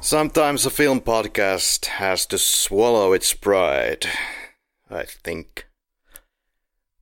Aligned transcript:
Sometimes 0.00 0.66
a 0.66 0.70
film 0.70 1.00
podcast 1.00 1.86
has 1.86 2.26
to 2.26 2.38
swallow 2.38 3.12
its 3.12 3.32
pride. 3.32 4.06
I 4.90 5.04
think. 5.04 5.66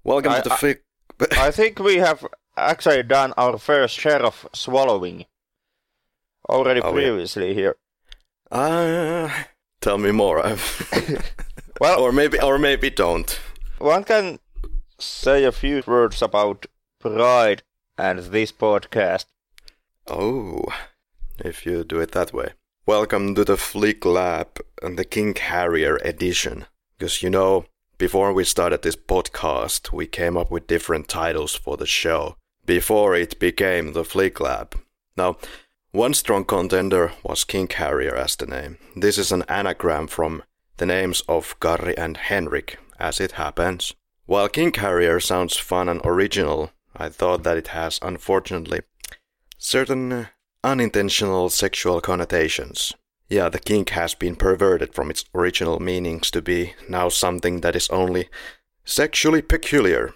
Welcome 0.05 0.33
I- 0.33 0.41
to 0.41 0.48
the 0.48 0.55
I- 0.55 0.59
flick. 0.59 0.84
I 1.33 1.51
think 1.51 1.79
we 1.79 1.97
have 1.97 2.27
actually 2.57 3.03
done 3.03 3.33
our 3.37 3.59
first 3.59 3.99
share 3.99 4.23
of 4.25 4.47
swallowing 4.53 5.27
already 6.48 6.81
Oh, 6.81 6.89
yeah. 6.89 6.95
previously 6.95 7.55
here. 7.55 7.77
Uh, 8.51 9.29
tell 9.81 9.98
me 9.98 10.11
more. 10.11 10.43
Well, 11.81 12.01
or 12.01 12.12
maybe, 12.12 12.39
or 12.41 12.59
maybe 12.59 12.91
don't. 12.91 13.41
one 13.79 14.05
can 14.05 14.39
say 15.01 15.43
a 15.43 15.51
few 15.51 15.83
words 15.85 16.23
about 16.23 16.67
pride 17.01 17.65
and 17.98 18.20
this 18.20 18.53
podcast. 18.53 19.25
Oh, 20.07 20.65
if 21.45 21.67
you 21.67 21.83
do 21.83 21.98
it 22.01 22.12
that 22.12 22.33
way. 22.33 22.51
Welcome 22.87 23.34
to 23.34 23.45
the 23.45 23.57
Flick 23.57 24.05
Lab 24.05 24.61
and 24.81 24.97
the 24.97 25.05
King 25.05 25.34
Harrier 25.34 25.97
edition. 26.05 26.67
Because 26.98 27.20
you 27.20 27.31
know, 27.31 27.65
before 28.02 28.33
we 28.33 28.42
started 28.42 28.83
this 28.83 28.97
podcast, 28.97 29.92
we 29.92 30.09
came 30.09 30.37
up 30.37 30.51
with 30.51 30.66
different 30.66 31.06
titles 31.06 31.55
for 31.55 31.77
the 31.77 31.86
show 31.86 32.34
before 32.67 33.14
it 33.14 33.39
became 33.39 33.92
the 33.92 34.03
Flick 34.03 34.41
Lab. 34.41 34.75
Now, 35.17 35.36
one 35.92 36.12
strong 36.12 36.45
contender 36.45 37.12
was 37.23 37.45
King 37.45 37.69
Harrier 37.69 38.17
as 38.17 38.34
the 38.34 38.47
name. 38.47 38.78
This 38.97 39.19
is 39.19 39.30
an 39.30 39.45
anagram 39.48 40.08
from 40.08 40.42
the 40.78 40.86
names 40.86 41.23
of 41.28 41.55
Garry 41.61 41.97
and 41.97 42.17
Henrik, 42.17 42.77
as 42.98 43.20
it 43.20 43.39
happens. 43.42 43.95
While 44.27 44.48
King 44.48 44.75
Harrier 44.75 45.20
sounds 45.20 45.56
fun 45.56 45.89
and 45.89 46.00
original, 46.05 46.73
I 46.97 47.08
thought 47.08 47.45
that 47.45 47.56
it 47.56 47.69
has 47.69 48.00
unfortunately 48.03 48.80
certain 49.58 50.27
unintentional 50.64 51.50
sexual 51.50 52.00
connotations. 52.00 52.95
Yeah, 53.33 53.48
the 53.48 53.58
kink 53.58 53.88
has 53.88 54.14
been 54.14 54.36
perverted 54.36 54.92
from 54.92 55.08
its 55.11 55.25
original 55.34 55.80
meanings 55.80 56.30
to 56.33 56.42
be 56.42 56.75
now 56.86 57.08
something 57.08 57.62
that 57.62 57.74
is 57.74 57.89
only 57.89 58.28
sexually 58.84 59.41
peculiar. 59.41 60.12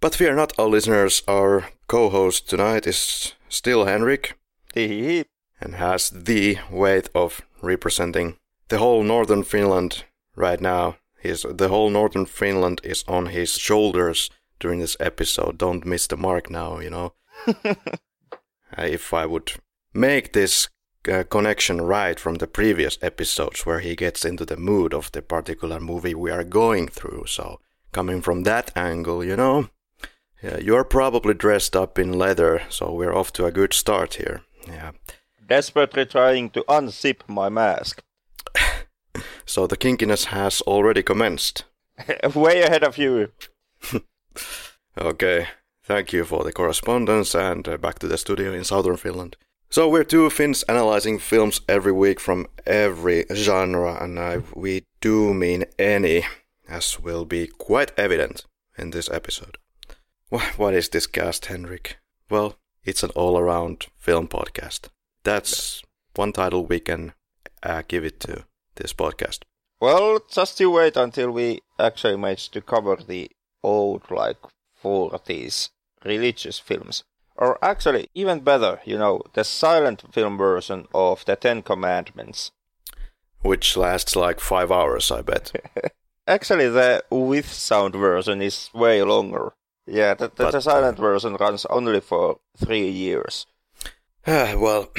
But 0.00 0.14
fear 0.14 0.34
not, 0.34 0.58
our 0.58 0.66
listeners, 0.66 1.22
our 1.28 1.68
co 1.88 2.08
host 2.08 2.48
tonight 2.48 2.86
is 2.86 3.34
still 3.50 3.84
Henrik 3.84 4.38
and 4.74 5.74
has 5.74 6.08
the 6.08 6.56
weight 6.70 7.10
of 7.14 7.42
representing 7.60 8.38
the 8.68 8.78
whole 8.78 9.02
northern 9.02 9.42
Finland 9.42 10.04
right 10.34 10.58
now. 10.58 10.96
His, 11.20 11.44
the 11.46 11.68
whole 11.68 11.90
northern 11.90 12.24
Finland 12.24 12.80
is 12.82 13.04
on 13.06 13.26
his 13.26 13.58
shoulders 13.58 14.30
during 14.58 14.80
this 14.80 14.96
episode. 14.98 15.58
Don't 15.58 15.84
miss 15.84 16.06
the 16.06 16.16
mark 16.16 16.48
now, 16.48 16.78
you 16.78 16.88
know. 16.88 17.12
Uh, 18.74 18.84
if 18.84 19.12
I 19.12 19.26
would 19.26 19.52
make 19.92 20.32
this 20.32 20.70
uh, 21.10 21.24
connection 21.24 21.80
right 21.80 22.18
from 22.18 22.36
the 22.36 22.46
previous 22.46 22.98
episodes 23.02 23.66
where 23.66 23.80
he 23.80 23.96
gets 23.96 24.24
into 24.24 24.44
the 24.44 24.56
mood 24.56 24.94
of 24.94 25.10
the 25.12 25.22
particular 25.22 25.80
movie 25.80 26.14
we 26.14 26.30
are 26.30 26.44
going 26.44 26.88
through. 26.88 27.24
So, 27.26 27.60
coming 27.92 28.22
from 28.22 28.42
that 28.44 28.70
angle, 28.76 29.24
you 29.24 29.36
know, 29.36 29.68
yeah, 30.42 30.58
you're 30.58 30.84
probably 30.84 31.34
dressed 31.34 31.76
up 31.76 31.98
in 31.98 32.12
leather, 32.12 32.62
so 32.68 32.92
we're 32.92 33.14
off 33.14 33.32
to 33.34 33.46
a 33.46 33.52
good 33.52 33.72
start 33.72 34.14
here. 34.14 34.42
Yeah. 34.66 34.92
Desperately 35.48 36.06
trying 36.06 36.50
to 36.50 36.64
unzip 36.68 37.20
my 37.28 37.48
mask. 37.48 38.02
So 39.44 39.66
the 39.66 39.76
kinkiness 39.76 40.26
has 40.26 40.62
already 40.62 41.02
commenced. 41.02 41.64
Way 42.34 42.62
ahead 42.62 42.84
of 42.84 42.96
you. 42.96 43.32
Okay, 44.98 45.46
thank 45.82 46.12
you 46.12 46.24
for 46.24 46.44
the 46.44 46.52
correspondence 46.52 47.34
and 47.34 47.66
uh, 47.66 47.78
back 47.78 47.98
to 47.98 48.06
the 48.06 48.18
studio 48.18 48.52
in 48.52 48.62
southern 48.62 48.98
Finland. 48.98 49.36
So 49.72 49.88
we're 49.88 50.04
two 50.04 50.28
Finns 50.28 50.64
analyzing 50.64 51.18
films 51.18 51.62
every 51.66 51.92
week 51.92 52.20
from 52.20 52.46
every 52.66 53.24
genre, 53.32 53.96
and 54.04 54.20
I, 54.20 54.42
we 54.54 54.84
do 55.00 55.32
mean 55.32 55.64
any, 55.78 56.26
as 56.68 57.00
will 57.00 57.24
be 57.24 57.46
quite 57.46 57.90
evident 57.96 58.44
in 58.76 58.90
this 58.90 59.08
episode. 59.08 59.56
Wha- 60.30 60.52
What 60.58 60.74
is 60.74 60.90
this 60.90 61.06
cast, 61.06 61.46
Henrik? 61.46 61.96
Well, 62.28 62.56
it's 62.84 63.02
an 63.02 63.12
all-around 63.14 63.86
film 63.96 64.28
podcast. 64.28 64.88
That's 65.24 65.80
one 66.16 66.34
title 66.34 66.66
we 66.66 66.78
can 66.78 67.14
uh, 67.62 67.80
give 67.88 68.04
it 68.04 68.20
to 68.20 68.44
this 68.74 68.92
podcast. 68.92 69.38
Well, 69.80 70.20
just 70.30 70.60
you 70.60 70.70
wait 70.70 70.98
until 70.98 71.30
we 71.30 71.60
actually 71.78 72.18
manage 72.18 72.50
to 72.50 72.60
cover 72.60 72.96
the 72.96 73.30
old, 73.62 74.02
like, 74.10 74.36
40s 74.84 75.70
religious 76.04 76.58
films. 76.58 77.04
Or 77.36 77.58
actually, 77.62 78.08
even 78.14 78.40
better, 78.40 78.80
you 78.84 78.98
know, 78.98 79.22
the 79.32 79.44
silent 79.44 80.04
film 80.12 80.36
version 80.36 80.86
of 80.94 81.24
the 81.24 81.36
Ten 81.36 81.62
Commandments. 81.62 82.52
Which 83.40 83.76
lasts 83.76 84.14
like 84.14 84.40
five 84.40 84.70
hours, 84.70 85.10
I 85.10 85.22
bet. 85.22 85.52
Actually, 86.26 86.68
the 86.68 87.04
with 87.10 87.50
sound 87.50 87.94
version 87.96 88.40
is 88.40 88.70
way 88.72 89.02
longer. 89.02 89.54
Yeah, 89.86 90.14
the, 90.14 90.28
the, 90.28 90.44
But, 90.44 90.52
the 90.52 90.60
silent 90.60 90.98
version 90.98 91.34
runs 91.34 91.66
only 91.66 92.00
for 92.00 92.38
three 92.56 92.88
years. 92.88 93.46
Ah, 94.26 94.54
well, 94.56 94.92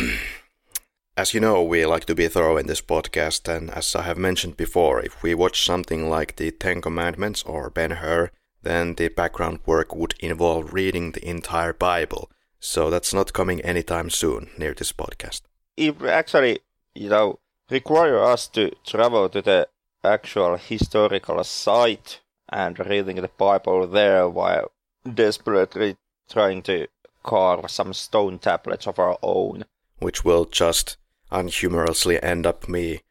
as 1.18 1.34
you 1.34 1.40
know, 1.40 1.64
we 1.64 1.86
like 1.86 2.06
to 2.06 2.16
be 2.16 2.28
thorough 2.28 2.58
in 2.58 2.68
this 2.68 2.82
podcast, 2.82 3.48
and 3.48 3.72
as 3.72 3.96
I 3.96 4.02
have 4.02 4.18
mentioned 4.18 4.58
before, 4.58 5.02
if 5.02 5.24
we 5.24 5.34
watch 5.34 5.64
something 5.64 6.10
like 6.10 6.36
the 6.36 6.52
Ten 6.52 6.82
Commandments 6.82 7.44
or 7.44 7.70
Ben 7.70 7.92
Hur, 7.92 8.32
then 8.63 8.96
the 8.96 9.09
background 9.09 9.59
work 9.66 9.96
would 9.96 10.16
involve 10.19 10.74
reading 10.74 11.12
the 11.12 11.28
entire 11.28 11.74
Bible. 11.74 12.29
So 12.59 12.90
that's 12.90 13.13
not 13.13 13.34
coming 13.34 13.62
anytime 13.62 14.09
soon 14.09 14.50
near 14.57 14.74
this 14.74 14.91
podcast. 14.91 15.41
It 15.78 16.01
actually, 16.03 16.59
you 16.96 17.09
know, 17.09 17.40
require 17.69 18.19
us 18.19 18.47
to 18.50 18.72
travel 18.85 19.29
to 19.29 19.41
the 19.41 19.68
actual 20.03 20.57
historical 20.57 21.44
site 21.44 22.22
and 22.50 22.78
reading 22.79 23.18
the 23.18 23.29
Bible 23.38 23.88
there 23.88 24.29
while 24.29 24.72
desperately 25.13 25.97
trying 26.29 26.62
to 26.63 26.88
carve 27.23 27.69
some 27.69 27.94
stone 27.94 28.40
tablets 28.40 28.88
of 28.88 29.00
our 29.00 29.18
own. 29.22 29.66
which 30.00 30.25
will 30.25 30.46
just 30.46 30.97
unhumorously 31.31 32.19
end 32.22 32.46
up 32.46 32.68
me 32.68 33.02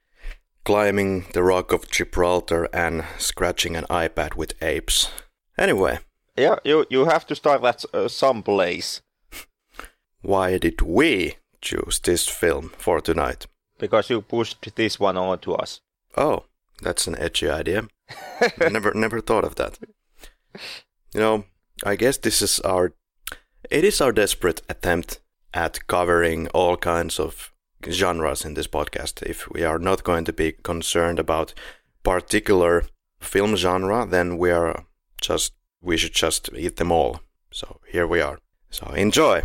climbing 0.64 1.24
the 1.32 1.42
rock 1.42 1.72
of 1.72 1.90
Gibraltar 1.90 2.68
and 2.72 3.04
scratching 3.18 3.76
an 3.76 3.84
iPad 3.90 4.36
with 4.36 4.54
apes. 4.62 5.10
Anyway, 5.58 5.98
Yeah, 6.36 6.56
you 6.64 6.86
you 6.90 7.04
have 7.04 7.26
to 7.26 7.34
start 7.34 7.64
at 7.64 7.84
uh, 7.94 8.08
some 8.08 8.42
place 8.42 9.02
why 10.22 10.58
did 10.58 10.80
we 10.82 11.36
choose 11.60 12.00
this 12.00 12.28
film 12.28 12.70
for 12.78 13.00
tonight? 13.00 13.46
because 13.78 14.10
you 14.10 14.22
pushed 14.22 14.74
this 14.76 15.00
one 15.00 15.16
on 15.18 15.38
to 15.38 15.54
us. 15.62 15.80
Oh, 16.16 16.44
that's 16.82 17.08
an 17.08 17.16
edgy 17.18 17.50
idea. 17.50 17.82
never 18.70 18.94
never 18.94 19.20
thought 19.20 19.44
of 19.44 19.54
that. 19.56 19.78
You 21.14 21.20
know, 21.20 21.44
I 21.84 21.96
guess 21.96 22.18
this 22.18 22.42
is 22.42 22.60
our 22.60 22.92
it 23.70 23.84
is 23.84 24.00
our 24.00 24.12
desperate 24.12 24.62
attempt 24.68 25.20
at 25.54 25.86
covering 25.86 26.48
all 26.54 26.76
kinds 26.76 27.18
of 27.20 27.52
genres 27.90 28.44
in 28.44 28.54
this 28.54 28.68
podcast. 28.68 29.22
If 29.22 29.48
we 29.50 29.64
are 29.64 29.78
not 29.80 30.04
going 30.04 30.24
to 30.26 30.32
be 30.32 30.52
concerned 30.62 31.18
about 31.18 31.54
particular 32.02 32.84
film 33.20 33.56
genre, 33.56 34.06
then 34.06 34.38
we 34.38 34.50
are 34.52 34.84
just 35.22 35.52
we 35.80 35.96
should 35.96 36.12
just 36.12 36.50
eat 36.54 36.76
them 36.76 36.92
all. 36.92 37.20
So 37.50 37.80
here 37.88 38.06
we 38.06 38.20
are. 38.20 38.38
So 38.70 38.86
enjoy. 38.88 39.42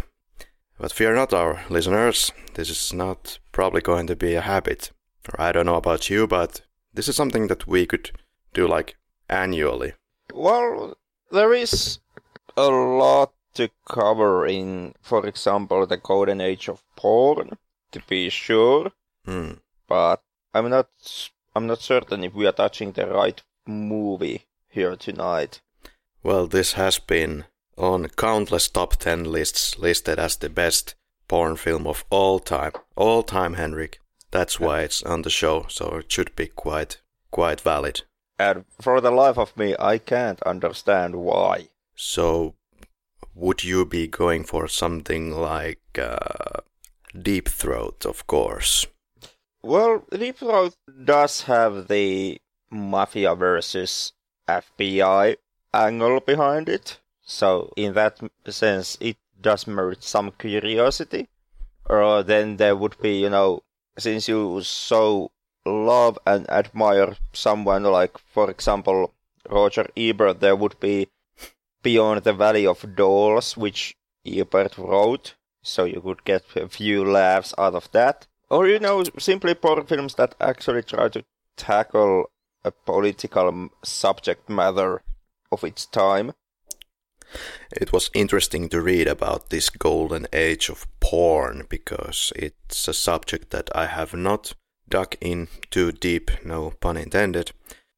But 0.79 0.91
fear 0.91 1.15
not, 1.15 1.33
our 1.33 1.63
listeners. 1.69 2.31
This 2.53 2.69
is 2.69 2.93
not 2.93 3.39
probably 3.51 3.81
going 3.81 4.07
to 4.07 4.15
be 4.15 4.35
a 4.35 4.41
habit. 4.41 4.91
Or 5.27 5.41
I 5.41 5.51
don't 5.51 5.65
know 5.65 5.75
about 5.75 6.09
you, 6.09 6.27
but 6.27 6.61
this 6.93 7.07
is 7.07 7.15
something 7.15 7.47
that 7.47 7.67
we 7.67 7.85
could 7.85 8.11
do 8.53 8.67
like 8.67 8.95
annually. 9.29 9.93
Well, 10.33 10.97
there 11.31 11.53
is 11.53 11.99
a 12.55 12.67
lot 12.67 13.33
to 13.55 13.69
cover 13.89 14.45
in, 14.45 14.93
for 15.01 15.25
example, 15.25 15.85
the 15.87 15.97
golden 15.97 16.41
age 16.41 16.69
of 16.69 16.83
porn, 16.95 17.57
to 17.91 18.01
be 18.07 18.29
sure. 18.29 18.91
Hmm. 19.25 19.53
But 19.87 20.21
I'm 20.53 20.69
not, 20.69 20.89
I'm 21.55 21.65
not 21.65 21.81
certain 21.81 22.23
if 22.23 22.33
we 22.33 22.45
are 22.45 22.51
touching 22.51 22.91
the 22.91 23.07
right 23.07 23.41
movie 23.65 24.45
here 24.69 24.95
tonight. 24.95 25.61
Well, 26.27 26.45
this 26.45 26.73
has 26.73 26.99
been 26.99 27.45
on 27.77 28.09
countless 28.09 28.67
top 28.67 28.97
10 28.97 29.23
lists 29.23 29.79
listed 29.79 30.19
as 30.19 30.35
the 30.35 30.49
best 30.49 30.93
porn 31.29 31.55
film 31.55 31.87
of 31.87 32.03
all 32.09 32.39
time. 32.39 32.73
All 32.97 33.23
time, 33.23 33.53
Henrik. 33.53 34.01
That's 34.31 34.59
why 34.59 34.81
it's 34.81 35.01
on 35.03 35.21
the 35.21 35.29
show, 35.29 35.67
so 35.69 35.99
it 35.99 36.11
should 36.11 36.35
be 36.35 36.47
quite 36.47 36.99
quite 37.31 37.61
valid. 37.61 38.01
And 38.37 38.65
for 38.81 38.99
the 38.99 39.09
life 39.09 39.37
of 39.37 39.55
me, 39.55 39.73
I 39.79 39.99
can't 39.99 40.41
understand 40.43 41.15
why. 41.15 41.69
So 41.95 42.55
would 43.33 43.63
you 43.63 43.85
be 43.85 44.09
going 44.09 44.43
for 44.43 44.67
something 44.67 45.31
like 45.31 45.97
uh, 45.97 46.59
Deep 47.17 47.47
Throat, 47.47 48.05
of 48.05 48.27
course? 48.27 48.85
Well, 49.63 50.03
Deep 50.11 50.39
Throat 50.39 50.75
does 51.05 51.43
have 51.43 51.87
the 51.87 52.41
mafia 52.69 53.33
versus 53.33 54.11
FBI 54.49 55.37
angle 55.73 56.19
behind 56.19 56.69
it. 56.69 56.99
So, 57.21 57.71
in 57.75 57.93
that 57.93 58.19
sense, 58.47 58.97
it 59.01 59.17
does 59.39 59.67
merit 59.67 60.03
some 60.03 60.31
curiosity. 60.31 61.27
Or 61.85 62.23
then 62.23 62.57
there 62.57 62.75
would 62.75 62.97
be, 63.01 63.19
you 63.19 63.29
know, 63.29 63.63
since 63.97 64.27
you 64.27 64.61
so 64.63 65.31
love 65.65 66.17
and 66.25 66.49
admire 66.49 67.17
someone 67.33 67.83
like, 67.83 68.17
for 68.17 68.49
example, 68.49 69.13
Roger 69.49 69.87
Ebert, 69.95 70.39
there 70.39 70.55
would 70.55 70.79
be 70.79 71.07
Beyond 71.83 72.23
the 72.23 72.33
Valley 72.33 72.65
of 72.65 72.95
Dolls, 72.95 73.55
which 73.55 73.95
Ebert 74.25 74.77
wrote, 74.77 75.35
so 75.61 75.85
you 75.85 76.01
could 76.01 76.23
get 76.25 76.43
a 76.55 76.67
few 76.67 77.05
laughs 77.05 77.53
out 77.57 77.75
of 77.75 77.91
that. 77.91 78.27
Or, 78.49 78.67
you 78.67 78.79
know, 78.79 79.03
simply 79.17 79.53
porn 79.53 79.85
films 79.85 80.15
that 80.15 80.35
actually 80.39 80.83
try 80.83 81.09
to 81.09 81.23
tackle 81.55 82.29
a 82.63 82.71
political 82.71 83.69
subject 83.83 84.49
matter 84.49 85.01
of 85.51 85.63
its 85.63 85.85
time. 85.85 86.33
It 87.71 87.91
was 87.91 88.09
interesting 88.13 88.69
to 88.69 88.81
read 88.81 89.07
about 89.07 89.49
this 89.49 89.69
golden 89.69 90.27
age 90.31 90.69
of 90.69 90.87
porn 90.99 91.65
because 91.69 92.31
it's 92.35 92.87
a 92.87 92.93
subject 92.93 93.49
that 93.51 93.69
I 93.75 93.87
have 93.87 94.13
not 94.13 94.53
dug 94.87 95.15
in 95.19 95.47
too 95.69 95.91
deep, 95.91 96.31
no 96.45 96.71
pun 96.79 96.95
intended. 96.97 97.51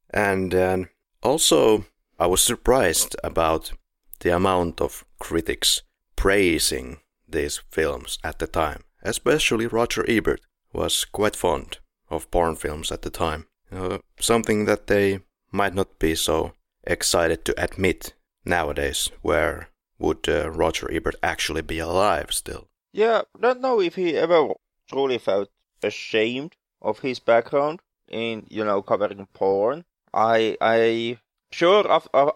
And 0.09 0.55
uh, 0.55 0.77
also, 1.21 1.85
I 2.19 2.25
was 2.27 2.41
surprised 2.41 3.15
about 3.23 3.71
the 4.19 4.35
amount 4.35 4.81
of 4.81 5.05
critics 5.19 5.83
praising 6.15 6.97
these 7.27 7.61
films 7.69 8.17
at 8.23 8.39
the 8.39 8.47
time. 8.47 8.83
Especially 9.03 9.67
Roger 9.67 10.03
Ebert 10.09 10.41
was 10.73 11.05
quite 11.05 11.35
fond 11.35 11.77
of 12.09 12.29
porn 12.31 12.55
films 12.55 12.91
at 12.91 13.03
the 13.03 13.09
time. 13.09 13.45
Uh, 13.71 13.99
something 14.19 14.65
that 14.65 14.87
they 14.87 15.19
might 15.51 15.75
not 15.75 15.99
be 15.99 16.15
so 16.15 16.53
excited 16.83 17.45
to 17.45 17.63
admit 17.63 18.13
nowadays, 18.45 19.09
where 19.21 19.69
would 19.97 20.27
uh, 20.27 20.49
Roger 20.49 20.91
Ebert 20.91 21.15
actually 21.21 21.61
be 21.61 21.79
alive 21.79 22.31
still? 22.31 22.67
Yeah, 22.91 23.21
don't 23.39 23.61
know 23.61 23.79
if 23.81 23.95
he 23.95 24.15
ever 24.15 24.53
truly 24.87 25.17
felt 25.17 25.49
ashamed 25.83 26.55
of 26.81 26.99
his 26.99 27.19
background 27.19 27.81
in, 28.07 28.45
you 28.49 28.63
know, 28.63 28.81
covering 28.81 29.27
porn. 29.33 29.85
I, 30.13 30.57
I, 30.59 31.19
sure, 31.51 31.85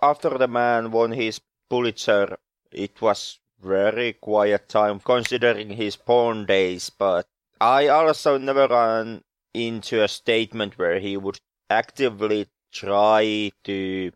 after 0.01 0.37
the 0.37 0.47
man 0.47 0.91
won 0.91 1.11
his 1.11 1.41
Pulitzer, 1.69 2.37
it 2.71 3.01
was 3.01 3.39
very 3.59 4.13
quiet 4.13 4.69
time 4.69 4.99
considering 4.99 5.69
his 5.69 5.95
porn 5.95 6.45
days, 6.45 6.89
but 6.89 7.25
I 7.59 7.87
also 7.87 8.37
never 8.37 8.67
ran 8.67 9.23
into 9.53 10.03
a 10.03 10.07
statement 10.07 10.77
where 10.77 10.99
he 10.99 11.15
would 11.17 11.39
actively 11.69 12.47
try 12.71 13.51
to 13.63 14.11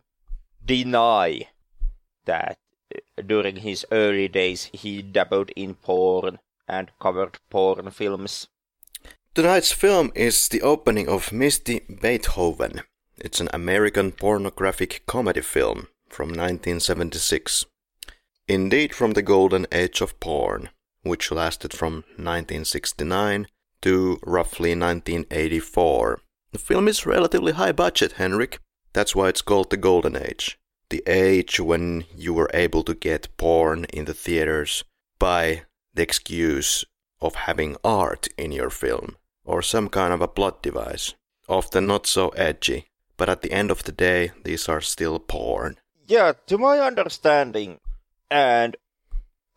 deny 0.67 1.47
that 2.25 2.57
uh, 2.93 3.21
during 3.25 3.57
his 3.57 3.85
early 3.91 4.27
days 4.27 4.69
he 4.73 5.01
dabbled 5.01 5.49
in 5.55 5.73
porn 5.75 6.39
and 6.67 6.91
covered 7.01 7.39
porn 7.49 7.89
films. 7.91 8.47
Tonight's 9.33 9.71
film 9.71 10.11
is 10.15 10.47
the 10.47 10.61
opening 10.61 11.07
of 11.07 11.31
Misty 11.31 11.81
Beethoven. 12.01 12.81
It's 13.17 13.39
an 13.39 13.49
American 13.53 14.11
pornographic 14.11 15.03
comedy 15.05 15.41
film 15.41 15.87
from 16.09 16.29
1976. 16.29 17.65
Indeed, 18.47 18.93
from 18.93 19.13
the 19.13 19.21
golden 19.21 19.67
age 19.71 20.01
of 20.01 20.19
porn, 20.19 20.69
which 21.03 21.31
lasted 21.31 21.73
from 21.73 22.03
1969 22.17 23.47
to 23.81 24.19
roughly 24.23 24.71
1984. 24.71 26.21
The 26.51 26.59
film 26.59 26.87
is 26.87 27.05
relatively 27.05 27.53
high 27.53 27.71
budget, 27.71 28.13
Henrik. 28.13 28.59
That's 28.97 29.15
why 29.15 29.27
it's 29.29 29.43
called 29.43 29.69
the 29.69 29.77
golden 29.77 30.17
age 30.17 30.57
the 30.89 31.03
age 31.05 31.59
when 31.59 32.05
you 32.15 32.33
were 32.33 32.49
able 32.51 32.81
to 32.85 32.95
get 32.95 33.37
porn 33.37 33.85
in 33.93 34.05
the 34.05 34.13
theaters 34.15 34.83
by 35.19 35.65
the 35.93 36.01
excuse 36.01 36.83
of 37.21 37.45
having 37.45 37.77
art 37.83 38.27
in 38.39 38.51
your 38.51 38.71
film 38.71 39.15
or 39.45 39.61
some 39.61 39.87
kind 39.87 40.11
of 40.13 40.21
a 40.21 40.27
plot 40.27 40.63
device. 40.63 41.13
Often 41.47 41.85
not 41.85 42.07
so 42.07 42.29
edgy, 42.29 42.87
but 43.17 43.29
at 43.29 43.43
the 43.43 43.51
end 43.51 43.69
of 43.69 43.83
the 43.83 43.91
day, 43.91 44.31
these 44.43 44.67
are 44.67 44.81
still 44.81 45.19
porn. 45.19 45.77
Yeah, 46.07 46.33
to 46.47 46.57
my 46.57 46.79
understanding, 46.79 47.79
and 48.31 48.75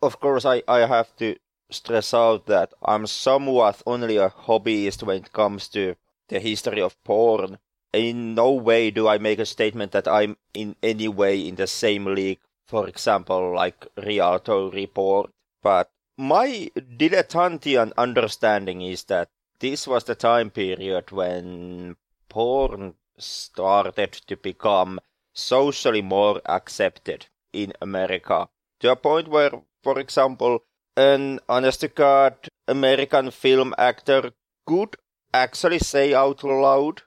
of 0.03 0.19
course, 0.19 0.45
I, 0.45 0.61
I 0.67 0.85
have 0.85 1.15
to 1.15 1.35
stress 1.71 2.13
out 2.13 2.45
that 2.45 2.75
I'm 2.85 3.07
somewhat 3.07 3.81
only 3.87 4.17
a 4.17 4.29
hobbyist 4.29 5.01
when 5.01 5.17
it 5.17 5.33
comes 5.33 5.67
to 5.69 5.95
the 6.27 6.39
history 6.39 6.81
of 6.81 7.03
porn 7.03 7.57
in 7.93 8.35
no 8.35 8.51
way 8.51 8.91
do 8.91 9.07
I 9.07 9.17
make 9.17 9.39
a 9.39 9.45
statement 9.45 9.91
that 9.91 10.07
I'm 10.07 10.37
in 10.53 10.75
any 10.81 11.07
way 11.07 11.39
in 11.39 11.55
the 11.55 11.67
same 11.67 12.05
league, 12.05 12.39
for 12.67 12.87
example, 12.87 13.53
like 13.55 13.87
Rialto 13.97 14.71
report. 14.71 15.31
But 15.61 15.91
my 16.17 16.71
dilettantian 16.75 17.91
understanding 17.97 18.81
is 18.81 19.03
that 19.05 19.29
this 19.59 19.87
was 19.87 20.05
the 20.05 20.15
time 20.15 20.49
period 20.49 21.11
when 21.11 21.95
porn 22.29 22.95
started 23.17 24.13
to 24.27 24.35
become 24.35 24.99
socially 25.33 26.01
more 26.01 26.41
accepted 26.45 27.27
in 27.53 27.73
America 27.81 28.47
to 28.79 28.91
a 28.91 28.95
point 28.95 29.27
where, 29.27 29.51
for 29.83 29.99
example, 29.99 30.63
an 30.97 31.39
honest 31.47 31.81
to 31.81 31.87
God 31.87 32.35
American 32.67 33.31
film 33.31 33.73
actor 33.77 34.31
could 34.65 34.95
actually 35.33 35.79
say 35.79 36.13
out 36.13 36.43
loud 36.43 37.03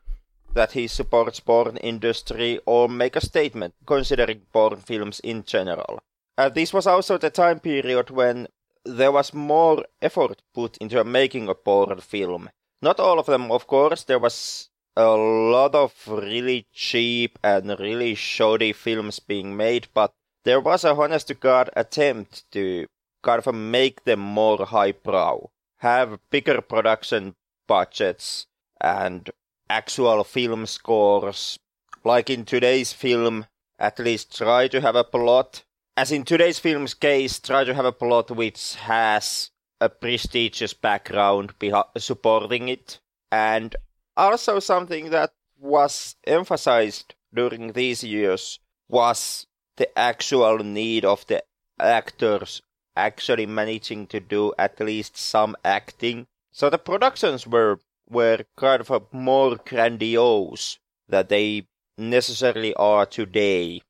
that 0.55 0.73
he 0.73 0.87
supports 0.87 1.41
porn 1.41 1.77
industry 1.77 2.59
or 2.67 2.89
make 2.89 3.17
a 3.17 3.25
statement 3.25 3.75
considering 3.87 4.43
porn 4.53 4.77
films 4.77 5.21
in 5.21 5.45
general. 5.45 6.01
And 6.37 6.55
this 6.55 6.73
was 6.73 6.87
also 6.87 7.19
the 7.19 7.31
time 7.31 7.61
period 7.61 8.11
when 8.11 8.49
there 8.85 9.13
was 9.13 9.33
more 9.33 9.85
effort 10.03 10.43
put 10.53 10.77
into 10.79 11.03
making 11.05 11.49
a 11.49 11.55
porn 11.55 12.01
film. 12.01 12.51
Not 12.83 13.01
all 13.01 13.19
of 13.19 13.27
them, 13.27 13.51
of 13.51 13.67
course, 13.67 14.05
there 14.05 14.19
was 14.19 14.69
a 14.97 15.07
lot 15.07 15.75
of 15.75 15.93
really 16.07 16.67
cheap 16.73 17.39
and 17.43 17.79
really 17.79 18.15
shoddy 18.15 18.73
films 18.73 19.19
being 19.19 19.57
made, 19.57 19.89
but 19.95 20.13
there 20.45 20.61
was 20.61 20.85
a 20.85 20.95
honest 20.95 21.29
to 21.29 21.35
God 21.35 21.71
attempt 21.75 22.51
to 22.53 22.87
kind 23.23 23.45
of 23.45 23.55
make 23.55 24.05
them 24.05 24.21
more 24.21 24.67
highbrow, 24.67 25.51
have 25.79 26.21
bigger 26.31 26.61
production 26.61 27.35
budgets, 27.67 28.47
and 28.81 29.31
actual 29.69 30.25
film 30.25 30.67
scores. 30.67 31.59
Like 32.05 32.31
in 32.31 32.45
today's 32.45 32.93
film, 32.93 33.47
at 33.79 33.99
least 33.99 34.37
try 34.37 34.69
to 34.69 34.81
have 34.81 34.97
a 34.97 35.05
plot. 35.05 35.65
As 35.97 36.13
in 36.13 36.25
today's 36.25 36.59
film's 36.59 36.95
case, 36.95 37.39
try 37.39 37.65
to 37.65 37.75
have 37.75 37.85
a 37.85 37.93
plot 37.93 38.31
which 38.31 38.75
has 38.75 39.51
a 39.81 39.89
prestigious 39.89 40.75
background 40.75 41.59
beha- 41.59 41.89
supporting 41.99 42.69
it. 42.69 43.01
And 43.31 43.75
also 44.17 44.61
something 44.61 45.11
that 45.11 45.33
was 45.59 46.17
emphasized 46.27 47.15
during 47.33 47.73
these 47.73 48.05
years 48.05 48.59
was 48.89 49.47
the 49.77 49.99
actual 49.99 50.59
need 50.59 51.05
of 51.05 51.27
the 51.27 51.43
actors 51.81 52.63
actually 52.97 53.47
managing 53.47 54.07
to 54.07 54.21
do 54.21 54.53
at 54.59 54.79
least 54.81 55.17
some 55.17 55.57
acting. 55.65 56.27
So 56.53 56.71
the 56.71 56.79
productions 56.79 57.47
were 57.47 57.81
were 58.09 58.45
kind 58.57 58.81
of 58.81 59.13
more 59.13 59.57
grandiose 59.57 60.79
than 61.09 61.27
they 61.29 61.67
necessarily 61.97 62.75
are 62.75 63.07
today. 63.07 63.83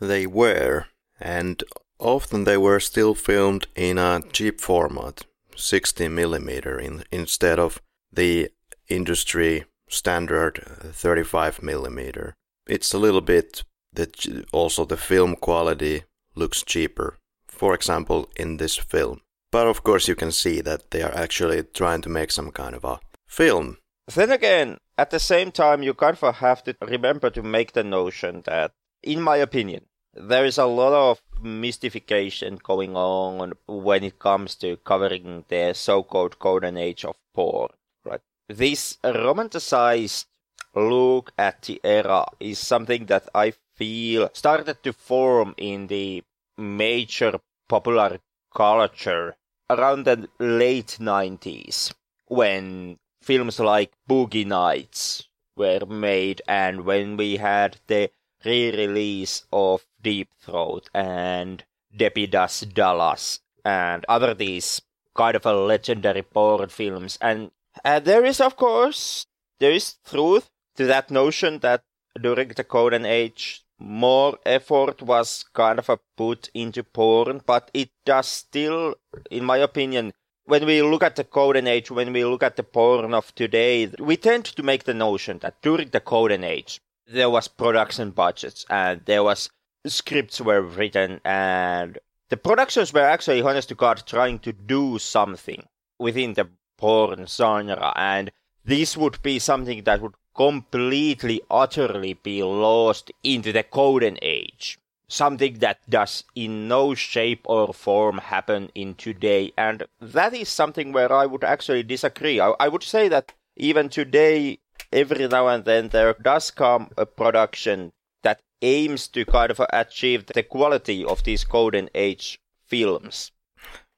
They 0.00 0.26
were, 0.26 0.86
and 1.20 1.62
often 1.98 2.44
they 2.44 2.56
were 2.56 2.80
still 2.80 3.14
filmed 3.14 3.66
in 3.74 3.98
a 3.98 4.22
cheap 4.32 4.60
format, 4.60 5.24
60 5.56 6.08
millimeter, 6.08 6.78
in, 6.78 7.04
instead 7.10 7.58
of 7.58 7.80
the 8.12 8.50
industry 8.88 9.64
standard 9.88 10.62
uh, 10.66 10.88
35 10.88 11.62
millimeter. 11.62 12.34
It's 12.66 12.92
a 12.94 12.98
little 12.98 13.20
bit 13.20 13.62
that 13.92 14.26
also 14.52 14.84
the 14.84 14.96
film 14.96 15.36
quality 15.36 16.04
looks 16.34 16.62
cheaper. 16.62 17.16
For 17.46 17.74
example, 17.74 18.28
in 18.36 18.56
this 18.56 18.76
film. 18.76 19.20
But 19.52 19.68
of 19.68 19.84
course, 19.84 20.08
you 20.08 20.16
can 20.16 20.32
see 20.32 20.60
that 20.62 20.90
they 20.90 21.02
are 21.02 21.14
actually 21.14 21.62
trying 21.62 22.02
to 22.02 22.08
make 22.08 22.32
some 22.32 22.50
kind 22.50 22.74
of 22.74 22.84
a 22.84 22.98
film. 23.34 23.78
Then 24.14 24.30
again, 24.30 24.78
at 24.96 25.10
the 25.10 25.18
same 25.18 25.50
time, 25.50 25.82
you 25.82 25.92
kind 25.94 26.16
of 26.20 26.36
have 26.36 26.62
to 26.64 26.76
remember 26.80 27.30
to 27.30 27.42
make 27.42 27.72
the 27.72 27.82
notion 27.82 28.42
that, 28.46 28.72
in 29.02 29.20
my 29.20 29.36
opinion, 29.36 29.86
there 30.12 30.44
is 30.44 30.58
a 30.58 30.66
lot 30.66 30.92
of 30.92 31.20
mystification 31.42 32.60
going 32.62 32.94
on 32.96 33.54
when 33.66 34.04
it 34.04 34.20
comes 34.20 34.54
to 34.56 34.76
covering 34.76 35.44
the 35.48 35.72
so-called 35.74 36.38
golden 36.38 36.76
age 36.76 37.04
of 37.04 37.16
porn. 37.34 37.70
Right? 38.04 38.20
This 38.48 38.98
romanticized 39.02 40.26
look 40.74 41.32
at 41.36 41.62
the 41.62 41.80
era 41.82 42.26
is 42.38 42.58
something 42.60 43.06
that 43.06 43.28
I 43.34 43.54
feel 43.74 44.30
started 44.32 44.82
to 44.84 44.92
form 44.92 45.54
in 45.56 45.88
the 45.88 46.22
major 46.56 47.40
popular 47.68 48.18
culture 48.54 49.34
around 49.68 50.04
the 50.04 50.28
late 50.38 50.98
90s 51.00 51.92
when 52.26 52.98
films 53.24 53.58
like 53.58 53.92
Boogie 54.08 54.46
Nights 54.46 55.28
were 55.56 55.86
made 55.86 56.42
and 56.46 56.84
when 56.84 57.16
we 57.16 57.36
had 57.36 57.78
the 57.86 58.10
re-release 58.44 59.44
of 59.52 59.86
Deep 60.02 60.28
Throat 60.40 60.90
and 60.92 61.64
Debbie 61.96 62.26
Does 62.26 62.60
Dallas 62.60 63.40
and 63.64 64.04
other 64.08 64.34
these 64.34 64.82
kind 65.14 65.36
of 65.36 65.46
a 65.46 65.54
legendary 65.54 66.22
porn 66.22 66.68
films. 66.68 67.16
And 67.20 67.50
uh, 67.84 68.00
there 68.00 68.24
is 68.24 68.40
of 68.40 68.56
course 68.56 69.26
there 69.58 69.72
is 69.72 69.96
truth 70.04 70.50
to 70.76 70.86
that 70.86 71.10
notion 71.10 71.60
that 71.60 71.82
during 72.20 72.48
the 72.48 72.64
golden 72.64 73.06
age 73.06 73.62
more 73.78 74.38
effort 74.46 75.02
was 75.02 75.44
kind 75.52 75.78
of 75.78 75.90
put 76.16 76.48
into 76.54 76.84
porn 76.84 77.40
but 77.44 77.70
it 77.74 77.90
does 78.04 78.28
still 78.28 78.94
in 79.30 79.44
my 79.44 79.56
opinion 79.58 80.12
when 80.44 80.66
we 80.66 80.82
look 80.82 81.02
at 81.02 81.16
the 81.16 81.24
golden 81.24 81.66
age 81.66 81.90
when 81.90 82.12
we 82.12 82.24
look 82.24 82.42
at 82.42 82.56
the 82.56 82.62
porn 82.62 83.14
of 83.14 83.34
today 83.34 83.90
we 83.98 84.16
tend 84.16 84.44
to 84.44 84.62
make 84.62 84.84
the 84.84 84.94
notion 84.94 85.38
that 85.38 85.60
during 85.62 85.88
the 85.90 86.00
golden 86.00 86.44
age 86.44 86.80
there 87.06 87.30
was 87.30 87.48
production 87.48 88.10
budgets 88.10 88.64
and 88.70 89.00
there 89.04 89.22
was 89.22 89.50
scripts 89.86 90.40
were 90.40 90.62
written 90.62 91.20
and 91.24 91.98
the 92.30 92.36
productions 92.36 92.92
were 92.92 93.00
actually 93.00 93.42
honest 93.42 93.68
to 93.68 93.74
god 93.74 94.02
trying 94.06 94.38
to 94.38 94.52
do 94.52 94.98
something 94.98 95.66
within 95.98 96.34
the 96.34 96.48
porn 96.76 97.26
genre. 97.26 97.92
And 97.96 98.30
this 98.64 98.96
would 98.96 99.22
be 99.22 99.38
something 99.38 99.84
that 99.84 100.00
would 100.00 100.14
completely 100.34 101.40
utterly 101.50 102.14
be 102.14 102.42
lost 102.42 103.12
into 103.22 103.52
the 103.52 103.64
golden 103.70 104.18
age 104.20 104.78
something 105.14 105.54
that 105.58 105.78
does 105.88 106.24
in 106.34 106.68
no 106.68 106.94
shape 106.94 107.42
or 107.44 107.72
form 107.72 108.18
happen 108.18 108.70
in 108.74 108.94
today 108.94 109.52
and 109.56 109.84
that 110.00 110.34
is 110.34 110.48
something 110.48 110.92
where 110.92 111.12
i 111.12 111.24
would 111.24 111.44
actually 111.44 111.82
disagree 111.82 112.40
i, 112.40 112.50
I 112.58 112.68
would 112.68 112.82
say 112.82 113.08
that 113.08 113.32
even 113.56 113.88
today 113.88 114.58
every 114.92 115.26
now 115.28 115.48
and 115.48 115.64
then 115.64 115.88
there 115.88 116.14
does 116.22 116.50
come 116.50 116.90
a 116.96 117.06
production 117.06 117.92
that 118.22 118.40
aims 118.62 119.08
to 119.08 119.24
kind 119.24 119.50
of 119.50 119.60
achieve 119.70 120.26
the 120.26 120.42
quality 120.42 121.04
of 121.04 121.24
these 121.24 121.44
golden 121.44 121.90
age 121.94 122.40
films. 122.66 123.32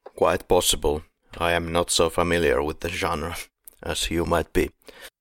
Quite 0.03 0.47
possible. 0.47 1.03
I 1.37 1.51
am 1.53 1.71
not 1.71 1.91
so 1.91 2.09
familiar 2.09 2.63
with 2.63 2.79
the 2.79 2.89
genre 2.89 3.35
as 3.83 4.09
you 4.09 4.25
might 4.25 4.51
be. 4.53 4.71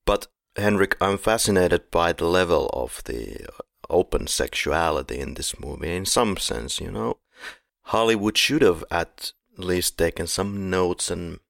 But 0.05 0.27
Henrik, 0.57 0.97
I'm 1.01 1.19
fascinated 1.19 1.91
by 1.91 2.13
the 2.13 2.25
level 2.25 2.71
of 2.73 3.03
the 3.05 3.47
open 3.91 4.27
sexuality 4.27 5.19
in 5.19 5.35
this 5.35 5.59
movie 5.59 5.95
in 5.95 6.07
some 6.07 6.37
sense, 6.37 6.81
you 6.81 6.91
know. 6.91 7.19
Hollywood 7.85 8.37
should 8.37 8.63
have 8.63 8.85
at 8.91 9.33
least 9.57 9.97
taken 9.97 10.27
some 10.27 10.71
notes 10.71 11.11
and 11.11 11.41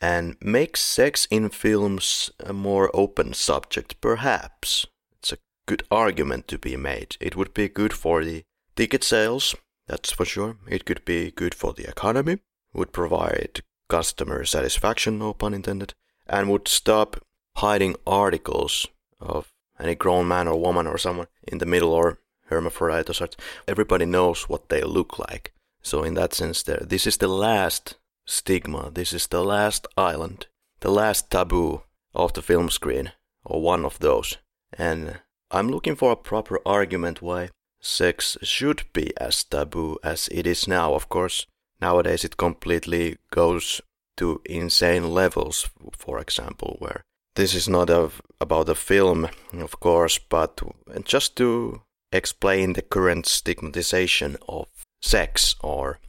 and 0.00 0.36
make 0.40 0.76
sex 0.76 1.26
in 1.30 1.48
films 1.48 2.30
a 2.40 2.52
more 2.52 2.90
open 2.94 3.32
subject, 3.32 3.98
perhaps. 4.00 4.86
It's 5.12 5.32
a 5.32 5.38
good 5.66 5.84
argument 5.90 6.48
to 6.48 6.58
be 6.58 6.76
made. 6.76 7.16
It 7.18 7.34
would 7.34 7.54
be 7.54 7.68
good 7.68 7.94
for 7.94 8.22
the 8.22 8.44
ticket 8.74 9.02
sales, 9.02 9.54
that's 9.86 10.12
for 10.12 10.26
sure. 10.26 10.58
It 10.68 10.84
could 10.84 11.04
be 11.04 11.30
good 11.30 11.54
for 11.54 11.72
the 11.72 11.88
economy, 11.88 12.38
would 12.74 12.92
provide 12.92 13.62
customer 13.88 14.44
satisfaction, 14.44 15.18
no 15.18 15.32
pun 15.32 15.54
intended, 15.54 15.94
and 16.26 16.50
would 16.50 16.68
stop 16.68 17.24
hiding 17.56 17.96
articles 18.06 18.86
of 19.18 19.52
any 19.80 19.94
grown 19.94 20.28
man 20.28 20.48
or 20.48 20.60
woman 20.60 20.86
or 20.86 20.98
someone 20.98 21.26
in 21.46 21.58
the 21.58 21.66
middle 21.66 21.92
or 21.92 22.18
hermaphrodite 22.46 23.10
or 23.10 23.14
such. 23.14 23.36
Everybody 23.66 24.06
knows 24.06 24.48
what 24.48 24.68
they 24.68 24.82
look 24.82 25.18
like. 25.18 25.52
So 25.82 26.02
in 26.02 26.14
that 26.14 26.34
sense, 26.34 26.62
there, 26.62 26.82
this 26.84 27.06
is 27.06 27.18
the 27.18 27.28
last 27.28 27.96
stigma. 28.24 28.90
This 28.92 29.12
is 29.12 29.26
the 29.26 29.44
last 29.44 29.86
island, 29.96 30.46
the 30.80 30.90
last 30.90 31.30
taboo 31.30 31.82
of 32.14 32.32
the 32.32 32.42
film 32.42 32.70
screen, 32.70 33.12
or 33.44 33.60
one 33.60 33.84
of 33.84 33.98
those. 33.98 34.38
And 34.72 35.20
I'm 35.50 35.68
looking 35.68 35.94
for 35.94 36.12
a 36.12 36.16
proper 36.16 36.60
argument 36.66 37.22
why 37.22 37.50
sex 37.80 38.36
should 38.42 38.84
be 38.92 39.16
as 39.18 39.44
taboo 39.44 39.98
as 40.02 40.28
it 40.32 40.46
is 40.46 40.66
now. 40.66 40.94
Of 40.94 41.08
course, 41.08 41.46
nowadays 41.80 42.24
it 42.24 42.36
completely 42.36 43.18
goes 43.30 43.80
to 44.16 44.40
insane 44.44 45.10
levels, 45.10 45.68
for 45.96 46.18
example, 46.18 46.76
where 46.80 47.04
this 47.36 47.54
is 47.54 47.68
not 47.68 47.90
a, 47.90 48.10
about 48.40 48.68
a 48.68 48.74
film, 48.74 49.28
of 49.52 49.78
course, 49.80 50.18
but 50.18 50.60
just 51.04 51.36
to 51.36 51.82
explain 52.12 52.72
the 52.72 52.82
current 52.82 53.26
stigmatization 53.26 54.36
of 54.48 54.68
sex 55.00 55.54
or 55.60 56.00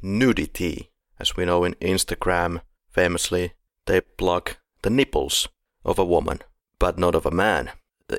nudity 0.00 0.90
as 1.18 1.36
we 1.36 1.44
know 1.44 1.64
in 1.64 1.74
Instagram, 1.74 2.60
famously, 2.90 3.52
they 3.86 4.00
block 4.16 4.58
the 4.82 4.90
nipples 4.90 5.48
of 5.84 5.98
a 5.98 6.04
woman, 6.04 6.40
but 6.78 6.98
not 6.98 7.14
of 7.14 7.26
a 7.26 7.30
man. 7.30 7.70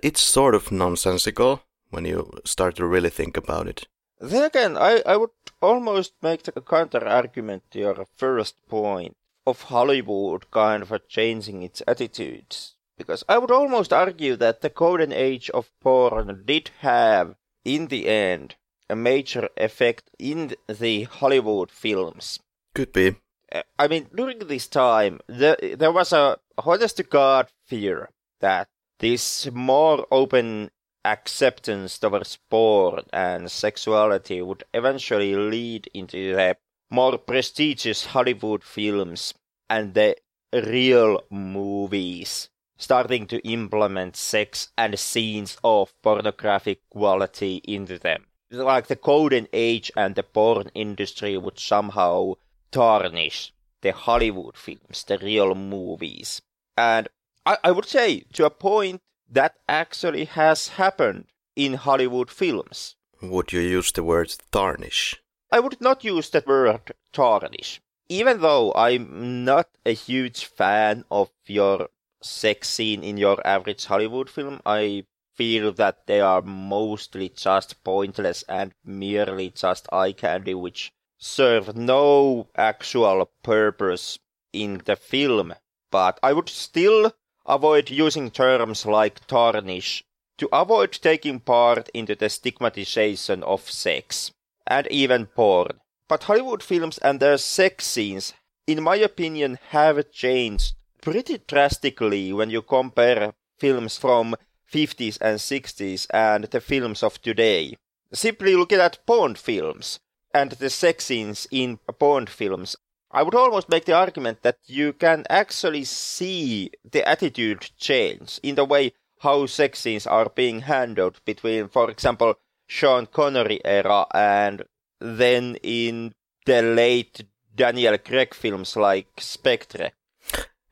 It's 0.03 0.21
sort 0.21 0.55
of 0.55 0.71
nonsensical 0.71 1.61
when 1.89 2.05
you 2.05 2.31
start 2.43 2.75
to 2.75 2.85
really 2.85 3.09
think 3.09 3.37
about 3.37 3.67
it. 3.67 3.87
Then 4.19 4.43
again, 4.43 4.77
I, 4.77 5.01
I 5.05 5.15
would 5.15 5.29
almost 5.61 6.13
make 6.21 6.43
the 6.43 6.51
counter 6.61 7.07
argument 7.07 7.63
to 7.71 7.79
your 7.79 8.07
first 8.15 8.55
point 8.67 9.15
of 9.47 9.61
Hollywood 9.63 10.51
kind 10.51 10.83
of 10.83 11.07
changing 11.07 11.63
its 11.63 11.81
attitudes. 11.87 12.75
Because 12.97 13.23
I 13.29 13.37
would 13.37 13.51
almost 13.51 13.93
argue 13.93 14.35
that 14.35 14.61
the 14.61 14.69
golden 14.69 15.13
age 15.13 15.49
of 15.51 15.71
porn 15.79 16.43
did 16.45 16.71
have, 16.79 17.35
in 17.63 17.87
the 17.87 18.07
end, 18.07 18.55
a 18.89 18.95
major 18.95 19.49
effect 19.55 20.09
in 20.19 20.55
the 20.67 21.03
Hollywood 21.03 21.71
films. 21.71 22.39
Could 22.75 22.91
be. 22.91 23.15
Uh, 23.51 23.61
I 23.79 23.87
mean, 23.87 24.07
during 24.13 24.39
this 24.39 24.67
time, 24.67 25.21
there, 25.27 25.57
there 25.77 25.91
was 25.91 26.11
a 26.11 26.37
honest 26.57 26.97
to 26.97 27.03
God 27.03 27.47
fear 27.67 28.09
that 28.41 28.67
this 28.99 29.49
more 29.53 30.05
open 30.11 30.71
acceptance 31.05 31.97
towards 31.99 32.37
porn 32.49 33.03
and 33.13 33.49
sexuality 33.49 34.41
would 34.41 34.63
eventually 34.73 35.35
lead 35.35 35.89
into 35.93 36.35
the 36.35 36.57
more 36.89 37.17
prestigious 37.17 38.05
Hollywood 38.07 38.63
films 38.63 39.33
and 39.69 39.93
the 39.93 40.15
real 40.53 41.23
movies 41.29 42.49
starting 42.77 43.25
to 43.27 43.47
implement 43.47 44.15
sex 44.15 44.69
and 44.77 44.97
scenes 44.97 45.57
of 45.63 45.93
pornographic 46.01 46.87
quality 46.89 47.61
into 47.63 47.97
them. 47.97 48.25
Like 48.51 48.87
the 48.87 48.95
golden 48.95 49.47
age 49.51 49.91
and 49.97 50.15
the 50.15 50.23
porn 50.23 50.69
industry 50.73 51.37
would 51.37 51.59
somehow 51.59 52.35
tarnish 52.71 53.51
the 53.81 53.91
Hollywood 53.91 54.55
films, 54.55 55.03
the 55.03 55.17
real 55.17 55.53
movies. 55.55 56.41
And 56.77 57.09
I, 57.45 57.57
I 57.63 57.71
would 57.71 57.85
say 57.85 58.21
to 58.33 58.45
a 58.45 58.49
point 58.49 59.01
that 59.29 59.55
actually 59.67 60.25
has 60.25 60.69
happened 60.69 61.25
in 61.55 61.73
Hollywood 61.73 62.29
films. 62.29 62.95
Would 63.21 63.51
you 63.51 63.59
use 63.59 63.91
the 63.91 64.03
word 64.03 64.33
tarnish? 64.51 65.15
I 65.49 65.61
would 65.61 65.79
not 65.79 66.03
use 66.03 66.29
that 66.31 66.45
word 66.45 66.91
tarnish. 67.13 67.79
Even 68.09 68.41
though 68.41 68.73
I'm 68.75 69.45
not 69.45 69.69
a 69.85 69.93
huge 69.93 70.43
fan 70.43 71.05
of 71.09 71.29
your 71.45 71.87
sex 72.21 72.69
scene 72.69 73.01
in 73.01 73.15
your 73.15 73.45
average 73.47 73.85
Hollywood 73.85 74.29
film, 74.29 74.59
I 74.65 75.05
feel 75.35 75.71
that 75.71 76.05
they 76.05 76.19
are 76.19 76.41
mostly 76.41 77.29
just 77.29 77.81
pointless 77.85 78.43
and 78.49 78.73
merely 78.83 79.49
just 79.49 79.87
eye 79.93 80.11
candy, 80.11 80.53
which 80.53 80.91
serve 81.17 81.77
no 81.77 82.49
actual 82.55 83.31
purpose 83.41 84.19
in 84.51 84.81
the 84.83 84.97
film, 84.97 85.53
but 85.91 86.19
I 86.21 86.33
would 86.33 86.49
still 86.49 87.13
avoid 87.45 87.89
using 87.89 88.31
terms 88.31 88.85
like 88.85 89.25
tarnish 89.27 90.03
to 90.39 90.49
avoid 90.51 90.91
taking 90.91 91.39
part 91.39 91.87
into 91.93 92.15
the 92.15 92.29
stigmatization 92.29 93.43
of 93.43 93.69
sex 93.71 94.33
and 94.67 94.87
even 94.87 95.25
porn. 95.25 95.79
But 96.07 96.23
Hollywood 96.23 96.63
films 96.63 96.97
and 96.99 97.19
their 97.19 97.37
sex 97.37 97.85
scenes, 97.85 98.33
in 98.65 98.83
my 98.83 98.95
opinion, 98.97 99.59
have 99.69 100.11
changed 100.11 100.73
pretty 101.01 101.39
drastically 101.39 102.33
when 102.33 102.49
you 102.49 102.61
compare 102.61 103.33
films 103.57 103.97
from 103.97 104.35
50s 104.71 105.17
and 105.21 105.39
60s 105.39 106.07
and 106.11 106.45
the 106.45 106.61
films 106.61 107.03
of 107.03 107.21
today. 107.21 107.77
Simply 108.13 108.55
looking 108.55 108.79
at 108.79 109.05
porn 109.05 109.35
films 109.35 109.99
and 110.33 110.51
the 110.51 110.69
sex 110.69 111.05
scenes 111.05 111.47
in 111.51 111.77
porn 111.99 112.27
films, 112.27 112.75
I 113.11 113.23
would 113.23 113.35
almost 113.35 113.69
make 113.69 113.85
the 113.85 113.93
argument 113.93 114.43
that 114.43 114.59
you 114.65 114.93
can 114.93 115.25
actually 115.29 115.85
see 115.85 116.71
the 116.89 117.07
attitude 117.07 117.71
change 117.77 118.39
in 118.43 118.55
the 118.55 118.65
way 118.65 118.93
how 119.19 119.45
sex 119.45 119.79
scenes 119.79 120.05
are 120.05 120.29
being 120.29 120.61
handled 120.61 121.19
between, 121.25 121.69
for 121.69 121.89
example, 121.89 122.35
Sean 122.67 123.07
Connery 123.07 123.59
era 123.65 124.05
and 124.13 124.63
then 124.99 125.55
in 125.63 126.13
the 126.45 126.61
late 126.61 127.25
Daniel 127.55 127.97
Craig 127.97 128.33
films 128.33 128.75
like 128.75 129.07
Spectre. 129.19 129.91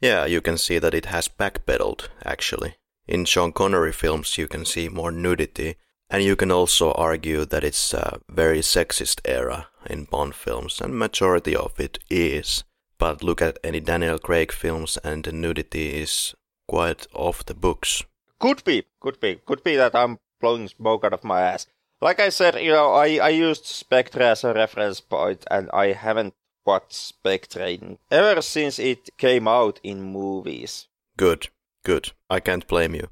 Yeah, 0.01 0.25
you 0.25 0.41
can 0.41 0.57
see 0.57 0.77
that 0.79 0.93
it 0.93 1.05
has 1.05 1.27
backpedaled, 1.27 2.09
actually. 2.23 2.75
In 3.07 3.25
Sean 3.25 3.51
Connery 3.51 3.93
films, 3.93 4.37
you 4.37 4.47
can 4.47 4.65
see 4.65 4.89
more 4.89 5.11
nudity, 5.11 5.77
And 6.09 6.23
you 6.23 6.35
can 6.35 6.51
also 6.51 6.91
argue 6.91 7.45
that 7.45 7.63
it's 7.63 7.93
a 7.93 8.19
very 8.29 8.59
sexist 8.59 9.21
era 9.25 9.67
in 9.89 10.05
Bond 10.05 10.35
films, 10.35 10.79
and 10.79 10.97
majority 10.97 11.55
of 11.55 11.79
it 11.79 11.97
is. 12.09 12.63
But 12.97 13.23
look 13.23 13.41
at 13.41 13.57
any 13.63 13.79
Daniel 13.79 14.19
Craig 14.19 14.51
films, 14.51 14.97
and 15.03 15.23
the 15.23 15.31
nudity 15.31 16.01
is 16.01 16.35
quite 16.67 17.07
off 17.13 17.45
the 17.45 17.53
books. 17.53 18.03
Could 18.39 18.63
be, 18.63 18.83
could 18.99 19.19
be, 19.19 19.41
could 19.45 19.63
be 19.63 19.75
that 19.75 19.95
I'm 19.95 20.19
blowing 20.39 20.67
smoke 20.67 21.03
out 21.03 21.13
of 21.13 21.23
my 21.23 21.41
ass. 21.41 21.67
Like 22.05 22.19
I 22.19 22.29
said, 22.29 22.61
you 22.61 22.71
know, 22.71 22.93
I, 22.93 23.17
I 23.17 23.29
used 23.29 23.65
Spectre 23.65 24.21
as 24.21 24.43
a 24.43 24.53
reference 24.53 25.01
point, 25.01 25.43
and 25.49 25.71
I 25.73 25.93
haven't 25.93 26.35
watched 26.63 26.93
Spectre 26.93 27.97
ever 28.11 28.43
since 28.43 28.77
it 28.77 29.09
came 29.17 29.47
out 29.47 29.79
in 29.81 30.03
movies. 30.03 30.87
Good, 31.17 31.47
good. 31.83 32.11
I 32.29 32.41
can't 32.41 32.67
blame 32.67 32.93
you. 32.93 33.07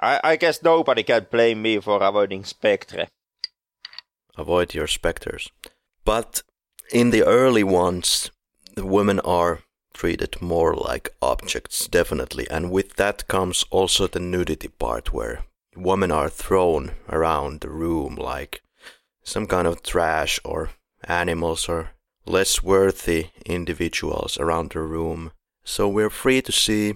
I, 0.00 0.18
I 0.24 0.36
guess 0.36 0.62
nobody 0.62 1.02
can 1.02 1.26
blame 1.30 1.60
me 1.60 1.78
for 1.78 2.02
avoiding 2.02 2.44
Spectre. 2.44 3.08
Avoid 4.38 4.72
your 4.72 4.86
specters. 4.86 5.50
But 6.06 6.42
in 6.90 7.10
the 7.10 7.24
early 7.24 7.64
ones, 7.64 8.30
the 8.76 8.86
women 8.86 9.20
are 9.20 9.58
treated 9.92 10.40
more 10.40 10.74
like 10.74 11.10
objects, 11.20 11.86
definitely. 11.86 12.48
And 12.50 12.70
with 12.70 12.96
that 12.96 13.28
comes 13.28 13.66
also 13.70 14.06
the 14.06 14.20
nudity 14.20 14.68
part, 14.68 15.12
where 15.12 15.44
women 15.76 16.10
are 16.10 16.28
thrown 16.28 16.92
around 17.08 17.60
the 17.60 17.70
room 17.70 18.14
like 18.16 18.62
some 19.22 19.46
kind 19.46 19.66
of 19.66 19.82
trash 19.82 20.40
or 20.44 20.70
animals 21.04 21.68
or 21.68 21.90
less 22.26 22.62
worthy 22.62 23.28
individuals 23.46 24.38
around 24.38 24.70
the 24.70 24.80
room. 24.80 25.32
So 25.64 25.88
we're 25.88 26.10
free 26.10 26.42
to 26.42 26.52
see 26.52 26.94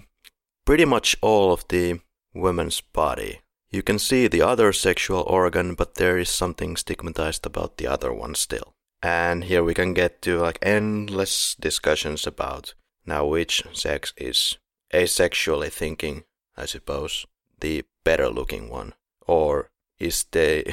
pretty 0.65 0.85
much 0.85 1.15
all 1.21 1.51
of 1.51 1.67
the 1.69 1.99
woman's 2.33 2.81
body. 2.81 3.41
You 3.69 3.83
can 3.83 3.99
see 3.99 4.27
the 4.27 4.41
other 4.41 4.71
sexual 4.71 5.21
organ, 5.21 5.75
but 5.75 5.95
there 5.95 6.17
is 6.17 6.29
something 6.29 6.77
stigmatized 6.77 7.45
about 7.45 7.77
the 7.77 7.87
other 7.87 8.13
one 8.13 8.35
still. 8.35 8.73
And 9.03 9.43
here 9.43 9.63
we 9.63 9.73
can 9.73 9.93
get 9.93 10.21
to 10.23 10.39
like 10.39 10.59
endless 10.61 11.55
discussions 11.55 12.25
about 12.25 12.73
now 13.05 13.25
which 13.25 13.63
sex 13.73 14.13
is 14.17 14.57
asexually 14.93 15.71
thinking, 15.71 16.23
I 16.55 16.65
suppose, 16.65 17.25
the 17.59 17.83
better 18.07 18.29
looking 18.29 18.69
one, 18.69 18.93
or 19.27 19.69
is 19.99 20.25
the 20.31 20.63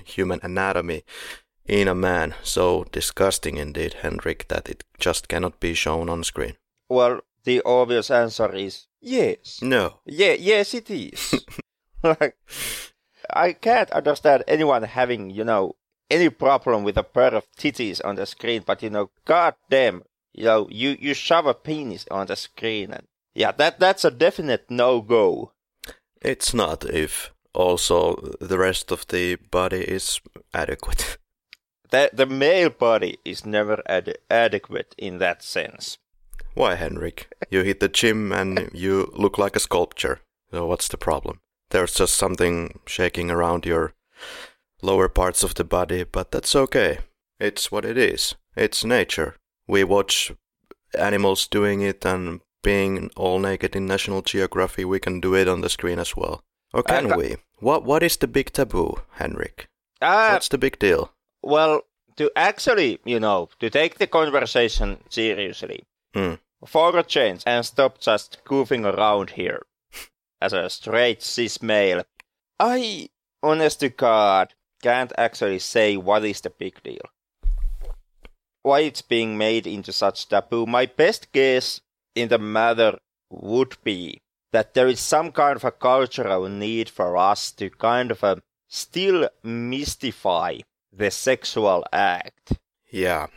human 0.06 0.40
anatomy 0.42 1.04
in 1.66 1.86
a 1.86 1.94
man 1.94 2.34
so 2.42 2.84
disgusting 2.92 3.58
indeed, 3.58 3.92
Henrik, 4.00 4.48
that 4.48 4.70
it 4.70 4.82
just 4.98 5.28
cannot 5.28 5.60
be 5.60 5.74
shown 5.74 6.08
on 6.08 6.24
screen? 6.24 6.54
Well, 6.88 7.20
the 7.44 7.60
obvious 7.66 8.10
answer 8.10 8.50
is 8.54 8.86
yes. 9.02 9.60
No. 9.60 10.00
Yeah, 10.06 10.32
yes, 10.32 10.72
it 10.72 10.88
is. 10.88 11.44
like, 12.02 12.36
I 13.28 13.52
can't 13.52 13.90
understand 13.90 14.44
anyone 14.48 14.84
having, 14.84 15.28
you 15.28 15.44
know, 15.44 15.76
any 16.10 16.30
problem 16.30 16.84
with 16.84 16.96
a 16.96 17.04
pair 17.04 17.34
of 17.34 17.52
titties 17.52 18.00
on 18.02 18.14
the 18.14 18.24
screen, 18.24 18.62
but 18.64 18.82
you 18.82 18.88
know, 18.88 19.10
goddamn, 19.26 20.04
you 20.32 20.44
know, 20.44 20.68
you, 20.70 20.96
you 20.98 21.12
shove 21.12 21.44
a 21.44 21.52
penis 21.52 22.06
on 22.10 22.28
the 22.28 22.36
screen 22.36 22.92
and 22.92 23.06
yeah, 23.34 23.52
that 23.52 23.78
that's 23.78 24.04
a 24.04 24.10
definite 24.10 24.70
no 24.70 25.00
go. 25.02 25.52
It's 26.24 26.54
not 26.54 26.84
if 26.84 27.32
also 27.52 28.14
the 28.40 28.58
rest 28.58 28.92
of 28.92 29.06
the 29.08 29.36
body 29.50 29.82
is 29.82 30.20
adequate. 30.54 31.18
The 31.90 32.08
the 32.10 32.24
male 32.24 32.70
body 32.70 33.18
is 33.22 33.44
never 33.44 33.82
ad- 33.84 34.16
adequate 34.30 34.94
in 34.96 35.18
that 35.18 35.42
sense. 35.42 35.98
Why, 36.54 36.74
Henrik? 36.74 37.28
You 37.50 37.62
hit 37.64 37.80
the 37.80 37.88
gym 37.88 38.32
and 38.32 38.70
you 38.72 39.12
look 39.12 39.36
like 39.36 39.56
a 39.56 39.60
sculpture. 39.60 40.20
So 40.50 40.64
what's 40.66 40.88
the 40.88 40.96
problem? 40.96 41.40
There's 41.68 41.92
just 41.92 42.16
something 42.16 42.80
shaking 42.86 43.30
around 43.30 43.66
your 43.66 43.92
lower 44.80 45.08
parts 45.10 45.42
of 45.44 45.54
the 45.54 45.64
body, 45.64 46.04
but 46.04 46.30
that's 46.30 46.56
okay. 46.56 46.98
It's 47.38 47.70
what 47.70 47.84
it 47.84 47.98
is. 47.98 48.36
It's 48.56 48.84
nature. 48.84 49.36
We 49.66 49.84
watch 49.84 50.32
animals 50.98 51.46
doing 51.46 51.82
it 51.82 52.06
and 52.06 52.40
being 52.62 53.10
all 53.16 53.38
naked 53.38 53.74
in 53.76 53.86
National 53.86 54.22
Geography, 54.22 54.84
we 54.84 55.00
can 55.00 55.20
do 55.20 55.34
it 55.34 55.48
on 55.48 55.60
the 55.60 55.68
screen 55.68 55.98
as 55.98 56.16
well. 56.16 56.42
Or 56.72 56.82
can 56.82 57.16
we? 57.16 57.36
What 57.58 57.84
What 57.84 58.02
is 58.02 58.16
the 58.16 58.26
big 58.28 58.52
taboo, 58.52 58.96
Henrik? 59.12 59.68
Uh, 60.00 60.30
What's 60.30 60.48
the 60.48 60.58
big 60.58 60.78
deal? 60.78 61.12
well, 61.42 61.82
to 62.16 62.30
actually, 62.36 62.98
you 63.04 63.18
know, 63.20 63.48
to 63.58 63.70
take 63.70 63.96
the 63.98 64.06
conversation 64.06 64.98
seriously, 65.08 65.84
Hmm. 66.14 66.34
for 66.66 66.96
a 66.98 67.02
change, 67.02 67.42
and 67.46 67.64
stop 67.66 67.98
just 68.00 68.38
goofing 68.44 68.84
around 68.84 69.30
here 69.30 69.62
as 70.40 70.52
a 70.52 70.68
straight 70.70 71.22
cis 71.22 71.62
male, 71.62 72.02
I, 72.60 73.08
honest 73.42 73.80
to 73.80 73.88
God, 73.88 74.54
can't 74.82 75.12
actually 75.16 75.58
say 75.60 75.96
what 75.96 76.24
is 76.24 76.40
the 76.42 76.50
big 76.50 76.82
deal. 76.82 77.06
Why 78.62 78.80
it's 78.80 79.02
being 79.02 79.36
made 79.38 79.66
into 79.66 79.92
such 79.92 80.28
taboo. 80.28 80.66
My 80.66 80.86
best 80.86 81.32
guess 81.32 81.80
in 82.14 82.28
the 82.28 82.38
matter 82.38 82.98
would 83.30 83.76
be 83.82 84.20
that 84.52 84.74
there 84.74 84.88
is 84.88 85.00
some 85.00 85.32
kind 85.32 85.56
of 85.56 85.64
a 85.64 85.70
cultural 85.70 86.48
need 86.48 86.88
for 86.88 87.16
us 87.16 87.50
to 87.52 87.70
kind 87.70 88.10
of 88.10 88.22
uh, 88.22 88.36
still 88.68 89.28
mystify 89.42 90.58
the 90.92 91.10
sexual 91.10 91.84
act. 91.92 92.52
Yeah, 92.90 93.28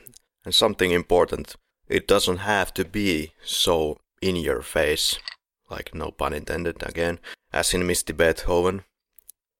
and 0.43 0.53
something 0.53 0.91
important. 0.91 1.55
It 1.87 2.07
doesn't 2.07 2.37
have 2.37 2.73
to 2.73 2.83
be 2.83 3.31
so 3.43 3.99
in 4.21 4.35
your 4.35 4.61
face, 4.61 5.17
like 5.69 5.95
no 5.95 6.11
pun 6.11 6.33
intended 6.33 6.83
again, 6.83 7.19
as 7.53 7.73
in 7.73 7.87
Misty 7.87 8.11
Beethoven, 8.11 8.83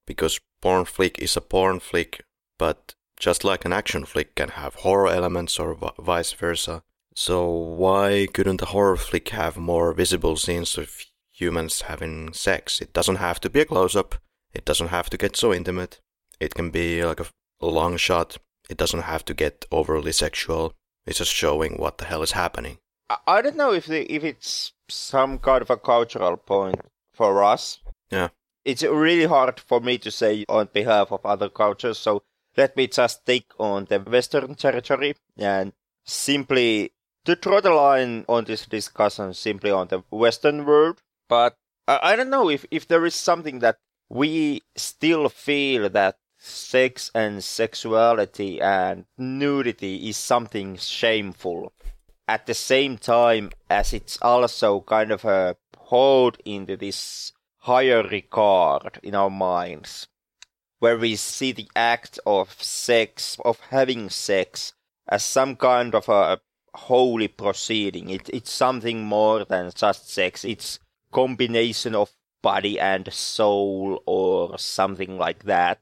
because 0.05 0.39
porn 0.61 0.85
flick 0.85 1.19
is 1.19 1.37
a 1.37 1.41
porn 1.41 1.79
flick, 1.79 2.23
but 2.57 2.95
just 3.17 3.43
like 3.43 3.63
an 3.63 3.71
action 3.71 4.05
flick 4.05 4.35
can 4.35 4.49
have 4.49 4.75
horror 4.75 5.07
elements 5.07 5.59
or 5.59 5.73
v- 5.73 5.89
vice 5.99 6.33
versa. 6.33 6.83
So 7.15 7.49
why 7.49 8.27
couldn't 8.33 8.61
a 8.61 8.65
horror 8.65 8.97
flick 8.97 9.29
have 9.29 9.57
more 9.57 9.93
visible 9.93 10.35
scenes 10.35 10.77
of 10.77 10.91
humans 11.31 11.81
having 11.83 12.33
sex? 12.33 12.81
It 12.81 12.91
doesn't 12.93 13.15
have 13.17 13.39
to 13.41 13.49
be 13.49 13.61
a 13.61 13.65
close 13.65 13.95
up. 13.95 14.15
It 14.53 14.65
doesn't 14.65 14.89
have 14.89 15.09
to 15.11 15.17
get 15.17 15.35
so 15.37 15.53
intimate. 15.53 15.99
It 16.39 16.53
can 16.55 16.71
be 16.71 17.03
like 17.05 17.21
a, 17.21 17.25
a 17.61 17.67
long 17.67 17.95
shot. 17.97 18.37
It 18.69 18.77
doesn't 18.77 19.01
have 19.03 19.23
to 19.25 19.33
get 19.33 19.65
overly 19.71 20.11
sexual. 20.11 20.73
It's 21.05 21.19
just 21.19 21.31
showing 21.31 21.75
what 21.77 21.97
the 21.97 22.05
hell 22.05 22.21
is 22.21 22.31
happening. 22.33 22.79
I- 23.09 23.17
I 23.27 23.41
don't 23.41 23.55
know 23.55 23.71
if 23.71 23.85
the, 23.85 24.11
if 24.11 24.23
it's 24.23 24.73
some 24.89 25.39
kind 25.39 25.61
of 25.61 25.69
a 25.69 25.77
cultural 25.77 26.35
point 26.37 26.81
for 27.13 27.43
us. 27.43 27.79
Yeah. 28.11 28.29
It's 28.65 28.83
really 28.83 29.25
hard 29.25 29.59
for 29.59 29.79
me 29.79 29.97
to 29.99 30.11
say 30.11 30.43
on 30.49 30.69
behalf 30.73 31.11
of 31.11 31.25
other 31.25 31.49
cultures, 31.49 31.97
so 31.99 32.23
let 32.57 32.75
me 32.75 32.87
just 32.87 33.25
take 33.25 33.45
on 33.59 33.85
the 33.85 33.99
Western 33.99 34.55
territory 34.55 35.15
and 35.37 35.71
simply 36.03 36.91
to 37.25 37.35
draw 37.35 37.59
the 37.59 37.71
line 37.71 38.25
on 38.29 38.45
this 38.45 38.65
discussion 38.65 39.33
simply 39.33 39.71
on 39.71 39.87
the 39.87 40.03
Western 40.09 40.65
world. 40.65 41.01
But 41.27 41.57
I, 41.87 42.15
don't 42.15 42.29
know 42.29 42.49
if, 42.49 42.65
if 42.71 42.87
there 42.87 43.05
is 43.05 43.15
something 43.15 43.59
that 43.59 43.77
we 44.09 44.61
still 44.75 45.29
feel 45.29 45.89
that 45.89 46.17
sex 46.37 47.11
and 47.13 47.43
sexuality 47.43 48.61
and 48.61 49.05
nudity 49.17 50.09
is 50.09 50.17
something 50.17 50.77
shameful 50.77 51.73
at 52.27 52.45
the 52.45 52.53
same 52.53 52.97
time 52.97 53.51
as 53.69 53.93
it's 53.93 54.17
also 54.21 54.81
kind 54.81 55.11
of 55.11 55.25
a 55.25 55.55
hold 55.77 56.37
into 56.45 56.75
this 56.75 57.31
higher 57.59 58.03
regard 58.03 58.99
in 59.03 59.15
our 59.15 59.29
minds 59.29 60.07
where 60.79 60.97
we 60.97 61.15
see 61.15 61.51
the 61.51 61.69
act 61.75 62.19
of 62.25 62.61
sex 62.61 63.37
of 63.43 63.59
having 63.71 64.09
sex 64.09 64.73
as 65.07 65.23
some 65.23 65.55
kind 65.55 65.95
of 65.95 66.09
a 66.09 66.39
holy 66.75 67.27
proceeding. 67.27 68.09
It, 68.09 68.29
it's 68.29 68.51
something 68.51 69.03
more 69.03 69.45
than 69.45 69.71
just 69.73 70.09
sex. 70.09 70.43
It's 70.45 70.79
combination 71.11 71.95
of 71.95 72.11
body 72.41 72.79
and 72.79 73.11
soul 73.11 74.03
or 74.05 74.57
something 74.59 75.17
like 75.17 75.43
that. 75.45 75.79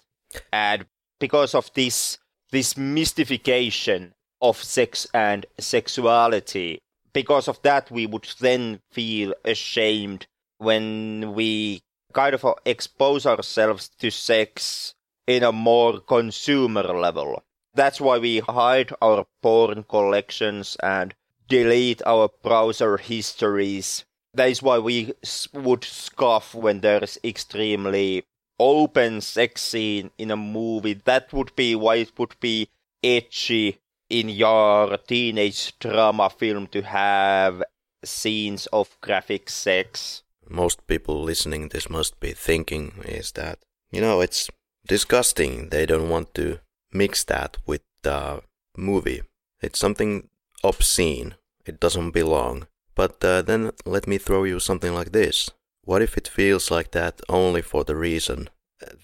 And 0.52 0.86
because 1.20 1.56
of 1.56 1.72
this 1.74 2.18
this 2.52 2.78
mystification 2.78 4.14
of 4.42 4.62
sex 4.62 5.08
and 5.14 5.46
sexuality 5.60 6.80
because 7.14 7.48
of 7.48 7.62
that 7.62 7.90
we 7.90 8.06
would 8.06 8.28
then 8.40 8.80
feel 8.92 9.34
ashamed 9.46 10.28
when 10.58 11.34
we 11.34 11.82
kind 12.14 12.36
of 12.36 12.46
expose 12.66 13.26
ourselves 13.26 13.90
to 14.00 14.12
sex 14.12 14.94
in 15.26 15.44
a 15.44 15.52
more 15.52 16.00
consumer 16.00 16.84
level 16.84 17.42
that's 17.74 18.00
why 18.00 18.18
we 18.18 18.40
hide 18.40 18.92
our 19.02 19.26
porn 19.42 19.84
collections 19.84 20.78
and 20.82 21.14
delete 21.48 22.02
our 22.06 22.30
browser 22.42 22.98
histories 22.98 24.06
that 24.34 24.50
is 24.50 24.64
why 24.64 24.80
we 24.80 25.14
would 25.54 25.84
scoff 25.84 26.56
when 26.56 26.82
there's 26.82 27.20
extremely 27.24 28.26
open 28.60 29.22
sex 29.22 29.62
scene 29.62 30.10
in 30.18 30.32
a 30.32 30.38
movie. 30.38 30.94
That 30.94 31.32
would 31.34 31.56
be 31.56 31.76
why 31.76 31.98
it 31.98 32.18
would 32.18 32.36
be 32.40 32.70
itchy 33.02 33.80
in 34.10 34.30
your 34.30 34.98
teenage 34.98 35.78
drama 35.80 36.30
film 36.30 36.68
to 36.68 36.82
have 36.82 37.64
scenes 38.04 38.66
of 38.68 38.98
graphic 39.02 39.50
sex. 39.50 40.24
Most 40.50 40.86
people 40.88 41.22
listening 41.22 41.70
this 41.70 41.90
must 41.90 42.20
be 42.20 42.34
thinking 42.34 43.04
is 43.06 43.32
that, 43.34 43.60
you 43.92 44.02
know, 44.02 44.22
it's 44.22 44.50
disgusting, 44.88 45.70
they 45.70 45.86
don't 45.86 46.10
want 46.10 46.34
to 46.36 46.60
mix 46.94 47.24
that 47.26 47.58
with 47.66 47.82
the 48.04 48.42
movie. 48.78 49.22
It's 49.62 49.80
something 49.80 50.30
obscene. 50.64 51.36
It 51.66 51.80
doesn't 51.80 52.12
belong. 52.12 52.68
But 52.96 53.24
uh, 53.24 53.42
then 53.42 53.72
let 53.86 54.08
me 54.08 54.18
throw 54.18 54.44
you 54.44 54.60
something 54.60 54.94
like 54.94 55.12
this. 55.12 55.50
What 55.84 56.02
if 56.02 56.18
it 56.18 56.28
feels 56.28 56.72
like 56.72 56.92
that 56.92 57.22
only 57.28 57.62
for 57.62 57.84
the 57.84 57.96
reason 57.96 58.50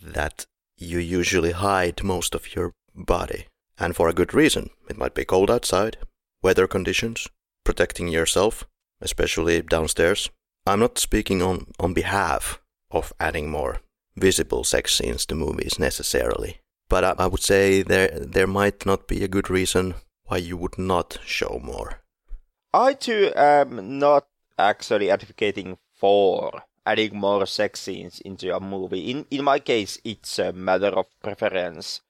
that 0.02 0.46
you 0.78 1.00
usually 1.00 1.52
hide 1.52 2.04
most 2.04 2.36
of 2.36 2.56
your 2.56 2.74
body? 2.96 3.46
And 3.78 3.96
for 3.96 4.10
a 4.10 4.14
good 4.14 4.34
reason. 4.34 4.70
It 4.90 4.98
might 4.98 5.16
be 5.16 5.26
cold 5.26 5.50
outside, 5.50 5.98
weather 6.44 6.68
conditions, 6.68 7.28
protecting 7.64 8.10
yourself, 8.10 8.66
especially 9.02 9.62
downstairs. 9.62 10.30
I'm 10.66 10.82
not 10.82 10.98
speaking 10.98 11.42
on, 11.42 11.68
on 11.80 11.94
behalf 11.94 12.62
of 12.92 13.14
adding 13.20 13.50
more 13.50 13.80
visible 14.16 14.64
sex 14.64 14.96
scenes 14.96 15.26
to 15.28 15.36
movies 15.36 15.80
necessarily. 15.80 16.60
But 16.90 17.04
I, 17.04 17.16
I 17.20 17.28
would 17.28 17.42
say 17.42 17.84
there 17.84 18.10
there 18.10 18.48
might 18.48 18.86
not 18.86 19.08
be 19.08 19.24
a 19.24 19.28
good 19.28 19.50
reason 19.50 19.96
why 20.26 20.38
you 20.38 20.58
would 20.58 20.78
not 20.78 21.20
show 21.26 21.60
more. 21.64 22.02
I 22.74 22.94
too 22.94 23.32
am 23.36 24.00
not 24.00 24.28
actually 24.58 25.10
advocating 25.10 25.78
for 25.96 26.64
adding 26.86 27.18
more 27.18 27.46
sex 27.46 27.80
scenes 27.82 28.20
into 28.22 28.56
a 28.56 28.60
movie. 28.60 29.12
In 29.12 29.26
in 29.30 29.44
my 29.44 29.60
case, 29.60 30.00
it's 30.04 30.40
a 30.40 30.52
matter 30.52 30.88
of 30.88 31.06
preference, 31.22 32.02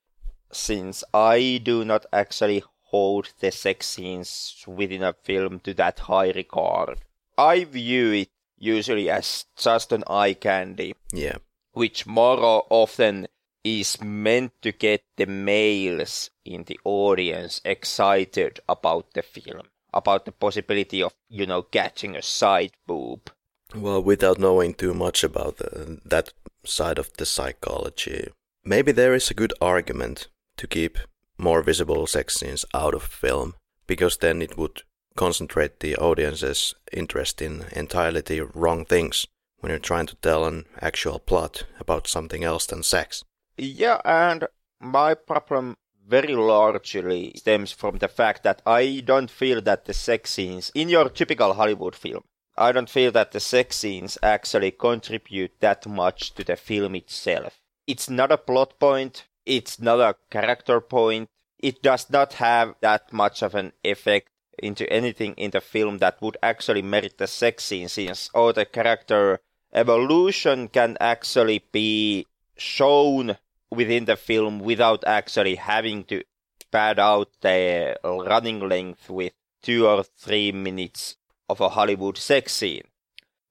since 0.51 1.03
I 1.13 1.61
do 1.63 1.85
not 1.85 2.05
actually 2.11 2.63
hold 2.91 3.33
the 3.39 3.51
sex 3.51 3.87
scenes 3.87 4.63
within 4.67 5.03
a 5.03 5.13
film 5.13 5.59
to 5.61 5.73
that 5.75 5.99
high 5.99 6.31
regard. 6.31 6.99
I 7.37 7.63
view 7.65 8.11
it 8.11 8.29
usually 8.57 9.09
as 9.09 9.45
just 9.55 9.91
an 9.91 10.03
eye 10.07 10.33
candy. 10.33 10.95
Yeah. 11.13 11.37
Which 11.71 12.07
more 12.07 12.65
often 12.69 13.27
is 13.63 14.01
meant 14.01 14.51
to 14.61 14.71
get 14.71 15.03
the 15.17 15.25
males 15.25 16.29
in 16.45 16.63
the 16.63 16.79
audience 16.83 17.61
excited 17.65 18.59
about 18.69 19.13
the 19.13 19.21
film, 19.21 19.67
about 19.93 20.25
the 20.25 20.31
possibility 20.31 21.03
of, 21.03 21.13
you 21.29 21.45
know, 21.45 21.61
catching 21.61 22.15
a 22.15 22.21
side 22.21 22.71
boob. 22.87 23.29
Well, 23.75 24.01
without 24.01 24.39
knowing 24.39 24.73
too 24.73 24.93
much 24.93 25.23
about 25.23 25.57
the, 25.57 25.99
that 26.05 26.33
side 26.63 26.97
of 26.97 27.11
the 27.17 27.25
psychology, 27.25 28.29
maybe 28.63 28.91
there 28.91 29.13
is 29.13 29.29
a 29.29 29.35
good 29.35 29.53
argument 29.61 30.27
to 30.57 30.67
keep 30.67 30.97
more 31.37 31.61
visible 31.61 32.07
sex 32.07 32.35
scenes 32.35 32.65
out 32.73 32.93
of 32.93 33.03
film, 33.03 33.55
because 33.87 34.17
then 34.17 34.41
it 34.41 34.57
would 34.57 34.83
concentrate 35.15 35.79
the 35.79 35.95
audience's 35.97 36.73
interest 36.91 37.41
in 37.41 37.65
entirely 37.73 38.21
the 38.21 38.41
wrong 38.41 38.85
things 38.85 39.27
when 39.59 39.69
you're 39.69 39.79
trying 39.79 40.05
to 40.05 40.15
tell 40.15 40.45
an 40.45 40.65
actual 40.81 41.19
plot 41.19 41.63
about 41.79 42.07
something 42.07 42.43
else 42.43 42.65
than 42.65 42.81
sex. 42.83 43.23
Yeah, 43.61 43.99
and 44.05 44.47
my 44.79 45.15
problem 45.15 45.75
very 46.07 46.33
largely 46.33 47.33
stems 47.35 47.73
from 47.73 47.97
the 47.97 48.07
fact 48.07 48.43
that 48.43 48.61
I 48.65 49.03
don't 49.05 49.29
feel 49.29 49.61
that 49.63 49.83
the 49.83 49.93
sex 49.93 50.31
scenes 50.31 50.71
in 50.73 50.87
your 50.87 51.09
typical 51.09 51.53
Hollywood 51.53 51.93
film, 51.93 52.23
I 52.57 52.71
don't 52.71 52.89
feel 52.89 53.11
that 53.11 53.33
the 53.33 53.41
sex 53.41 53.75
scenes 53.75 54.17
actually 54.23 54.71
contribute 54.71 55.59
that 55.59 55.85
much 55.85 56.33
to 56.35 56.45
the 56.45 56.55
film 56.55 56.95
itself. 56.95 57.59
It's 57.85 58.09
not 58.09 58.31
a 58.31 58.37
plot 58.37 58.79
point, 58.79 59.25
it's 59.45 59.77
not 59.77 59.99
a 59.99 60.15
character 60.31 60.79
point, 60.79 61.27
it 61.59 61.81
does 61.81 62.09
not 62.09 62.35
have 62.35 62.75
that 62.79 63.11
much 63.11 63.43
of 63.43 63.55
an 63.55 63.73
effect 63.83 64.29
into 64.57 64.89
anything 64.89 65.33
in 65.33 65.51
the 65.51 65.59
film 65.59 65.97
that 65.97 66.21
would 66.21 66.37
actually 66.41 66.81
merit 66.81 67.17
the 67.17 67.27
sex 67.27 67.65
scene 67.65 67.89
since 67.89 68.29
or 68.33 68.53
the 68.53 68.65
character 68.65 69.41
evolution 69.73 70.69
can 70.69 70.95
actually 71.01 71.65
be 71.73 72.25
shown 72.55 73.35
within 73.71 74.05
the 74.05 74.15
film 74.15 74.59
without 74.59 75.03
actually 75.05 75.55
having 75.55 76.03
to 76.05 76.23
pad 76.71 76.99
out 76.99 77.29
the 77.41 77.97
running 78.03 78.59
length 78.67 79.09
with 79.09 79.33
two 79.61 79.87
or 79.87 80.03
three 80.03 80.51
minutes 80.51 81.17
of 81.47 81.61
a 81.61 81.69
Hollywood 81.69 82.17
sex 82.17 82.53
scene. 82.53 82.83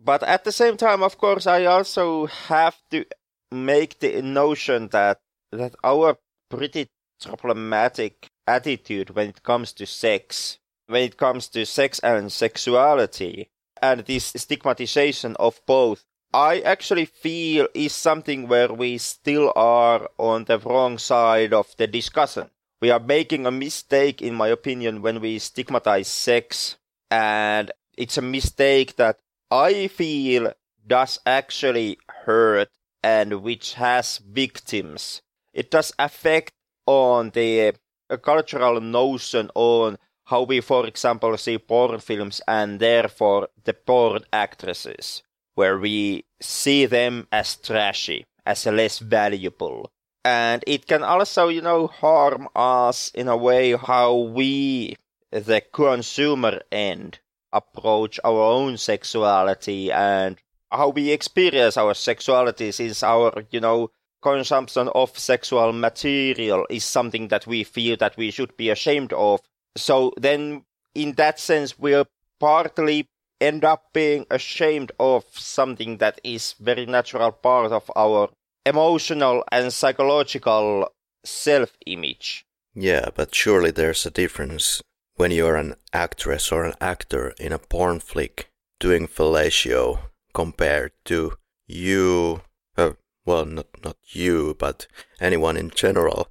But 0.01 0.23
at 0.23 0.45
the 0.45 0.53
same 0.53 0.77
time, 0.77 1.03
of 1.03 1.19
course, 1.19 1.47
I 1.47 1.65
also 1.65 2.27
have 2.27 2.77
to 2.91 3.05
make 3.51 3.99
the 3.99 4.23
notion 4.23 4.89
that 4.89 5.21
that 5.51 5.75
our 5.83 6.19
pretty 6.51 6.89
problematic 7.21 8.29
attitude 8.47 9.11
when 9.11 9.29
it 9.31 9.43
comes 9.43 9.73
to 9.73 9.87
sex, 9.87 10.59
when 10.87 11.03
it 11.03 11.17
comes 11.17 11.49
to 11.49 11.67
sex 11.67 11.99
and 12.01 12.31
sexuality, 12.31 13.49
and 13.83 14.01
this 14.03 14.33
stigmatization 14.37 15.35
of 15.37 15.61
both, 15.67 16.05
I 16.33 16.61
actually 16.61 17.07
feel 17.07 17.69
is 17.75 17.95
something 17.95 18.49
where 18.49 18.73
we 18.73 18.99
still 18.99 19.53
are 19.57 20.09
on 20.19 20.45
the 20.45 20.59
wrong 20.59 20.99
side 20.99 21.55
of 21.55 21.75
the 21.79 21.87
discussion. 21.87 22.51
We 22.81 22.91
are 22.91 23.01
making 23.01 23.47
a 23.47 23.51
mistake, 23.51 24.21
in 24.23 24.35
my 24.35 24.49
opinion, 24.49 25.03
when 25.03 25.21
we 25.21 25.39
stigmatize 25.39 26.09
sex, 26.09 26.77
and 27.11 27.73
it's 27.97 28.19
a 28.19 28.23
mistake 28.23 28.97
that 28.97 29.19
I 29.51 29.89
feel 29.89 30.53
does 30.87 31.19
actually 31.27 31.99
hurt 32.25 32.69
and 33.03 33.43
which 33.43 33.75
has 33.75 34.19
victims. 34.19 35.23
It 35.53 35.71
does 35.71 35.93
affect 35.99 36.53
on 36.87 37.31
the 37.31 37.75
uh, 38.11 38.17
cultural 38.19 38.81
notion 38.81 39.51
on 39.55 39.99
how 40.25 40.43
we, 40.43 40.61
for 40.61 40.87
example, 40.87 41.37
see 41.37 41.59
porn 41.59 42.01
films 42.01 42.41
and 42.47 42.79
therefore 42.81 43.49
the 43.65 43.73
porn 43.73 44.25
actresses, 44.33 45.23
where 45.59 45.77
we 45.77 46.25
see 46.41 46.87
them 46.87 47.27
as 47.33 47.57
trashy, 47.57 48.25
as 48.47 48.65
less 48.65 49.01
valuable. 49.01 49.91
And 50.25 50.63
it 50.69 50.87
can 50.87 51.03
also, 51.03 51.49
you 51.49 51.61
know, 51.61 51.89
harm 51.89 52.47
us 52.55 53.11
in 53.13 53.27
a 53.27 53.37
way 53.37 53.75
how 53.75 54.15
we, 54.15 54.95
the 55.33 55.61
consumer 55.73 56.61
end, 56.71 57.19
approach 57.53 58.21
our 58.23 58.41
own 58.41 58.77
sexuality 58.77 59.91
and 59.91 60.37
how 60.71 60.91
we 60.91 61.11
experience 61.11 61.77
our 61.77 61.95
sexuality 61.95 62.71
since 62.71 63.03
our, 63.03 63.43
you 63.51 63.59
know, 63.59 63.91
consumption 64.23 64.89
of 64.95 65.19
sexual 65.19 65.73
material 65.73 66.67
is 66.71 66.85
something 66.85 67.27
that 67.29 67.49
we 67.49 67.65
feel 67.65 67.97
that 67.97 68.17
we 68.17 68.31
should 68.31 68.57
be 68.57 68.71
ashamed 68.71 69.13
of. 69.13 69.41
So 69.77 70.13
then, 70.17 70.63
in 70.95 71.15
that 71.15 71.41
sense, 71.41 71.77
we're 71.77 72.05
partly 72.39 73.09
end 73.41 73.65
up 73.65 73.93
being 73.93 74.27
ashamed 74.31 74.93
of 74.99 75.25
something 75.33 75.99
that 75.99 76.21
is 76.25 76.55
very 76.61 76.87
natural 76.87 77.33
part 77.33 77.73
of 77.73 77.91
our 77.97 78.31
emotional 78.67 79.45
and 79.53 79.73
psychological 79.73 80.89
self-image. 81.25 82.45
Yeah, 82.75 83.09
but 83.15 83.35
surely 83.35 83.71
there's 83.71 84.07
a 84.07 84.11
difference 84.11 84.83
when 85.17 85.31
you're 85.31 85.57
an 85.57 85.75
actress 85.93 86.53
or 86.53 86.65
an 86.65 86.75
actor 86.81 87.35
in 87.39 87.53
a 87.53 87.59
porn 87.59 88.01
flick 88.01 88.51
doing 88.79 89.09
fellatio 89.09 89.99
compared 90.33 90.93
to 91.05 91.35
you 91.67 92.43
uh, 92.77 92.93
well, 93.29 93.45
not, 93.45 93.67
not 93.85 93.97
you, 94.05 94.57
but 94.59 94.87
anyone 95.21 95.57
in 95.57 95.69
general, 95.71 96.29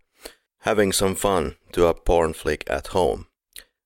having 0.62 0.92
some 0.92 1.14
fun 1.14 1.56
to 1.72 1.86
a 1.86 1.94
porn 1.94 2.34
flick 2.34 2.64
at 2.68 2.88
home. 2.88 3.28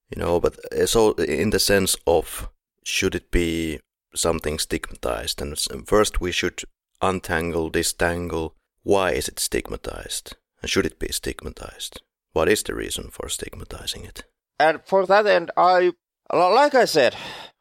You 0.10 0.22
know, 0.22 0.40
but 0.40 0.58
so 0.88 1.12
in 1.14 1.50
the 1.50 1.60
sense 1.60 1.96
of 2.08 2.50
should 2.84 3.16
it 3.16 3.32
be 3.32 3.80
something 4.16 4.60
stigmatized? 4.60 5.42
And 5.42 5.58
first 5.88 6.22
we 6.22 6.32
should 6.32 6.64
untangle, 7.02 7.72
distangle. 7.72 8.54
Why 8.84 9.12
is 9.12 9.28
it 9.28 9.40
stigmatized? 9.40 10.36
And 10.62 10.70
should 10.70 10.86
it 10.86 11.00
be 11.00 11.12
stigmatized? 11.12 12.02
What 12.34 12.50
is 12.50 12.64
the 12.64 12.76
reason 12.76 13.10
for 13.12 13.30
stigmatizing 13.30 14.06
it? 14.06 14.24
And 14.60 14.82
for 14.86 15.06
that 15.06 15.26
end, 15.26 15.52
I, 15.58 15.94
like 16.32 16.76
I 16.76 16.86
said, 16.86 17.16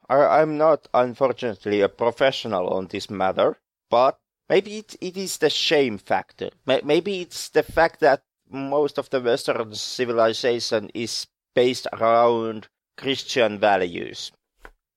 I, 0.09 0.41
I'm 0.41 0.59
not 0.59 0.89
unfortunately 0.93 1.81
a 1.81 1.89
professional 1.89 2.69
on 2.69 2.87
this 2.89 3.11
matter, 3.11 3.59
but 3.91 4.19
Maybe 4.51 4.79
it, 4.79 4.97
it 5.01 5.17
is 5.17 5.39
the 5.39 5.49
shame 5.49 5.97
factor. 5.97 6.51
Maybe 6.67 7.21
it's 7.21 7.51
the 7.51 7.63
fact 7.63 8.01
that 8.01 8.25
most 8.51 8.99
of 8.99 9.09
the 9.11 9.21
Western 9.21 9.73
civilization 9.77 10.91
is 10.93 11.29
based 11.55 11.87
around 11.93 12.67
Christian 12.97 13.61
values 13.61 14.33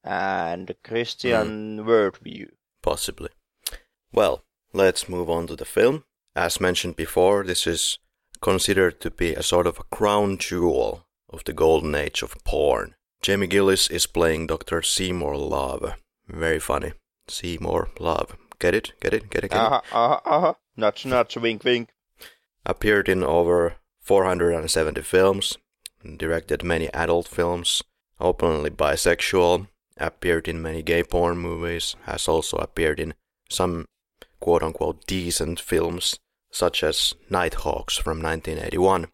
and 0.04 0.74
Christian 0.84 1.80
mm. 1.80 1.86
worldview. 1.86 2.50
Possibly. 2.82 3.30
Well, 4.12 4.44
let's 4.74 5.10
move 5.10 5.30
on 5.30 5.48
to 5.48 5.56
the 5.56 5.66
film. 5.66 6.04
As 6.36 6.60
mentioned 6.60 6.96
before, 6.96 7.44
this 7.44 7.66
is 7.68 8.00
considered 8.42 9.00
to 9.02 9.12
be 9.12 9.34
a 9.34 9.44
sort 9.44 9.68
of 9.68 9.80
a 9.80 9.96
crown 9.96 10.38
jewel 10.38 11.06
of 11.30 11.44
the 11.46 11.54
golden 11.54 11.96
age 11.96 12.22
of 12.22 12.36
porn. 12.44 12.96
Jamie 13.22 13.48
Gillis 13.48 13.90
is 13.90 14.06
playing 14.06 14.48
Dr. 14.48 14.82
Seymour 14.82 15.38
Love. 15.38 15.96
Very 16.28 16.60
funny. 16.60 16.94
Seymour 17.28 17.90
Love. 18.00 18.36
Get 18.60 18.76
it? 18.76 18.94
Get 19.00 19.14
it? 19.14 19.30
Get 19.30 19.46
it? 19.46 19.52
Get 19.52 19.60
uh-huh, 19.60 19.82
it? 19.84 19.96
Uh-huh, 19.96 20.20
uh-huh. 20.26 20.54
Nudge, 20.76 21.06
nudge, 21.06 21.38
wink, 21.38 21.64
wink. 21.64 21.90
Appeared 22.66 23.08
in 23.08 23.24
over 23.24 23.76
470 24.02 25.02
films, 25.02 25.58
directed 26.18 26.64
many 26.64 26.92
adult 26.94 27.28
films, 27.28 27.82
openly 28.20 28.70
bisexual, 28.70 29.68
appeared 29.98 30.48
in 30.48 30.62
many 30.62 30.82
gay 30.82 31.04
porn 31.04 31.38
movies, 31.38 31.96
has 32.04 32.28
also 32.28 32.58
appeared 32.58 33.00
in 33.00 33.14
some 33.50 33.86
quote 34.40 34.64
unquote 34.64 35.06
decent 35.08 35.60
films 35.60 36.20
such 36.52 36.84
as 36.84 37.16
Nighthawks 37.30 37.98
from 37.98 38.22
1981. 38.22 39.08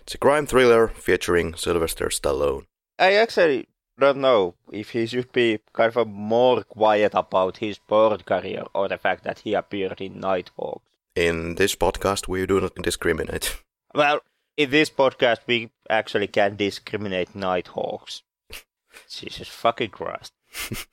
It's 0.00 0.14
a 0.14 0.18
crime 0.18 0.46
thriller 0.46 0.88
featuring 0.88 1.54
Sylvester 1.54 2.06
Stallone. 2.06 2.64
I 2.98 3.14
actually 3.14 3.68
don't 3.98 4.18
know 4.18 4.54
if 4.72 4.90
he 4.90 5.06
should 5.06 5.32
be 5.32 5.58
kind 5.72 5.94
of 5.96 6.08
more 6.08 6.62
quiet 6.62 7.12
about 7.14 7.58
his 7.58 7.78
porn 7.78 8.18
career 8.20 8.64
or 8.74 8.88
the 8.88 8.98
fact 8.98 9.24
that 9.24 9.40
he 9.40 9.54
appeared 9.54 10.00
in 10.00 10.20
Nighthawks. 10.20 10.84
In 11.14 11.54
this 11.54 11.74
podcast, 11.74 12.28
we 12.28 12.46
do 12.46 12.60
not 12.60 12.74
discriminate. 12.76 13.62
Well, 13.94 14.20
in 14.56 14.70
this 14.70 14.90
podcast, 14.90 15.40
we 15.46 15.70
actually 15.88 16.26
can 16.28 16.56
discriminate 16.56 17.34
Nighthawks. 17.34 18.22
Jesus 19.08 19.48
fucking 19.48 19.90
Christ. 19.90 20.32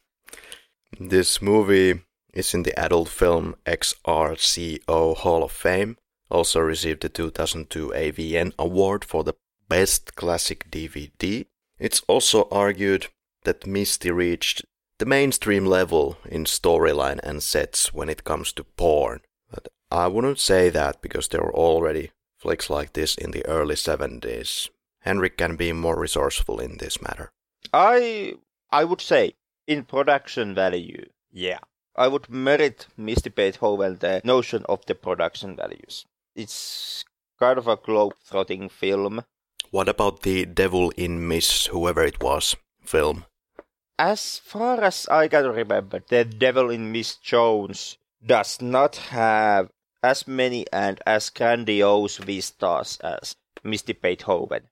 This 1.00 1.42
movie 1.42 2.02
is 2.34 2.54
in 2.54 2.63
the 2.63 2.78
Adult 2.80 3.10
Film 3.10 3.56
XRCO 3.66 5.18
Hall 5.18 5.44
of 5.44 5.52
Fame. 5.52 5.98
Also 6.30 6.60
received 6.60 7.02
the 7.02 7.10
2002 7.10 7.89
AVN 7.96 8.54
Award 8.60 9.04
for 9.04 9.24
the 9.24 9.34
Best 9.68 10.16
Classic 10.16 10.70
DVD. 10.70 11.48
It's 11.80 12.04
also 12.08 12.48
argued 12.52 13.08
that 13.44 13.66
Misty 13.66 14.12
reached 14.12 14.66
the 15.00 15.06
mainstream 15.08 15.66
level 15.66 16.18
in 16.26 16.46
storyline 16.46 17.20
and 17.24 17.42
sets 17.42 17.92
when 17.92 18.08
it 18.08 18.24
comes 18.24 18.54
to 18.54 18.63
porn. 18.63 19.22
But 19.50 19.70
I 19.89 20.08
wouldn't 20.08 20.39
say 20.39 20.70
that 20.70 21.02
because 21.02 21.28
there 21.28 21.42
were 21.42 21.56
already 21.56 22.12
flicks 22.38 22.70
like 22.70 22.94
this 22.94 23.16
in 23.16 23.32
the 23.32 23.46
early 23.48 23.76
70s. 23.76 24.70
Henrik 25.02 25.38
can 25.38 25.56
be 25.56 25.74
more 25.74 26.00
resourceful 26.00 26.60
in 26.60 26.78
this 26.78 27.02
matter. 27.02 27.32
I 27.71 28.36
I 28.71 28.84
would 28.84 29.02
say 29.02 29.36
in 29.67 29.84
production 29.86 30.56
value, 30.56 31.06
yeah. 31.32 31.60
I 31.95 32.08
would 32.08 32.30
merit 32.30 32.88
Misty 32.97 33.30
Beethoven 33.30 33.97
the 33.99 34.21
notion 34.23 34.65
of 34.67 34.84
the 34.88 34.95
production 34.95 35.56
values. 35.56 36.06
It's 36.36 37.06
kind 37.39 37.60
of 37.60 37.67
a 37.67 37.78
globe-trotting 37.78 38.69
film. 38.69 39.23
What 39.69 39.88
about 39.88 40.23
the 40.23 40.45
Devil 40.45 40.89
in 40.97 41.28
Miss, 41.28 41.67
whoever 41.67 42.04
it 42.04 42.21
was, 42.21 42.56
film? 42.84 43.26
As 43.99 44.39
far 44.39 44.82
as 44.82 45.08
I 45.08 45.28
can 45.28 45.49
remember, 45.49 46.02
the 46.10 46.26
Devil 46.26 46.71
in 46.71 46.91
Miss 46.91 47.15
Jones 47.17 47.97
does 48.26 48.60
not 48.60 48.95
have 48.95 49.69
as 50.02 50.28
many 50.28 50.65
and 50.73 50.99
as 51.06 51.30
grandiose 51.30 52.17
vistas 52.17 52.97
as 53.02 53.36
Misty 53.63 53.93
Beethoven. 53.93 54.67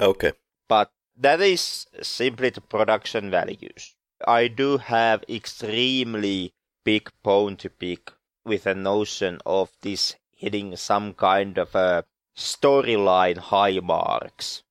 Okay. 0.00 0.32
But 0.68 0.90
that 1.16 1.40
is 1.40 1.86
simply 2.02 2.50
the 2.50 2.60
production 2.60 3.30
values. 3.30 3.94
I 4.26 4.48
do 4.48 4.78
have 4.78 5.24
extremely 5.28 6.52
big 6.84 7.10
bone 7.22 7.56
to 7.56 7.70
pick 7.70 8.12
with 8.44 8.66
a 8.66 8.74
notion 8.74 9.38
of 9.44 9.70
this 9.82 10.16
hitting 10.30 10.76
some 10.76 11.14
kind 11.14 11.58
of 11.58 11.74
a 11.74 12.04
storyline 12.36 13.38
high 13.38 13.80
marks. 13.80 14.62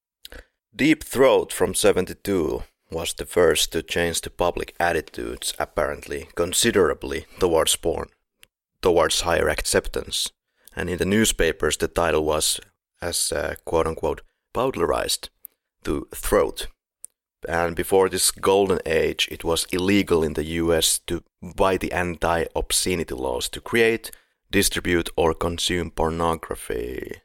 Deep 0.75 1.03
Throat 1.03 1.51
from 1.51 1.73
72 1.73 2.63
was 2.91 3.13
the 3.13 3.25
first 3.25 3.71
to 3.71 3.81
change 3.81 4.21
the 4.21 4.29
public 4.29 4.75
attitudes, 4.79 5.53
apparently, 5.58 6.27
considerably 6.36 7.25
towards 7.39 7.75
porn, 7.75 8.10
towards 8.81 9.21
higher 9.21 9.49
acceptance. 9.49 10.31
And 10.75 10.89
in 10.89 10.97
the 10.97 11.05
newspapers, 11.05 11.77
the 11.77 11.88
title 11.88 12.23
was, 12.23 12.60
as 13.01 13.31
uh, 13.31 13.55
quote 13.65 13.88
unquote, 13.88 14.21
bowdlerized 14.53 15.29
to 15.86 16.08
throat. 16.13 16.67
And 17.48 17.76
before 17.76 18.10
this 18.10 18.32
golden 18.32 18.80
age, 18.86 19.28
it 19.32 19.43
was 19.43 19.67
illegal 19.71 20.24
in 20.24 20.34
the 20.34 20.45
US 20.45 21.00
to, 21.08 21.24
by 21.41 21.78
the 21.78 21.91
anti 21.91 22.45
obscenity 22.56 23.15
laws, 23.15 23.50
to 23.50 23.62
create, 23.62 24.12
distribute, 24.52 25.10
or 25.15 25.34
consume 25.34 25.91
pornography. 25.91 27.21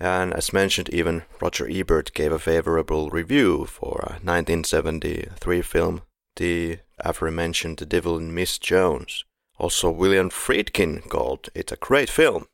And 0.00 0.34
as 0.34 0.52
mentioned, 0.52 0.88
even 0.90 1.22
Roger 1.40 1.68
Ebert 1.70 2.12
gave 2.14 2.32
a 2.32 2.38
favorable 2.38 3.10
review 3.10 3.64
for 3.64 4.00
a 4.02 4.18
1973 4.22 5.62
film, 5.62 6.02
the 6.36 6.78
aforementioned 6.98 7.78
The 7.78 7.86
Devil 7.86 8.18
in 8.18 8.34
Miss 8.34 8.58
Jones. 8.58 9.24
Also, 9.56 9.90
William 9.90 10.30
Friedkin 10.30 11.08
called 11.08 11.48
it 11.54 11.70
a 11.70 11.76
great 11.76 12.10
film 12.10 12.46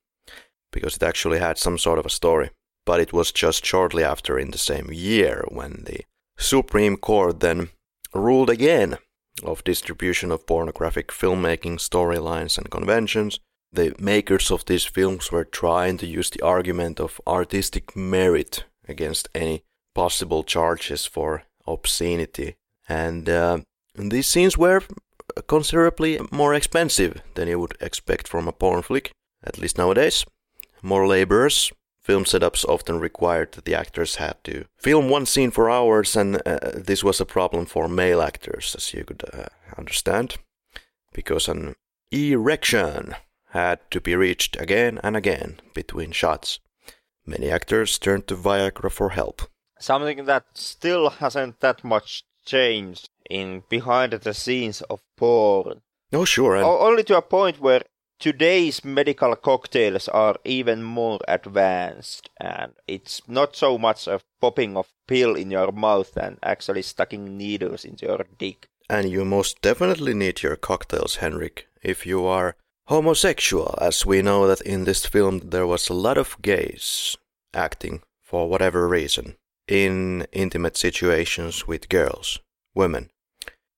because 0.71 0.97
it 0.97 1.03
actually 1.03 1.39
had 1.39 1.57
some 1.57 1.79
sort 1.79 1.99
of 1.99 2.07
a 2.07 2.11
story. 2.11 2.51
But 2.87 3.01
it 3.01 3.13
was 3.13 3.33
just 3.33 3.65
shortly 3.65 4.03
after, 4.03 4.39
in 4.39 4.51
the 4.51 4.59
same 4.59 4.91
year, 4.93 5.45
when 5.49 5.85
the 5.87 6.05
Supreme 6.39 6.97
Court 6.97 7.41
then 7.41 7.71
ruled 8.15 8.51
again 8.51 8.99
of 9.43 9.65
distribution 9.65 10.31
of 10.31 10.47
pornographic 10.47 11.09
filmmaking 11.09 11.79
storylines 11.79 12.59
and 12.59 12.71
conventions. 12.71 13.41
The 13.73 13.95
makers 13.99 14.51
of 14.51 14.65
these 14.65 14.85
films 14.85 15.31
were 15.31 15.45
trying 15.45 15.99
to 15.99 16.07
use 16.07 16.31
the 16.31 16.43
argument 16.43 16.99
of 16.99 17.21
artistic 17.27 17.95
merit 17.95 18.65
against 18.89 19.29
any 19.35 19.63
possible 19.95 20.43
charges 20.43 21.07
for 21.07 21.45
obscenity. 21.67 22.57
And 22.89 23.29
uh, 23.29 23.61
these 23.95 24.27
scenes 24.27 24.59
were 24.59 24.83
considerably 25.47 26.19
more 26.33 26.55
expensive 26.55 27.23
than 27.35 27.49
you 27.49 27.61
would 27.61 27.77
expect 27.81 28.27
from 28.27 28.49
a 28.49 28.53
porn 28.53 28.83
flick, 28.83 29.13
at 29.45 29.59
least 29.59 29.79
nowadays. 29.79 30.25
More 30.83 31.07
laborers, 31.07 31.73
film 32.03 32.25
setups 32.25 32.65
often 32.65 32.99
required 32.99 33.53
that 33.53 33.65
the 33.65 33.75
actors 33.75 34.17
had 34.17 34.43
to 34.45 34.65
film 34.79 35.09
one 35.09 35.27
scene 35.27 35.51
for 35.51 35.71
hours, 35.71 36.17
and 36.17 36.41
uh, 36.47 36.59
this 36.75 37.05
was 37.05 37.21
a 37.21 37.27
problem 37.27 37.67
for 37.67 37.89
male 37.89 38.23
actors, 38.23 38.75
as 38.77 38.95
you 38.95 39.05
could 39.05 39.23
uh, 39.33 39.47
understand, 39.77 40.37
because 41.13 41.49
an 41.49 41.77
erection 42.11 43.15
had 43.51 43.79
to 43.91 44.01
be 44.01 44.17
reached 44.17 44.61
again 44.61 44.99
and 45.03 45.17
again 45.17 45.61
between 45.75 46.13
shots. 46.13 46.61
Many 47.27 47.51
actors 47.51 47.99
turned 47.99 48.27
to 48.29 48.37
Viagra 48.37 48.91
for 48.91 49.11
help. 49.11 49.43
Something 49.79 50.25
that 50.25 50.45
still 50.55 51.11
hasn't 51.11 51.61
that 51.61 51.85
much 51.85 52.25
changed 52.45 53.09
in 53.29 53.63
behind 53.69 54.13
the 54.13 54.35
scenes 54.35 54.83
of 54.83 55.01
porn. 55.17 55.83
No, 56.13 56.25
sure. 56.25 56.57
And... 56.57 56.65
Only 56.65 57.05
to 57.05 57.17
a 57.17 57.23
point 57.23 57.61
where 57.61 57.83
today's 58.21 58.85
medical 58.85 59.35
cocktails 59.35 60.07
are 60.09 60.37
even 60.45 60.83
more 60.83 61.19
advanced 61.27 62.29
and 62.37 62.73
it's 62.87 63.23
not 63.27 63.57
so 63.57 63.79
much 63.79 64.07
a 64.07 64.21
popping 64.41 64.77
of 64.77 64.87
pill 65.09 65.35
in 65.35 65.51
your 65.51 65.73
mouth 65.73 66.17
and 66.17 66.39
actually 66.43 66.83
sticking 66.83 67.39
needles 67.39 67.85
into 67.85 68.07
your 68.07 68.27
dick. 68.39 68.69
And 68.91 69.11
you 69.11 69.25
most 69.25 69.63
definitely 69.63 70.15
need 70.15 70.43
your 70.43 70.57
cocktails 70.57 71.17
henrik 71.17 71.67
if 71.83 72.05
you 72.07 72.27
are 72.27 72.57
homosexual 72.87 73.75
as 73.81 74.05
we 74.05 74.21
know 74.21 74.47
that 74.47 74.61
in 74.61 74.85
this 74.85 75.07
film 75.07 75.39
there 75.39 75.67
was 75.67 75.89
a 75.89 75.95
lot 75.95 76.19
of 76.19 76.37
gays 76.43 77.17
acting 77.55 78.03
for 78.23 78.49
whatever 78.49 78.87
reason 78.87 79.37
in 79.67 80.27
intimate 80.33 80.77
situations 80.77 81.67
with 81.67 81.89
girls 81.89 82.39
women. 82.75 83.09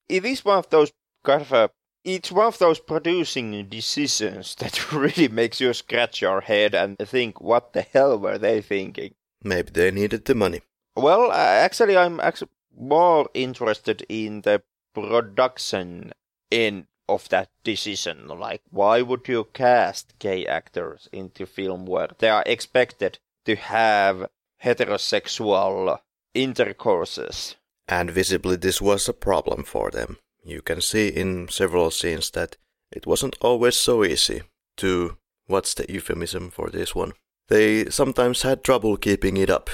It 0.09 0.25
is 0.25 0.45
one 0.45 0.59
of 0.59 0.69
those 0.71 0.91
kind 1.25 1.43
of 1.43 1.53
a 1.53 1.71
it's 2.05 2.33
one 2.33 2.47
of 2.47 2.59
those 2.59 2.81
producing 2.81 3.67
decisions 3.69 4.55
that 4.59 4.93
really 4.93 5.29
makes 5.29 5.61
you 5.61 5.73
scratch 5.73 6.21
your 6.21 6.41
head 6.41 6.75
and 6.75 6.99
think, 6.99 7.41
what 7.41 7.73
the 7.73 7.83
hell 7.83 8.19
were 8.19 8.39
they 8.39 8.61
thinking? 8.61 9.15
Maybe 9.45 9.71
they 9.73 9.91
needed 9.91 10.25
the 10.25 10.35
money. 10.35 10.61
Well, 10.97 11.31
uh, 11.31 11.35
actually, 11.35 11.97
I'm 11.97 12.21
actually 12.21 12.51
more 12.77 13.29
interested 13.35 14.05
in 14.09 14.43
the 14.43 14.63
production 14.95 16.13
end 16.51 16.87
of 17.09 17.29
that 17.31 17.51
decision. 17.65 18.29
Like, 18.29 18.63
why 18.71 19.03
would 19.03 19.27
you 19.27 19.49
cast 19.53 20.19
gay 20.19 20.47
actors 20.47 21.09
into 21.13 21.47
film 21.47 21.87
where 21.87 22.11
they 22.19 22.29
are 22.29 22.45
expected 22.47 23.19
to 23.47 23.57
have 23.57 24.29
heterosexual 24.63 25.99
intercourses? 26.35 27.57
And 27.89 28.11
visibly, 28.11 28.57
this 28.57 28.81
was 28.81 29.09
a 29.09 29.13
problem 29.13 29.65
for 29.65 29.91
them. 29.91 30.19
You 30.45 30.63
can 30.63 30.81
see 30.81 31.09
in 31.09 31.49
several 31.49 31.91
scenes 31.91 32.31
that 32.33 32.57
it 32.91 33.07
wasn't 33.07 33.37
always 33.41 33.77
so 33.77 34.05
easy 34.05 34.43
to. 34.79 35.17
What's 35.47 35.75
the 35.75 35.87
euphemism 35.89 36.51
for 36.51 36.71
this 36.71 36.95
one? 36.95 37.13
They 37.49 37.91
sometimes 37.91 38.43
had 38.43 38.63
trouble 38.63 38.97
keeping 38.97 39.37
it 39.37 39.51
up. 39.51 39.71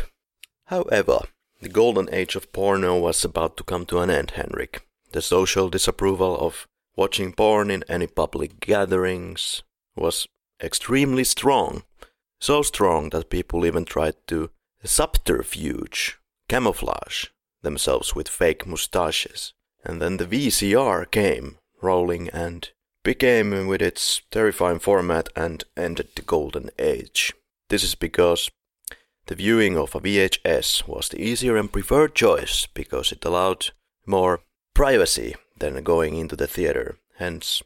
However, 0.67 1.21
the 1.61 1.69
golden 1.69 2.13
age 2.13 2.37
of 2.37 2.53
porno 2.53 2.99
was 2.99 3.25
about 3.25 3.57
to 3.57 3.65
come 3.65 3.85
to 3.87 3.99
an 3.99 4.11
end, 4.11 4.33
Henrik. 4.33 4.87
The 5.13 5.23
social 5.23 5.69
disapproval 5.69 6.37
of 6.39 6.67
watching 6.97 7.33
porn 7.33 7.71
in 7.71 7.85
any 7.89 8.07
public 8.07 8.61
gatherings 8.61 9.63
was 9.97 10.27
extremely 10.63 11.25
strong. 11.25 11.85
So 12.41 12.63
strong 12.63 13.11
that 13.11 13.31
people 13.31 13.67
even 13.67 13.85
tried 13.85 14.15
to 14.29 14.51
subterfuge, 14.85 16.19
camouflage 16.49 17.27
themselves 17.63 18.15
with 18.15 18.29
fake 18.29 18.67
mustaches. 18.67 19.55
And 19.85 20.03
then 20.03 20.17
the 20.17 20.27
VCR 20.27 21.11
came 21.11 21.59
rolling 21.81 22.29
and 22.31 22.69
became 23.05 23.67
with 23.67 23.81
its 23.81 24.23
terrifying 24.31 24.79
format 24.79 25.29
and 25.37 25.65
ended 25.77 26.09
the 26.15 26.23
golden 26.23 26.71
age. 26.79 27.33
This 27.69 27.85
is 27.85 27.95
because 27.95 28.51
the 29.27 29.35
viewing 29.35 29.77
of 29.77 29.95
a 29.95 30.01
VHS 30.01 30.89
was 30.89 31.09
the 31.09 31.21
easier 31.21 31.57
and 31.57 31.73
preferred 31.73 32.15
choice 32.15 32.67
because 32.75 33.13
it 33.13 33.25
allowed 33.25 33.71
more 34.07 34.41
privacy 34.75 35.35
than 35.59 35.83
going 35.83 36.17
into 36.17 36.35
the 36.35 36.47
theater. 36.47 36.99
Hence, 37.17 37.63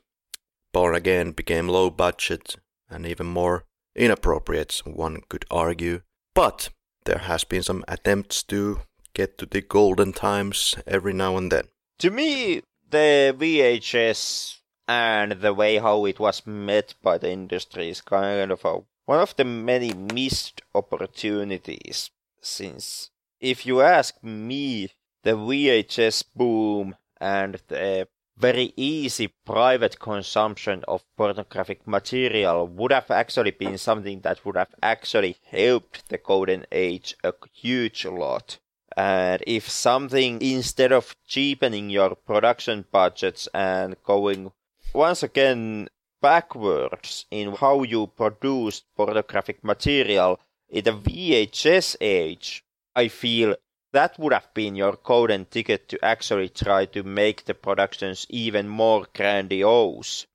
Born 0.73 0.95
Again 0.95 1.33
became 1.33 1.69
low 1.69 1.91
budget 1.91 2.57
and 2.89 3.07
even 3.07 3.27
more 3.27 3.65
inappropriate, 3.95 4.83
one 4.85 5.23
could 5.29 5.45
argue. 5.51 6.01
But 6.35 6.71
there 7.05 7.19
has 7.19 7.45
been 7.45 7.63
some 7.63 7.85
attempts 7.89 8.43
to 8.45 8.81
get 9.15 9.39
to 9.39 9.47
the 9.47 9.61
golden 9.61 10.13
times 10.13 10.75
every 10.87 11.13
now 11.13 11.37
and 11.37 11.53
then. 11.53 11.69
To 12.03 12.11
me, 12.11 12.63
the 12.91 13.33
VHS 13.39 14.59
and 14.89 15.41
the 15.41 15.55
way 15.55 15.77
how 15.77 16.05
it 16.07 16.19
was 16.19 16.45
met 16.45 16.97
by 17.01 17.17
the 17.17 17.31
industry 17.31 17.91
is 17.91 18.01
kind 18.01 18.51
of 18.51 18.65
a, 18.65 18.81
one 19.05 19.21
of 19.21 19.37
the 19.37 19.45
many 19.45 19.95
missed 19.95 20.63
opportunities. 20.75 22.11
Since, 22.41 23.13
if 23.39 23.65
you 23.67 23.83
ask 23.83 24.21
me, 24.21 24.91
the 25.23 25.37
VHS 25.37 26.25
boom 26.35 26.97
and 27.21 27.61
the 27.69 28.09
very 28.37 28.73
easy 28.77 29.29
private 29.29 30.01
consumption 30.01 30.83
of 30.89 31.05
pornographic 31.17 31.87
material 31.87 32.67
would 32.67 32.91
have 32.91 33.13
actually 33.13 33.53
been 33.53 33.79
something 33.79 34.23
that 34.23 34.45
would 34.45 34.57
have 34.57 34.75
actually 34.83 35.37
helped 35.49 36.09
the 36.09 36.19
golden 36.19 36.67
age 36.73 37.15
a 37.23 37.33
huge 37.53 38.05
lot. 38.07 38.59
And 38.97 39.43
if 39.47 39.69
something, 39.69 40.41
instead 40.41 40.93
of 40.93 41.17
cheapening 41.27 41.91
your 41.91 42.15
production 42.15 42.85
budgets 42.91 43.49
and 43.55 43.97
going 44.03 44.53
once 44.95 45.23
again 45.23 45.89
backwards 46.21 47.27
in 47.31 47.55
how 47.55 47.83
you 47.83 48.07
produced 48.07 48.85
pornographic 48.97 49.65
material 49.65 50.39
in 50.69 50.85
the 50.85 50.93
VHS 50.93 51.97
age, 52.01 52.65
I 52.95 53.09
feel 53.09 53.57
that 53.93 54.19
would 54.19 54.33
have 54.33 54.53
been 54.55 54.75
your 54.75 54.99
golden 55.03 55.45
ticket 55.45 55.89
to 55.89 56.05
actually 56.05 56.49
try 56.49 56.87
to 56.87 57.03
make 57.03 57.45
the 57.45 57.55
productions 57.55 58.27
even 58.31 58.69
more 58.69 59.07
grandiose. 59.15 60.27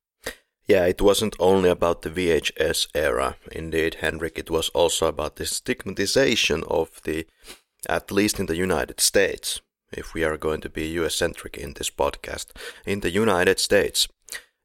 Yeah, 0.66 0.84
it 0.84 1.00
wasn't 1.00 1.34
only 1.38 1.70
about 1.70 2.02
the 2.02 2.10
VHS 2.10 2.88
era. 2.94 3.36
Indeed, 3.50 3.96
Henrik, 3.96 4.38
it 4.38 4.50
was 4.50 4.68
also 4.70 5.06
about 5.06 5.36
the 5.36 5.46
stigmatization 5.46 6.62
of 6.68 7.00
the, 7.04 7.26
at 7.88 8.10
least 8.10 8.40
in 8.40 8.46
the 8.46 8.56
United 8.56 9.00
States, 9.00 9.60
if 9.92 10.14
we 10.14 10.24
are 10.24 10.36
going 10.36 10.60
to 10.60 10.68
be 10.68 10.98
US 11.00 11.14
centric 11.14 11.56
in 11.56 11.74
this 11.74 11.90
podcast, 11.90 12.46
in 12.86 13.00
the 13.00 13.10
United 13.10 13.58
States, 13.58 14.08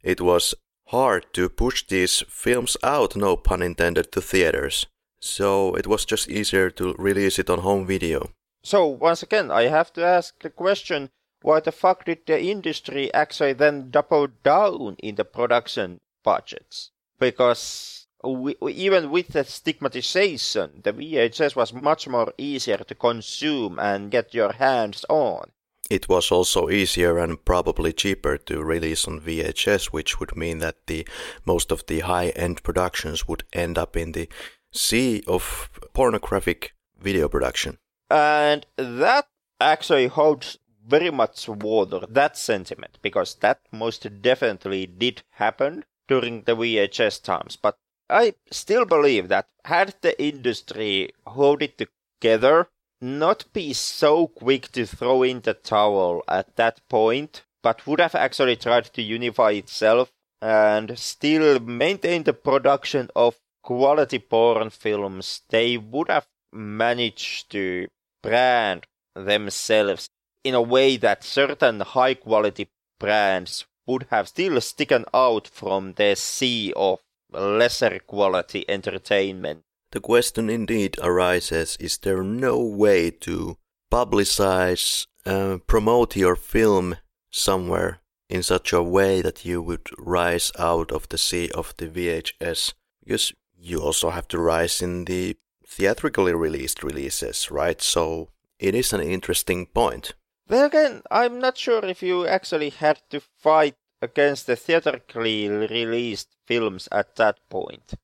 it 0.02 0.20
was 0.20 0.54
hard 0.88 1.26
to 1.34 1.50
push 1.50 1.86
these 1.88 2.24
films 2.28 2.78
out, 2.84 3.16
no 3.16 3.38
pun 3.38 3.62
intended, 3.62 4.12
to 4.12 4.22
theaters. 4.22 4.86
So 5.20 5.76
it 5.76 5.88
was 5.88 6.06
just 6.06 6.30
easier 6.30 6.70
to 6.72 6.94
release 7.00 7.40
it 7.40 7.50
on 7.50 7.60
home 7.60 7.86
video. 7.88 8.32
So 8.64 8.88
once 8.88 9.24
again, 9.24 9.52
I 9.52 9.64
have 9.64 9.94
to 9.94 10.04
ask 10.04 10.40
the 10.42 10.50
question: 10.50 11.10
Why 11.42 11.62
the 11.62 11.72
fuck 11.72 12.06
did 12.06 12.26
the 12.26 12.42
industry 12.42 13.14
actually 13.14 13.54
then 13.54 13.90
double 13.90 14.28
down 14.44 14.96
in 15.00 15.16
the 15.16 15.26
production 15.26 16.02
budgets? 16.24 16.92
Because 17.20 18.03
we, 18.24 18.56
even 18.62 19.12
with 19.12 19.30
the 19.30 19.44
stigmatization, 19.44 20.82
the 20.84 20.94
VHS 20.94 21.56
was 21.56 21.74
much 21.74 22.08
more 22.08 22.34
easier 22.38 22.78
to 22.78 22.96
consume 22.96 23.80
and 23.80 24.12
get 24.12 24.34
your 24.34 24.54
hands 24.54 25.06
on. 25.10 25.52
It 25.90 26.08
was 26.08 26.32
also 26.32 26.70
easier 26.70 27.18
and 27.18 27.44
probably 27.44 27.92
cheaper 27.92 28.38
to 28.38 28.64
release 28.64 29.06
on 29.08 29.20
VHS, 29.20 29.88
which 29.88 30.20
would 30.20 30.36
mean 30.36 30.60
that 30.60 30.88
the 30.88 31.06
most 31.46 31.72
of 31.72 31.86
the 31.88 32.00
high-end 32.00 32.64
productions 32.64 33.28
would 33.28 33.44
end 33.52 33.78
up 33.78 33.98
in 33.98 34.14
the 34.14 34.30
sea 34.72 35.24
of 35.28 35.70
pornographic 35.94 36.74
video 37.00 37.28
production. 37.28 37.78
And 38.10 38.66
that 38.78 39.28
actually 39.60 40.08
holds 40.08 40.58
very 40.88 41.12
much 41.12 41.48
water, 41.48 42.06
that 42.10 42.38
sentiment, 42.38 42.98
because 43.02 43.36
that 43.36 43.60
most 43.72 44.22
definitely 44.22 44.86
did 44.86 45.24
happen 45.32 45.84
during 46.08 46.44
the 46.44 46.56
VHS 46.56 47.22
times. 47.22 47.56
But 47.56 47.78
I 48.10 48.36
still 48.52 48.86
believe 48.86 49.28
that 49.30 49.48
had 49.66 49.96
the 50.02 50.22
industry 50.22 51.12
hold 51.26 51.62
it 51.62 51.78
together, 51.78 52.70
not 53.02 53.52
be 53.54 53.74
so 53.74 54.28
quick 54.28 54.72
to 54.74 54.86
throw 54.86 55.24
in 55.24 55.42
the 55.42 55.54
towel 55.54 56.24
at 56.28 56.56
that 56.56 56.88
point, 56.90 57.44
but 57.62 57.88
would 57.88 58.00
have 58.00 58.16
actually 58.16 58.56
tried 58.56 58.86
to 58.94 59.02
unify 59.02 59.52
itself 59.52 60.12
and 60.42 61.00
still 61.00 61.60
maintain 61.60 62.24
the 62.24 62.34
production 62.34 63.10
of 63.16 63.40
quality 63.64 64.20
porn 64.20 64.70
films, 64.70 65.42
they 65.50 65.78
would 65.78 66.10
have 66.10 66.28
managed 66.52 67.50
to 67.50 67.88
brand 68.22 68.86
themselves 69.16 70.10
in 70.44 70.54
a 70.54 70.62
way 70.62 70.98
that 70.98 71.24
certain 71.24 71.80
high 71.80 72.14
quality 72.14 72.70
brands 73.00 73.66
would 73.88 74.08
have 74.12 74.28
still 74.28 74.60
sticken 74.60 75.06
out 75.14 75.48
from 75.48 75.94
the 75.94 76.16
sea 76.16 76.74
of 76.76 77.00
lesser 77.34 78.00
quality 78.00 78.66
entertainment. 78.70 79.64
The 79.92 80.00
question 80.00 80.50
indeed 80.50 80.98
arises 81.02 81.78
is 81.80 81.98
there 81.98 82.24
no 82.24 82.60
way 82.60 83.12
to 83.12 83.58
publicize, 83.92 85.06
uh, 85.26 85.58
promote 85.68 86.16
your 86.16 86.36
film 86.36 86.98
somewhere 87.30 88.02
in 88.30 88.42
such 88.42 88.74
a 88.74 88.82
way 88.82 89.22
that 89.22 89.46
you 89.46 89.62
would 89.62 89.88
rise 89.98 90.52
out 90.58 90.92
of 90.92 91.08
the 91.10 91.18
sea 91.18 91.52
of 91.54 91.76
the 91.78 91.88
VHS? 91.88 92.74
Because 93.04 93.34
you 93.56 93.82
also 93.82 94.10
have 94.10 94.28
to 94.30 94.40
rise 94.40 94.82
in 94.82 95.06
the 95.06 95.38
theatrically 95.66 96.34
released 96.34 96.84
releases, 96.84 97.52
right? 97.52 97.82
So 97.82 98.30
it 98.60 98.76
is 98.76 98.94
an 98.94 99.02
interesting 99.02 99.68
point. 99.68 100.14
Then 100.48 100.66
again, 100.66 101.02
I'm 101.10 101.40
not 101.40 101.58
sure 101.58 101.86
if 101.86 102.04
you 102.04 102.28
actually 102.28 102.70
had 102.70 103.02
to 103.12 103.20
fight 103.20 103.76
against 104.04 104.48
the 104.48 104.56
theatrically 104.56 105.50
released 105.50 106.30
films 106.46 106.88
at 106.92 107.16
that 107.16 107.38
point 107.50 107.96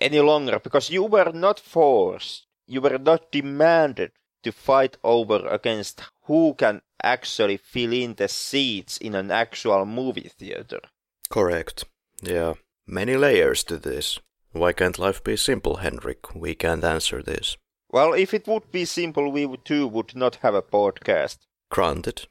any 0.00 0.20
longer 0.20 0.58
because 0.58 0.90
you 0.90 1.04
were 1.04 1.32
not 1.32 1.60
forced, 1.60 2.46
you 2.66 2.80
were 2.80 2.98
not 2.98 3.30
demanded 3.30 4.12
to 4.42 4.52
fight 4.52 4.96
over 5.04 5.46
against 5.46 6.02
who 6.22 6.54
can 6.54 6.82
actually 7.02 7.56
fill 7.56 7.92
in 7.92 8.14
the 8.14 8.28
seats 8.28 8.98
in 8.98 9.14
an 9.14 9.30
actual 9.30 9.84
movie 9.84 10.30
theater. 10.38 10.80
Correct. 11.28 11.84
Yeah. 12.20 12.54
Many 12.86 13.16
layers 13.16 13.64
to 13.64 13.76
this. 13.76 14.18
Why 14.52 14.72
can't 14.72 14.98
life 14.98 15.22
be 15.22 15.36
simple, 15.36 15.76
Henrik? 15.76 16.34
We 16.34 16.54
can't 16.54 16.84
answer 16.84 17.22
this. 17.22 17.56
Well, 17.90 18.12
if 18.12 18.34
it 18.34 18.46
would 18.46 18.70
be 18.72 18.84
simple, 18.84 19.30
we 19.30 19.48
too 19.64 19.86
would 19.86 20.16
not 20.16 20.36
have 20.36 20.54
a 20.54 20.62
podcast. 20.62 21.38
Granted. 21.70 22.26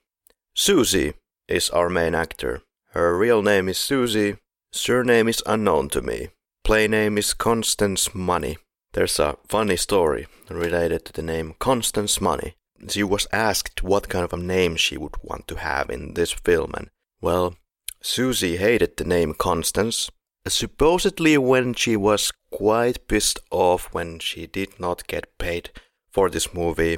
Susie 0.54 1.14
is 1.48 1.70
our 1.70 1.90
main 1.90 2.14
actor. 2.14 2.62
Her 2.94 3.18
real 3.18 3.42
name 3.42 3.70
is 3.70 3.78
Susie, 3.78 4.38
surname 4.72 5.28
is 5.28 5.44
unknown 5.46 5.90
to 5.90 6.02
me. 6.02 6.30
Play 6.64 6.88
name 6.88 7.18
is 7.18 7.34
Constance 7.34 8.14
Money. 8.14 8.58
There's 8.94 9.20
a 9.20 9.38
funny 9.48 9.78
story 9.78 10.28
related 10.50 11.06
to 11.06 11.14
the 11.14 11.22
name 11.22 11.56
Constance 11.60 12.20
Money. 12.20 12.56
She 12.90 13.04
was 13.04 13.28
asked 13.32 13.82
what 13.82 14.10
kind 14.10 14.26
of 14.26 14.34
a 14.34 14.38
name 14.38 14.76
she 14.76 14.98
would 14.98 15.16
want 15.24 15.48
to 15.48 15.56
have 15.56 15.90
in 15.90 16.16
this 16.16 16.32
film, 16.32 16.74
and 16.76 16.90
well, 17.22 17.56
Susie 18.02 18.58
hated 18.58 18.98
the 18.98 19.06
name 19.06 19.36
Constance 19.36 20.10
Supposedly, 20.48 21.38
when 21.38 21.74
she 21.76 21.96
was 21.96 22.32
quite 22.52 23.08
pissed 23.08 23.40
off 23.52 23.94
when 23.94 24.20
she 24.20 24.48
did 24.48 24.80
not 24.80 25.08
get 25.08 25.38
paid 25.38 25.70
for 26.10 26.30
this 26.30 26.54
movie, 26.54 26.98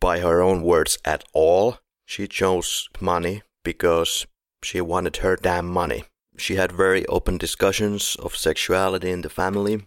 by 0.00 0.20
her 0.20 0.40
own 0.40 0.62
words 0.62 0.98
at 1.04 1.22
all, 1.34 1.78
she 2.06 2.26
chose 2.26 2.88
money 2.98 3.42
because 3.62 4.26
she 4.62 4.80
wanted 4.80 5.18
her 5.18 5.36
damn 5.36 5.66
money. 5.66 6.04
She 6.36 6.56
had 6.56 6.72
very 6.72 7.06
open 7.06 7.38
discussions 7.38 8.16
of 8.16 8.36
sexuality 8.36 9.10
in 9.10 9.22
the 9.22 9.28
family, 9.28 9.86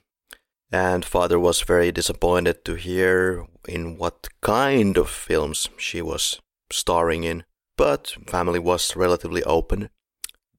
and 0.71 1.05
father 1.05 1.39
was 1.39 1.61
very 1.61 1.91
disappointed 1.91 2.65
to 2.65 2.75
hear 2.75 3.45
in 3.67 3.97
what 3.97 4.27
kind 4.41 4.97
of 4.97 5.09
films 5.09 5.69
she 5.77 6.01
was 6.01 6.39
starring 6.71 7.23
in. 7.23 7.43
But 7.75 8.15
family 8.27 8.59
was 8.59 8.95
relatively 8.95 9.43
open 9.43 9.89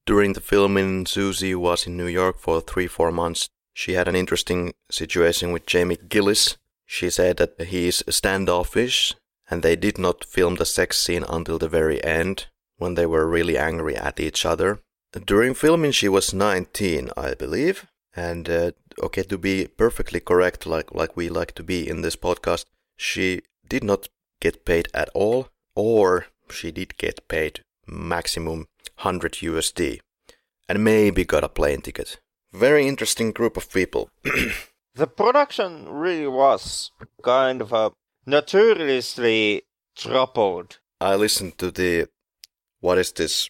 during 0.05 0.33
the 0.33 0.41
filming, 0.41 1.07
Susie 1.07 1.55
was 1.55 1.87
in 1.87 1.97
New 1.97 2.05
York 2.05 2.37
for 2.37 2.61
three, 2.61 2.85
four 2.85 3.11
months. 3.11 3.49
She 3.73 3.93
had 3.93 4.07
an 4.07 4.15
interesting 4.15 4.73
situation 4.89 5.51
with 5.51 5.65
Jamie 5.65 5.97
Gillis. 5.97 6.57
She 6.85 7.09
said 7.09 7.37
that 7.37 7.59
he 7.59 7.87
is 7.87 8.03
standoffish, 8.07 9.15
and 9.49 9.63
they 9.63 9.75
did 9.75 9.97
not 9.97 10.23
film 10.23 10.55
the 10.55 10.65
sex 10.65 10.99
scene 10.99 11.25
until 11.27 11.57
the 11.57 11.67
very 11.67 12.03
end, 12.03 12.45
when 12.77 12.95
they 12.95 13.05
were 13.05 13.27
really 13.27 13.57
angry 13.57 13.95
at 13.95 14.19
each 14.19 14.45
other. 14.45 14.79
During 15.25 15.53
filming, 15.53 15.91
she 15.91 16.09
was 16.09 16.33
19, 16.33 17.09
I 17.15 17.33
believe. 17.33 17.87
And 18.15 18.49
uh, 18.49 18.71
okay, 19.01 19.23
to 19.23 19.37
be 19.37 19.67
perfectly 19.67 20.19
correct, 20.19 20.65
like 20.65 20.93
like 20.93 21.17
we 21.17 21.29
like 21.29 21.53
to 21.55 21.63
be 21.63 21.87
in 21.87 22.01
this 22.01 22.15
podcast, 22.15 22.65
she 22.97 23.41
did 23.67 23.83
not 23.83 24.07
get 24.39 24.65
paid 24.65 24.87
at 24.93 25.09
all, 25.13 25.49
or 25.75 26.27
she 26.49 26.71
did 26.71 26.97
get 26.97 27.27
paid 27.27 27.61
maximum 27.87 28.67
100 29.01 29.33
USD 29.33 29.99
and 30.67 30.83
maybe 30.83 31.25
got 31.25 31.43
a 31.43 31.49
plane 31.49 31.81
ticket. 31.81 32.19
Very 32.53 32.87
interesting 32.87 33.31
group 33.31 33.57
of 33.57 33.71
people. 33.71 34.09
the 34.95 35.07
production 35.07 35.89
really 35.89 36.27
was 36.27 36.91
kind 37.21 37.61
of 37.61 37.73
a 37.73 37.91
notoriously 38.25 39.63
troubled. 39.95 40.79
I 41.01 41.15
listened 41.15 41.57
to 41.57 41.71
the 41.71 42.07
what 42.85 42.99
is 42.99 43.11
this 43.13 43.49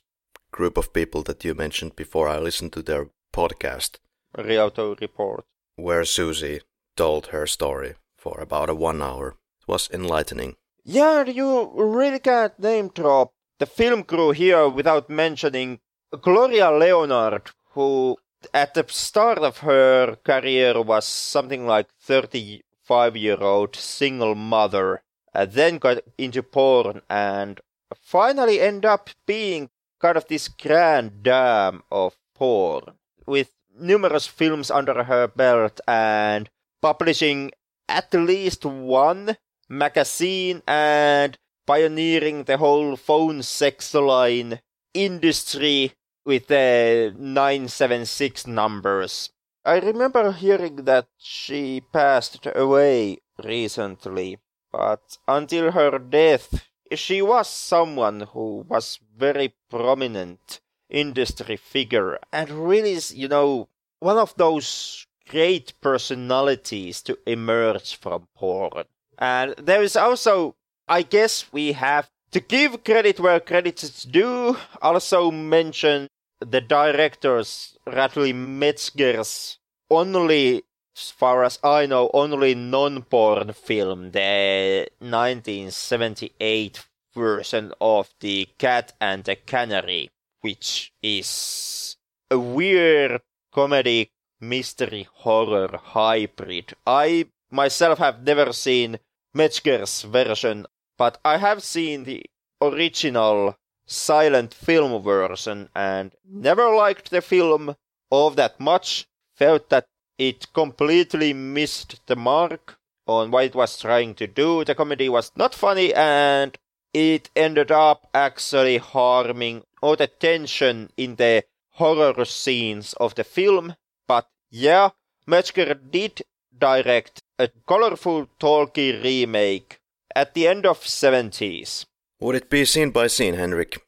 group 0.49 0.77
of 0.77 0.93
people 0.93 1.21
that 1.23 1.43
you 1.43 1.53
mentioned 1.53 1.93
before? 1.97 2.29
I 2.29 2.39
listened 2.39 2.71
to 2.71 2.81
their 2.81 3.09
podcast. 3.33 3.97
Rialto 4.37 4.95
Report. 5.01 5.43
where 5.75 6.05
Susie 6.05 6.61
told 6.95 7.27
her 7.27 7.45
story 7.45 7.95
for 8.17 8.39
about 8.39 8.69
a 8.69 8.75
one 8.75 9.01
hour. 9.01 9.35
It 9.59 9.67
was 9.67 9.89
enlightening. 9.91 10.55
Yeah, 10.85 11.25
you 11.25 11.69
really 11.75 12.19
can't 12.19 12.57
name 12.57 12.91
drop 12.95 13.33
the 13.59 13.65
film 13.65 14.03
crew 14.03 14.31
here 14.31 14.69
without 14.69 15.09
mentioning 15.09 15.79
Gloria 16.21 16.71
Leonard, 16.71 17.51
who 17.73 18.15
at 18.53 18.73
the 18.73 18.85
start 18.87 19.39
of 19.39 19.57
her 19.57 20.15
career 20.23 20.81
was 20.81 21.05
something 21.05 21.67
like 21.67 21.87
35 21.99 23.17
year 23.17 23.41
old 23.41 23.75
single 23.75 24.35
mother, 24.35 25.03
and 25.33 25.51
then 25.51 25.77
got 25.77 25.97
into 26.17 26.41
porn 26.41 27.01
and 27.09 27.59
finally 27.93 28.59
end 28.59 28.85
up 28.85 29.09
being 29.25 29.69
kind 29.99 30.17
of 30.17 30.27
this 30.27 30.47
grand 30.47 31.23
dame 31.23 31.83
of 31.91 32.17
porn 32.33 32.83
with 33.25 33.51
numerous 33.77 34.27
films 34.27 34.71
under 34.71 35.03
her 35.03 35.27
belt 35.27 35.79
and 35.87 36.49
publishing 36.81 37.51
at 37.87 38.13
least 38.13 38.65
one 38.65 39.37
magazine 39.69 40.61
and 40.67 41.37
pioneering 41.65 42.43
the 42.43 42.57
whole 42.57 42.95
phone 42.95 43.41
sex 43.41 43.93
line 43.93 44.59
industry 44.93 45.93
with 46.25 46.47
the 46.47 47.13
976 47.17 48.47
numbers. 48.47 49.31
I 49.63 49.79
remember 49.79 50.31
hearing 50.31 50.85
that 50.85 51.07
she 51.17 51.81
passed 51.81 52.47
away 52.55 53.17
recently, 53.43 54.37
but 54.71 55.17
until 55.27 55.71
her 55.71 55.97
death, 55.97 56.67
she 56.93 57.21
was 57.21 57.49
someone 57.49 58.21
who 58.21 58.65
was 58.67 58.99
very 59.17 59.53
prominent 59.69 60.59
industry 60.89 61.57
figure 61.57 62.19
and 62.31 62.49
really, 62.49 62.97
you 63.13 63.27
know, 63.27 63.67
one 63.99 64.17
of 64.17 64.35
those 64.37 65.07
great 65.29 65.73
personalities 65.81 67.01
to 67.01 67.17
emerge 67.25 67.95
from 67.95 68.27
porn. 68.35 68.85
And 69.17 69.55
there 69.57 69.81
is 69.81 69.95
also, 69.95 70.55
I 70.87 71.01
guess 71.01 71.51
we 71.51 71.71
have 71.71 72.09
to 72.31 72.39
give 72.39 72.83
credit 72.83 73.19
where 73.19 73.39
credit 73.39 73.81
is 73.83 74.03
due, 74.03 74.57
also 74.81 75.31
mention 75.31 76.07
the 76.39 76.61
director's 76.61 77.77
Radley 77.87 78.33
Metzger's 78.33 79.57
only, 79.89 80.63
as 80.95 81.11
far 81.11 81.43
as 81.43 81.59
I 81.63 81.85
know, 81.85 82.09
only 82.13 82.55
non-porn 82.55 83.51
film, 83.53 84.11
the 84.11 84.87
1978 84.99 86.85
version 87.13 87.73
of 87.81 88.13
The 88.19 88.47
Cat 88.57 88.93
and 89.01 89.23
the 89.23 89.35
Canary, 89.35 90.09
which 90.41 90.93
is 91.01 91.97
a 92.31 92.39
weird 92.39 93.21
comedy 93.51 94.11
mystery 94.39 95.07
horror 95.11 95.77
hybrid. 95.77 96.73
I 96.85 97.27
myself 97.51 97.99
have 97.99 98.23
never 98.23 98.53
seen 98.53 98.99
Metzger's 99.33 100.03
version, 100.03 100.65
but 100.97 101.19
I 101.25 101.37
have 101.37 101.61
seen 101.61 102.05
the 102.05 102.25
original 102.61 103.57
silent 103.85 104.53
film 104.53 105.01
version 105.03 105.69
and 105.75 106.15
never 106.27 106.73
liked 106.73 107.11
the 107.11 107.21
film 107.21 107.75
all 108.09 108.29
that 108.31 108.59
much. 108.59 109.07
Felt 109.35 109.69
that 109.69 109.87
it 110.17 110.53
completely 110.53 111.33
missed 111.33 112.01
the 112.07 112.15
mark 112.15 112.77
on 113.07 113.31
what 113.31 113.45
it 113.45 113.55
was 113.55 113.79
trying 113.79 114.15
to 114.15 114.27
do. 114.27 114.63
The 114.63 114.75
comedy 114.75 115.09
was 115.09 115.31
not 115.35 115.53
funny 115.53 115.93
and 115.93 116.57
it 116.93 117.29
ended 117.35 117.71
up 117.71 118.09
actually 118.13 118.77
harming 118.77 119.63
all 119.81 119.95
the 119.95 120.07
tension 120.07 120.89
in 120.97 121.15
the 121.15 121.43
horror 121.71 122.25
scenes 122.25 122.93
of 122.93 123.15
the 123.15 123.23
film. 123.23 123.75
But 124.07 124.27
yeah, 124.49 124.89
Metzger 125.27 125.73
did 125.73 126.21
direct 126.57 127.21
a 127.37 127.49
colorful 127.67 128.27
talkie 128.39 128.93
remake 128.93 129.79
at 130.15 130.33
the 130.33 130.47
end 130.47 130.65
of 130.65 130.79
70s. 130.79 131.85
Would 132.21 132.35
it 132.35 132.49
be 132.49 132.63
scene 132.63 132.91
by 132.91 133.07
scene, 133.07 133.33
Henrik? 133.33 133.81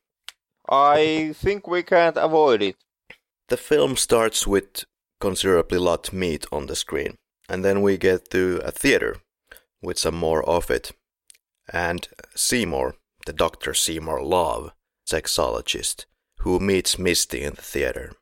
I 0.69 1.34
think 1.34 1.65
we 1.65 1.84
can't 1.84 2.17
avoid 2.17 2.61
it. 2.61 2.75
The 3.47 3.55
film 3.55 3.95
starts 3.95 4.45
with 4.45 4.84
considerably 5.20 5.78
lot 5.78 6.13
meat 6.13 6.45
on 6.51 6.68
the 6.68 6.76
screen, 6.76 7.15
and 7.49 7.63
then 7.63 7.82
we 7.82 7.97
get 7.97 8.30
to 8.32 8.61
a 8.63 8.72
theater 8.72 9.18
with 9.82 9.97
some 9.97 10.15
more 10.15 10.43
of 10.47 10.70
it. 10.70 10.91
And 11.72 12.07
Seymour, 12.36 12.95
the 13.26 13.34
Dr. 13.34 13.74
Seymour 13.74 14.24
Love, 14.24 14.72
sexologist, 15.07 16.05
who 16.39 16.59
meets 16.59 16.99
Misty 16.99 17.43
in 17.43 17.55
the 17.55 17.61
theater. 17.61 18.13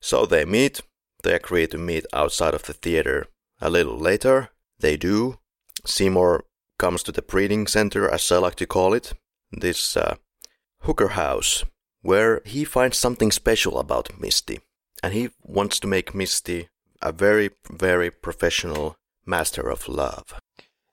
So 0.00 0.26
they 0.26 0.44
meet, 0.44 0.80
they 1.22 1.34
agree 1.34 1.66
to 1.68 1.78
meet 1.78 2.06
outside 2.12 2.54
of 2.54 2.64
the 2.64 2.72
theater. 2.72 3.26
A 3.60 3.70
little 3.70 3.98
later, 3.98 4.50
they 4.78 4.96
do. 4.96 5.38
Seymour 5.84 6.44
comes 6.78 7.02
to 7.02 7.12
the 7.12 7.22
breeding 7.22 7.66
center, 7.66 8.08
as 8.08 8.32
I 8.32 8.38
like 8.38 8.56
to 8.56 8.66
call 8.66 8.94
it, 8.94 9.12
this 9.52 9.96
uh, 9.96 10.16
hooker 10.80 11.08
house, 11.08 11.64
where 12.00 12.40
he 12.44 12.64
finds 12.64 12.96
something 12.96 13.30
special 13.30 13.78
about 13.78 14.18
Misty. 14.18 14.60
And 15.02 15.14
he 15.14 15.30
wants 15.42 15.80
to 15.80 15.86
make 15.86 16.14
Misty 16.14 16.68
a 17.02 17.12
very, 17.12 17.50
very 17.70 18.10
professional 18.10 18.96
master 19.24 19.68
of 19.70 19.88
love. 19.88 20.34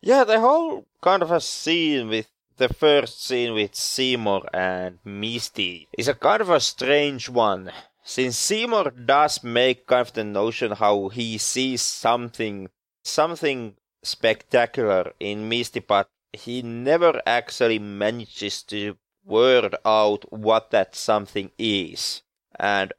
Yeah, 0.02 0.24
the 0.24 0.40
whole 0.40 0.86
kind 1.02 1.22
of 1.22 1.32
a 1.32 1.42
scene 1.42 2.08
with 2.08 2.28
the 2.58 2.70
first 2.70 3.24
scene 3.24 3.54
with 3.54 3.76
Seymour 3.76 4.48
and 4.54 5.00
Misty 5.04 5.88
is 5.98 6.08
a 6.08 6.14
kind 6.14 6.42
of 6.42 6.50
a 6.50 6.60
strange 6.60 7.30
one. 7.30 7.72
Since 8.04 8.38
Seymour 8.38 8.92
does 8.92 9.44
make 9.44 9.86
kind 9.86 10.08
of 10.08 10.14
the 10.14 10.24
notion 10.24 10.72
how 10.72 11.10
he 11.10 11.38
sees 11.38 11.82
something 11.82 12.70
something 13.04 13.76
spectacular 14.04 15.14
in 15.20 15.50
Misty, 15.50 15.80
but 15.80 16.10
he 16.34 16.62
never 16.62 17.22
actually 17.26 17.80
manages 17.80 18.64
to 18.64 18.98
word 19.26 19.76
out 19.86 20.32
what 20.32 20.72
that 20.72 20.96
something 20.96 21.52
is. 21.58 22.22
And 22.60 22.94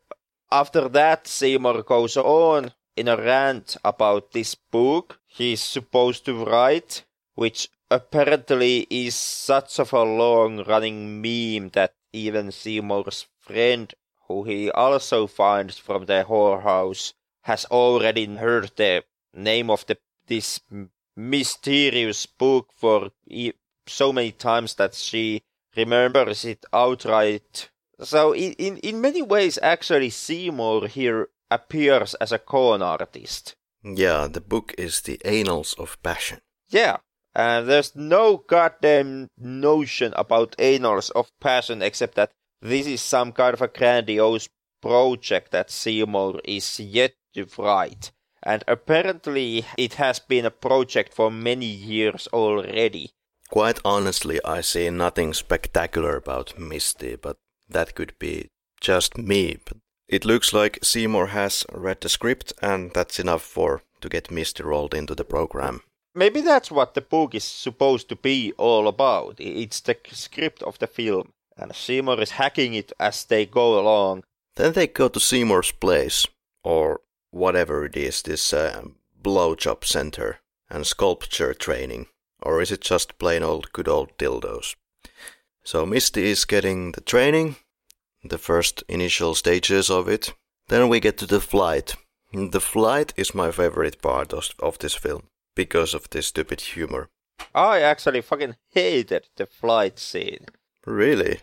after 0.51 0.89
that, 0.89 1.27
Seymour 1.27 1.83
goes 1.83 2.17
on 2.17 2.73
in 2.97 3.09
a 3.09 3.17
rant 3.17 3.77
about 3.85 4.33
this 4.33 4.55
book 4.55 5.21
he's 5.27 5.63
supposed 5.63 6.25
to 6.25 6.45
write, 6.45 7.05
which 7.35 7.69
apparently 7.91 8.87
is 8.91 9.15
such 9.15 9.79
of 9.79 9.93
a 9.93 10.03
long 10.03 10.65
running 10.65 11.23
meme 11.23 11.71
that 11.71 11.95
even 12.13 12.51
Seymour's 12.51 13.27
friend, 13.39 13.95
who 14.27 14.45
he 14.45 14.71
also 14.71 15.27
finds 15.27 15.79
from 15.79 16.07
the 16.07 16.25
whorehouse, 16.29 17.13
has 17.43 17.65
already 17.67 18.27
heard 18.27 18.73
the 18.77 19.05
name 19.33 19.71
of 19.71 19.87
the 19.87 19.97
this 20.27 20.61
mysterious 21.17 22.27
book 22.27 22.69
for 22.77 23.11
so 23.87 24.13
many 24.13 24.33
times 24.33 24.75
that 24.75 24.95
she 24.95 25.43
remembers 25.77 26.45
it 26.45 26.65
outright. 26.73 27.71
So 28.01 28.33
in, 28.33 28.53
in, 28.53 28.77
in 28.79 29.01
many 29.01 29.23
ways 29.23 29.59
actually 29.63 30.11
Seymour 30.11 30.87
here 30.87 31.29
appears 31.51 32.15
as 32.15 32.33
a 32.33 32.39
con 32.39 32.83
artist. 32.83 33.57
Yeah, 33.83 34.29
the 34.29 34.41
book 34.41 34.75
is 34.79 35.01
the 35.01 35.21
Annals 35.25 35.75
of 35.79 36.01
Passion. 36.03 36.41
Yeah, 36.69 36.99
and 37.35 37.69
there's 37.69 37.97
no 37.97 38.39
goddamn 38.39 39.29
notion 39.39 40.13
about 40.17 40.59
Annals 40.59 41.11
of 41.11 41.31
Passion 41.41 41.83
except 41.83 42.15
that 42.17 42.33
this 42.61 42.87
is 42.87 43.01
some 43.01 43.33
kind 43.33 43.55
of 43.55 43.63
a 43.63 43.69
grandiose 43.69 44.49
project 44.81 45.53
that 45.53 45.71
Seymour 45.71 46.41
is 46.45 46.81
yet 46.81 47.15
to 47.35 47.47
write. 47.57 48.13
And 48.43 48.65
apparently 48.69 49.65
it 49.77 49.95
has 49.95 50.19
been 50.19 50.47
a 50.47 50.51
project 50.51 51.15
for 51.15 51.31
many 51.31 51.67
years 51.67 52.29
already. 52.33 53.11
Quite 53.51 53.81
honestly, 53.85 54.41
I 54.45 54.61
see 54.61 54.91
nothing 54.91 55.33
spectacular 55.33 56.17
about 56.17 56.59
Misty, 56.59 57.17
but 57.17 57.39
that 57.69 57.95
could 57.95 58.19
be 58.19 58.49
just 58.81 59.19
me. 59.19 59.59
But 59.65 59.79
it 60.09 60.25
looks 60.25 60.53
like 60.53 60.79
Seymour 60.83 61.29
has 61.29 61.65
read 61.73 62.01
the 62.01 62.09
script, 62.09 62.53
and 62.63 62.93
that's 62.95 63.19
enough 63.19 63.43
for 63.43 63.83
to 64.01 64.09
get 64.09 64.31
Misty 64.31 64.63
rolled 64.63 64.95
into 64.95 65.15
the 65.15 65.25
program. 65.25 65.83
Maybe 66.15 66.41
that's 66.41 66.71
what 66.71 66.95
the 66.95 67.01
book 67.01 67.35
is 67.35 67.45
supposed 67.45 68.09
to 68.09 68.17
be 68.17 68.53
all 68.57 68.89
about. 68.89 69.37
It's 69.39 69.81
the 69.81 69.97
script 70.13 70.63
of 70.63 70.79
the 70.79 70.87
film, 70.87 71.33
and 71.57 71.75
Seymour 71.75 72.21
is 72.21 72.33
hacking 72.33 72.75
it 72.75 72.93
as 72.99 73.25
they 73.25 73.47
go 73.47 73.79
along. 73.79 74.25
Then 74.57 74.73
they 74.73 74.87
go 74.87 75.09
to 75.09 75.21
Seymour's 75.21 75.71
place, 75.71 76.27
or 76.65 77.01
whatever 77.31 77.85
it 77.85 77.97
is, 77.97 78.23
this 78.23 78.53
uh, 78.53 78.83
blowjob 79.23 79.85
center 79.85 80.41
and 80.71 80.87
sculpture 80.87 81.55
training. 81.55 82.07
Or 82.43 82.63
is 82.63 82.73
it 82.73 82.81
just 82.81 83.19
plain 83.19 83.43
old 83.43 83.73
good 83.73 83.89
old 83.89 84.17
dildos? 84.17 84.75
So 85.71 85.85
Misty 85.85 86.31
is 86.31 86.47
getting 86.47 86.93
the 86.93 87.03
training, 87.03 87.57
the 88.25 88.39
first 88.39 88.83
initial 88.89 89.35
stages 89.35 89.91
of 89.91 90.09
it. 90.09 90.33
Then 90.69 90.89
we 90.89 90.99
get 90.99 91.19
to 91.19 91.27
the 91.27 91.41
flight. 91.41 91.95
The 92.33 92.59
flight 92.59 93.13
is 93.19 93.35
my 93.35 93.51
favorite 93.51 94.01
part 94.01 94.33
of, 94.33 94.49
of 94.61 94.79
this 94.79 94.95
film 94.95 95.29
because 95.55 95.93
of 95.93 96.09
this 96.09 96.29
stupid 96.29 96.63
humor. 96.63 97.11
I 97.55 97.83
actually 97.83 98.23
fucking 98.23 98.57
hated 98.71 99.29
the 99.37 99.45
flight 99.45 99.99
scene. 99.99 100.47
Really? 100.87 101.41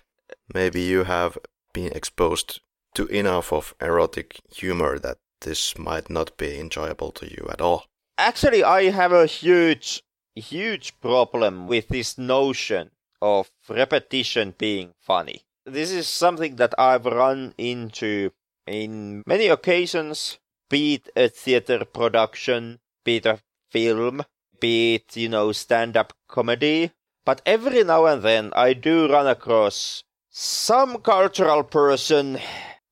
Maybe 0.51 0.81
you 0.81 1.03
have 1.03 1.37
been 1.71 1.91
exposed 1.91 2.61
to 2.95 3.05
enough 3.05 3.53
of 3.53 3.75
erotic 3.79 4.39
humor 4.51 4.97
that 4.97 5.19
this 5.41 5.77
might 5.77 6.09
not 6.09 6.35
be 6.35 6.59
enjoyable 6.59 7.11
to 7.11 7.27
you 7.27 7.45
at 7.51 7.61
all. 7.61 7.85
Actually, 8.17 8.63
I 8.63 8.89
have 8.89 9.11
a 9.11 9.27
huge, 9.27 10.01
huge 10.33 10.99
problem 10.99 11.67
with 11.67 11.89
this 11.89 12.17
notion 12.17 12.89
of 13.21 13.49
repetition 13.69 14.53
being 14.57 14.93
funny. 14.99 15.43
This 15.65 15.91
is 15.91 16.07
something 16.07 16.57
that 16.57 16.73
I've 16.77 17.05
run 17.05 17.53
into 17.57 18.31
in 18.67 19.23
many 19.25 19.47
occasions, 19.47 20.39
be 20.69 20.95
it 20.95 21.09
a 21.15 21.29
theater 21.29 21.85
production, 21.85 22.79
be 23.03 23.17
it 23.17 23.25
a 23.25 23.39
film, 23.69 24.23
be 24.59 24.95
it, 24.95 25.15
you 25.15 25.29
know, 25.29 25.51
stand 25.51 25.97
up 25.97 26.13
comedy. 26.27 26.91
But 27.25 27.41
every 27.45 27.83
now 27.83 28.05
and 28.05 28.21
then 28.21 28.51
I 28.55 28.73
do 28.73 29.11
run 29.11 29.27
across 29.27 30.03
some 30.29 30.97
cultural 31.01 31.63
person, 31.63 32.39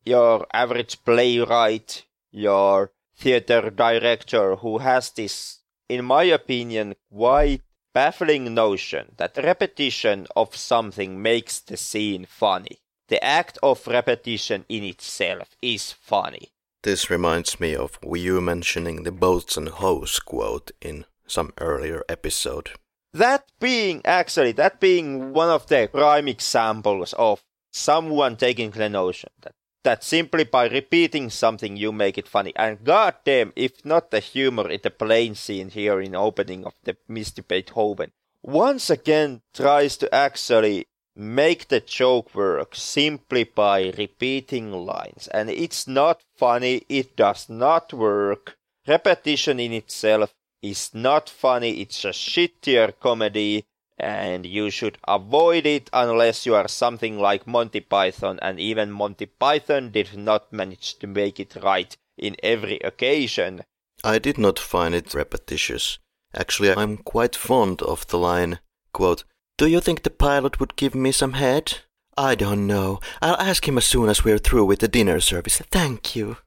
your 0.04 0.48
average 0.54 1.04
playwright, 1.04 2.06
your 2.32 2.92
theater 3.16 3.70
director 3.70 4.56
who 4.56 4.80
has 4.80 5.12
this, 5.12 5.60
in 5.88 6.06
my 6.06 6.24
opinion, 6.24 6.96
quite 7.12 7.62
baffling 7.94 8.54
notion 8.54 9.14
that 9.18 9.38
repetition 9.38 10.28
of 10.36 10.56
something 10.56 11.22
makes 11.22 11.60
the 11.60 11.78
scene 11.78 12.26
funny. 12.26 12.80
The 13.08 13.24
act 13.24 13.58
of 13.62 13.88
repetition 13.88 14.66
in 14.70 14.84
itself 14.84 15.56
is 15.62 15.92
funny. 15.92 16.50
This 16.84 17.10
reminds 17.10 17.60
me 17.60 17.76
of 17.76 17.98
you 18.04 18.42
mentioning 18.42 19.04
the 19.04 19.12
boats 19.12 19.56
and 19.56 19.70
hose 19.70 20.20
quote 20.20 20.72
in 20.82 21.06
some 21.28 21.54
earlier 21.60 22.04
episode. 22.10 22.72
That 23.14 23.46
being 23.60 24.02
actually, 24.06 24.54
that 24.54 24.80
being 24.80 25.34
one 25.34 25.50
of 25.50 25.68
the 25.68 25.88
prime 25.92 26.28
examples 26.28 27.14
of 27.14 27.44
someone 27.72 28.36
taking 28.36 28.72
the 28.72 28.90
notion 28.90 29.30
that 29.42 29.54
that 29.84 30.04
simply 30.04 30.44
by 30.44 30.68
repeating 30.68 31.30
something 31.30 31.78
you 31.78 31.92
make 31.92 32.18
it 32.18 32.28
funny. 32.28 32.54
And 32.56 32.84
goddamn, 32.84 33.54
if 33.56 33.86
not 33.86 34.12
the 34.12 34.20
humor 34.20 34.70
in 34.70 34.80
the 34.82 34.90
plane 34.90 35.36
scene 35.36 35.70
here 35.70 36.02
in 36.02 36.16
opening 36.16 36.66
of 36.66 36.74
the 36.84 36.98
Misty 37.08 37.42
Beethoven, 37.42 38.12
once 38.42 38.90
again 38.90 39.42
tries 39.54 39.98
to 39.98 40.14
actually 40.14 40.88
make 41.16 41.68
the 41.68 41.80
joke 41.80 42.34
work 42.34 42.76
simply 42.76 43.44
by 43.44 43.94
repeating 43.98 44.72
lines. 44.72 45.28
And 45.28 45.50
it's 45.50 45.88
not 45.88 46.24
funny, 46.36 46.84
it 46.90 47.16
does 47.16 47.50
not 47.50 47.94
work. 47.94 48.58
Repetition 48.88 49.60
in 49.60 49.74
itself 49.74 50.34
is 50.62 50.94
not 50.94 51.30
funny, 51.30 51.82
it's 51.82 52.04
a 52.06 52.10
shittier 52.10 52.94
comedy 53.00 53.66
and 53.98 54.46
you 54.46 54.70
should 54.70 54.98
avoid 55.08 55.66
it 55.66 55.90
unless 55.94 56.46
you 56.46 56.56
are 56.56 56.68
something 56.68 57.20
like 57.20 57.48
Monty 57.48 57.80
Python, 57.80 58.40
and 58.42 58.60
even 58.60 58.92
Monty 58.92 59.26
Python 59.26 59.92
did 59.92 60.18
not 60.18 60.52
manage 60.52 60.98
to 61.00 61.08
make 61.08 61.40
it 61.40 61.56
right 61.62 61.96
in 62.18 62.36
every 62.44 62.78
occasion. 62.80 63.64
I 64.04 64.20
did 64.20 64.38
not 64.38 64.60
find 64.60 64.94
it 64.96 65.14
repetitious. 65.14 66.00
Actually, 66.36 66.74
I'm 66.74 66.98
quite 66.98 67.36
fond 67.36 67.82
of 67.82 68.08
the 68.08 68.18
line, 68.18 68.60
quote, 68.92 69.24
Do 69.58 69.68
you 69.68 69.80
think 69.80 70.04
the 70.04 70.10
pilot 70.10 70.60
would 70.60 70.76
give 70.76 70.96
me 70.96 71.12
some 71.12 71.34
head? 71.34 71.80
I 72.18 72.36
don't 72.36 72.68
know. 72.68 73.00
I'll 73.22 73.40
ask 73.40 73.68
him 73.68 73.78
as 73.78 73.86
soon 73.86 74.10
as 74.10 74.24
we're 74.24 74.38
through 74.40 74.66
with 74.66 74.80
the 74.80 74.88
dinner 74.88 75.20
service. 75.20 75.60
Thank 75.72 76.16
you. 76.16 76.38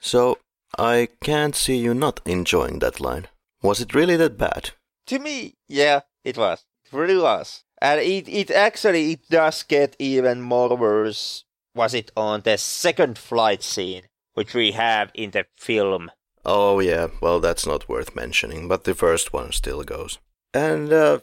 So, 0.00 0.38
I 0.78 1.08
can't 1.22 1.54
see 1.56 1.76
you 1.76 1.94
not 1.94 2.20
enjoying 2.26 2.80
that 2.80 3.00
line. 3.00 3.28
Was 3.62 3.80
it 3.80 3.94
really 3.94 4.16
that 4.16 4.36
bad? 4.36 4.70
To 5.06 5.18
me, 5.18 5.54
yeah, 5.68 6.00
it 6.22 6.36
was 6.36 6.64
was. 6.94 7.64
And 7.80 8.00
it, 8.00 8.28
it 8.28 8.50
actually 8.50 9.12
it 9.12 9.28
does 9.28 9.62
get 9.62 9.96
even 9.98 10.40
more 10.40 10.76
worse. 10.76 11.44
Was 11.74 11.92
it 11.92 12.12
on 12.16 12.42
the 12.42 12.56
second 12.56 13.18
flight 13.18 13.62
scene, 13.62 14.02
which 14.34 14.54
we 14.54 14.72
have 14.72 15.10
in 15.14 15.32
the 15.32 15.46
film? 15.56 16.10
Oh 16.44 16.80
yeah, 16.80 17.08
well 17.20 17.40
that's 17.40 17.66
not 17.66 17.88
worth 17.88 18.14
mentioning, 18.14 18.68
but 18.68 18.84
the 18.84 18.94
first 18.94 19.32
one 19.32 19.52
still 19.52 19.82
goes. 19.82 20.18
And 20.52 20.92
uh, 20.92 21.20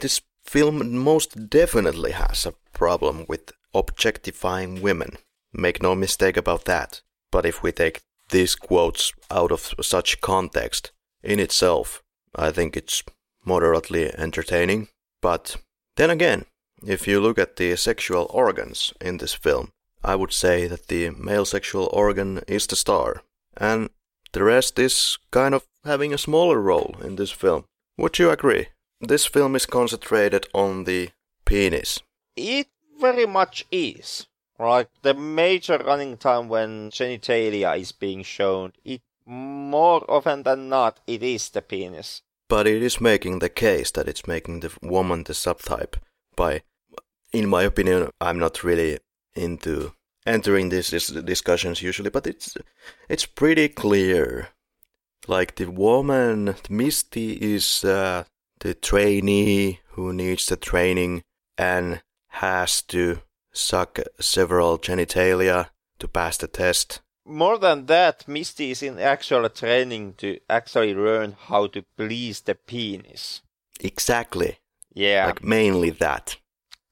this 0.00 0.20
film 0.44 0.96
most 0.98 1.48
definitely 1.48 2.12
has 2.12 2.44
a 2.44 2.54
problem 2.72 3.24
with 3.28 3.52
objectifying 3.72 4.82
women. 4.82 5.16
Make 5.52 5.82
no 5.82 5.94
mistake 5.94 6.36
about 6.36 6.64
that. 6.64 7.02
But 7.30 7.46
if 7.46 7.62
we 7.62 7.72
take 7.72 8.02
these 8.30 8.54
quotes 8.54 9.12
out 9.30 9.52
of 9.52 9.74
such 9.80 10.20
context, 10.20 10.92
in 11.22 11.38
itself, 11.40 12.02
I 12.34 12.50
think 12.50 12.76
it's 12.76 13.02
moderately 13.44 14.12
entertaining. 14.14 14.88
But 15.24 15.56
then 15.96 16.10
again, 16.10 16.44
if 16.86 17.08
you 17.08 17.18
look 17.18 17.38
at 17.38 17.56
the 17.56 17.76
sexual 17.76 18.26
organs 18.28 18.92
in 19.00 19.16
this 19.16 19.32
film, 19.32 19.72
I 20.04 20.16
would 20.16 20.34
say 20.34 20.66
that 20.66 20.88
the 20.88 21.08
male 21.16 21.46
sexual 21.46 21.88
organ 21.94 22.42
is 22.46 22.66
the 22.66 22.76
star, 22.76 23.22
and 23.56 23.88
the 24.32 24.44
rest 24.44 24.78
is 24.78 25.16
kind 25.30 25.54
of 25.54 25.66
having 25.82 26.12
a 26.12 26.18
smaller 26.18 26.60
role 26.60 26.96
in 27.02 27.16
this 27.16 27.30
film. 27.30 27.64
Would 27.96 28.18
you 28.18 28.28
agree? 28.28 28.66
This 29.00 29.24
film 29.24 29.56
is 29.56 29.64
concentrated 29.64 30.46
on 30.52 30.84
the 30.84 31.08
penis. 31.46 32.00
It 32.36 32.68
very 33.00 33.24
much 33.24 33.64
is. 33.72 34.26
Like 34.58 34.90
the 35.00 35.14
major 35.14 35.78
running 35.78 36.18
time 36.18 36.50
when 36.50 36.90
genitalia 36.90 37.78
is 37.80 37.92
being 37.92 38.24
shown, 38.24 38.74
it 38.84 39.00
more 39.24 40.04
often 40.06 40.42
than 40.42 40.68
not 40.68 41.00
it 41.06 41.22
is 41.22 41.48
the 41.48 41.62
penis. 41.62 42.20
But 42.48 42.66
it 42.66 42.82
is 42.82 43.00
making 43.00 43.38
the 43.38 43.48
case 43.48 43.90
that 43.92 44.08
it's 44.08 44.26
making 44.26 44.60
the 44.60 44.72
woman 44.82 45.24
the 45.24 45.32
subtype 45.32 45.96
by, 46.36 46.62
in 47.32 47.48
my 47.48 47.62
opinion, 47.62 48.10
I'm 48.20 48.38
not 48.38 48.62
really 48.62 48.98
into 49.34 49.92
entering 50.26 50.68
these 50.68 50.90
discussions 50.90 51.82
usually, 51.82 52.10
but 52.10 52.26
it's 52.26 52.56
it's 53.08 53.26
pretty 53.26 53.68
clear. 53.68 54.48
Like 55.26 55.56
the 55.56 55.70
woman, 55.70 56.54
Misty 56.68 57.32
is 57.32 57.84
uh, 57.84 58.24
the 58.60 58.74
trainee 58.74 59.80
who 59.92 60.12
needs 60.12 60.46
the 60.46 60.56
training 60.56 61.22
and 61.56 62.02
has 62.28 62.82
to 62.82 63.20
suck 63.52 64.00
several 64.20 64.78
genitalia 64.78 65.68
to 65.98 66.08
pass 66.08 66.36
the 66.36 66.48
test 66.48 67.00
more 67.24 67.58
than 67.58 67.86
that, 67.86 68.28
Misty 68.28 68.70
is 68.70 68.82
in 68.82 68.98
actual 68.98 69.48
training 69.48 70.14
to 70.18 70.38
actually 70.48 70.94
learn 70.94 71.36
how 71.48 71.66
to 71.68 71.84
please 71.96 72.40
the 72.40 72.54
penis. 72.54 73.42
Exactly. 73.80 74.58
Yeah. 74.92 75.26
Like 75.26 75.42
mainly 75.42 75.90
that. 75.90 76.36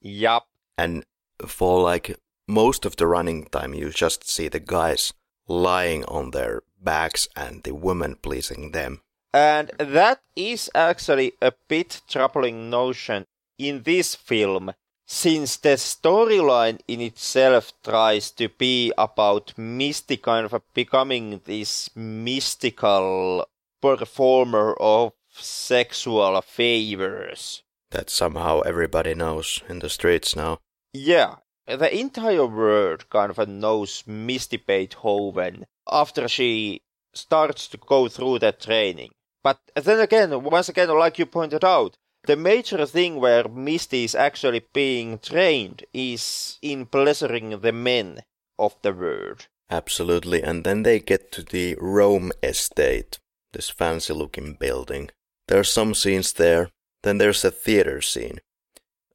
Yup. 0.00 0.46
And 0.76 1.04
for 1.46 1.80
like 1.80 2.18
most 2.48 2.84
of 2.84 2.96
the 2.96 3.06
running 3.06 3.46
time, 3.46 3.74
you 3.74 3.90
just 3.90 4.28
see 4.28 4.48
the 4.48 4.60
guys 4.60 5.12
lying 5.46 6.04
on 6.06 6.30
their 6.30 6.62
backs 6.80 7.28
and 7.36 7.62
the 7.62 7.74
women 7.74 8.16
pleasing 8.16 8.72
them. 8.72 9.00
And 9.34 9.70
that 9.78 10.20
is 10.36 10.70
actually 10.74 11.32
a 11.40 11.52
bit 11.68 12.02
troubling 12.08 12.68
notion 12.68 13.26
in 13.58 13.82
this 13.84 14.14
film 14.14 14.72
since 15.12 15.58
the 15.58 15.76
storyline 15.76 16.80
in 16.88 16.98
itself 17.02 17.74
tries 17.84 18.30
to 18.30 18.48
be 18.48 18.90
about 18.96 19.52
Misty 19.58 20.16
kind 20.16 20.50
of 20.50 20.62
becoming 20.72 21.42
this 21.44 21.90
mystical 21.94 23.46
performer 23.82 24.74
of 24.80 25.12
sexual 25.30 26.40
favors. 26.40 27.62
That 27.90 28.08
somehow 28.08 28.62
everybody 28.62 29.14
knows 29.14 29.62
in 29.68 29.80
the 29.80 29.90
streets 29.90 30.34
now. 30.34 30.60
Yeah, 30.94 31.36
the 31.66 31.94
entire 31.94 32.46
world 32.46 33.10
kind 33.10 33.30
of 33.36 33.46
knows 33.46 34.04
Misty 34.06 34.56
Beethoven 34.56 35.66
after 35.86 36.26
she 36.26 36.80
starts 37.12 37.68
to 37.68 37.76
go 37.76 38.08
through 38.08 38.38
that 38.38 38.62
training. 38.62 39.10
But 39.42 39.60
then 39.74 40.00
again, 40.00 40.42
once 40.42 40.70
again, 40.70 40.88
like 40.88 41.18
you 41.18 41.26
pointed 41.26 41.64
out, 41.64 41.98
the 42.24 42.36
major 42.36 42.86
thing 42.86 43.16
where 43.16 43.48
Misty 43.48 44.04
is 44.04 44.14
actually 44.14 44.64
being 44.72 45.18
trained 45.18 45.84
is 45.92 46.58
in 46.62 46.86
pleasuring 46.86 47.60
the 47.60 47.72
men 47.72 48.20
of 48.58 48.76
the 48.82 48.92
world. 48.92 49.48
Absolutely, 49.70 50.42
and 50.42 50.64
then 50.64 50.82
they 50.82 51.00
get 51.00 51.32
to 51.32 51.42
the 51.42 51.76
Rome 51.80 52.30
estate, 52.42 53.18
this 53.52 53.70
fancy 53.70 54.12
looking 54.12 54.54
building. 54.54 55.10
There 55.48 55.58
are 55.58 55.64
some 55.64 55.94
scenes 55.94 56.32
there, 56.34 56.70
then 57.02 57.18
there's 57.18 57.44
a 57.44 57.50
theater 57.50 58.00
scene. 58.00 58.38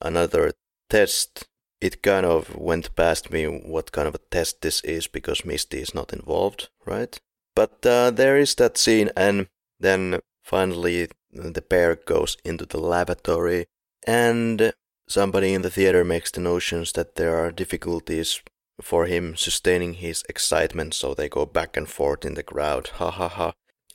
Another 0.01 0.53
test. 0.89 1.47
It 1.80 2.01
kind 2.01 2.26
of 2.26 2.55
went 2.55 2.95
past 2.95 3.32
me 3.32 3.45
what 3.45 3.91
kind 3.91 4.08
of 4.08 4.16
a 4.16 4.20
test 4.32 4.62
this 4.62 4.82
is 4.82 5.05
because 5.05 5.45
Misty 5.45 5.80
is 5.80 5.93
not 5.93 6.12
involved, 6.12 6.70
right? 6.86 7.20
But 7.55 7.86
uh, 7.86 8.10
there 8.10 8.38
is 8.38 8.55
that 8.55 8.80
scene, 8.80 9.12
and 9.16 9.47
then 9.80 10.20
finally 10.43 11.10
the 11.38 11.61
pair 11.61 11.95
goes 11.95 12.38
into 12.43 12.65
the 12.65 12.79
lavatory, 12.79 13.65
and 14.05 14.73
somebody 15.07 15.53
in 15.53 15.61
the 15.61 15.69
theater 15.69 16.03
makes 16.03 16.31
the 16.31 16.41
notions 16.41 16.91
that 16.93 17.15
there 17.15 17.38
are 17.38 17.51
difficulties 17.51 18.41
for 18.81 19.05
him 19.05 19.35
sustaining 19.35 19.95
his 19.95 20.23
excitement, 20.29 20.93
so 20.93 21.13
they 21.13 21.29
go 21.29 21.45
back 21.45 21.75
and 21.77 21.89
forth 21.89 22.25
in 22.25 22.35
the 22.35 22.43
crowd. 22.43 22.88
Ha 22.95 23.11
ha 23.11 23.27
ha. 23.27 23.53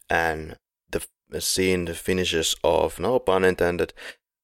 And 0.09 0.57
the 1.33 1.41
scene 1.41 1.87
finishes 1.87 2.55
off, 2.63 3.01
no 3.01 3.19
pun 3.19 3.43
intended. 3.43 3.95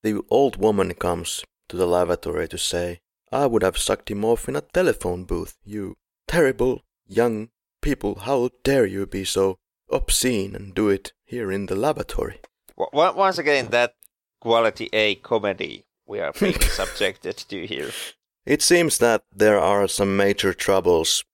The 0.03 0.23
old 0.31 0.57
woman 0.57 0.95
comes 0.95 1.45
to 1.69 1.77
the 1.77 1.87
lavatory 1.87 2.49
to 2.49 2.57
say, 2.57 3.01
I 3.31 3.45
would 3.45 3.63
have 3.63 3.77
sucked 3.77 4.11
him 4.11 4.25
off 4.25 4.49
in 4.49 4.57
a 4.57 4.63
telephone 4.63 5.25
booth, 5.25 5.59
you 5.63 5.97
terrible 6.27 6.81
young 7.07 7.51
people, 7.83 8.21
how 8.21 8.49
dare 8.65 8.87
you 8.87 9.07
be 9.07 9.25
so 9.25 9.59
obscene 9.91 10.57
and 10.57 10.75
do 10.75 10.89
it 10.89 11.13
here 11.27 11.53
in 11.53 11.67
the 11.67 11.77
laboratory? 11.77 12.41
Once 12.93 13.39
again, 13.39 13.69
that 13.71 13.95
quality 14.41 14.89
A 14.93 15.17
comedy 15.17 15.85
we 16.07 16.21
are 16.21 16.33
being 16.41 16.61
subjected 16.61 17.37
to 17.37 17.67
here. 17.67 17.91
It 18.47 18.63
seems 18.63 18.99
that 18.99 19.23
there 19.35 19.61
are 19.61 19.87
some 19.89 20.17
major 20.17 20.55
troubles 20.55 21.25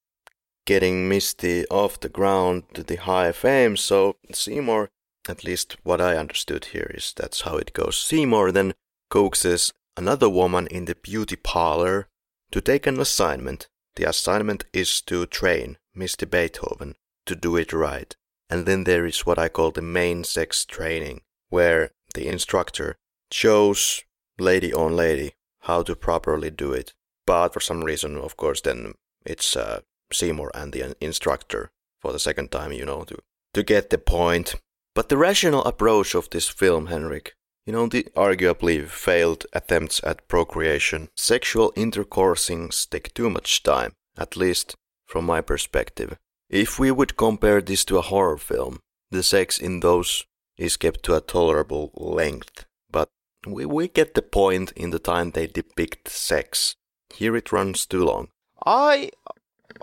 getting 0.66 1.08
Misty 1.08 1.66
off 1.68 2.00
the 2.00 2.08
ground 2.08 2.64
to 2.74 2.82
the 2.82 2.96
high 2.96 3.32
fame, 3.32 3.76
so 3.76 4.16
Seymour, 4.32 4.90
at 5.28 5.44
least 5.44 5.76
what 5.82 6.00
I 6.00 6.16
understood 6.16 6.66
here 6.66 6.90
is 6.94 7.12
that's 7.14 7.42
how 7.42 7.56
it 7.56 7.72
goes. 7.72 8.00
Seymour 8.00 8.50
then 8.52 8.74
coaxes 9.10 9.72
another 9.96 10.28
woman 10.28 10.66
in 10.68 10.86
the 10.86 10.94
beauty 10.94 11.36
parlor 11.36 12.08
to 12.50 12.60
take 12.60 12.86
an 12.86 12.98
assignment. 12.98 13.68
The 13.96 14.08
assignment 14.08 14.64
is 14.72 15.00
to 15.02 15.26
train 15.26 15.78
Misty 15.94 16.26
Beethoven 16.26 16.96
to 17.26 17.36
do 17.36 17.56
it 17.56 17.72
right. 17.72 18.14
And 18.50 18.66
then 18.66 18.84
there 18.84 19.06
is 19.06 19.24
what 19.24 19.38
I 19.38 19.48
call 19.48 19.70
the 19.70 19.82
main 19.82 20.24
sex 20.24 20.64
training, 20.64 21.22
where 21.54 21.90
the 22.14 22.26
instructor 22.26 22.96
shows 23.30 24.02
lady 24.38 24.74
on 24.74 24.96
lady 24.96 25.30
how 25.60 25.82
to 25.84 25.94
properly 25.94 26.50
do 26.50 26.72
it. 26.72 26.92
But 27.26 27.52
for 27.52 27.60
some 27.60 27.84
reason, 27.84 28.16
of 28.16 28.36
course, 28.36 28.60
then 28.60 28.94
it's 29.24 29.56
uh, 29.56 29.80
Seymour 30.12 30.50
and 30.52 30.72
the 30.72 30.96
instructor 31.00 31.70
for 32.00 32.12
the 32.12 32.18
second 32.18 32.50
time, 32.50 32.72
you 32.72 32.84
know, 32.84 33.04
to, 33.04 33.16
to 33.54 33.62
get 33.62 33.90
the 33.90 33.98
point. 33.98 34.56
But 34.96 35.08
the 35.08 35.16
rational 35.16 35.64
approach 35.64 36.14
of 36.14 36.28
this 36.30 36.48
film, 36.48 36.86
Henrik, 36.86 37.34
you 37.66 37.72
know, 37.72 37.86
the 37.86 38.06
arguably 38.16 38.86
failed 38.86 39.46
attempts 39.52 40.00
at 40.04 40.28
procreation, 40.28 41.08
sexual 41.16 41.72
intercoursings 41.76 42.88
take 42.90 43.14
too 43.14 43.30
much 43.30 43.62
time, 43.62 43.92
at 44.18 44.36
least 44.36 44.74
from 45.06 45.24
my 45.24 45.40
perspective. 45.40 46.18
If 46.50 46.78
we 46.80 46.90
would 46.90 47.16
compare 47.16 47.62
this 47.62 47.84
to 47.86 47.98
a 47.98 48.08
horror 48.10 48.38
film, 48.38 48.80
the 49.10 49.22
sex 49.22 49.58
in 49.58 49.80
those 49.80 50.24
is 50.56 50.76
kept 50.76 51.02
to 51.04 51.14
a 51.14 51.20
tolerable 51.20 51.90
length. 51.94 52.64
But 52.90 53.10
we, 53.46 53.66
we 53.66 53.88
get 53.88 54.14
the 54.14 54.22
point 54.22 54.72
in 54.72 54.90
the 54.90 54.98
time 54.98 55.30
they 55.30 55.46
depict 55.46 56.08
sex. 56.08 56.76
Here 57.14 57.36
it 57.36 57.52
runs 57.52 57.86
too 57.86 58.04
long. 58.04 58.28
I, 58.64 59.10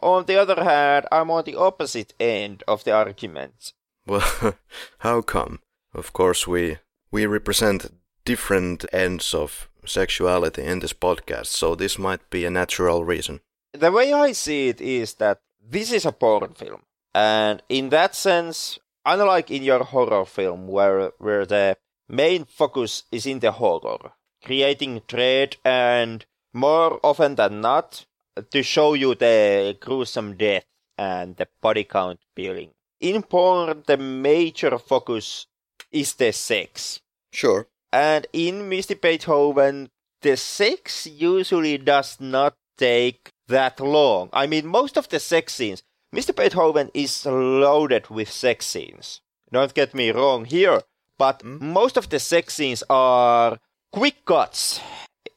on 0.02 0.26
the 0.26 0.38
other 0.38 0.64
hand, 0.64 1.06
I'm 1.12 1.32
on 1.32 1.44
the 1.46 1.56
opposite 1.56 2.14
end 2.20 2.64
of 2.68 2.84
the 2.84 2.92
argument. 2.92 3.74
Well, 4.06 4.56
how 5.00 5.22
come? 5.22 5.60
Of 5.94 6.14
course, 6.14 6.48
we 6.48 6.78
we 7.12 7.26
represent 7.26 7.92
different 8.24 8.86
ends 8.94 9.34
of 9.34 9.70
sexuality 9.86 10.64
in 10.64 10.80
this 10.80 10.94
podcast, 10.94 11.48
so 11.48 11.76
this 11.76 12.00
might 12.00 12.30
be 12.30 12.46
a 12.46 12.50
natural 12.50 13.04
reason. 13.04 13.42
The 13.74 13.92
way 13.92 14.14
I 14.14 14.32
see 14.32 14.70
it 14.70 14.80
is 14.82 15.16
that 15.16 15.40
this 15.62 15.92
is 15.92 16.06
a 16.06 16.12
porn 16.12 16.54
film, 16.54 16.84
and 17.14 17.62
in 17.70 17.90
that 17.90 18.16
sense, 18.16 18.80
unlike 19.06 19.52
in 19.52 19.64
your 19.64 19.84
horror 19.84 20.26
film, 20.26 20.68
where 20.68 21.12
where 21.18 21.46
the 21.46 21.78
main 22.10 22.46
focus 22.46 23.04
is 23.12 23.26
in 23.26 23.40
the 23.40 23.52
horror, 23.52 24.14
creating 24.44 25.02
dread 25.08 25.58
and 25.64 26.26
more 26.54 27.00
often 27.04 27.36
than 27.36 27.62
not 27.62 28.06
to 28.50 28.64
show 28.64 28.94
you 28.94 29.16
the 29.16 29.78
gruesome 29.80 30.36
death 30.36 30.66
and 30.98 31.38
the 31.38 31.48
body 31.62 31.84
count 31.84 32.20
building. 32.36 32.72
In 33.00 33.24
porn, 33.24 33.84
the 33.88 33.98
major 33.98 34.78
focus 34.78 35.48
is 35.92 36.14
the 36.14 36.32
sex. 36.32 37.00
Sure. 37.32 37.68
And 37.92 38.28
in 38.32 38.70
Misty 38.70 38.94
Beethoven, 38.94 39.90
the 40.22 40.38
sex 40.38 41.08
usually 41.08 41.78
does 41.78 42.20
not 42.20 42.56
take 42.78 43.32
that 43.48 43.80
long. 43.80 44.30
I 44.32 44.48
mean, 44.48 44.68
most 44.68 44.98
of 44.98 45.10
the 45.10 45.20
sex 45.20 45.54
scenes, 45.56 45.84
Misty 46.14 46.34
Beethoven 46.34 46.92
is 46.94 47.26
loaded 47.26 48.10
with 48.10 48.30
sex 48.30 48.66
scenes. 48.66 49.22
Don't 49.50 49.74
get 49.74 49.94
me 49.94 50.12
wrong 50.12 50.44
here, 50.44 50.82
but 51.18 51.40
mm. 51.40 51.62
most 51.62 51.96
of 51.96 52.10
the 52.10 52.20
sex 52.20 52.56
scenes 52.56 52.84
are 52.90 53.58
quick 53.94 54.26
cuts 54.26 54.82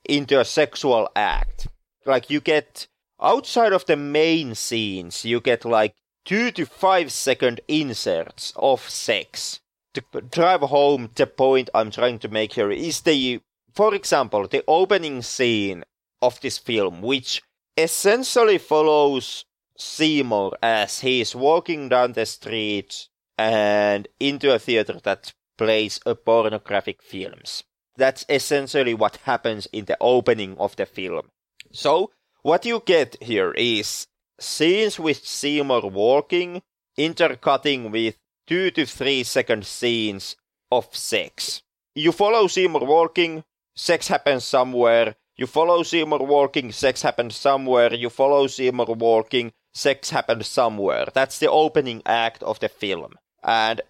into 0.04 0.40
a 0.40 0.44
sexual 0.44 1.08
act. 1.14 1.68
Like 2.04 2.28
you 2.28 2.40
get 2.40 2.88
outside 3.22 3.72
of 3.72 3.86
the 3.86 3.96
main 3.96 4.56
scenes, 4.56 5.24
you 5.24 5.40
get 5.40 5.64
like 5.64 5.94
two 6.24 6.50
to 6.50 6.66
five 6.66 7.12
second 7.12 7.60
inserts 7.68 8.52
of 8.56 8.88
sex 8.88 9.60
to 9.94 10.02
drive 10.22 10.62
home 10.62 11.10
the 11.14 11.28
point 11.28 11.70
I'm 11.72 11.92
trying 11.92 12.18
to 12.18 12.28
make 12.28 12.54
here 12.54 12.72
is 12.72 13.02
the, 13.02 13.40
for 13.72 13.94
example, 13.94 14.48
the 14.48 14.64
opening 14.66 15.22
scene 15.22 15.84
of 16.20 16.40
this 16.40 16.58
film, 16.58 17.00
which 17.00 17.42
essentially 17.76 18.58
follows 18.58 19.44
Seymour 19.76 20.56
as 20.62 21.00
he 21.00 21.20
is 21.20 21.34
walking 21.34 21.88
down 21.88 22.12
the 22.12 22.26
street 22.26 23.08
and 23.36 24.06
into 24.20 24.54
a 24.54 24.58
theater 24.58 25.00
that 25.02 25.32
plays 25.56 26.00
pornographic 26.24 27.02
films. 27.02 27.64
That's 27.96 28.24
essentially 28.28 28.94
what 28.94 29.16
happens 29.18 29.66
in 29.72 29.84
the 29.84 29.96
opening 30.00 30.56
of 30.58 30.76
the 30.76 30.86
film. 30.86 31.30
So, 31.72 32.10
what 32.42 32.64
you 32.64 32.82
get 32.84 33.16
here 33.22 33.52
is 33.52 34.06
scenes 34.38 34.98
with 34.98 35.24
Seymour 35.24 35.88
walking, 35.90 36.62
intercutting 36.96 37.90
with 37.90 38.16
two 38.46 38.70
to 38.72 38.84
three 38.84 39.22
second 39.22 39.64
scenes 39.64 40.36
of 40.70 40.94
sex. 40.94 41.62
You 41.94 42.12
follow 42.12 42.46
Seymour 42.48 42.84
walking, 42.84 43.44
sex 43.74 44.08
happens 44.08 44.44
somewhere. 44.44 45.16
You 45.36 45.46
follow 45.46 45.82
Seymour 45.82 46.26
walking, 46.26 46.72
sex 46.72 47.02
happens 47.02 47.36
somewhere. 47.36 47.94
You 47.94 48.10
follow 48.10 48.46
Seymour 48.46 48.94
walking, 48.94 49.52
sex 49.74 50.10
happens 50.10 50.46
somewhere. 50.46 51.06
That's 51.12 51.38
the 51.38 51.50
opening 51.50 52.02
act 52.06 52.42
of 52.42 52.60
the 52.60 52.68
film. 52.68 53.14
And 53.42 53.80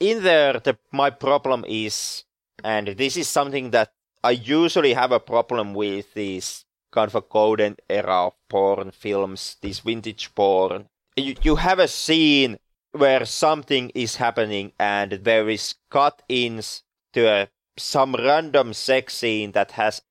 in 0.00 0.22
there, 0.22 0.54
the, 0.54 0.78
my 0.90 1.10
problem 1.10 1.64
is, 1.68 2.24
and 2.64 2.88
this 2.88 3.16
is 3.16 3.28
something 3.28 3.70
that 3.70 3.92
I 4.24 4.30
usually 4.32 4.94
have 4.94 5.12
a 5.12 5.20
problem 5.20 5.74
with 5.74 6.14
these 6.14 6.64
kind 6.92 7.08
of 7.08 7.14
a 7.14 7.22
golden 7.22 7.76
era 7.88 8.26
of 8.26 8.34
porn 8.48 8.90
films, 8.92 9.56
these 9.60 9.80
vintage 9.80 10.34
porn. 10.34 10.86
You, 11.16 11.34
you 11.42 11.56
have 11.56 11.78
a 11.78 11.88
scene 11.88 12.58
where 12.92 13.24
something 13.24 13.90
is 13.94 14.16
happening 14.16 14.72
and 14.78 15.12
there 15.12 15.48
is 15.48 15.74
cut-ins 15.90 16.82
to 17.14 17.26
a, 17.26 17.48
some 17.76 18.14
random 18.14 18.74
sex 18.74 19.14
scene 19.14 19.52
that 19.52 19.72
has 19.72 20.02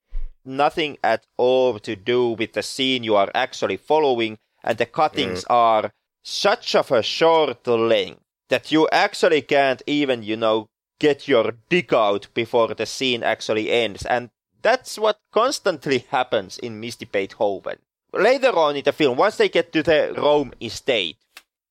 nothing 0.44 0.98
at 1.04 1.26
all 1.38 1.80
to 1.80 1.96
do 1.96 2.32
with 2.32 2.54
the 2.54 2.64
scene 2.64 3.04
you 3.04 3.16
are 3.16 3.30
actually 3.36 3.78
following 3.78 4.40
and 4.64 4.78
the 4.78 4.86
cuttings 4.86 5.43
mm. 5.43 5.47
are 5.49 5.91
such 6.24 6.76
of 6.76 6.91
a 6.91 7.01
short 7.01 7.66
length 7.68 8.22
that 8.49 8.72
you 8.72 8.88
actually 8.91 9.41
can't 9.41 9.82
even 9.88 10.24
you 10.24 10.38
know 10.38 10.68
get 10.99 11.28
your 11.28 11.53
dick 11.70 11.93
out 11.93 12.28
before 12.34 12.74
the 12.76 12.86
scene 12.86 13.24
actually 13.24 13.72
ends 13.72 14.05
and 14.05 14.30
that's 14.62 14.97
what 14.97 15.20
constantly 15.32 15.99
happens 16.09 16.57
in 16.57 16.80
Misty 16.80 17.05
Beethoven. 17.05 17.78
Later 18.14 18.51
on 18.57 18.76
in 18.76 18.84
the 18.84 18.91
film, 18.91 19.18
once 19.18 19.38
they 19.38 19.49
get 19.49 19.72
to 19.74 19.84
the 19.84 20.14
Rome 20.18 20.53
estate, 20.62 21.18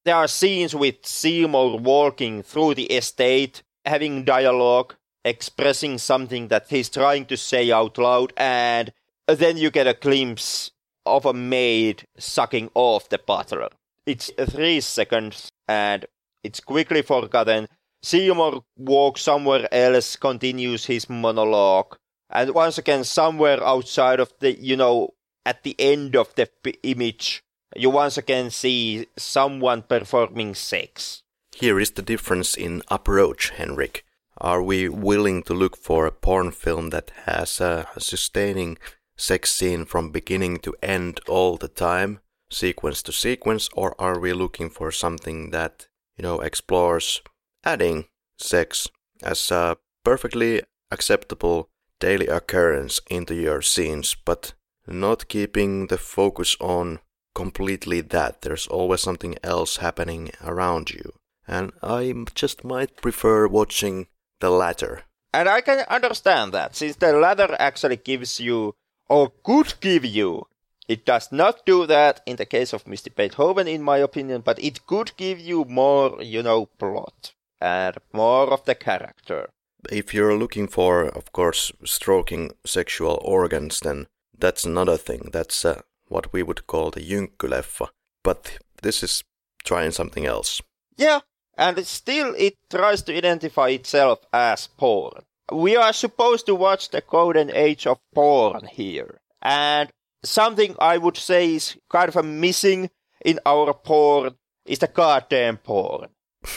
there 0.04 0.16
are 0.16 0.28
scenes 0.28 0.74
with 0.74 1.06
Seymour 1.06 1.78
walking 1.78 2.42
through 2.42 2.74
the 2.74 2.86
estate, 2.86 3.62
having 3.84 4.24
dialogue, 4.24 4.94
expressing 5.24 5.98
something 5.98 6.48
that 6.48 6.68
he's 6.68 6.88
trying 6.88 7.26
to 7.26 7.36
say 7.36 7.70
out 7.70 7.98
loud, 7.98 8.32
and 8.36 8.92
then 9.26 9.58
you 9.58 9.70
get 9.70 9.86
a 9.86 9.94
glimpse 9.94 10.70
of 11.16 11.26
a 11.26 11.34
maid 11.34 12.04
sucking 12.18 12.70
off 12.74 13.08
the 13.08 13.18
butler. 13.18 13.68
It's 14.06 14.30
three 14.48 14.80
seconds, 14.80 15.50
and 15.68 16.06
it's 16.42 16.60
quickly 16.60 17.02
forgotten. 17.02 17.68
Seymour 18.02 18.64
walks 18.78 19.22
somewhere 19.22 19.68
else, 19.72 20.16
continues 20.16 20.86
his 20.86 21.10
monologue, 21.10 21.96
and 22.30 22.54
once 22.54 22.78
again, 22.78 23.04
somewhere 23.04 23.62
outside 23.62 24.20
of 24.20 24.32
the, 24.38 24.58
you 24.58 24.76
know, 24.76 25.10
at 25.44 25.62
the 25.64 25.76
end 25.78 26.16
of 26.16 26.34
the 26.34 26.48
p- 26.62 26.78
image, 26.82 27.42
you 27.76 27.90
once 27.90 28.16
again 28.16 28.50
see 28.50 29.06
someone 29.16 29.82
performing 29.82 30.54
sex. 30.54 31.22
Here 31.54 31.78
is 31.78 31.90
the 31.92 32.02
difference 32.02 32.54
in 32.54 32.82
approach, 32.88 33.50
Henrik. 33.50 34.04
Are 34.38 34.62
we 34.62 34.88
willing 34.88 35.42
to 35.42 35.54
look 35.54 35.76
for 35.76 36.06
a 36.06 36.12
porn 36.12 36.52
film 36.52 36.90
that 36.90 37.10
has 37.26 37.60
a 37.60 37.86
sustaining 37.98 38.78
sex 39.20 39.52
scene 39.52 39.84
from 39.84 40.10
beginning 40.10 40.58
to 40.58 40.74
end 40.82 41.20
all 41.28 41.56
the 41.56 41.68
time, 41.68 42.20
sequence 42.50 43.02
to 43.02 43.12
sequence, 43.12 43.68
or 43.74 43.94
are 44.00 44.18
we 44.18 44.32
looking 44.32 44.70
for 44.70 44.90
something 44.90 45.50
that, 45.50 45.88
you 46.16 46.22
know, 46.22 46.40
explores 46.40 47.20
adding 47.62 48.06
sex 48.38 48.88
as 49.22 49.50
a 49.50 49.76
perfectly 50.04 50.62
acceptable 50.90 51.68
daily 51.98 52.26
occurrence 52.26 53.00
into 53.10 53.34
your 53.34 53.60
scenes, 53.60 54.16
but 54.24 54.54
not 54.86 55.28
keeping 55.28 55.88
the 55.88 55.98
focus 55.98 56.56
on 56.58 56.98
completely 57.34 58.00
that. 58.00 58.40
There's 58.40 58.66
always 58.66 59.02
something 59.02 59.36
else 59.42 59.76
happening 59.76 60.30
around 60.42 60.90
you. 60.90 61.12
And 61.46 61.72
I 61.82 62.14
just 62.34 62.64
might 62.64 62.96
prefer 62.96 63.46
watching 63.46 64.06
the 64.40 64.50
latter. 64.50 65.02
And 65.32 65.48
I 65.48 65.60
can 65.60 65.84
understand 65.88 66.52
that, 66.52 66.74
since 66.74 66.96
the 66.96 67.12
latter 67.12 67.54
actually 67.58 67.96
gives 67.96 68.40
you, 68.40 68.74
or 69.10 69.32
could 69.42 69.74
give 69.80 70.04
you, 70.06 70.46
It 70.90 71.04
does 71.04 71.30
not 71.30 71.64
do 71.66 71.86
that 71.86 72.20
in 72.26 72.34
the 72.34 72.44
case 72.44 72.72
of 72.72 72.84
Misty 72.84 73.10
Beethoven, 73.10 73.68
in 73.68 73.80
my 73.80 73.98
opinion, 73.98 74.40
but 74.40 74.58
it 74.58 74.86
could 74.86 75.12
give 75.16 75.38
you 75.38 75.64
more, 75.64 76.20
you 76.20 76.42
know, 76.42 76.66
plot 76.66 77.32
and 77.60 77.96
more 78.12 78.52
of 78.52 78.64
the 78.64 78.74
character. 78.74 79.50
If 79.88 80.12
you're 80.12 80.36
looking 80.36 80.66
for, 80.66 81.04
of 81.04 81.30
course, 81.32 81.70
stroking 81.84 82.50
sexual 82.66 83.20
organs, 83.22 83.78
then 83.78 84.08
that's 84.36 84.64
another 84.64 84.96
thing. 84.96 85.30
That's 85.32 85.64
uh, 85.64 85.82
what 86.08 86.32
we 86.32 86.42
would 86.42 86.66
call 86.66 86.90
the 86.90 87.00
jynkkyleffa. 87.00 87.90
But 88.24 88.58
this 88.82 89.04
is 89.04 89.22
trying 89.62 89.92
something 89.92 90.26
else. 90.26 90.60
Yeah, 90.96 91.20
and 91.56 91.86
still 91.86 92.34
it 92.36 92.56
tries 92.68 93.02
to 93.02 93.16
identify 93.16 93.68
itself 93.68 94.18
as 94.32 94.66
porn. 94.66 95.22
We 95.52 95.76
are 95.76 95.92
supposed 95.92 96.46
to 96.46 96.54
watch 96.54 96.90
the 96.90 97.02
golden 97.02 97.50
age 97.54 97.86
of 97.86 97.98
porn 98.14 98.66
here. 98.66 99.20
And 99.42 99.90
something 100.22 100.76
I 100.78 100.98
would 100.98 101.16
say 101.16 101.54
is 101.54 101.76
kind 101.88 102.08
of 102.08 102.16
a 102.16 102.22
missing 102.22 102.90
in 103.24 103.40
our 103.44 103.74
porn 103.74 104.36
is 104.64 104.78
the 104.78 104.86
goddamn 104.86 105.58
porn. 105.58 106.08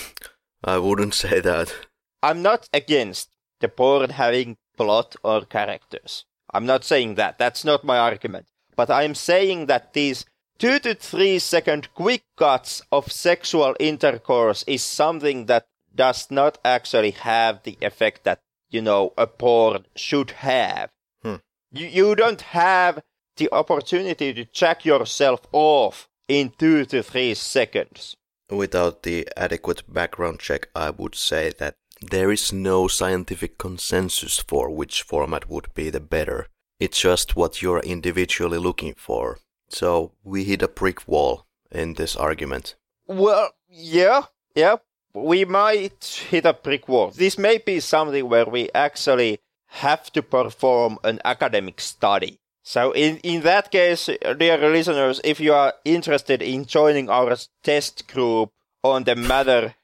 I 0.63 0.77
wouldn't 0.77 1.13
say 1.13 1.39
that. 1.41 1.73
I'm 2.21 2.41
not 2.41 2.69
against 2.73 3.29
the 3.59 3.67
porn 3.67 4.11
having 4.11 4.57
plot 4.77 5.15
or 5.23 5.45
characters. 5.45 6.25
I'm 6.53 6.65
not 6.65 6.83
saying 6.83 7.15
that. 7.15 7.37
That's 7.37 7.65
not 7.65 7.83
my 7.83 7.97
argument. 7.97 8.47
But 8.75 8.89
I'm 8.89 9.15
saying 9.15 9.65
that 9.67 9.93
these 9.93 10.25
two 10.57 10.79
to 10.79 10.95
three 10.95 11.39
second 11.39 11.93
quick 11.93 12.23
cuts 12.37 12.81
of 12.91 13.11
sexual 13.11 13.75
intercourse 13.79 14.63
is 14.67 14.83
something 14.83 15.47
that 15.47 15.67
does 15.95 16.31
not 16.31 16.57
actually 16.63 17.11
have 17.11 17.63
the 17.63 17.77
effect 17.81 18.23
that, 18.23 18.39
you 18.73 18.81
know, 18.81 19.13
a 19.17 19.27
porn 19.27 19.85
should 19.95 20.31
have. 20.31 20.89
Hmm. 21.21 21.35
You, 21.71 21.87
you 21.87 22.15
don't 22.15 22.41
have 22.41 23.01
the 23.37 23.49
opportunity 23.51 24.33
to 24.33 24.45
check 24.45 24.83
yourself 24.85 25.41
off 25.51 26.09
in 26.27 26.53
two 26.57 26.85
to 26.85 27.03
three 27.03 27.33
seconds. 27.35 28.15
Without 28.49 29.03
the 29.03 29.27
adequate 29.37 29.81
background 29.91 30.39
check, 30.39 30.69
I 30.75 30.89
would 30.89 31.15
say 31.15 31.51
that 31.59 31.75
there 32.01 32.31
is 32.31 32.51
no 32.51 32.87
scientific 32.87 33.57
consensus 33.57 34.39
for 34.39 34.69
which 34.69 35.03
format 35.03 35.49
would 35.49 35.73
be 35.73 35.89
the 35.89 35.99
better. 35.99 36.47
It's 36.79 36.99
just 36.99 37.35
what 37.35 37.61
you're 37.61 37.79
individually 37.79 38.57
looking 38.57 38.93
for. 38.95 39.39
So 39.69 40.11
we 40.23 40.43
hit 40.43 40.61
a 40.61 40.67
brick 40.67 41.07
wall 41.07 41.45
in 41.71 41.93
this 41.93 42.15
argument. 42.15 42.75
Well, 43.07 43.51
yeah, 43.69 44.23
yeah. 44.55 44.77
We 45.13 45.45
might 45.45 46.03
hit 46.29 46.45
a 46.45 46.53
brick 46.53 46.87
wall. 46.87 47.11
This 47.11 47.37
may 47.37 47.59
be 47.59 47.79
something 47.79 48.27
where 48.27 48.45
we 48.45 48.69
actually 48.73 49.39
have 49.67 50.11
to 50.13 50.23
perform 50.23 50.97
an 51.03 51.19
academic 51.23 51.79
study. 51.81 52.39
So 52.63 52.91
in, 52.93 53.17
in 53.17 53.41
that 53.41 53.71
case, 53.71 54.09
dear 54.37 54.57
listeners, 54.57 55.19
if 55.23 55.39
you 55.39 55.53
are 55.53 55.73
interested 55.83 56.41
in 56.41 56.65
joining 56.65 57.09
our 57.09 57.35
test 57.63 58.07
group 58.07 58.51
on 58.83 59.03
the 59.03 59.15
matter, 59.15 59.75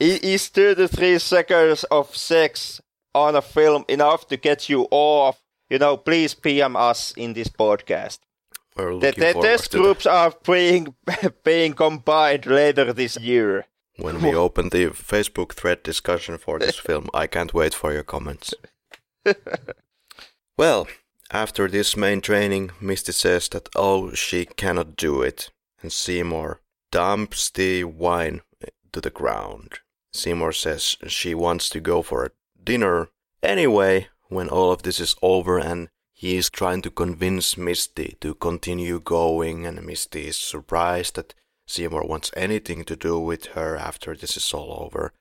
is 0.00 0.50
two 0.50 0.74
to 0.74 0.88
three 0.88 1.18
seconds 1.18 1.84
of 1.84 2.14
sex 2.16 2.80
on 3.14 3.36
a 3.36 3.42
film 3.42 3.84
enough 3.88 4.26
to 4.28 4.36
get 4.36 4.68
you 4.68 4.88
off? 4.90 5.42
You 5.70 5.78
know, 5.78 5.96
please 5.96 6.34
PM 6.34 6.76
us 6.76 7.12
in 7.16 7.32
this 7.32 7.48
podcast. 7.48 8.18
We're 8.76 8.98
The, 8.98 9.12
the 9.12 9.34
test 9.40 9.70
groups 9.70 10.06
are 10.06 10.32
being 10.44 10.94
being 11.44 11.72
combined 11.72 12.46
later 12.46 12.92
this 12.92 13.18
year. 13.18 13.66
When 13.98 14.20
we 14.20 14.34
open 14.34 14.68
the 14.68 14.86
Facebook 14.86 15.52
thread 15.52 15.82
discussion 15.82 16.38
for 16.38 16.58
this 16.58 16.76
film. 16.86 17.08
I 17.14 17.26
can't 17.26 17.54
wait 17.54 17.74
for 17.74 17.92
your 17.92 18.02
comments. 18.02 18.54
well, 20.56 20.86
after 21.30 21.68
this 21.68 21.96
main 21.96 22.20
training, 22.20 22.70
Misty 22.80 23.12
says 23.12 23.48
that 23.48 23.68
oh 23.74 24.12
she 24.12 24.44
cannot 24.44 24.96
do 24.96 25.22
it, 25.22 25.50
and 25.82 25.92
Seymour 25.92 26.60
dumps 26.92 27.50
the 27.50 27.84
wine 27.84 28.42
to 28.92 29.00
the 29.00 29.10
ground. 29.10 29.80
Seymour 30.12 30.52
says 30.52 30.96
she 31.08 31.34
wants 31.34 31.68
to 31.70 31.80
go 31.80 32.02
for 32.02 32.24
a 32.24 32.30
dinner 32.62 33.08
anyway 33.42 34.08
when 34.28 34.48
all 34.48 34.72
of 34.72 34.82
this 34.82 34.98
is 35.00 35.14
over 35.22 35.58
and 35.58 35.88
he 36.12 36.36
is 36.36 36.48
trying 36.48 36.80
to 36.82 36.90
convince 36.90 37.58
Misty 37.58 38.16
to 38.20 38.34
continue 38.34 38.98
going 38.98 39.66
and 39.66 39.84
Misty 39.84 40.28
is 40.28 40.36
surprised 40.38 41.16
that 41.16 41.34
Seymour 41.66 42.04
wants 42.06 42.30
anything 42.36 42.84
to 42.84 42.96
do 42.96 43.18
with 43.18 43.46
her 43.54 43.76
after 43.76 44.14
this 44.14 44.36
is 44.36 44.52
all 44.54 44.84
over. 44.84 45.12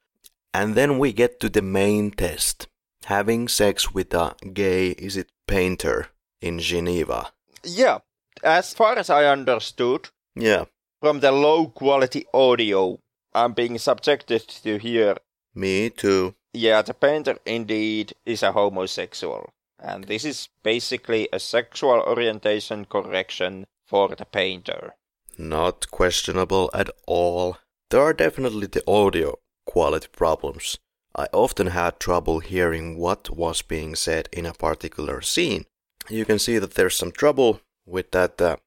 And 0.54 0.76
then 0.76 1.00
we 1.00 1.12
get 1.14 1.40
to 1.42 1.50
the 1.50 1.62
main 1.62 2.12
test. 2.12 2.68
Having 3.06 3.50
sex 3.50 3.92
with 3.94 4.14
a 4.14 4.36
gay, 4.54 4.90
is 4.92 5.18
it 5.18 5.30
painter 5.48 6.08
in 6.42 6.60
Geneva? 6.60 7.32
Yeah, 7.64 8.00
as 8.44 8.74
far 8.74 8.98
as 8.98 9.10
I 9.10 9.26
understood 9.26 10.10
Yeah, 10.36 10.66
from 11.02 11.20
the 11.20 11.32
low 11.32 11.68
quality 11.68 12.26
audio 12.34 13.00
I'm 13.34 13.54
being 13.54 13.78
subjected 13.78 14.48
to 14.64 14.78
here, 14.78 15.18
me 15.54 15.90
too. 15.90 16.36
yeah, 16.54 16.82
the 16.82 16.94
painter 16.94 17.38
indeed 17.46 18.14
is 18.26 18.44
a 18.44 18.52
homosexual. 18.54 19.50
And 19.80 20.06
this 20.06 20.24
is 20.26 20.50
basically 20.64 21.28
a 21.34 21.40
sexual 21.40 22.00
orientation 22.02 22.86
correction 22.86 23.66
for 23.86 24.16
the 24.16 24.26
painter. 24.26 24.96
Not 25.38 25.92
questionable 25.92 26.70
at 26.74 26.90
all. 27.06 27.58
There 27.90 28.02
are 28.02 28.14
definitely 28.14 28.68
the 28.68 28.84
audio 28.90 29.40
quality 29.66 30.08
problems. 30.12 30.78
I 31.16 31.28
often 31.32 31.68
had 31.68 32.00
trouble 32.00 32.40
hearing 32.40 32.98
what 32.98 33.30
was 33.30 33.62
being 33.62 33.96
said 33.96 34.28
in 34.32 34.46
a 34.46 34.54
particular 34.54 35.22
scene. 35.22 35.66
You 36.10 36.26
can 36.26 36.40
see 36.40 36.58
that 36.60 36.74
there's 36.74 36.96
some 36.96 37.12
trouble 37.12 37.62
with 37.86 38.12
that 38.12 38.42
uh, 38.42 38.58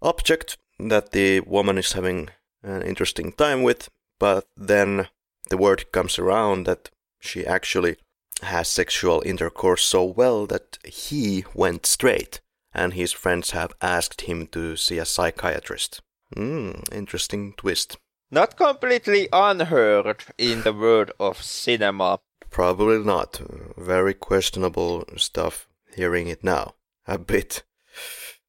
object 0.00 0.56
that 0.78 1.12
the 1.12 1.40
woman 1.40 1.78
is 1.78 1.92
having 1.92 2.30
an 2.62 2.82
interesting 2.82 3.32
time 3.32 3.62
with, 3.62 3.88
but 4.18 4.46
then 4.56 5.08
the 5.50 5.56
word 5.56 5.92
comes 5.92 6.18
around 6.18 6.66
that 6.66 6.90
she 7.20 7.46
actually 7.46 7.96
has 8.42 8.68
sexual 8.68 9.22
intercourse 9.24 9.84
so 9.84 10.04
well 10.04 10.46
that 10.46 10.78
he 10.84 11.44
went 11.54 11.86
straight, 11.86 12.40
and 12.74 12.92
his 12.92 13.12
friends 13.12 13.52
have 13.52 13.72
asked 13.80 14.22
him 14.22 14.46
to 14.48 14.76
see 14.76 14.98
a 14.98 15.04
psychiatrist. 15.04 16.02
Hmm, 16.34 16.72
interesting 16.92 17.54
twist. 17.56 17.96
Not 18.30 18.56
completely 18.56 19.28
unheard 19.32 20.24
in 20.36 20.62
the 20.62 20.72
world 20.72 21.12
of 21.20 21.42
cinema. 21.42 22.18
Probably 22.50 22.98
not. 22.98 23.40
Very 23.76 24.14
questionable 24.14 25.04
stuff 25.16 25.68
hearing 25.94 26.28
it 26.28 26.42
now. 26.42 26.74
A 27.06 27.18
bit 27.18 27.62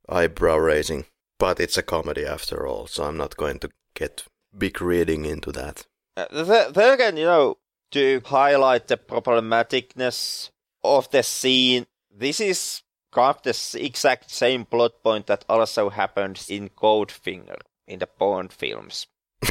eyebrow 0.09 0.57
raising. 0.57 1.05
But 1.37 1.59
it's 1.59 1.77
a 1.77 1.83
comedy 1.83 2.25
after 2.25 2.65
all, 2.65 2.87
so 2.87 3.03
I'm 3.03 3.17
not 3.17 3.37
going 3.37 3.59
to 3.59 3.69
get 3.93 4.23
big 4.57 4.81
reading 4.81 5.25
into 5.25 5.51
that. 5.51 5.85
Uh, 6.15 6.27
th- 6.27 6.73
then 6.73 6.93
again, 6.93 7.17
you 7.17 7.25
know, 7.25 7.57
to 7.91 8.21
highlight 8.25 8.87
the 8.87 8.97
problematicness 8.97 10.49
of 10.83 11.11
the 11.11 11.23
scene, 11.23 11.85
this 12.09 12.39
is 12.39 12.83
kind 13.15 13.35
of 13.35 13.43
the 13.43 13.85
exact 13.85 14.29
same 14.29 14.65
plot 14.65 15.01
point 15.03 15.27
that 15.27 15.45
also 15.47 15.89
happens 15.89 16.49
in 16.49 16.69
Goldfinger 16.69 17.61
in 17.87 17.99
the 17.99 18.09
Bond 18.19 18.51
films. 18.51 19.07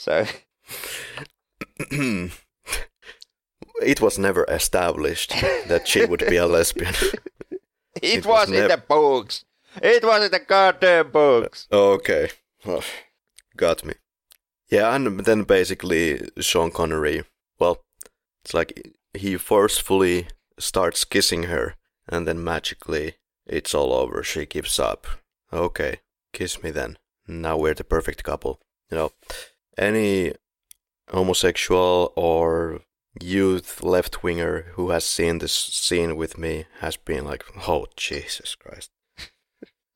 So, 0.00 0.24
it 3.82 4.00
was 4.00 4.18
never 4.18 4.44
established 4.48 5.34
that 5.66 5.86
she 5.86 6.06
would 6.06 6.24
be 6.26 6.36
a 6.36 6.46
lesbian. 6.46 6.94
it, 7.50 7.60
It 8.02 8.24
was, 8.24 8.48
was 8.48 8.58
in 8.58 8.68
the 8.68 8.78
books. 8.78 9.44
It 9.82 10.02
was 10.02 10.24
in 10.24 10.30
the 10.30 10.38
goddamn 10.38 11.10
books. 11.10 11.68
Uh, 11.70 11.90
okay. 11.90 12.30
Well, 12.64 12.82
got 13.58 13.84
me. 13.84 13.92
Yeah, 14.70 14.94
and 14.94 15.20
then 15.20 15.42
basically 15.42 16.30
Sean 16.38 16.70
Connery, 16.70 17.24
well, 17.58 17.82
it's 18.42 18.54
like 18.54 18.94
he 19.12 19.36
forcefully 19.36 20.28
starts 20.60 21.04
kissing 21.04 21.44
her, 21.44 21.74
and 22.08 22.26
then 22.26 22.42
magically 22.42 23.14
it's 23.46 23.74
all 23.74 23.92
over. 23.92 24.22
She 24.22 24.46
gives 24.46 24.78
up. 24.78 25.06
Okay, 25.52 26.00
kiss 26.32 26.62
me 26.62 26.70
then. 26.70 26.98
Now 27.26 27.56
we're 27.56 27.74
the 27.74 27.84
perfect 27.84 28.22
couple. 28.24 28.60
You 28.90 28.96
know, 28.96 29.12
any 29.76 30.34
homosexual 31.10 32.12
or 32.16 32.80
youth 33.20 33.82
left 33.82 34.22
winger 34.22 34.72
who 34.74 34.90
has 34.90 35.04
seen 35.04 35.38
this 35.38 35.52
scene 35.52 36.16
with 36.16 36.38
me 36.38 36.66
has 36.80 36.96
been 36.96 37.24
like, 37.24 37.44
oh, 37.66 37.86
Jesus 37.96 38.54
Christ. 38.54 38.90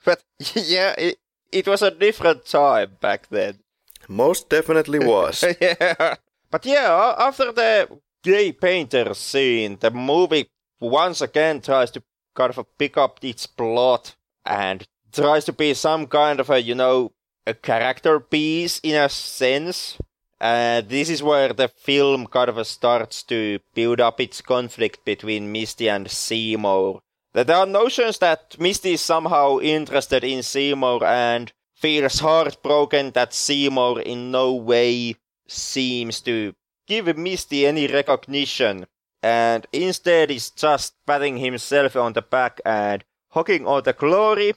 But 0.05 0.23
yeah, 0.55 0.95
it, 0.99 1.17
it 1.51 1.67
was 1.67 1.81
a 1.81 1.91
different 1.91 2.45
time 2.45 2.99
back 3.01 3.29
then. 3.29 3.61
Most 4.09 4.51
definitely 4.51 4.99
was. 4.99 5.43
yeah. 5.61 6.17
But 6.51 6.67
yeah, 6.67 7.15
after 7.19 7.53
the 7.53 7.89
gay 8.23 8.53
painter 8.53 9.15
scene, 9.15 9.79
the 9.81 9.91
movie 9.91 10.51
once 10.85 11.21
again 11.21 11.61
tries 11.61 11.91
to 11.93 12.03
kind 12.35 12.57
of 12.57 12.67
pick 12.79 12.97
up 12.97 13.19
its 13.23 13.47
plot 13.47 14.15
and 14.45 14.87
tries 15.13 15.45
to 15.45 15.53
be 15.53 15.75
some 15.75 16.07
kind 16.07 16.41
of 16.41 16.51
a, 16.51 16.61
you 16.61 16.75
know, 16.75 17.13
a 17.47 17.55
character 17.55 18.21
piece 18.21 18.81
in 18.81 18.97
a 18.97 19.09
sense. 19.09 19.99
And 20.41 20.89
this 20.89 21.09
is 21.09 21.23
where 21.23 21.53
the 21.53 21.69
film 21.69 22.27
kind 22.27 22.51
of 22.51 22.67
starts 22.67 23.23
to 23.25 23.61
build 23.75 24.01
up 24.01 24.21
its 24.21 24.41
conflict 24.41 25.05
between 25.05 25.53
Misty 25.53 25.89
and 25.89 26.11
Seymour. 26.11 27.01
There 27.33 27.57
are 27.57 27.67
notions 27.67 28.19
that 28.19 28.57
Misty 28.61 28.95
is 28.95 29.01
somehow 29.01 29.59
interested 29.61 30.23
in 30.23 30.43
Seymour 30.43 31.05
and 31.05 31.53
feels 31.75 32.21
heartbroken 32.21 33.13
that 33.13 33.33
Seymour 33.33 34.01
in 34.01 34.31
no 34.31 34.55
way 34.55 35.17
seems 35.47 36.21
to 36.23 36.55
give 36.87 37.17
Misty 37.17 37.67
any 37.67 37.87
recognition 37.87 38.87
and 39.25 39.67
instead 39.73 40.31
is 40.31 40.51
just 40.51 40.93
patting 41.07 41.39
himself 41.39 41.97
on 41.97 42.13
the 42.13 42.21
back 42.21 42.61
and 42.67 43.03
hugging 43.31 43.67
all 43.67 43.81
the 43.81 43.95
glory. 43.95 44.53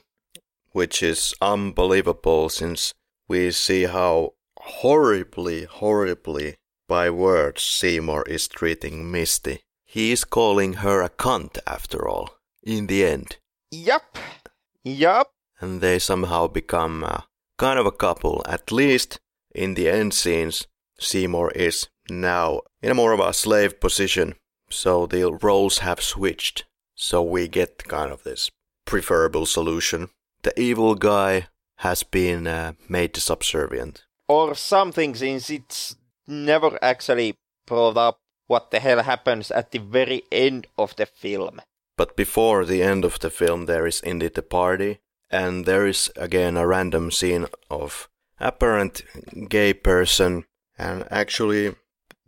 Which 0.72 1.02
is 1.02 1.32
unbelievable 1.40 2.50
since 2.50 2.92
we 3.26 3.50
see 3.50 3.84
how 3.84 4.34
horribly, 4.58 5.64
horribly 5.64 6.56
by 6.86 7.08
words 7.08 7.62
Seymour 7.62 8.24
is 8.28 8.46
treating 8.46 9.10
Misty. 9.10 9.62
He 9.86 10.12
is 10.12 10.24
calling 10.24 10.74
her 10.84 11.00
a 11.00 11.08
cunt 11.08 11.58
after 11.66 12.06
all, 12.06 12.28
in 12.62 12.88
the 12.88 13.06
end. 13.06 13.38
Yup. 13.70 14.18
Yup. 14.84 15.30
And 15.60 15.80
they 15.80 15.98
somehow 15.98 16.46
become 16.46 17.04
a, 17.04 17.24
kind 17.56 17.78
of 17.78 17.86
a 17.86 17.98
couple. 18.06 18.42
At 18.46 18.70
least 18.70 19.18
in 19.54 19.74
the 19.74 19.88
end 19.88 20.12
scenes, 20.12 20.66
Seymour 21.00 21.52
is 21.52 21.88
now 22.10 22.60
in 22.82 22.90
a 22.90 22.94
more 22.94 23.12
of 23.12 23.20
a 23.20 23.32
slave 23.32 23.80
position. 23.80 24.34
So 24.70 25.06
the 25.06 25.32
roles 25.32 25.78
have 25.78 26.00
switched. 26.00 26.64
So 26.94 27.22
we 27.22 27.48
get 27.48 27.84
kind 27.84 28.12
of 28.12 28.24
this 28.24 28.50
preferable 28.84 29.46
solution. 29.46 30.10
The 30.42 30.58
evil 30.60 30.94
guy 30.94 31.48
has 31.76 32.02
been 32.02 32.46
uh, 32.46 32.72
made 32.88 33.16
subservient. 33.16 34.04
Or 34.28 34.54
something, 34.54 35.14
since 35.14 35.48
it's 35.48 35.96
never 36.26 36.78
actually 36.82 37.34
brought 37.66 37.96
up 37.96 38.18
what 38.46 38.70
the 38.70 38.80
hell 38.80 39.02
happens 39.02 39.50
at 39.50 39.70
the 39.70 39.78
very 39.78 40.22
end 40.32 40.66
of 40.76 40.96
the 40.96 41.06
film. 41.06 41.60
But 41.96 42.16
before 42.16 42.64
the 42.64 42.82
end 42.82 43.04
of 43.04 43.18
the 43.20 43.30
film, 43.30 43.66
there 43.66 43.86
is 43.86 44.00
indeed 44.00 44.36
a 44.38 44.42
party, 44.42 44.98
and 45.30 45.66
there 45.66 45.86
is 45.86 46.10
again 46.16 46.56
a 46.56 46.66
random 46.66 47.10
scene 47.10 47.46
of 47.70 48.08
apparent 48.40 49.02
gay 49.48 49.72
person, 49.74 50.44
and 50.78 51.04
actually 51.10 51.74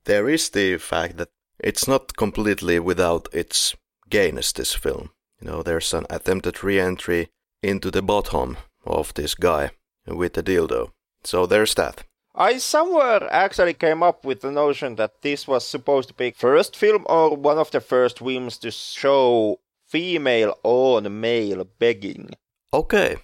there 0.05 0.29
is 0.29 0.51
the 0.51 0.77
fact 0.77 1.17
that 1.17 1.29
it's 1.63 1.87
not 1.87 2.17
completely 2.17 2.79
without 2.79 3.29
its 3.33 3.75
gayness. 4.09 4.53
This 4.53 4.75
film, 4.75 5.11
you 5.41 5.49
know, 5.49 5.63
there's 5.63 5.95
an 5.95 6.07
attempted 6.11 6.63
re-entry 6.63 7.29
into 7.63 7.91
the 7.91 8.03
bottom 8.03 8.57
of 8.85 9.15
this 9.15 9.35
guy 9.35 9.71
with 10.07 10.35
the 10.35 10.43
dildo. 10.43 10.91
So 11.25 11.47
there's 11.47 11.75
that. 11.75 12.05
I 12.35 12.59
somewhere 12.59 13.29
actually 13.31 13.75
came 13.75 14.03
up 14.03 14.25
with 14.25 14.41
the 14.41 14.51
notion 14.51 14.97
that 14.97 15.23
this 15.23 15.49
was 15.49 15.67
supposed 15.67 16.09
to 16.09 16.15
be 16.15 16.31
first 16.31 16.77
film 16.77 17.05
or 17.09 17.37
one 17.37 17.59
of 17.59 17.71
the 17.71 17.81
first 17.81 18.21
films 18.21 18.57
to 18.59 18.71
show 18.71 19.59
female 19.87 20.57
on 20.63 21.21
male 21.21 21.67
begging. 21.79 22.31
Okay, 22.73 23.17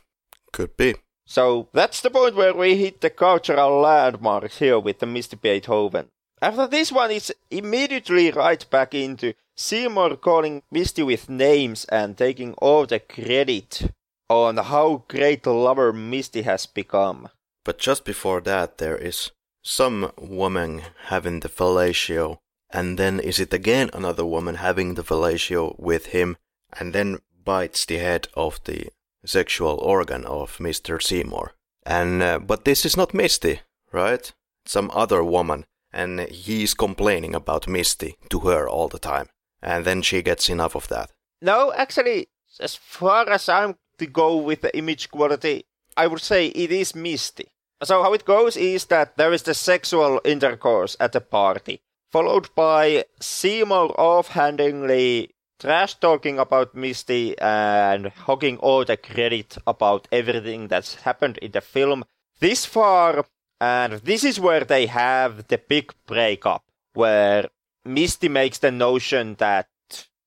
could 0.53 0.77
be. 0.77 0.97
So 1.25 1.69
that's 1.73 2.01
the 2.01 2.11
point 2.11 2.35
where 2.35 2.55
we 2.55 2.77
hit 2.77 3.01
the 3.01 3.11
cultural 3.11 3.81
landmarks 3.81 4.59
here 4.59 4.79
with 4.79 4.99
the 4.99 5.07
Misty 5.07 5.37
Beethoven. 5.37 6.09
After 6.43 6.67
this 6.67 6.93
one, 6.93 7.11
it's 7.11 7.33
immediately 7.51 8.31
right 8.31 8.69
back 8.69 8.95
into 8.95 9.35
Seymour 9.57 10.17
calling 10.17 10.63
Misty 10.71 11.03
with 11.03 11.31
names 11.31 11.87
and 11.87 12.17
taking 12.17 12.53
all 12.55 12.85
the 12.85 13.01
credit 13.01 13.91
on 14.29 14.59
how 14.59 15.05
great 15.09 15.47
a 15.47 15.53
lover 15.53 15.93
Misty 15.93 16.43
has 16.43 16.67
become. 16.67 17.29
But 17.65 17.79
just 17.79 18.05
before 18.05 18.43
that, 18.43 18.79
there 18.79 18.97
is 18.97 19.31
some 19.63 20.13
woman 20.19 20.83
having 21.07 21.41
the 21.41 21.49
fellatio, 21.49 22.39
and 22.71 22.99
then 22.99 23.19
is 23.19 23.41
it 23.41 23.53
again 23.53 23.91
another 23.93 24.25
woman 24.25 24.57
having 24.57 24.95
the 24.95 25.03
fellatio 25.03 25.75
with 25.79 26.07
him, 26.07 26.37
and 26.79 26.93
then 26.93 27.19
bites 27.45 27.87
the 27.87 27.97
head 27.97 28.29
of 28.35 28.63
the 28.65 28.89
sexual 29.25 29.79
organ 29.79 30.25
of 30.27 30.59
Mr. 30.59 31.03
Seymour. 31.03 31.55
And 31.85 32.23
uh, 32.23 32.39
but 32.41 32.65
this 32.65 32.85
is 32.85 32.97
not 32.97 33.15
Misty, 33.15 33.61
right? 33.91 34.33
Some 34.67 34.91
other 34.93 35.25
woman, 35.25 35.65
and 35.97 36.21
he's 36.29 36.75
complaining 36.75 37.35
about 37.35 37.67
Misty 37.67 38.17
to 38.29 38.41
her 38.41 38.69
all 38.69 38.89
the 38.89 38.99
time, 38.99 39.29
and 39.63 39.85
then 39.85 40.03
she 40.03 40.21
gets 40.23 40.51
enough 40.51 40.77
of 40.77 40.89
that. 40.89 41.11
No, 41.41 41.73
actually, 41.73 42.29
as 42.61 42.75
far 42.77 43.29
as 43.31 43.49
I'm 43.49 43.77
to 43.99 44.07
go 44.07 44.37
with 44.37 44.61
the 44.61 44.77
image 44.77 45.11
quality, 45.11 45.65
I 45.97 46.07
would 46.07 46.21
say 46.21 46.49
it 46.49 46.71
is 46.71 46.95
Misty. 46.95 47.49
So 47.83 48.03
how 48.03 48.13
it 48.13 48.27
goes 48.27 48.57
is 48.57 48.85
that 48.87 49.17
there 49.17 49.33
is 49.33 49.43
the 49.43 49.55
sexual 49.55 50.21
intercourse 50.25 50.97
at 51.01 51.13
the 51.13 51.21
party, 51.21 51.81
followed 52.11 52.55
by 52.55 53.05
Seymour 53.21 53.99
offhandedly 53.99 55.31
trash 55.59 55.95
talking 55.95 56.39
about 56.39 56.75
Misty 56.75 57.39
and 57.39 58.09
hogging 58.09 58.59
all 58.59 58.85
the 58.85 58.99
credit 58.99 59.57
about 59.67 60.09
everything 60.13 60.69
that's 60.69 60.97
happened 60.97 61.39
in 61.39 61.53
the 61.53 61.63
film 61.63 62.05
this 62.41 62.67
far. 62.67 63.25
And 63.61 63.95
this 63.95 64.25
is 64.25 64.39
where 64.39 64.65
they 64.65 64.87
have 64.87 65.49
the 65.49 65.59
big 65.59 65.95
breakup, 66.07 66.65
where 66.95 67.49
Misty 67.85 68.29
makes 68.29 68.59
the 68.59 68.71
notion 68.71 69.37
that 69.39 69.69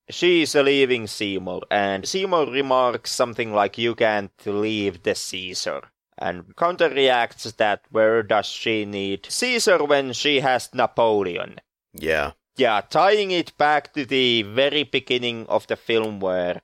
she 0.10 0.42
is 0.42 0.56
leaving 0.56 1.06
Seymour, 1.06 1.62
and 1.70 2.08
Seymour 2.08 2.48
remarks 2.48 3.12
something 3.12 3.54
like, 3.54 3.78
You 3.78 3.94
can't 3.94 4.32
leave 4.46 5.04
the 5.04 5.14
Caesar 5.14 5.82
and 6.20 6.56
counterreacts 6.56 7.56
that 7.58 7.82
where 7.90 8.22
does 8.22 8.46
she 8.46 8.86
need 8.86 9.26
Caesar 9.30 9.84
when 9.84 10.14
she 10.14 10.42
has 10.42 10.74
Napoleon? 10.74 11.60
Yeah. 11.94 12.34
Yeah, 12.58 12.82
tying 12.82 13.32
it 13.32 13.58
back 13.58 13.94
to 13.94 14.06
the 14.06 14.44
very 14.44 14.84
beginning 14.84 15.48
of 15.48 15.66
the 15.68 15.78
film 15.78 16.20
where 16.20 16.62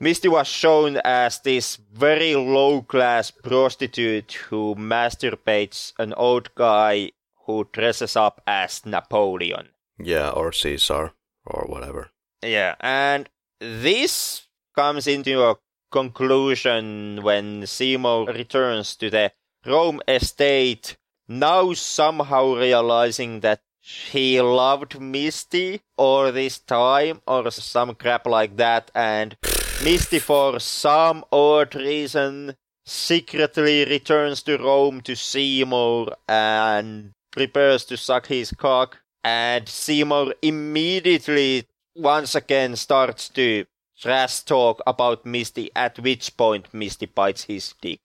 Misty 0.00 0.28
was 0.28 0.48
shown 0.48 1.00
as 1.04 1.38
this 1.40 1.76
very 1.76 2.34
low 2.34 2.82
class 2.82 3.30
prostitute 3.30 4.32
who 4.32 4.74
masturbates 4.74 5.92
an 5.98 6.12
old 6.14 6.54
guy 6.54 7.12
who 7.46 7.68
dresses 7.72 8.16
up 8.16 8.40
as 8.46 8.84
Napoleon. 8.84 9.68
Yeah, 9.98 10.30
or 10.30 10.52
Caesar, 10.52 11.12
or 11.44 11.66
whatever. 11.68 12.10
Yeah, 12.42 12.74
and 12.80 13.28
this 13.60 14.46
comes 14.74 15.06
into 15.06 15.42
a 15.42 15.56
conclusion 15.90 17.20
when 17.22 17.66
Seymour 17.66 18.26
returns 18.26 18.96
to 18.96 19.10
the 19.10 19.32
Rome 19.64 20.00
estate, 20.08 20.96
now 21.28 21.72
somehow 21.74 22.54
realizing 22.56 23.40
that 23.40 23.60
he 23.80 24.40
loved 24.40 25.00
Misty 25.00 25.82
all 25.96 26.32
this 26.32 26.58
time, 26.58 27.20
or 27.26 27.50
some 27.50 27.94
crap 27.94 28.26
like 28.26 28.56
that, 28.56 28.90
and 28.94 29.36
Misty, 29.84 30.20
for 30.20 30.60
some 30.60 31.24
odd 31.32 31.74
reason, 31.74 32.54
secretly 32.86 33.84
returns 33.84 34.40
to 34.44 34.56
Rome 34.56 35.00
to 35.00 35.16
Seymour 35.16 36.14
and 36.28 37.10
prepares 37.32 37.84
to 37.86 37.96
suck 37.96 38.26
his 38.28 38.52
cock. 38.52 38.98
And 39.24 39.68
Seymour 39.68 40.34
immediately 40.40 41.66
once 41.96 42.36
again 42.36 42.76
starts 42.76 43.28
to 43.30 43.64
trash 43.98 44.42
talk 44.42 44.80
about 44.86 45.26
Misty, 45.26 45.70
at 45.74 45.98
which 45.98 46.36
point 46.36 46.72
Misty 46.72 47.06
bites 47.06 47.44
his 47.44 47.74
dick. 47.80 47.98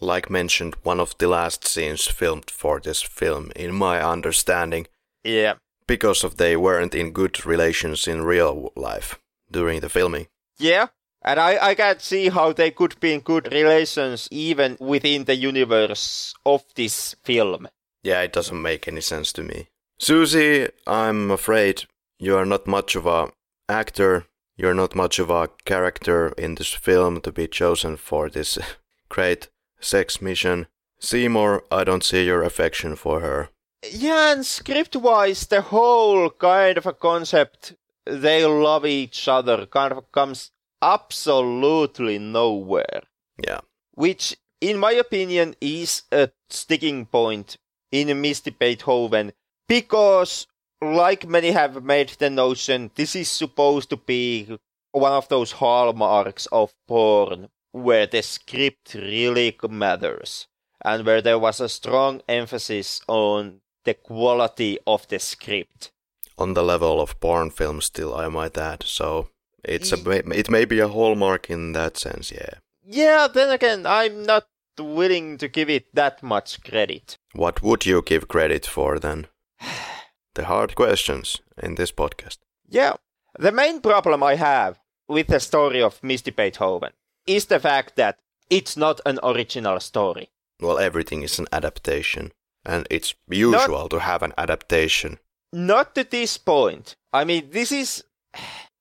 Like 0.00 0.30
mentioned, 0.30 0.74
one 0.82 0.98
of 0.98 1.16
the 1.18 1.28
last 1.28 1.64
scenes 1.64 2.08
filmed 2.08 2.50
for 2.50 2.80
this 2.80 3.02
film, 3.02 3.52
in 3.54 3.72
my 3.72 4.02
understanding. 4.02 4.88
Yeah. 5.22 5.54
Because 5.86 6.24
of 6.24 6.38
they 6.38 6.56
weren't 6.56 6.94
in 6.94 7.12
good 7.12 7.46
relations 7.46 8.08
in 8.08 8.22
real 8.22 8.72
life 8.74 9.20
during 9.48 9.78
the 9.78 9.88
filming. 9.88 10.26
Yeah, 10.58 10.88
and 11.22 11.38
I, 11.40 11.68
I 11.70 11.74
can't 11.74 12.00
see 12.00 12.28
how 12.28 12.52
they 12.52 12.70
could 12.70 12.98
be 13.00 13.14
in 13.14 13.20
good 13.20 13.52
relations 13.52 14.28
even 14.30 14.76
within 14.80 15.24
the 15.24 15.36
universe 15.36 16.34
of 16.44 16.64
this 16.74 17.14
film. 17.22 17.68
Yeah, 18.02 18.22
it 18.22 18.32
doesn't 18.32 18.62
make 18.62 18.88
any 18.88 19.00
sense 19.00 19.32
to 19.34 19.42
me. 19.42 19.68
Susie, 19.98 20.68
I'm 20.86 21.30
afraid 21.30 21.84
you're 22.18 22.46
not 22.46 22.66
much 22.66 22.96
of 22.96 23.06
a 23.06 23.30
actor 23.68 24.26
you're 24.60 24.74
not 24.74 24.94
much 24.94 25.18
of 25.18 25.30
a 25.30 25.48
character 25.64 26.34
in 26.36 26.56
this 26.56 26.74
film 26.74 27.22
to 27.22 27.32
be 27.32 27.48
chosen 27.48 27.96
for 27.96 28.28
this 28.28 28.58
great 29.08 29.48
sex 29.80 30.20
mission. 30.20 30.66
Seymour, 30.98 31.64
I 31.70 31.82
don't 31.84 32.04
see 32.04 32.26
your 32.26 32.42
affection 32.42 32.94
for 32.94 33.20
her. 33.20 33.48
Yeah, 33.90 34.32
and 34.32 34.44
script 34.44 34.96
wise, 34.96 35.46
the 35.46 35.62
whole 35.62 36.28
kind 36.28 36.76
of 36.76 36.84
a 36.84 36.92
concept, 36.92 37.72
they 38.04 38.44
love 38.44 38.84
each 38.84 39.26
other, 39.28 39.64
kind 39.64 39.94
of 39.94 40.12
comes 40.12 40.50
absolutely 40.82 42.18
nowhere. 42.18 43.02
Yeah. 43.44 43.60
Which, 43.94 44.36
in 44.60 44.78
my 44.78 44.92
opinion, 44.92 45.54
is 45.60 46.02
a 46.12 46.30
sticking 46.48 47.06
point 47.06 47.56
in 47.90 48.20
Misty 48.20 48.50
Beethoven 48.50 49.32
because 49.68 50.46
like 50.82 51.28
many 51.28 51.50
have 51.50 51.84
made 51.84 52.10
the 52.18 52.30
notion, 52.30 52.90
this 52.94 53.14
is 53.14 53.28
supposed 53.28 53.90
to 53.90 53.96
be 53.96 54.58
one 54.92 55.12
of 55.12 55.28
those 55.28 55.52
hallmarks 55.52 56.46
of 56.46 56.74
porn 56.88 57.48
where 57.72 58.06
the 58.06 58.22
script 58.22 58.94
really 58.94 59.56
matters 59.68 60.48
and 60.84 61.04
where 61.06 61.22
there 61.22 61.38
was 61.38 61.60
a 61.60 61.68
strong 61.68 62.22
emphasis 62.28 63.00
on 63.06 63.60
the 63.84 63.94
quality 63.94 64.78
of 64.86 65.06
the 65.08 65.18
script. 65.18 65.92
On 66.38 66.54
the 66.54 66.62
level 66.62 67.00
of 67.00 67.20
porn 67.20 67.50
films, 67.50 67.86
still, 67.86 68.14
I 68.14 68.28
might 68.28 68.56
add. 68.56 68.82
So 68.84 69.28
It's 69.64 69.92
a 69.92 70.10
it 70.10 70.50
may 70.50 70.64
be 70.64 70.80
a 70.80 70.88
hallmark 70.88 71.50
in 71.50 71.72
that 71.72 71.96
sense, 71.96 72.32
yeah. 72.32 72.58
Yeah, 72.84 73.28
then 73.32 73.50
again, 73.50 73.86
I'm 73.86 74.24
not 74.24 74.46
willing 74.78 75.38
to 75.38 75.48
give 75.48 75.68
it 75.68 75.94
that 75.94 76.22
much 76.22 76.62
credit. 76.62 77.18
What 77.34 77.62
would 77.62 77.86
you 77.86 78.02
give 78.02 78.28
credit 78.28 78.66
for 78.66 78.98
then? 78.98 79.26
the 80.34 80.46
hard 80.46 80.74
questions 80.74 81.40
in 81.62 81.74
this 81.74 81.92
podcast. 81.92 82.38
Yeah, 82.68 82.94
the 83.38 83.52
main 83.52 83.80
problem 83.80 84.22
I 84.22 84.36
have 84.36 84.78
with 85.08 85.26
the 85.26 85.40
story 85.40 85.82
of 85.82 86.02
Misty 86.02 86.30
Beethoven 86.30 86.92
is 87.26 87.46
the 87.46 87.60
fact 87.60 87.96
that 87.96 88.18
it's 88.48 88.76
not 88.76 89.00
an 89.06 89.18
original 89.22 89.80
story. 89.80 90.30
Well, 90.60 90.78
everything 90.78 91.22
is 91.22 91.38
an 91.38 91.46
adaptation, 91.52 92.32
and 92.64 92.86
it's 92.90 93.14
usual 93.28 93.82
not, 93.82 93.90
to 93.90 94.00
have 94.00 94.22
an 94.22 94.32
adaptation. 94.36 95.18
Not 95.52 95.94
to 95.94 96.04
this 96.04 96.36
point. 96.38 96.96
I 97.12 97.24
mean, 97.24 97.50
this 97.50 97.72
is. 97.72 98.04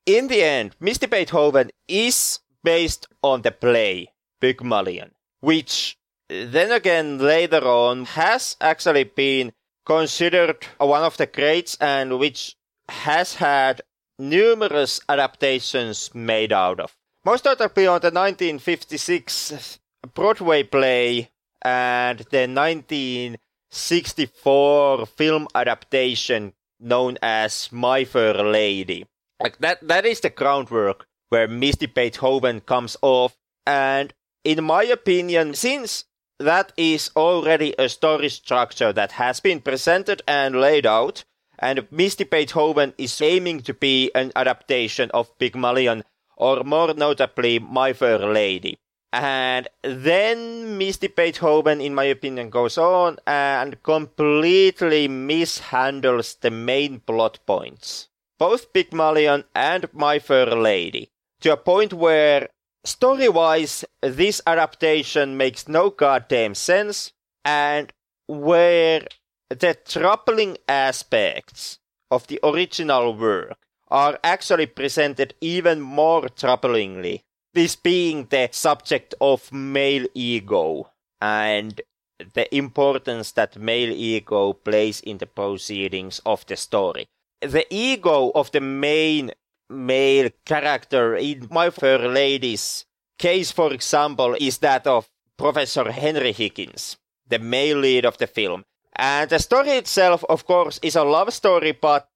In 0.06 0.28
the 0.28 0.44
end, 0.44 0.76
Misty 0.80 1.08
Beethoven 1.08 1.72
is 1.88 2.40
based 2.64 3.08
on 3.22 3.42
the 3.42 3.52
play 3.52 4.14
Pygmalion, 4.42 5.12
which 5.40 5.98
uh, 6.30 6.46
then 6.48 6.72
again 6.72 7.20
later 7.20 7.68
on 7.68 8.06
has 8.06 8.56
actually 8.62 9.04
been 9.04 9.52
considered 9.86 10.66
one 10.78 11.04
of 11.04 11.18
the 11.18 11.26
greats 11.26 11.76
and 11.82 12.18
which 12.20 12.56
has 12.88 13.36
had 13.36 13.82
numerous 14.18 15.02
adaptations 15.10 16.10
made 16.14 16.54
out 16.54 16.80
of. 16.80 16.96
Most 17.26 17.44
notably 17.46 17.88
on 17.88 18.02
the 18.02 18.12
1956 18.12 19.80
Broadway 20.14 20.62
play 20.64 21.32
and 21.62 22.20
the 22.32 22.48
1964 22.48 25.06
film 25.06 25.48
adaptation 25.54 26.54
known 26.80 27.18
as 27.22 27.70
My 27.72 28.06
Fair 28.06 28.36
Lady. 28.36 29.06
Like 29.40 29.60
that 29.60 29.88
that 29.88 30.06
is 30.06 30.20
the 30.20 30.30
groundwork 30.30 31.06
where 31.30 31.48
Misty 31.48 31.86
Beethoven 31.86 32.62
comes 32.62 32.98
off 33.02 33.38
and 33.66 34.14
in 34.44 34.64
my 34.64 34.84
opinion 34.84 35.54
since 35.54 36.06
that 36.40 36.74
is 36.76 37.12
already 37.16 37.76
a 37.78 37.88
story 37.90 38.30
structure 38.30 38.92
that 38.94 39.14
has 39.14 39.40
been 39.40 39.62
presented 39.62 40.22
and 40.28 40.60
laid 40.60 40.86
out 40.86 41.24
and 41.60 41.88
Misty 41.92 42.24
Beethoven 42.24 42.94
is 42.98 43.22
aiming 43.22 43.62
to 43.62 43.74
be 43.74 44.12
an 44.16 44.32
adaptation 44.36 45.12
of 45.14 45.38
Pygmalion 45.38 46.04
or 46.38 46.64
more 46.64 46.94
notably 46.94 47.60
My 47.60 47.94
Fair 47.94 48.20
Lady. 48.20 48.78
And 49.12 49.68
then 49.84 50.78
Misty 50.78 51.08
Beethoven, 51.08 51.82
in 51.82 51.96
my 51.96 52.06
opinion, 52.06 52.50
goes 52.50 52.78
on 52.78 53.18
and 53.28 53.82
completely 53.84 55.08
mishandles 55.08 56.40
the 56.40 56.52
main 56.52 57.02
plot 57.02 57.40
points. 57.46 58.08
Both 58.40 58.74
Pygmalion 58.74 59.44
and 59.54 59.88
My 59.94 60.18
Fair 60.18 60.48
Lady. 60.48 61.12
To 61.42 61.54
a 61.54 61.58
point 61.58 61.94
where, 61.94 62.50
story 62.84 63.30
wise, 63.30 63.86
this 64.02 64.42
adaptation 64.48 65.38
makes 65.38 65.68
no 65.68 65.90
goddamn 65.90 66.56
sense, 66.56 67.12
and 67.46 67.92
where 68.28 69.06
the 69.50 69.78
troubling 69.86 70.58
aspects 70.68 71.80
of 72.10 72.28
the 72.28 72.40
original 72.44 73.14
work 73.14 73.58
are 73.90 74.18
actually 74.24 74.68
presented 74.68 75.34
even 75.42 75.82
more 75.82 76.24
troublingly 76.24 77.22
this 77.54 77.76
being 77.76 78.28
the 78.30 78.48
subject 78.52 79.14
of 79.20 79.52
male 79.52 80.06
ego 80.14 80.92
and 81.20 81.82
the 82.34 82.56
importance 82.56 83.32
that 83.32 83.58
male 83.58 83.92
ego 83.92 84.54
plays 84.54 85.02
in 85.02 85.18
the 85.18 85.26
proceedings 85.26 86.22
of 86.26 86.46
the 86.46 86.56
story. 86.56 87.08
The 87.42 87.66
ego 87.70 88.32
of 88.36 88.52
the 88.52 88.62
main 88.62 89.32
male 89.70 90.30
character 90.46 91.16
in 91.16 91.48
My 91.50 91.70
Fair 91.70 92.00
Lady's 92.00 92.86
case, 93.18 93.52
for 93.52 93.72
example, 93.74 94.36
is 94.40 94.58
that 94.60 94.88
of 94.88 95.10
Professor 95.38 95.92
Henry 95.92 96.34
Higgins, 96.34 96.98
the 97.28 97.40
male 97.40 97.78
lead 97.78 98.06
of 98.06 98.18
the 98.18 98.28
film. 98.28 98.66
And 98.96 99.30
the 99.30 99.40
story 99.40 99.72
itself, 99.72 100.26
of 100.28 100.46
course, 100.46 100.80
is 100.82 100.96
a 100.96 101.04
love 101.04 101.34
story, 101.34 101.72
but 101.72 102.10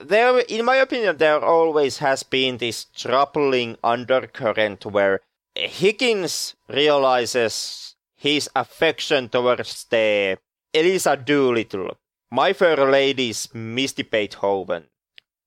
there, 0.00 0.38
in 0.38 0.64
my 0.64 0.76
opinion, 0.76 1.16
there 1.16 1.44
always 1.44 1.98
has 1.98 2.22
been 2.22 2.58
this 2.58 2.84
troubling 2.84 3.76
undercurrent 3.82 4.86
where 4.86 5.20
Higgins 5.54 6.54
realizes 6.68 7.96
his 8.16 8.48
affection 8.54 9.28
towards 9.28 9.84
the 9.84 10.38
Eliza 10.72 11.16
Doolittle, 11.16 11.98
My 12.34 12.54
Fair 12.54 12.78
Lady's 12.90 13.46
Misty 13.52 14.04
Beethoven, 14.04 14.86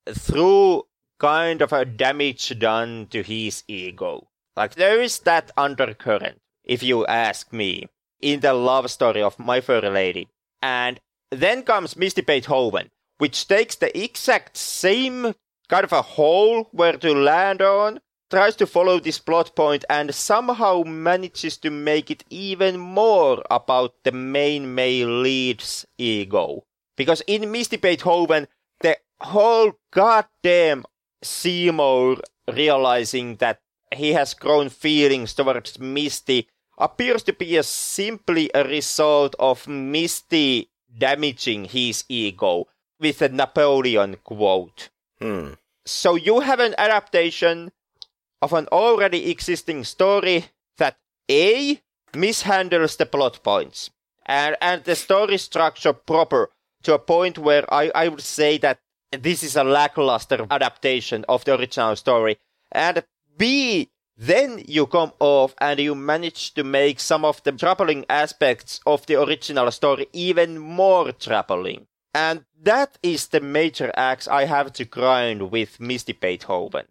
through 0.08 0.84
kind 1.18 1.64
of 1.64 1.74
a 1.74 1.84
damage 1.84 2.60
done 2.60 3.08
to 3.10 3.24
his 3.24 3.64
ego. 3.68 4.28
Like 4.56 4.76
there 4.76 5.02
is 5.02 5.18
that 5.22 5.50
undercurrent, 5.58 6.42
if 6.64 6.84
you 6.84 7.04
ask 7.08 7.52
me, 7.52 7.88
in 8.22 8.42
the 8.42 8.54
love 8.54 8.92
story 8.92 9.24
of 9.24 9.40
My 9.40 9.62
Fair 9.62 9.82
Lady. 9.90 10.28
And 10.62 11.00
then 11.32 11.64
comes 11.64 11.98
Misty 11.98 12.22
Beethoven, 12.22 12.92
which 13.18 13.48
takes 13.48 13.76
the 13.78 13.90
exact 14.00 14.56
same 14.56 15.34
kind 15.68 15.86
of 15.86 15.92
a 15.92 16.04
hole 16.04 16.66
where 16.72 16.98
to 16.98 17.16
land 17.16 17.64
on, 17.64 18.00
tries 18.30 18.56
to 18.58 18.68
follow 18.68 19.00
this 19.00 19.18
plot 19.18 19.56
point, 19.56 19.86
and 19.90 20.14
somehow 20.14 20.84
manages 20.84 21.58
to 21.58 21.72
make 21.72 22.12
it 22.12 22.24
even 22.30 22.78
more 22.78 23.44
about 23.50 23.96
the 24.04 24.12
main 24.12 24.76
male 24.76 25.10
lead's 25.10 25.84
ego. 25.98 26.64
Because 26.96 27.22
in 27.28 27.52
Misty 27.52 27.78
Beethoven, 27.78 28.48
the 28.82 28.98
whole 29.20 29.74
goddamn 29.92 30.86
Seymour 31.22 32.18
realizing 32.54 33.38
that 33.38 33.60
he 33.96 34.14
has 34.14 34.34
grown 34.34 34.70
feelings 34.70 35.34
towards 35.34 35.80
Misty 35.80 36.48
appears 36.78 37.24
to 37.24 37.34
be 37.34 37.56
a 37.58 37.64
simply 37.64 38.50
a 38.54 38.64
result 38.64 39.36
of 39.40 39.68
Misty 39.68 40.70
damaging 40.98 41.66
his 41.66 42.04
ego 42.10 42.68
with 43.00 43.22
a 43.22 43.30
Napoleon 43.30 44.18
quote. 44.24 44.90
Hmm. 45.20 45.54
So 45.86 46.16
you 46.16 46.42
have 46.42 46.60
an 46.60 46.76
adaptation 46.78 47.72
of 48.42 48.54
an 48.54 48.68
already 48.72 49.30
existing 49.32 49.84
story 49.84 50.46
that 50.78 50.98
A 51.30 51.82
mishandles 52.14 52.98
the 52.98 53.06
plot 53.06 53.44
points 53.44 53.90
and, 54.26 54.56
and 54.62 54.84
the 54.84 54.96
story 54.96 55.38
structure 55.38 55.94
proper 55.94 56.50
to 56.86 56.94
a 56.94 57.00
point 57.00 57.38
where 57.38 57.72
I, 57.74 57.92
I 57.94 58.08
would 58.08 58.22
say 58.22 58.58
that 58.60 58.80
this 59.12 59.44
is 59.44 59.56
a 59.56 59.64
lackluster 59.64 60.46
adaptation 60.50 61.26
of 61.28 61.46
the 61.46 61.58
original 61.58 61.96
story. 61.96 62.38
And 62.72 63.04
B, 63.38 63.90
then 64.18 64.64
you 64.66 64.88
come 64.88 65.12
off 65.20 65.54
and 65.60 65.80
you 65.80 65.94
manage 65.96 66.54
to 66.54 66.64
make 66.64 67.00
some 67.00 67.26
of 67.26 67.44
the 67.44 67.52
troubling 67.52 68.06
aspects 68.10 68.80
of 68.86 69.06
the 69.06 69.22
original 69.22 69.70
story 69.72 70.08
even 70.14 70.58
more 70.58 71.12
troubling. 71.12 71.88
And 72.14 72.46
that 72.62 72.98
is 73.04 73.28
the 73.28 73.42
major 73.42 73.92
axe 73.96 74.28
I 74.28 74.46
have 74.46 74.72
to 74.74 74.86
grind 74.86 75.52
with 75.52 75.82
Misty 75.82 76.14
Beethoven. 76.14 76.86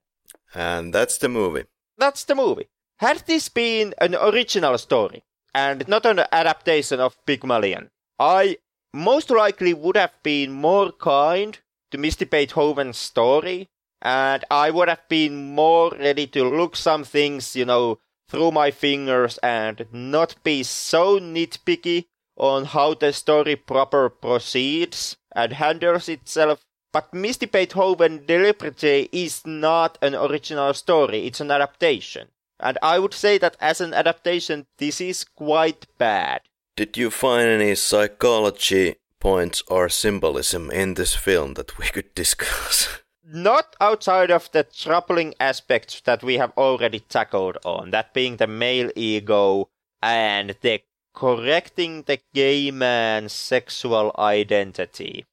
And 0.55 0.93
that's 0.93 1.19
the 1.19 1.29
movie. 1.29 1.65
That's 1.97 2.25
the 2.25 2.35
movie. 2.35 2.69
Had 2.99 3.25
this 3.27 3.49
been 3.49 3.95
an 3.99 4.15
original 4.15 4.77
story, 4.79 5.25
and 5.55 5.89
not 5.89 6.05
an 6.05 6.21
adaptation 6.31 7.01
of 7.01 7.17
Pygmalion, 7.27 7.91
I 8.19 8.59
most 8.95 9.29
likely 9.29 9.75
would 9.75 9.97
have 9.97 10.15
been 10.23 10.53
more 10.53 10.93
kind 10.93 11.59
to 11.91 11.99
Misty 11.99 12.25
Beethoven's 12.25 12.97
story, 12.97 13.69
and 14.01 14.45
I 14.53 14.71
would 14.71 14.89
have 14.89 15.09
been 15.09 15.53
more 15.53 15.91
ready 15.91 16.29
to 16.29 16.45
look 16.45 16.77
some 16.77 17.03
things, 17.03 17.57
you 17.57 17.65
know, 17.65 17.99
through 18.29 18.53
my 18.53 18.71
fingers 18.71 19.37
and 19.39 19.87
not 19.93 20.37
be 20.45 20.63
so 20.63 21.19
nitpicky 21.19 22.07
on 22.37 22.67
how 22.67 22.95
the 22.95 23.13
story 23.13 23.57
proper 23.57 24.09
proceeds 24.09 25.17
and 25.35 25.55
handles 25.55 26.09
itself. 26.09 26.65
But 26.93 27.13
Misty 27.13 27.47
Beethoven 27.47 28.25
deliberately 28.27 29.09
is 29.11 29.45
not 29.45 29.99
an 30.03 30.15
original 30.15 30.73
story, 30.73 31.27
it's 31.27 31.41
an 31.41 31.51
adaptation. 31.51 32.29
And 32.61 32.79
I 32.81 33.01
would 33.01 33.13
say 33.13 33.39
that 33.39 33.57
as 33.61 33.81
an 33.81 33.93
adaptation, 33.93 34.67
this 34.79 35.01
is 35.01 35.25
quite 35.25 35.87
bad. 35.99 36.43
Did 36.77 36.97
you 36.97 37.11
find 37.11 37.47
any 37.47 37.77
psychology 37.77 38.97
points 39.21 39.63
or 39.69 39.89
symbolism 39.89 40.73
in 40.73 40.95
this 40.95 41.15
film 41.15 41.55
that 41.55 41.79
we 41.79 41.87
could 41.87 42.13
discuss? 42.17 43.01
Not 43.25 43.77
outside 43.81 44.33
of 44.33 44.51
the 44.51 44.65
troubling 44.65 45.35
aspects 45.39 46.01
that 46.01 46.25
we 46.25 46.37
have 46.39 46.53
already 46.57 46.99
tackled 46.99 47.59
on, 47.65 47.93
that 47.93 48.13
being 48.13 48.39
the 48.39 48.49
male 48.49 48.91
ego 48.97 49.69
and 50.03 50.57
the 50.63 50.83
correcting 51.15 52.03
the 52.03 52.19
gay 52.35 52.73
man's 52.73 53.33
sexual 53.33 54.13
identity. 54.19 55.27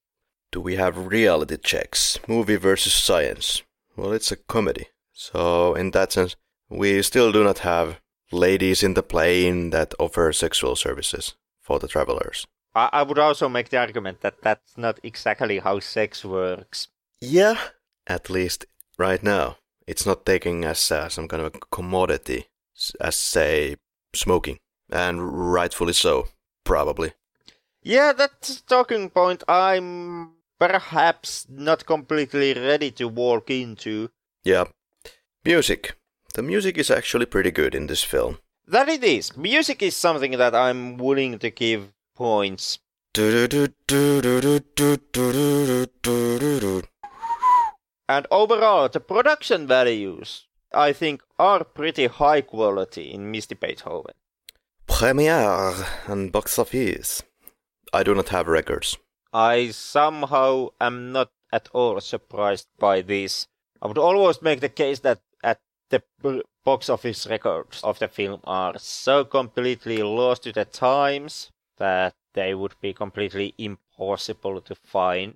Do 0.52 0.62
we 0.62 0.76
have 0.76 1.08
reality 1.08 1.58
checks? 1.58 2.20
Movie 2.28 2.58
versus 2.58 2.94
science? 2.94 3.64
Well, 3.96 4.14
it's 4.14 4.32
a 4.32 4.36
comedy. 4.36 4.90
So, 5.12 5.74
in 5.74 5.90
that 5.92 6.12
sense, 6.12 6.36
we 6.70 7.02
still 7.02 7.32
do 7.32 7.44
not 7.44 7.60
have 7.60 8.00
ladies 8.32 8.84
in 8.84 8.94
the 8.94 9.04
plane 9.04 9.70
that 9.72 9.94
offer 10.00 10.32
sexual 10.34 10.76
services 10.76 11.36
for 11.62 11.80
the 11.80 11.88
travelers. 11.88 12.46
I, 12.74 12.90
I 12.94 13.04
would 13.04 13.20
also 13.20 13.50
make 13.50 13.70
the 13.70 13.78
argument 13.78 14.22
that 14.22 14.42
that's 14.42 14.78
not 14.78 15.00
exactly 15.04 15.60
how 15.60 15.80
sex 15.80 16.24
works. 16.24 16.88
Yeah, 17.20 17.58
at 18.08 18.30
least 18.30 18.66
right 18.98 19.22
now. 19.22 19.58
It's 19.88 20.06
not 20.06 20.26
taking 20.26 20.64
as 20.64 20.92
uh, 20.92 21.10
some 21.10 21.28
kind 21.28 21.42
of 21.42 21.56
a 21.56 21.60
commodity, 21.72 22.46
as 23.00 23.18
say 23.18 23.76
smoking, 24.14 24.58
and 24.90 25.54
rightfully 25.54 25.94
so, 25.94 26.28
probably. 26.64 27.14
Yeah, 27.84 28.14
that's 28.14 28.60
a 28.60 28.64
talking 28.64 29.10
point 29.10 29.44
I'm 29.48 30.34
perhaps 30.60 31.48
not 31.50 31.86
completely 31.86 32.54
ready 32.54 32.92
to 32.92 33.08
walk 33.08 33.50
into. 33.50 34.10
Yeah. 34.44 34.66
Music. 35.44 35.96
The 36.34 36.42
music 36.42 36.78
is 36.78 36.90
actually 36.90 37.26
pretty 37.26 37.52
good 37.52 37.76
in 37.76 37.88
this 37.88 38.06
film. 38.06 38.38
That 38.66 38.88
it 38.88 39.04
is. 39.04 39.36
Music 39.36 39.82
is 39.82 39.98
something 39.98 40.38
that 40.38 40.56
I'm 40.56 40.98
willing 40.98 41.40
to 41.40 41.50
give 41.50 41.92
points. 42.16 42.80
And 43.18 43.74
overall, 48.32 48.88
the 48.88 49.02
production 49.06 49.68
values, 49.68 50.48
I 50.74 50.94
think, 50.94 51.22
are 51.38 51.66
pretty 51.66 52.08
high 52.08 52.40
quality 52.40 53.12
in 53.12 53.30
Misty 53.30 53.56
Beethoven. 53.56 54.14
Premiere 54.88 55.74
and 56.08 56.32
box 56.32 56.58
office. 56.58 57.24
I 57.92 58.04
do 58.04 58.16
not 58.16 58.30
have 58.30 58.48
records. 58.48 58.98
I 59.34 59.72
somehow 59.72 60.70
am 60.80 61.12
not 61.12 61.30
at 61.52 61.68
all 61.74 62.00
surprised 62.00 62.70
by 62.80 63.02
this. 63.02 63.48
I 63.82 63.88
would 63.88 63.98
almost 63.98 64.42
make 64.42 64.62
the 64.62 64.70
case 64.70 65.00
that 65.00 65.18
at 65.18 65.22
the 65.92 66.44
box 66.64 66.90
office 66.90 67.28
records 67.28 67.82
of 67.84 68.00
the 68.00 68.08
film 68.08 68.40
are 68.44 68.78
so 68.78 69.24
completely 69.24 70.02
lost 70.04 70.44
to 70.44 70.52
the 70.52 70.66
times 70.66 71.52
that 71.78 72.14
they 72.34 72.54
would 72.54 72.76
be 72.82 72.94
completely 72.94 73.54
impossible 73.58 74.62
to 74.62 74.76
find. 74.76 75.36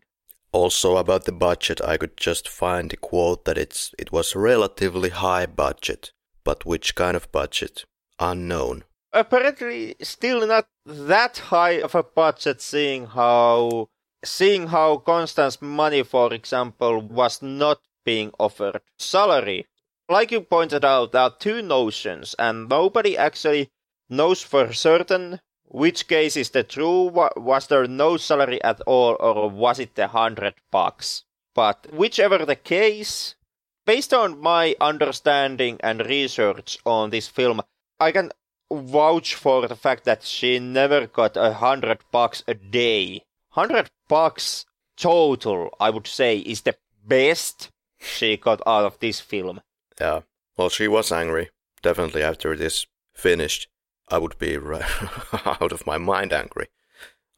Also 0.51 0.97
about 0.97 1.25
the 1.25 1.31
budget, 1.31 1.81
I 1.81 1.97
could 1.97 2.15
just 2.15 2.47
find 2.47 2.89
the 2.89 2.97
quote 2.97 3.45
that 3.45 3.57
it's 3.57 3.93
it 3.99 4.11
was 4.11 4.35
relatively 4.35 5.09
high 5.09 5.45
budget, 5.45 6.11
but 6.43 6.65
which 6.65 6.95
kind 6.95 7.17
of 7.17 7.31
budget? 7.31 7.85
Unknown. 8.19 8.83
Apparently, 9.11 9.95
still 10.01 10.47
not 10.47 10.67
that 10.85 11.37
high 11.37 11.81
of 11.81 11.95
a 11.95 12.03
budget, 12.03 12.61
seeing 12.61 13.07
how 13.07 13.89
seeing 14.23 14.67
how 14.67 14.97
Constance 14.97 15.61
Money, 15.61 16.03
for 16.03 16.33
example, 16.33 17.01
was 17.01 17.41
not 17.41 17.79
being 18.05 18.31
offered 18.39 18.81
salary. 18.97 19.67
Like 20.07 20.31
you 20.31 20.41
pointed 20.41 20.85
out, 20.85 21.13
there 21.13 21.23
are 21.23 21.35
two 21.35 21.63
notions, 21.63 22.35
and 22.37 22.69
nobody 22.69 23.17
actually 23.17 23.69
knows 24.07 24.43
for 24.43 24.71
certain 24.71 25.39
which 25.63 26.07
case 26.07 26.37
is 26.37 26.51
the 26.51 26.63
true. 26.63 27.09
Was 27.35 27.67
there 27.67 27.87
no 27.87 28.17
salary 28.17 28.63
at 28.63 28.81
all, 28.81 29.17
or 29.19 29.49
was 29.49 29.79
it 29.79 29.95
the 29.95 30.07
hundred 30.09 30.53
bucks? 30.69 31.23
But 31.55 31.87
whichever 31.91 32.45
the 32.45 32.55
case, 32.55 33.33
based 33.85 34.13
on 34.13 34.39
my 34.39 34.75
understanding 34.79 35.79
and 35.81 36.05
research 36.05 36.77
on 36.85 37.09
this 37.09 37.27
film, 37.27 37.61
I 37.99 38.11
can 38.11 38.31
vouch 38.71 39.33
for 39.33 39.67
the 39.67 39.75
fact 39.75 40.03
that 40.03 40.23
she 40.23 40.59
never 40.59 41.07
got 41.07 41.35
a 41.35 41.53
hundred 41.53 41.99
bucks 42.11 42.43
a 42.47 42.53
day. 42.53 43.23
Hundred 43.49 43.89
bucks 44.07 44.65
total, 44.97 45.69
I 45.79 45.89
would 45.89 46.05
say, 46.05 46.37
is 46.37 46.61
the 46.61 46.75
best 47.03 47.71
she 47.99 48.37
got 48.37 48.61
out 48.67 48.85
of 48.85 48.99
this 48.99 49.19
film. 49.19 49.61
Yeah. 49.99 50.21
Well, 50.57 50.69
she 50.69 50.87
was 50.87 51.11
angry. 51.11 51.49
Definitely 51.81 52.23
after 52.23 52.55
this 52.55 52.85
finished, 53.13 53.67
I 54.09 54.17
would 54.17 54.37
be 54.37 54.57
right 54.57 54.83
out 55.45 55.71
of 55.71 55.85
my 55.85 55.97
mind 55.97 56.33
angry. 56.33 56.67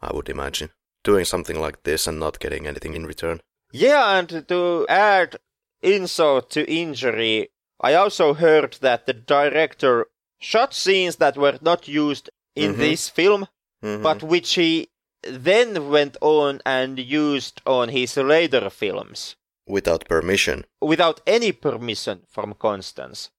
I 0.02 0.14
would 0.14 0.30
imagine 0.30 0.70
doing 1.04 1.26
something 1.26 1.60
like 1.60 1.84
this 1.84 2.08
and 2.08 2.20
not 2.20 2.40
getting 2.40 2.68
anything 2.68 2.94
in 2.94 3.06
return. 3.06 3.42
Yeah, 3.72 4.18
and 4.18 4.48
to 4.48 4.86
add 4.90 5.38
insult 5.82 6.50
to 6.52 6.70
injury, 6.72 7.50
I 7.82 7.94
also 7.94 8.34
heard 8.34 8.78
that 8.82 9.06
the 9.06 9.14
director 9.14 10.08
shot 10.40 10.74
scenes 10.74 11.18
that 11.18 11.38
were 11.38 11.58
not 11.62 11.88
used 11.88 12.30
in 12.56 12.74
Mhm. 12.74 12.78
this 12.78 13.10
film, 13.10 13.48
Mhm. 13.84 14.02
but 14.04 14.24
which 14.24 14.54
he 14.56 14.90
then 15.24 15.90
went 15.90 16.18
on 16.22 16.62
and 16.66 16.98
used 17.00 17.62
on 17.66 17.90
his 17.90 18.18
later 18.18 18.70
films 18.70 19.36
without 19.68 20.08
permission. 20.08 20.66
without 20.82 21.22
any 21.28 21.52
permission 21.52 22.22
from 22.28 22.54
Constance. 22.54 23.30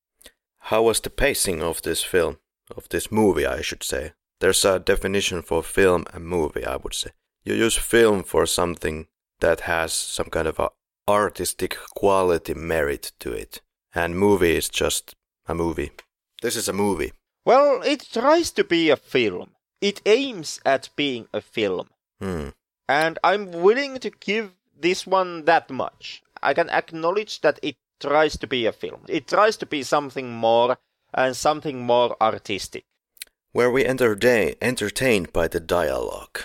How 0.58 0.82
was 0.82 1.00
the 1.00 1.10
pacing 1.10 1.62
of 1.62 1.82
this 1.82 2.02
film? 2.02 2.38
Of 2.76 2.88
this 2.88 3.10
movie, 3.10 3.46
I 3.46 3.62
should 3.62 3.82
say. 3.82 4.12
There's 4.40 4.64
a 4.64 4.78
definition 4.78 5.42
for 5.42 5.62
film 5.62 6.04
and 6.12 6.24
movie, 6.26 6.64
I 6.64 6.76
would 6.76 6.94
say. 6.94 7.10
You 7.44 7.54
use 7.54 7.76
film 7.76 8.22
for 8.24 8.46
something 8.46 9.06
that 9.40 9.60
has 9.60 9.92
some 9.92 10.28
kind 10.30 10.46
of 10.48 10.58
a 10.58 10.70
artistic 11.08 11.76
quality 11.96 12.54
merit 12.54 13.12
to 13.20 13.32
it. 13.32 13.62
And 13.94 14.18
movie 14.18 14.56
is 14.56 14.68
just 14.68 15.14
a 15.46 15.54
movie. 15.54 15.92
This 16.42 16.56
is 16.56 16.68
a 16.68 16.72
movie. 16.72 17.12
Well, 17.44 17.80
it 17.82 18.06
tries 18.12 18.50
to 18.52 18.64
be 18.64 18.90
a 18.90 18.96
film. 18.96 19.52
It 19.80 20.02
aims 20.04 20.60
at 20.66 20.90
being 20.96 21.26
a 21.32 21.40
film. 21.40 21.88
Hmm. 22.20 22.48
And 22.88 23.18
I'm 23.24 23.50
willing 23.50 23.98
to 24.00 24.10
give 24.10 24.52
this 24.80 25.06
one 25.06 25.44
that 25.44 25.70
much. 25.70 26.22
I 26.42 26.54
can 26.54 26.70
acknowledge 26.70 27.40
that 27.40 27.58
it 27.62 27.76
tries 28.00 28.36
to 28.38 28.46
be 28.46 28.66
a 28.66 28.72
film. 28.72 29.00
It 29.08 29.26
tries 29.26 29.56
to 29.58 29.66
be 29.66 29.82
something 29.82 30.30
more 30.30 30.78
and 31.12 31.36
something 31.36 31.80
more 31.82 32.16
artistic. 32.20 32.84
Where 33.52 33.70
we 33.70 33.84
entertain- 33.84 34.54
entertained 34.60 35.32
by 35.32 35.48
the 35.48 35.60
dialogue? 35.60 36.40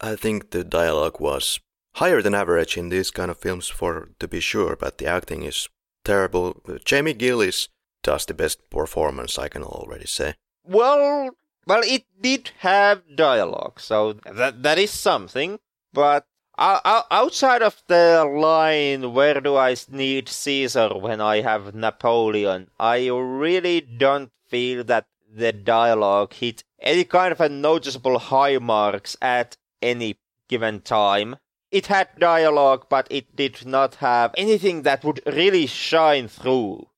I 0.00 0.16
think 0.16 0.50
the 0.50 0.64
dialogue 0.64 1.20
was 1.20 1.60
higher 1.94 2.20
than 2.20 2.34
average 2.34 2.76
in 2.76 2.90
these 2.90 3.10
kind 3.10 3.30
of 3.30 3.38
films, 3.38 3.68
for 3.68 4.10
to 4.18 4.28
be 4.28 4.40
sure, 4.40 4.76
but 4.76 4.98
the 4.98 5.06
acting 5.06 5.44
is 5.44 5.68
terrible. 6.04 6.60
Jamie 6.84 7.14
Gillis 7.14 7.68
does 8.02 8.26
the 8.26 8.34
best 8.34 8.68
performance, 8.70 9.38
I 9.38 9.48
can 9.48 9.62
already 9.62 10.06
say. 10.06 10.34
Well, 10.64 11.30
well, 11.66 11.82
it 11.84 12.04
did 12.20 12.50
have 12.58 13.16
dialogue, 13.16 13.80
so 13.80 14.14
that 14.24 14.62
that 14.62 14.78
is 14.78 14.90
something. 14.90 15.58
But 15.92 16.26
outside 16.58 17.62
of 17.62 17.82
the 17.86 18.24
line, 18.24 19.12
"Where 19.12 19.40
do 19.40 19.56
I 19.56 19.76
need 19.90 20.28
Caesar 20.28 20.90
when 20.94 21.20
I 21.20 21.40
have 21.40 21.74
Napoleon?" 21.74 22.70
I 22.78 23.08
really 23.08 23.80
don't 23.80 24.30
feel 24.48 24.84
that 24.84 25.06
the 25.28 25.52
dialogue 25.52 26.32
hit 26.34 26.64
any 26.80 27.04
kind 27.04 27.32
of 27.32 27.40
a 27.40 27.48
noticeable 27.48 28.18
high 28.18 28.58
marks 28.58 29.16
at 29.20 29.56
any 29.82 30.18
given 30.48 30.80
time. 30.80 31.36
It 31.70 31.86
had 31.86 32.08
dialogue, 32.18 32.86
but 32.88 33.06
it 33.10 33.34
did 33.36 33.66
not 33.66 33.96
have 33.96 34.34
anything 34.36 34.82
that 34.82 35.04
would 35.04 35.20
really 35.26 35.66
shine 35.66 36.28
through. 36.28 36.88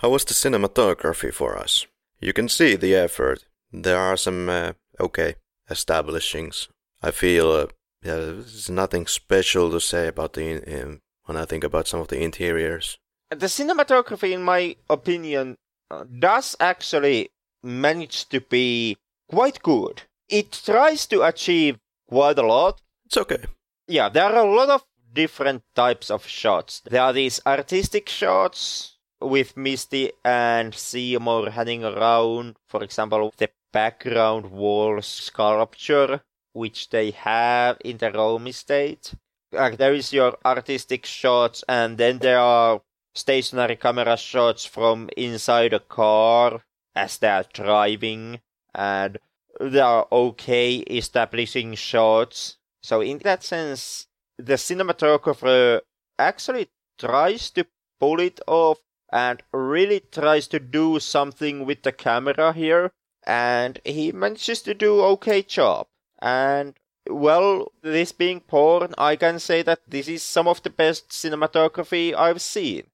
How 0.00 0.10
was 0.10 0.24
the 0.24 0.34
cinematography 0.34 1.34
for 1.34 1.58
us? 1.58 1.86
You 2.20 2.32
can 2.32 2.48
see 2.48 2.76
the 2.76 2.94
effort. 2.94 3.44
There 3.72 3.98
are 3.98 4.16
some 4.16 4.48
uh, 4.48 4.72
okay 5.00 5.34
establishings. 5.68 6.68
I 7.02 7.10
feel 7.10 7.52
uh, 7.52 7.66
yeah, 8.02 8.16
there's 8.16 8.70
nothing 8.70 9.06
special 9.06 9.70
to 9.70 9.80
say 9.80 10.08
about 10.08 10.34
the 10.34 10.42
in- 10.42 11.00
when 11.24 11.36
I 11.36 11.44
think 11.44 11.64
about 11.64 11.86
some 11.88 12.00
of 12.00 12.08
the 12.08 12.22
interiors. 12.22 12.96
the 13.30 13.46
cinematography, 13.46 14.32
in 14.32 14.42
my 14.42 14.76
opinion, 14.88 15.56
uh, 15.90 16.04
does 16.18 16.56
actually 16.60 17.28
manage 17.62 18.26
to 18.30 18.40
be 18.40 18.96
quite 19.28 19.62
good. 19.62 20.02
It 20.28 20.52
tries 20.64 21.06
to 21.06 21.22
achieve 21.22 21.76
quite 22.08 22.38
a 22.38 22.46
lot. 22.46 22.80
It's 23.04 23.16
okay. 23.18 23.44
Yeah, 23.86 24.08
there 24.08 24.24
are 24.24 24.46
a 24.46 24.54
lot 24.54 24.70
of 24.70 24.84
different 25.12 25.62
types 25.74 26.10
of 26.10 26.26
shots. 26.26 26.80
There 26.80 27.02
are 27.02 27.12
these 27.12 27.40
artistic 27.46 28.08
shots 28.08 28.96
with 29.20 29.56
Misty 29.56 30.12
and 30.24 30.74
Seymour 30.74 31.50
hanging 31.50 31.84
around, 31.84 32.56
for 32.68 32.82
example, 32.82 33.32
the 33.36 33.50
background 33.72 34.50
wall 34.50 35.02
sculpture, 35.02 36.20
which 36.58 36.90
they 36.90 37.10
have 37.12 37.78
in 37.84 37.96
the 37.98 38.10
Rome 38.10 38.48
estate. 38.48 39.14
Uh, 39.56 39.70
there 39.70 39.94
is 39.94 40.12
your 40.12 40.36
artistic 40.44 41.06
shots, 41.06 41.64
and 41.68 41.96
then 41.96 42.18
there 42.18 42.40
are 42.40 42.82
stationary 43.14 43.76
camera 43.76 44.16
shots 44.16 44.66
from 44.66 45.08
inside 45.16 45.72
a 45.72 45.80
car 45.80 46.62
as 46.94 47.18
they 47.18 47.28
are 47.28 47.46
driving, 47.52 48.40
and 48.74 49.18
there 49.60 49.84
are 49.84 50.06
okay 50.12 50.76
establishing 50.76 51.74
shots. 51.74 52.58
So 52.82 53.00
in 53.00 53.18
that 53.18 53.42
sense, 53.42 54.06
the 54.36 54.54
cinematographer 54.54 55.80
actually 56.18 56.68
tries 56.98 57.50
to 57.50 57.66
pull 57.98 58.20
it 58.20 58.40
off 58.46 58.78
and 59.10 59.42
really 59.52 60.00
tries 60.00 60.46
to 60.48 60.60
do 60.60 61.00
something 61.00 61.64
with 61.64 61.82
the 61.82 61.92
camera 61.92 62.52
here, 62.52 62.92
and 63.26 63.80
he 63.84 64.12
manages 64.12 64.62
to 64.62 64.74
do 64.74 65.00
okay 65.02 65.42
job. 65.42 65.86
And 66.20 66.74
well, 67.08 67.72
this 67.82 68.12
being 68.12 68.40
porn, 68.40 68.94
I 68.98 69.16
can 69.16 69.38
say 69.38 69.62
that 69.62 69.80
this 69.88 70.08
is 70.08 70.22
some 70.22 70.46
of 70.46 70.62
the 70.62 70.70
best 70.70 71.10
cinematography 71.10 72.14
I've 72.14 72.42
seen. 72.42 72.84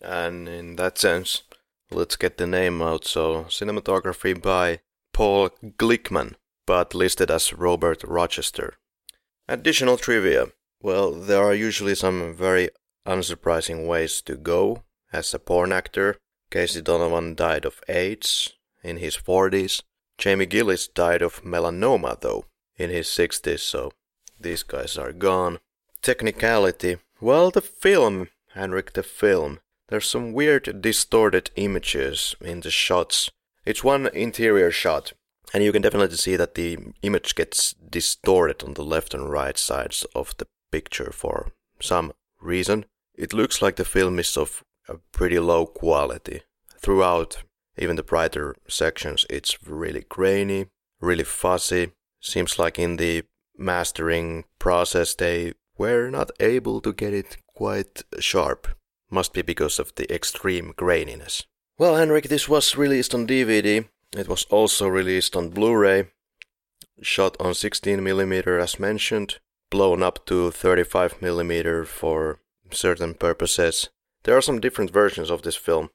And 0.00 0.48
in 0.48 0.76
that 0.76 0.98
sense, 0.98 1.42
let's 1.90 2.16
get 2.16 2.38
the 2.38 2.46
name 2.46 2.82
out. 2.82 3.04
So, 3.04 3.44
cinematography 3.44 4.40
by 4.40 4.80
Paul 5.12 5.50
Glickman, 5.78 6.34
but 6.66 6.94
listed 6.94 7.30
as 7.30 7.52
Robert 7.52 8.02
Rochester. 8.04 8.74
Additional 9.48 9.96
trivia. 9.96 10.48
Well, 10.82 11.12
there 11.12 11.42
are 11.42 11.54
usually 11.54 11.94
some 11.94 12.34
very 12.34 12.70
unsurprising 13.06 13.86
ways 13.86 14.20
to 14.22 14.36
go 14.36 14.82
as 15.12 15.32
a 15.32 15.38
porn 15.38 15.72
actor. 15.72 16.16
Casey 16.50 16.82
Donovan 16.82 17.34
died 17.34 17.64
of 17.64 17.80
AIDS 17.88 18.52
in 18.82 18.98
his 18.98 19.16
40s. 19.16 19.82
Jamie 20.18 20.46
Gillis 20.46 20.88
died 20.88 21.22
of 21.22 21.42
melanoma, 21.42 22.20
though, 22.20 22.46
in 22.76 22.90
his 22.90 23.06
60s, 23.08 23.60
so 23.60 23.92
these 24.40 24.62
guys 24.62 24.96
are 24.96 25.12
gone. 25.12 25.58
Technicality. 26.02 26.98
Well, 27.20 27.50
the 27.50 27.60
film, 27.60 28.28
Henrik, 28.54 28.92
the 28.92 29.02
film. 29.02 29.60
There's 29.88 30.08
some 30.08 30.32
weird 30.32 30.80
distorted 30.80 31.50
images 31.56 32.34
in 32.40 32.60
the 32.60 32.70
shots. 32.70 33.30
It's 33.64 33.84
one 33.84 34.08
interior 34.08 34.70
shot, 34.70 35.12
and 35.52 35.62
you 35.62 35.72
can 35.72 35.82
definitely 35.82 36.16
see 36.16 36.36
that 36.36 36.54
the 36.54 36.78
image 37.02 37.34
gets 37.34 37.74
distorted 37.74 38.64
on 38.64 38.74
the 38.74 38.84
left 38.84 39.14
and 39.14 39.30
right 39.30 39.56
sides 39.56 40.04
of 40.14 40.34
the 40.38 40.46
picture 40.70 41.12
for 41.12 41.52
some 41.80 42.12
reason. 42.40 42.84
It 43.14 43.32
looks 43.32 43.62
like 43.62 43.76
the 43.76 43.84
film 43.84 44.18
is 44.18 44.36
of 44.36 44.62
a 44.88 44.98
pretty 45.12 45.38
low 45.38 45.66
quality. 45.66 46.42
Throughout, 46.78 47.42
even 47.78 47.96
the 47.96 48.02
brighter 48.02 48.56
sections, 48.68 49.26
it's 49.28 49.62
really 49.66 50.04
grainy, 50.08 50.66
really 51.00 51.24
fuzzy. 51.24 51.92
Seems 52.20 52.58
like 52.58 52.78
in 52.78 52.96
the 52.96 53.24
mastering 53.56 54.44
process 54.58 55.14
they 55.14 55.54
were 55.78 56.10
not 56.10 56.30
able 56.40 56.80
to 56.80 56.92
get 56.92 57.12
it 57.12 57.36
quite 57.46 58.02
sharp. 58.18 58.68
Must 59.10 59.32
be 59.32 59.42
because 59.42 59.78
of 59.78 59.94
the 59.94 60.12
extreme 60.12 60.72
graininess. 60.76 61.44
Well, 61.78 61.96
Henrik, 61.96 62.28
this 62.28 62.48
was 62.48 62.76
released 62.76 63.14
on 63.14 63.26
DVD. 63.26 63.86
It 64.16 64.28
was 64.28 64.44
also 64.50 64.88
released 64.88 65.36
on 65.36 65.50
Blu 65.50 65.74
ray, 65.76 66.08
shot 67.02 67.36
on 67.38 67.52
16mm 67.52 68.62
as 68.62 68.80
mentioned, 68.80 69.38
blown 69.70 70.02
up 70.02 70.24
to 70.26 70.50
35mm 70.50 71.86
for 71.86 72.40
certain 72.70 73.14
purposes. 73.14 73.90
There 74.24 74.36
are 74.36 74.42
some 74.42 74.60
different 74.60 74.90
versions 74.90 75.30
of 75.30 75.42
this 75.42 75.56
film. 75.56 75.90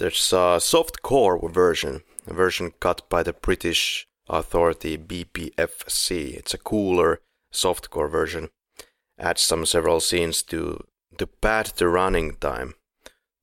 There's 0.00 0.32
a 0.32 0.58
soft 0.62 1.02
core 1.02 1.38
version, 1.50 2.04
a 2.26 2.32
version 2.32 2.72
cut 2.80 3.06
by 3.10 3.22
the 3.22 3.34
British 3.34 4.08
authority 4.30 4.96
BBFC. 4.96 6.34
It's 6.38 6.54
a 6.54 6.58
cooler 6.58 7.20
softcore 7.52 8.10
version. 8.10 8.48
Adds 9.18 9.42
some 9.42 9.66
several 9.66 10.00
scenes 10.00 10.42
to 10.44 10.86
to 11.18 11.26
pad 11.26 11.72
the 11.76 11.86
running 11.88 12.36
time. 12.36 12.76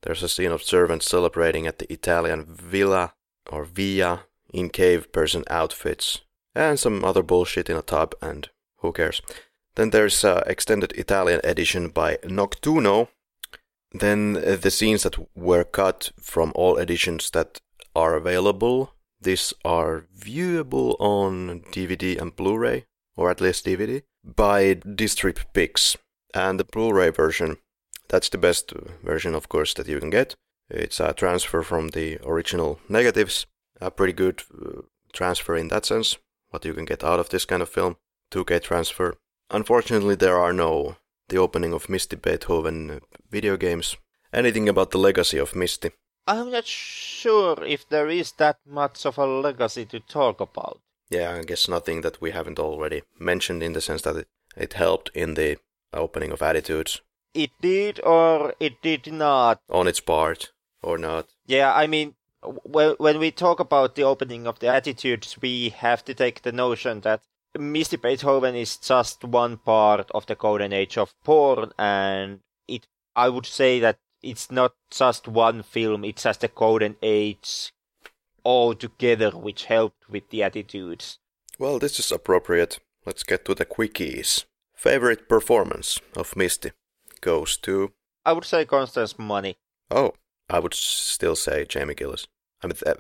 There's 0.02 0.24
a 0.24 0.30
scene 0.30 0.52
of 0.52 0.64
servants 0.64 1.08
celebrating 1.08 1.68
at 1.68 1.78
the 1.78 1.94
Italian 1.94 2.46
villa 2.46 3.14
or 3.52 3.64
via 3.64 4.22
in 4.52 4.70
cave 4.70 5.12
person 5.12 5.44
outfits 5.52 6.22
and 6.56 6.80
some 6.80 7.06
other 7.06 7.22
bullshit 7.22 7.70
in 7.70 7.78
a 7.78 7.84
tub 7.84 8.16
and 8.20 8.50
who 8.78 8.92
cares. 8.92 9.22
Then 9.76 9.92
there's 9.92 10.24
a 10.24 10.44
extended 10.48 10.92
Italian 10.94 11.40
edition 11.44 11.90
by 11.90 12.18
Noctuno. 12.24 13.10
Then 13.92 14.34
the 14.34 14.72
scenes 14.72 15.04
that 15.04 15.18
were 15.36 15.64
cut 15.64 16.12
from 16.20 16.52
all 16.56 16.78
editions 16.78 17.32
that 17.32 17.60
are 17.96 18.16
available. 18.16 18.94
These 19.20 19.54
are 19.66 20.06
viewable 20.16 20.96
on 21.00 21.62
DVD 21.72 22.22
and 22.22 22.36
Blu-ray, 22.36 22.86
or 23.16 23.32
at 23.32 23.42
least 23.42 23.66
DVD, 23.66 24.04
by 24.24 24.76
Distrip 24.76 25.40
Pix. 25.54 25.98
And 26.34 26.60
the 26.60 26.66
Blu-ray 26.66 27.10
version, 27.10 27.58
that's 28.08 28.30
the 28.30 28.38
best 28.38 28.74
version, 29.04 29.34
of 29.34 29.50
course, 29.50 29.74
that 29.74 29.88
you 29.88 30.00
can 30.00 30.12
get. 30.12 30.36
It's 30.70 31.00
a 31.00 31.14
transfer 31.14 31.64
from 31.64 31.90
the 31.90 32.20
original 32.24 32.80
negatives, 32.90 33.48
a 33.82 33.90
pretty 33.90 34.14
good 34.14 34.44
uh, 34.54 34.82
transfer 35.14 35.56
in 35.56 35.70
that 35.70 35.86
sense. 35.86 36.18
What 36.50 36.66
you 36.66 36.74
can 36.74 36.86
get 36.86 37.04
out 37.04 37.20
of 37.20 37.30
this 37.30 37.46
kind 37.46 37.62
of 37.62 37.70
film, 37.70 37.98
2K 38.32 38.62
transfer. 38.62 39.18
Unfortunately, 39.50 40.16
there 40.16 40.38
are 40.38 40.54
no 40.54 40.98
the 41.30 41.38
opening 41.38 41.74
of 41.74 41.90
Misty 41.90 42.16
Beethoven 42.16 42.90
uh, 42.90 43.00
video 43.30 43.58
games. 43.58 43.98
Anything 44.34 44.70
about 44.70 44.92
the 44.92 44.98
legacy 44.98 45.38
of 45.38 45.56
Misty? 45.56 45.92
I'm 46.28 46.52
not 46.52 46.66
sure 46.66 47.64
if 47.64 47.88
there 47.88 48.10
is 48.10 48.34
that 48.34 48.58
much 48.66 49.06
of 49.06 49.18
a 49.18 49.26
legacy 49.26 49.86
to 49.86 50.00
talk 50.00 50.42
about. 50.42 50.82
Yeah, 51.10 51.38
I 51.40 51.44
guess 51.44 51.70
nothing 51.70 52.02
that 52.02 52.20
we 52.22 52.32
haven't 52.32 52.60
already 52.60 53.04
mentioned 53.18 53.64
in 53.64 53.74
the 53.74 53.82
sense 53.82 54.02
that 54.02 54.18
it, 54.18 54.28
it 54.58 54.74
helped 54.74 55.10
in 55.14 55.36
the 55.36 55.58
opening 55.94 56.32
of 56.32 56.42
Attitudes. 56.42 57.02
It 57.34 57.52
did 57.62 58.02
or 58.04 58.54
it 58.60 58.82
did 58.82 59.12
not. 59.12 59.62
On 59.70 59.88
its 59.88 60.02
part, 60.02 60.52
or 60.82 60.98
not. 60.98 61.28
Yeah, 61.46 61.74
I 61.74 61.88
mean, 61.88 62.16
when, 62.64 62.96
when 62.98 63.20
we 63.20 63.32
talk 63.32 63.60
about 63.60 63.96
the 63.96 64.04
opening 64.04 64.48
of 64.48 64.60
the 64.60 64.68
Attitudes, 64.68 65.38
we 65.42 65.70
have 65.70 66.04
to 66.06 66.14
take 66.14 66.42
the 66.42 66.52
notion 66.52 67.02
that 67.02 67.22
Misty 67.58 67.98
Beethoven 67.98 68.56
is 68.56 68.78
just 68.78 69.24
one 69.24 69.58
part 69.58 70.12
of 70.12 70.26
the 70.26 70.36
golden 70.36 70.74
age 70.74 70.98
of 70.98 71.14
porn, 71.24 71.72
and 71.78 72.40
it. 72.68 72.88
I 73.16 73.30
would 73.30 73.46
say 73.46 73.80
that 73.80 73.98
it's 74.22 74.52
not 74.52 74.74
just 74.92 75.28
one 75.28 75.64
film; 75.64 76.04
it's 76.04 76.24
just 76.24 76.42
the 76.42 76.50
golden 76.50 76.98
age 77.02 77.74
all 78.44 78.76
together, 78.76 79.32
which 79.32 79.66
helped 79.66 80.10
with 80.10 80.30
the 80.30 80.44
attitudes. 80.44 81.20
Well, 81.60 81.80
this 81.80 82.00
is 82.00 82.12
appropriate. 82.12 82.80
Let's 83.06 83.24
get 83.24 83.46
to 83.46 83.56
the 83.56 83.66
quickies. 83.66 84.46
Favorite 84.76 85.28
performance 85.28 86.00
of 86.16 86.36
Misty 86.36 86.72
goes 87.22 87.58
to. 87.58 87.94
I 88.26 88.34
would 88.34 88.46
say 88.46 88.66
Constance 88.66 89.18
Money. 89.18 89.58
Oh, 89.90 90.14
I 90.50 90.60
would 90.60 90.74
still 90.74 91.36
say 91.36 91.66
Jamie 91.66 91.96
Gillis. 91.96 92.28
I 92.62 92.68
mean, 92.68 92.78
uh, 92.86 92.94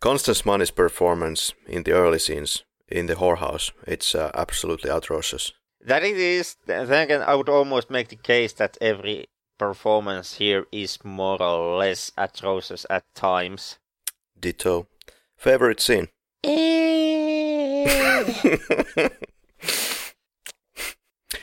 Constance 0.00 0.46
Money's 0.46 0.70
performance 0.70 1.52
in 1.66 1.82
the 1.82 1.92
early 1.92 2.18
scenes 2.18 2.64
in 2.90 3.06
the 3.06 3.14
whorehouse, 3.14 3.72
it's 3.86 4.14
uh, 4.14 4.30
absolutely 4.34 4.90
atrocious. 4.90 5.52
That 5.80 6.04
it 6.04 6.16
is. 6.16 6.56
Then 6.66 6.92
again, 6.92 7.22
I 7.22 7.34
would 7.34 7.48
almost 7.48 7.90
make 7.90 8.08
the 8.08 8.16
case 8.16 8.52
that 8.54 8.76
every 8.80 9.28
performance 9.58 10.34
here 10.34 10.66
is 10.72 10.98
more 11.04 11.40
or 11.42 11.78
less 11.78 12.12
atrocious 12.16 12.86
at 12.90 13.04
times. 13.14 13.78
Ditto. 14.38 14.86
Favorite 15.36 15.80
scene? 15.80 16.08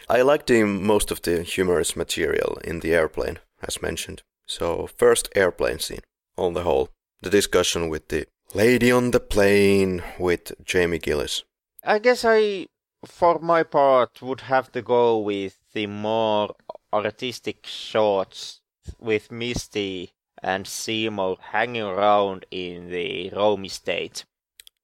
I 0.10 0.22
liked 0.22 0.48
the, 0.48 0.64
most 0.64 1.12
of 1.12 1.22
the 1.22 1.44
humorous 1.44 1.96
material 1.96 2.60
in 2.64 2.80
the 2.80 2.94
airplane, 2.94 3.40
as 3.62 3.82
mentioned. 3.82 4.22
So, 4.48 4.88
first 4.98 5.30
airplane 5.36 5.80
scene, 5.80 6.02
on 6.38 6.54
the 6.54 6.64
whole. 6.64 6.90
The 7.22 7.30
discussion 7.30 7.90
with 7.90 8.08
the 8.08 8.28
lady 8.54 8.92
on 8.92 9.12
the 9.12 9.20
plane 9.20 10.04
with 10.20 10.54
Jamie 10.64 11.00
Gillis. 11.00 11.44
I 11.84 12.00
guess 12.00 12.24
I, 12.26 12.68
for 13.06 13.40
my 13.40 13.64
part, 13.64 14.22
would 14.22 14.42
have 14.42 14.72
to 14.72 14.82
go 14.82 15.18
with 15.18 15.58
the 15.74 15.88
more 15.88 16.56
artistic 16.94 17.66
shots 17.66 18.62
with 19.00 19.32
Misty 19.32 20.12
and 20.42 20.68
Seymour 20.68 21.38
hanging 21.52 21.84
around 21.84 22.46
in 22.52 22.90
the 22.90 23.30
Rome 23.32 23.66
estate. 23.66 24.26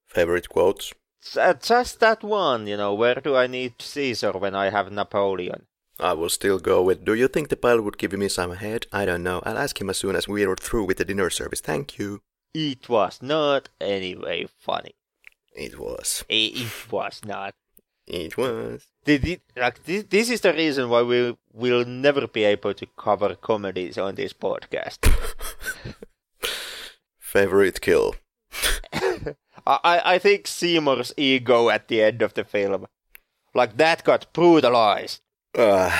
Favorite 0.07 0.49
quotes? 0.49 0.93
Just 1.61 1.99
that 2.01 2.23
one, 2.23 2.67
you 2.67 2.75
know, 2.75 2.93
where 2.93 3.15
do 3.15 3.35
I 3.35 3.47
need 3.47 3.81
Caesar 3.81 4.33
when 4.33 4.55
I 4.55 4.69
have 4.69 4.91
Napoleon? 4.91 5.67
I 5.99 6.13
will 6.13 6.29
still 6.29 6.59
go 6.59 6.81
with 6.81 7.05
Do 7.05 7.13
you 7.13 7.27
think 7.27 7.49
the 7.49 7.55
pilot 7.55 7.83
would 7.83 7.97
give 7.97 8.13
me 8.13 8.27
some 8.27 8.51
head? 8.55 8.87
I 8.91 9.05
don't 9.05 9.23
know. 9.23 9.41
I'll 9.45 9.57
ask 9.57 9.79
him 9.79 9.89
as 9.89 9.97
soon 9.97 10.15
as 10.15 10.27
we 10.27 10.43
are 10.43 10.55
through 10.55 10.85
with 10.85 10.97
the 10.97 11.05
dinner 11.05 11.29
service. 11.29 11.61
Thank 11.61 11.97
you. 11.97 12.21
It 12.53 12.87
was 12.87 13.19
not 13.21 13.69
anyway 13.81 14.47
funny. 14.59 14.95
It 15.55 15.79
was. 15.79 16.23
It, 16.29 16.61
it 16.61 16.91
was 16.91 17.21
not. 17.25 17.55
It 18.05 18.37
was. 18.37 18.85
The, 19.05 19.39
like, 19.55 19.83
this, 19.85 20.03
this 20.03 20.29
is 20.29 20.41
the 20.41 20.53
reason 20.53 20.89
why 20.89 21.01
we 21.01 21.35
will 21.51 21.85
never 21.85 22.27
be 22.27 22.43
able 22.43 22.73
to 22.75 22.85
cover 22.97 23.35
comedies 23.35 23.97
on 23.97 24.15
this 24.15 24.33
podcast. 24.33 24.99
Favorite 27.19 27.81
kill? 27.81 28.15
I, 29.65 30.01
I 30.05 30.19
think 30.19 30.47
Seymour's 30.47 31.13
ego 31.17 31.69
at 31.69 31.87
the 31.87 32.03
end 32.03 32.21
of 32.21 32.33
the 32.33 32.43
film. 32.43 32.85
Like, 33.55 33.77
that 33.77 34.03
got 34.03 34.31
brutalized. 34.33 35.21
Uh, 35.57 35.95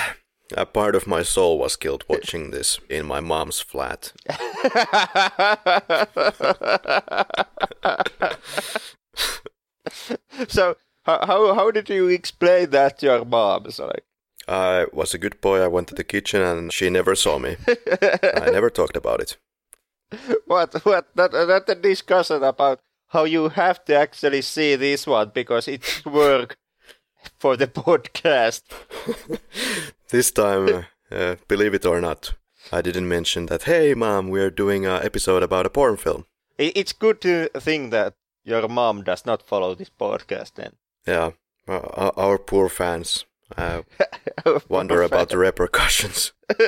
a 0.56 0.66
part 0.66 0.94
of 0.94 1.06
my 1.06 1.22
soul 1.22 1.58
was 1.58 1.76
killed 1.76 2.04
watching 2.08 2.50
this 2.50 2.78
in 2.88 3.06
my 3.06 3.20
mom's 3.20 3.60
flat. 3.60 4.12
so, 10.48 10.76
how, 11.04 11.54
how 11.54 11.70
did 11.70 11.88
you 11.88 12.08
explain 12.08 12.70
that 12.70 12.98
to 12.98 13.06
your 13.06 13.24
mom? 13.24 13.70
So, 13.70 13.86
like, 13.86 14.04
I 14.46 14.86
was 14.92 15.14
a 15.14 15.18
good 15.18 15.40
boy. 15.40 15.60
I 15.60 15.68
went 15.68 15.88
to 15.88 15.94
the 15.94 16.04
kitchen 16.04 16.42
and 16.42 16.72
she 16.72 16.90
never 16.90 17.14
saw 17.14 17.38
me. 17.38 17.56
I 17.66 18.50
never 18.50 18.70
talked 18.70 18.96
about 18.96 19.20
it. 19.20 19.36
What? 20.46 20.74
What? 20.84 21.08
That, 21.16 21.32
that 21.32 21.68
a 21.68 21.74
discussion 21.74 22.42
about 22.42 22.80
how 23.08 23.24
you 23.24 23.48
have 23.48 23.84
to 23.86 23.96
actually 23.96 24.42
see 24.42 24.76
this 24.76 25.06
one 25.06 25.30
because 25.34 25.66
it's 25.66 26.04
work 26.04 26.58
for 27.38 27.56
the 27.56 27.66
podcast. 27.84 28.62
this 30.10 30.30
time, 30.30 30.86
uh, 31.10 31.36
believe 31.48 31.74
it 31.74 31.86
or 31.86 32.00
not, 32.00 32.34
I 32.72 32.82
didn't 32.82 33.08
mention 33.08 33.46
that. 33.46 33.64
Hey, 33.64 33.94
mom, 33.94 34.28
we're 34.28 34.50
doing 34.50 34.86
an 34.86 35.02
episode 35.02 35.42
about 35.42 35.66
a 35.66 35.70
porn 35.70 35.96
film. 35.96 36.26
It's 36.58 36.92
good 36.92 37.20
to 37.22 37.48
think 37.58 37.90
that 37.90 38.14
your 38.44 38.68
mom 38.68 39.02
does 39.02 39.26
not 39.26 39.42
follow 39.42 39.74
this 39.74 39.90
podcast. 39.90 40.54
Then. 40.54 40.74
Yeah, 41.06 41.32
uh, 41.66 42.10
our 42.16 42.38
poor 42.38 42.68
fans 42.68 43.24
uh, 43.56 43.82
wonder 44.68 45.02
about 45.02 45.28
the 45.28 45.38
repercussions. 45.38 46.32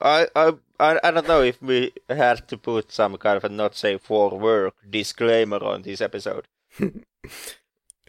I, 0.00 0.28
I, 0.34 0.52
I, 0.78 1.00
I 1.02 1.10
don't 1.10 1.26
know 1.26 1.42
if 1.42 1.60
we 1.60 1.92
had 2.08 2.46
to 2.48 2.56
put 2.56 2.92
some 2.92 3.16
kind 3.16 3.36
of 3.36 3.44
a 3.44 3.48
not 3.48 3.74
safe 3.74 4.00
for 4.02 4.38
work 4.38 4.74
disclaimer 4.88 5.62
on 5.62 5.82
this 5.82 6.00
episode. 6.00 6.46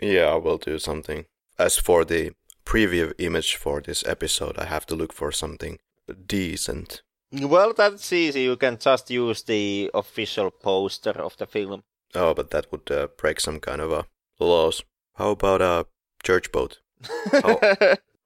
yeah, 0.02 0.36
we'll 0.36 0.58
do 0.58 0.78
something. 0.78 1.26
As 1.58 1.78
for 1.78 2.06
the 2.06 2.32
preview 2.70 3.14
image 3.18 3.56
for 3.56 3.82
this 3.82 4.04
episode, 4.06 4.60
I 4.60 4.66
have 4.66 4.86
to 4.86 4.96
look 4.96 5.12
for 5.12 5.32
something 5.32 5.80
decent. 6.28 7.02
Well, 7.32 7.74
that's 7.74 8.14
easy. 8.14 8.42
You 8.42 8.58
can 8.58 8.78
just 8.78 9.10
use 9.10 9.44
the 9.44 9.90
official 9.94 10.52
poster 10.52 11.12
of 11.12 11.36
the 11.38 11.48
film. 11.48 11.84
Oh, 12.14 12.34
but 12.34 12.52
that 12.52 12.72
would 12.72 12.92
uh, 12.92 13.08
break 13.18 13.40
some 13.40 13.60
kind 13.60 13.82
of 13.82 13.92
a 13.92 14.06
laws. 14.40 14.84
How 15.16 15.32
about 15.32 15.62
a 15.62 15.88
church 16.24 16.52
boat? 16.52 16.80
How, 17.32 17.60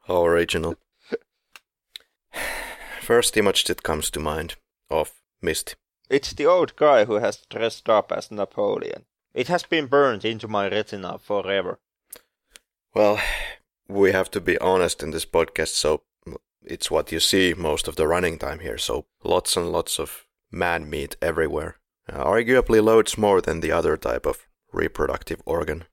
how 0.08 0.26
original. 0.26 0.76
First 3.02 3.38
image 3.38 3.64
that 3.66 3.84
comes 3.84 4.10
to 4.12 4.20
mind 4.20 4.56
of 4.90 5.12
Misty. 5.42 5.76
It's 6.10 6.34
the 6.34 6.46
old 6.46 6.76
guy 6.76 7.06
who 7.06 7.16
has 7.16 7.46
dressed 7.50 7.88
up 7.90 8.12
as 8.12 8.32
Napoleon. 8.32 9.06
It 9.34 9.48
has 9.48 9.64
been 9.64 9.88
burned 9.88 10.26
into 10.26 10.48
my 10.48 10.70
retina 10.70 11.18
forever. 11.18 11.80
Well, 12.94 13.20
we 13.88 14.12
have 14.12 14.32
to 14.32 14.42
be 14.42 14.58
honest 14.60 15.04
in 15.04 15.12
this 15.12 15.26
podcast, 15.26 15.76
so 15.76 16.04
it's 16.66 16.90
what 16.90 17.12
you 17.12 17.20
see 17.20 17.54
most 17.54 17.88
of 17.88 17.96
the 17.96 18.08
running 18.08 18.38
time 18.38 18.60
here. 18.60 18.78
So 18.78 19.06
lots 19.24 19.58
and 19.58 19.72
lots 19.72 20.00
of 20.00 20.26
man 20.52 20.90
meat 20.90 21.16
everywhere. 21.22 21.78
Uh, 22.12 22.24
arguably 22.24 22.84
loads 22.84 23.18
more 23.18 23.42
than 23.42 23.60
the 23.60 23.72
other 23.72 23.98
type 23.98 24.26
of 24.26 24.48
reproductive 24.72 25.42
organ. 25.46 25.86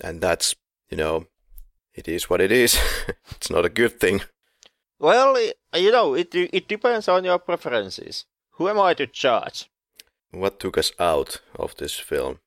And 0.00 0.20
that's, 0.20 0.54
you 0.90 0.96
know, 0.96 1.26
it 1.94 2.08
is 2.08 2.30
what 2.30 2.40
it 2.40 2.52
is. 2.52 2.78
it's 3.30 3.50
not 3.50 3.64
a 3.64 3.70
good 3.70 4.00
thing. 4.00 4.22
Well, 4.98 5.36
you 5.74 5.90
know, 5.90 6.14
it 6.14 6.32
it 6.34 6.68
depends 6.68 7.08
on 7.08 7.24
your 7.24 7.40
preferences. 7.40 8.24
Who 8.52 8.68
am 8.68 8.78
I 8.78 8.94
to 8.94 9.06
judge? 9.06 9.68
What 10.30 10.60
took 10.60 10.78
us 10.78 10.92
out 10.98 11.40
of 11.56 11.74
this 11.76 11.98
film? 11.98 12.38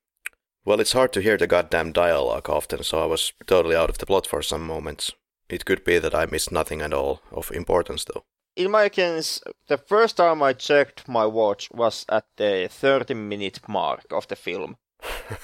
Well, 0.66 0.80
it's 0.80 0.94
hard 0.94 1.12
to 1.12 1.22
hear 1.22 1.36
the 1.36 1.46
goddamn 1.46 1.92
dialogue 1.92 2.50
often, 2.50 2.82
so 2.82 2.98
I 3.00 3.06
was 3.06 3.32
totally 3.46 3.76
out 3.76 3.88
of 3.88 3.98
the 3.98 4.06
plot 4.06 4.26
for 4.26 4.42
some 4.42 4.66
moments. 4.66 5.12
It 5.48 5.64
could 5.64 5.84
be 5.84 6.00
that 6.00 6.12
I 6.12 6.26
missed 6.26 6.50
nothing 6.50 6.82
at 6.82 6.92
all 6.92 7.22
of 7.30 7.52
importance, 7.52 8.04
though. 8.04 8.24
In 8.56 8.72
my 8.72 8.88
case, 8.88 9.40
the 9.68 9.78
first 9.78 10.16
time 10.16 10.42
I 10.42 10.54
checked 10.54 11.06
my 11.06 11.24
watch 11.24 11.70
was 11.70 12.04
at 12.08 12.24
the 12.36 12.66
30 12.68 13.14
minute 13.14 13.60
mark 13.68 14.06
of 14.10 14.26
the 14.26 14.34
film. 14.34 14.76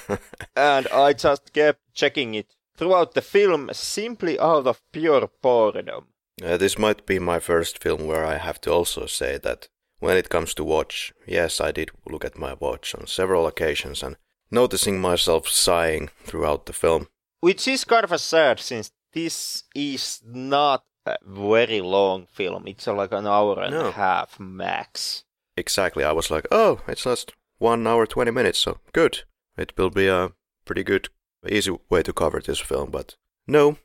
and 0.57 0.89
I 0.89 1.13
just 1.13 1.53
kept 1.53 1.79
checking 1.95 2.35
it 2.35 2.57
throughout 2.77 3.15
the 3.15 3.23
film 3.23 3.71
simply 3.73 4.41
out 4.41 4.67
of 4.67 4.83
pure 4.91 5.31
boredom. 5.41 6.07
Uh, 6.45 6.57
this 6.57 6.77
might 6.77 7.07
be 7.07 7.21
my 7.21 7.39
first 7.39 7.81
film 7.81 8.09
where 8.09 8.27
I 8.27 8.39
have 8.39 8.61
to 8.63 8.73
also 8.73 9.07
say 9.07 9.39
that 9.39 9.69
when 10.01 10.17
it 10.17 10.31
comes 10.31 10.53
to 10.55 10.65
watch, 10.65 11.13
yes, 11.29 11.61
I 11.61 11.71
did 11.71 11.93
look 12.11 12.25
at 12.25 12.37
my 12.39 12.55
watch 12.55 12.93
on 12.97 13.07
several 13.07 13.47
occasions 13.47 14.03
and 14.03 14.17
noticing 14.53 15.01
myself 15.01 15.49
sighing 15.49 16.11
throughout 16.25 16.67
the 16.67 16.73
film. 16.73 17.09
Which 17.41 17.67
is 17.67 17.85
kind 17.85 18.05
of 18.05 18.13
a 18.13 18.19
sad 18.19 18.61
since 18.61 18.93
this 19.13 19.65
is 19.75 20.23
not 20.25 20.85
a 21.05 21.17
very 21.27 21.81
long 21.81 22.27
film. 22.27 22.69
It's 22.69 22.87
uh, 22.87 22.95
like 22.95 23.13
an 23.13 23.27
hour 23.27 23.61
and 23.61 23.73
no. 23.75 23.89
a 23.89 23.93
half 23.93 24.39
max. 24.39 25.25
Exactly. 25.57 26.05
I 26.05 26.13
was 26.13 26.31
like, 26.31 26.47
oh, 26.53 26.81
it's 26.87 27.03
just 27.05 27.33
one 27.59 27.87
hour, 27.87 28.07
20 28.07 28.31
minutes, 28.31 28.61
so 28.61 28.79
good. 28.93 29.23
It 29.57 29.77
will 29.77 29.91
be 29.91 30.07
a 30.07 30.33
pretty 30.65 30.85
good, 30.85 31.09
easy 31.49 31.77
way 31.91 32.03
to 32.03 32.13
cover 32.13 32.41
this 32.41 32.61
film, 32.61 32.91
but 32.91 33.17
no. 33.47 33.79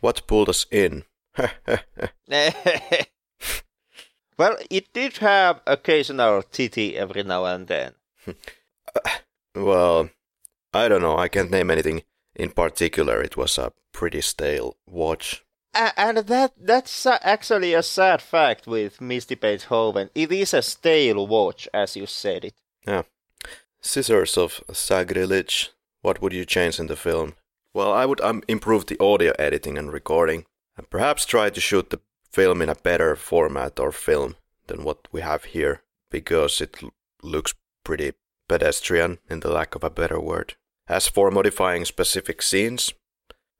What 0.00 0.26
pulled 0.26 0.48
us 0.48 0.66
in 0.70 1.04
well, 4.38 4.56
it 4.70 4.92
did 4.92 5.18
have 5.18 5.60
occasional 5.66 6.42
titty 6.42 6.96
every 6.96 7.22
now 7.22 7.44
and 7.44 7.66
then. 7.66 7.92
Uh, 9.04 9.10
well, 9.64 10.10
I 10.72 10.88
don't 10.88 11.02
know. 11.02 11.16
I 11.16 11.28
can't 11.28 11.50
name 11.50 11.70
anything 11.70 12.02
in 12.34 12.50
particular. 12.50 13.22
It 13.22 13.36
was 13.36 13.58
a 13.58 13.72
pretty 13.92 14.20
stale 14.20 14.76
watch. 14.86 15.44
Uh, 15.74 15.90
and 15.96 16.18
that 16.18 16.52
that's 16.58 17.06
actually 17.06 17.74
a 17.74 17.82
sad 17.82 18.22
fact 18.22 18.66
with 18.66 19.00
Misty 19.00 19.34
Beethoven. 19.34 20.10
It 20.14 20.32
is 20.32 20.54
a 20.54 20.62
stale 20.62 21.26
watch, 21.26 21.68
as 21.74 21.96
you 21.96 22.06
said 22.06 22.44
it. 22.44 22.54
Yeah. 22.86 23.02
Scissors 23.80 24.36
of 24.36 24.62
Sacrilege. 24.72 25.70
What 26.02 26.20
would 26.22 26.32
you 26.32 26.44
change 26.44 26.80
in 26.80 26.86
the 26.86 26.96
film? 26.96 27.34
Well, 27.74 27.92
I 27.92 28.06
would 28.06 28.20
um, 28.20 28.42
improve 28.48 28.86
the 28.86 29.00
audio 29.00 29.32
editing 29.38 29.76
and 29.78 29.92
recording 29.92 30.46
and 30.76 30.88
perhaps 30.88 31.26
try 31.26 31.50
to 31.50 31.60
shoot 31.60 31.90
the 31.90 32.00
film 32.32 32.62
in 32.62 32.68
a 32.68 32.74
better 32.74 33.14
format 33.16 33.78
or 33.78 33.92
film 33.92 34.36
than 34.66 34.84
what 34.84 35.08
we 35.12 35.20
have 35.20 35.44
here 35.44 35.82
because 36.10 36.60
it 36.60 36.76
l- 36.82 36.92
looks 37.22 37.54
pretty 37.84 38.12
pedestrian 38.48 39.18
in 39.28 39.40
the 39.40 39.50
lack 39.50 39.74
of 39.74 39.84
a 39.84 39.90
better 39.90 40.20
word. 40.20 40.54
As 40.88 41.06
for 41.06 41.30
modifying 41.30 41.84
specific 41.84 42.40
scenes 42.42 42.92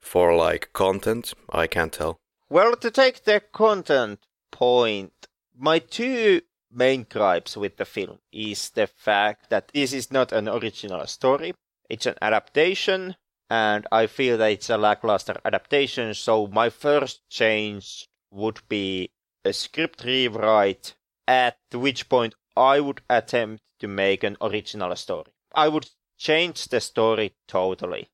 for 0.00 0.34
like 0.34 0.72
content, 0.72 1.34
I 1.50 1.66
can't 1.66 1.92
tell. 1.92 2.16
Well, 2.48 2.74
to 2.76 2.90
take 2.90 3.24
the 3.24 3.40
content 3.52 4.20
point, 4.50 5.12
my 5.56 5.78
two 5.78 6.40
main 6.70 7.06
gripes 7.08 7.56
with 7.56 7.76
the 7.76 7.84
film 7.84 8.18
is 8.32 8.70
the 8.70 8.86
fact 8.86 9.50
that 9.50 9.70
this 9.74 9.92
is 9.92 10.10
not 10.10 10.32
an 10.32 10.48
original 10.48 11.06
story. 11.06 11.54
It's 11.88 12.06
an 12.06 12.16
adaptation 12.22 13.16
and 13.50 13.86
I 13.90 14.06
feel 14.06 14.36
that 14.38 14.52
it's 14.52 14.70
a 14.70 14.76
lackluster 14.76 15.36
adaptation. 15.44 16.14
So 16.14 16.46
my 16.46 16.70
first 16.70 17.28
change 17.28 18.06
would 18.30 18.60
be 18.68 19.10
a 19.44 19.52
script 19.52 20.04
rewrite, 20.04 20.94
at 21.26 21.58
which 21.72 22.08
point 22.08 22.34
I 22.58 22.80
would 22.80 23.00
attempt 23.08 23.62
to 23.78 23.88
make 23.88 24.24
an 24.24 24.36
original 24.42 24.94
story. 24.96 25.32
I 25.54 25.68
would 25.68 25.88
change 26.18 26.68
the 26.68 26.80
story 26.80 27.34
totally. 27.46 28.08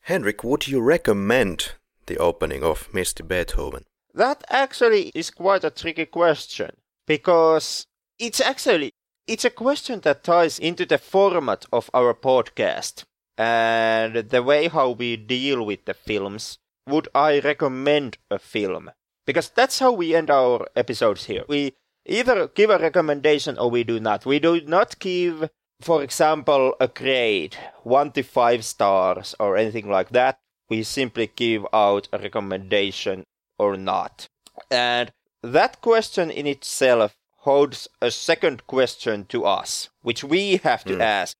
Henrik, 0.00 0.42
would 0.44 0.68
you 0.68 0.80
recommend 0.80 1.72
the 2.06 2.18
opening 2.18 2.62
of 2.62 2.92
Misty 2.92 3.22
Beethoven? 3.22 3.84
That 4.12 4.44
actually 4.48 5.12
is 5.14 5.30
quite 5.30 5.64
a 5.64 5.70
tricky 5.70 6.06
question 6.06 6.70
because 7.06 7.86
it's 8.18 8.40
actually 8.40 8.92
it's 9.26 9.44
a 9.44 9.50
question 9.50 10.00
that 10.00 10.24
ties 10.24 10.58
into 10.58 10.86
the 10.86 10.98
format 10.98 11.66
of 11.72 11.90
our 11.92 12.14
podcast 12.14 13.04
and 13.36 14.14
the 14.30 14.42
way 14.42 14.68
how 14.68 14.90
we 14.90 15.16
deal 15.16 15.64
with 15.64 15.84
the 15.84 15.94
films, 15.94 16.58
would 16.86 17.08
I 17.14 17.40
recommend 17.40 18.18
a 18.30 18.38
film? 18.38 18.90
Because 19.26 19.50
that's 19.50 19.80
how 19.80 19.92
we 19.92 20.14
end 20.14 20.30
our 20.30 20.66
episodes 20.76 21.24
here. 21.24 21.44
We 21.48 21.74
either 22.06 22.48
give 22.48 22.70
a 22.70 22.78
recommendation 22.78 23.58
or 23.58 23.70
we 23.70 23.84
do 23.84 24.00
not. 24.00 24.26
We 24.26 24.38
do 24.38 24.60
not 24.60 24.98
give, 24.98 25.50
for 25.80 26.02
example, 26.02 26.74
a 26.80 26.88
grade, 26.88 27.56
1 27.82 28.12
to 28.12 28.22
5 28.22 28.64
stars 28.64 29.34
or 29.38 29.56
anything 29.56 29.90
like 29.90 30.10
that. 30.10 30.38
We 30.68 30.82
simply 30.82 31.30
give 31.34 31.66
out 31.72 32.08
a 32.12 32.18
recommendation 32.18 33.24
or 33.58 33.76
not. 33.76 34.28
And 34.70 35.12
that 35.42 35.80
question 35.80 36.30
in 36.30 36.46
itself 36.46 37.16
holds 37.38 37.88
a 38.00 38.10
second 38.10 38.66
question 38.66 39.24
to 39.26 39.44
us, 39.44 39.88
which 40.02 40.24
we 40.24 40.56
have 40.58 40.84
to 40.84 40.96
mm. 40.96 41.00
ask 41.00 41.36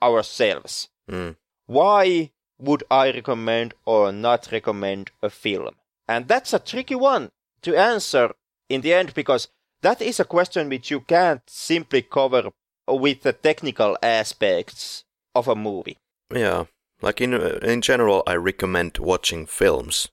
ourselves. 0.00 0.88
Mm. 1.10 1.36
Why 1.66 2.30
would 2.58 2.84
I 2.90 3.10
recommend 3.10 3.74
or 3.84 4.12
not 4.12 4.50
recommend 4.52 5.10
a 5.22 5.30
film? 5.30 5.74
And 6.06 6.28
that's 6.28 6.52
a 6.52 6.58
tricky 6.58 6.94
one 6.94 7.30
to 7.62 7.76
answer 7.76 8.34
in 8.68 8.82
the 8.82 8.94
end 8.94 9.14
because 9.14 9.48
that 9.82 10.02
is 10.02 10.20
a 10.20 10.24
question 10.24 10.68
which 10.68 10.90
you 10.90 11.00
can't 11.00 11.42
simply 11.48 12.02
cover 12.02 12.50
with 12.86 13.22
the 13.22 13.32
technical 13.32 13.96
aspects 14.02 15.04
of 15.34 15.48
a 15.48 15.54
movie. 15.54 15.98
Yeah, 16.34 16.64
like 17.02 17.20
in 17.20 17.34
in 17.34 17.80
general, 17.80 18.22
I 18.26 18.34
recommend 18.36 18.98
watching 18.98 19.46
films, 19.46 20.08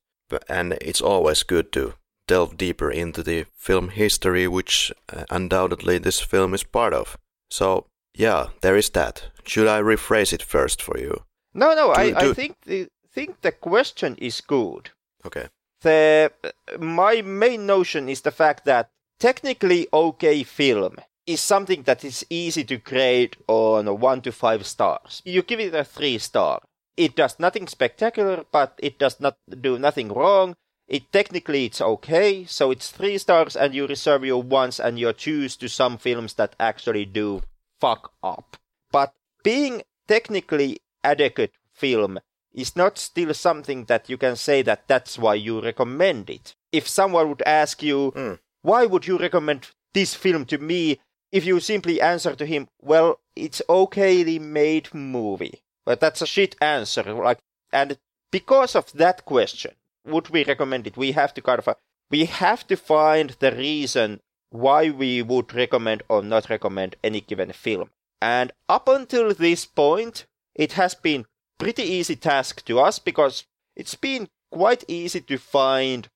and 0.49 0.73
it's 0.81 1.01
always 1.01 1.43
good 1.43 1.71
to 1.73 1.93
delve 2.27 2.57
deeper 2.57 2.91
into 2.91 3.23
the 3.23 3.45
film 3.55 3.89
history, 3.89 4.47
which 4.47 4.91
uh, 5.13 5.25
undoubtedly 5.29 5.97
this 5.99 6.19
film 6.19 6.53
is 6.53 6.63
part 6.63 6.93
of. 6.93 7.17
So 7.49 7.85
yeah, 8.15 8.47
there 8.61 8.77
is 8.77 8.89
that. 8.91 9.27
Should 9.45 9.67
I 9.67 9.81
rephrase 9.81 10.33
it 10.33 10.41
first 10.41 10.81
for 10.81 10.97
you? 10.97 11.23
No, 11.53 11.73
no, 11.73 11.91
I, 11.91 12.13
I 12.15 12.33
think 12.33 12.57
the 12.65 12.87
think 13.09 13.41
the 13.41 13.51
question 13.51 14.15
is 14.17 14.41
good. 14.41 14.91
Okay. 15.25 15.47
The 15.81 16.31
my 16.79 17.21
main 17.21 17.65
notion 17.65 18.09
is 18.09 18.21
the 18.21 18.31
fact 18.31 18.65
that 18.65 18.89
technically 19.19 19.87
okay 19.93 20.43
film 20.43 20.97
is 21.25 21.41
something 21.41 21.83
that 21.83 22.03
is 22.03 22.25
easy 22.29 22.63
to 22.63 22.77
grade 22.77 23.37
on 23.47 23.99
one 23.99 24.21
to 24.21 24.31
five 24.31 24.65
stars. 24.65 25.21
You 25.25 25.41
give 25.41 25.59
it 25.59 25.73
a 25.73 25.83
three 25.83 26.17
star. 26.17 26.61
It 26.97 27.15
does 27.15 27.39
nothing 27.39 27.67
spectacular, 27.67 28.45
but 28.51 28.79
it 28.81 28.99
does 28.99 29.19
not 29.19 29.37
do 29.61 29.77
nothing 29.79 30.09
wrong. 30.09 30.55
It 30.87 31.11
technically 31.11 31.65
it's 31.65 31.81
okay, 31.81 32.45
so 32.45 32.69
it's 32.69 32.91
three 32.91 33.17
stars, 33.17 33.55
and 33.55 33.73
you 33.73 33.87
reserve 33.87 34.23
your 34.23 34.43
ones 34.43 34.79
and 34.79 34.99
you 34.99 35.11
choose 35.13 35.55
to 35.57 35.67
some 35.67 35.97
films 35.97 36.35
that 36.35 36.55
actually 36.59 37.05
do 37.05 37.41
fuck 37.81 38.11
up. 38.21 38.57
But 38.91 39.13
being 39.43 39.81
technically 40.07 40.79
adequate 41.03 41.53
film 41.73 42.19
is 42.53 42.75
not 42.75 42.97
still 42.97 43.33
something 43.33 43.85
that 43.85 44.09
you 44.09 44.17
can 44.17 44.35
say 44.35 44.61
that 44.61 44.87
that's 44.87 45.17
why 45.17 45.35
you 45.35 45.59
recommend 45.59 46.29
it. 46.29 46.55
If 46.71 46.87
someone 46.87 47.29
would 47.29 47.43
ask 47.45 47.81
you, 47.81 48.13
mm. 48.15 48.39
Why 48.65 48.87
would 48.87 49.05
you 49.05 49.17
recommend 49.19 49.67
this 49.93 50.15
film 50.15 50.43
to 50.45 50.57
me 50.57 50.99
if 51.31 51.45
you 51.45 51.59
simply 51.59 52.01
answer 52.01 52.35
to 52.35 52.45
him, 52.47 52.67
well, 52.81 53.19
it's 53.35 53.61
okayly 53.69 54.41
made 54.41 54.91
movie. 54.91 55.61
But 55.85 55.99
that's 55.99 56.23
a 56.23 56.25
shit 56.25 56.55
answer. 56.59 57.03
Like, 57.03 57.37
and 57.71 57.97
because 58.31 58.75
of 58.75 58.91
that 58.93 59.23
question, 59.23 59.73
would 60.03 60.29
we 60.29 60.43
recommend 60.45 60.87
it? 60.87 60.97
We 60.97 61.11
have 61.11 61.33
to 61.35 61.41
kind 61.41 61.59
of, 61.59 61.67
uh, 61.67 61.75
we 62.09 62.25
have 62.25 62.65
to 62.67 62.75
find 62.75 63.35
the 63.39 63.51
reason 63.51 64.21
why 64.49 64.89
we 64.89 65.21
would 65.21 65.53
recommend 65.53 66.01
or 66.09 66.23
not 66.23 66.49
recommend 66.49 66.95
any 67.03 67.21
given 67.21 67.51
film. 67.51 67.91
And 68.19 68.51
up 68.67 68.87
until 68.87 69.31
this 69.33 69.65
point, 69.65 70.25
it 70.55 70.71
has 70.73 70.95
been 70.95 71.25
pretty 71.59 71.83
easy 71.83 72.15
task 72.15 72.65
to 72.65 72.79
us 72.79 72.97
because 72.97 73.43
it's 73.75 73.95
been 73.95 74.27
quite 74.51 74.83
easy 74.87 75.21
to 75.21 75.37
find 75.37 76.09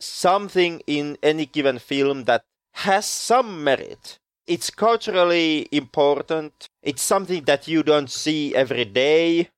something 0.00 0.82
in 0.86 1.18
any 1.22 1.46
given 1.46 1.78
film 1.78 2.24
that 2.24 2.42
has 2.72 3.06
some 3.06 3.64
merit. 3.64 4.18
It's 4.46 4.70
culturally 4.70 5.68
important. 5.72 6.68
It's 6.82 7.02
something 7.02 7.44
that 7.44 7.68
you 7.68 7.82
don't 7.82 8.10
see 8.10 8.54
every 8.54 8.84
day. 8.84 9.50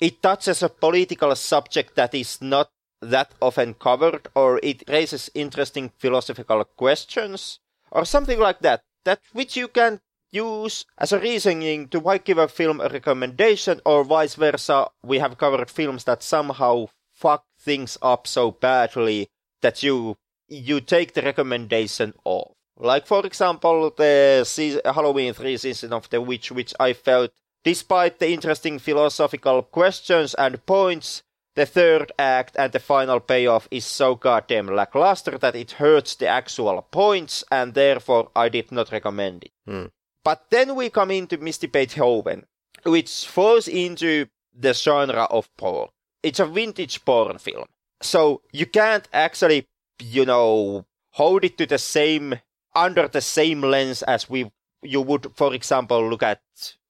It 0.00 0.22
touches 0.22 0.62
a 0.62 0.68
political 0.68 1.34
subject 1.34 1.96
that 1.96 2.14
is 2.14 2.42
not 2.42 2.68
that 3.00 3.32
often 3.40 3.74
covered, 3.74 4.28
or 4.34 4.60
it 4.62 4.82
raises 4.88 5.30
interesting 5.34 5.90
philosophical 5.98 6.64
questions, 6.64 7.60
or 7.90 8.04
something 8.04 8.38
like 8.38 8.58
that, 8.60 8.82
that 9.04 9.20
which 9.32 9.56
you 9.56 9.68
can 9.68 10.00
use 10.30 10.84
as 10.98 11.12
a 11.12 11.20
reasoning 11.20 11.88
to 11.88 12.00
why 12.00 12.18
give 12.18 12.38
a 12.38 12.48
film 12.48 12.80
a 12.80 12.88
recommendation, 12.88 13.80
or 13.86 14.04
vice 14.04 14.34
versa. 14.34 14.88
We 15.02 15.20
have 15.20 15.38
covered 15.38 15.70
films 15.70 16.04
that 16.04 16.22
somehow 16.22 16.88
fuck 17.14 17.44
things 17.58 17.96
up 18.02 18.26
so 18.26 18.50
badly 18.50 19.30
that 19.62 19.82
you 19.82 20.16
you 20.48 20.80
take 20.80 21.14
the 21.14 21.22
recommendation 21.22 22.14
off. 22.24 22.52
Like 22.76 23.06
for 23.06 23.26
example, 23.26 23.92
the 23.96 24.44
season, 24.44 24.80
Halloween 24.84 25.34
three 25.34 25.56
season 25.56 25.92
of 25.92 26.08
the 26.10 26.20
witch, 26.20 26.52
which 26.52 26.74
I 26.78 26.92
felt, 26.92 27.32
despite 27.64 28.18
the 28.18 28.30
interesting 28.30 28.78
philosophical 28.78 29.62
questions 29.62 30.34
and 30.34 30.64
points, 30.64 31.22
the 31.56 31.66
third 31.66 32.12
act 32.18 32.54
and 32.56 32.72
the 32.72 32.78
final 32.78 33.18
payoff 33.18 33.66
is 33.70 33.84
so 33.84 34.14
goddamn 34.14 34.68
lackluster 34.68 35.36
that 35.38 35.56
it 35.56 35.72
hurts 35.72 36.14
the 36.14 36.28
actual 36.28 36.80
points, 36.82 37.42
and 37.50 37.74
therefore 37.74 38.30
I 38.36 38.48
did 38.48 38.70
not 38.70 38.92
recommend 38.92 39.44
it. 39.44 39.52
Hmm. 39.66 39.86
But 40.22 40.50
then 40.50 40.76
we 40.76 40.88
come 40.90 41.10
into 41.10 41.36
Misty 41.38 41.66
Beethoven, 41.66 42.46
which 42.84 43.26
falls 43.26 43.66
into 43.66 44.26
the 44.54 44.72
genre 44.72 45.24
of 45.24 45.48
porn. 45.56 45.88
It's 46.22 46.38
a 46.38 46.46
vintage 46.46 47.04
porn 47.04 47.38
film. 47.38 47.66
So 48.00 48.42
you 48.52 48.66
can't 48.66 49.08
actually, 49.12 49.66
you 50.00 50.24
know, 50.24 50.86
hold 51.10 51.44
it 51.44 51.58
to 51.58 51.66
the 51.66 51.78
same, 51.78 52.40
under 52.74 53.08
the 53.08 53.20
same 53.20 53.62
lens 53.62 54.02
as 54.02 54.30
we, 54.30 54.50
you 54.82 55.00
would, 55.00 55.32
for 55.34 55.54
example, 55.54 56.08
look 56.08 56.22
at 56.22 56.40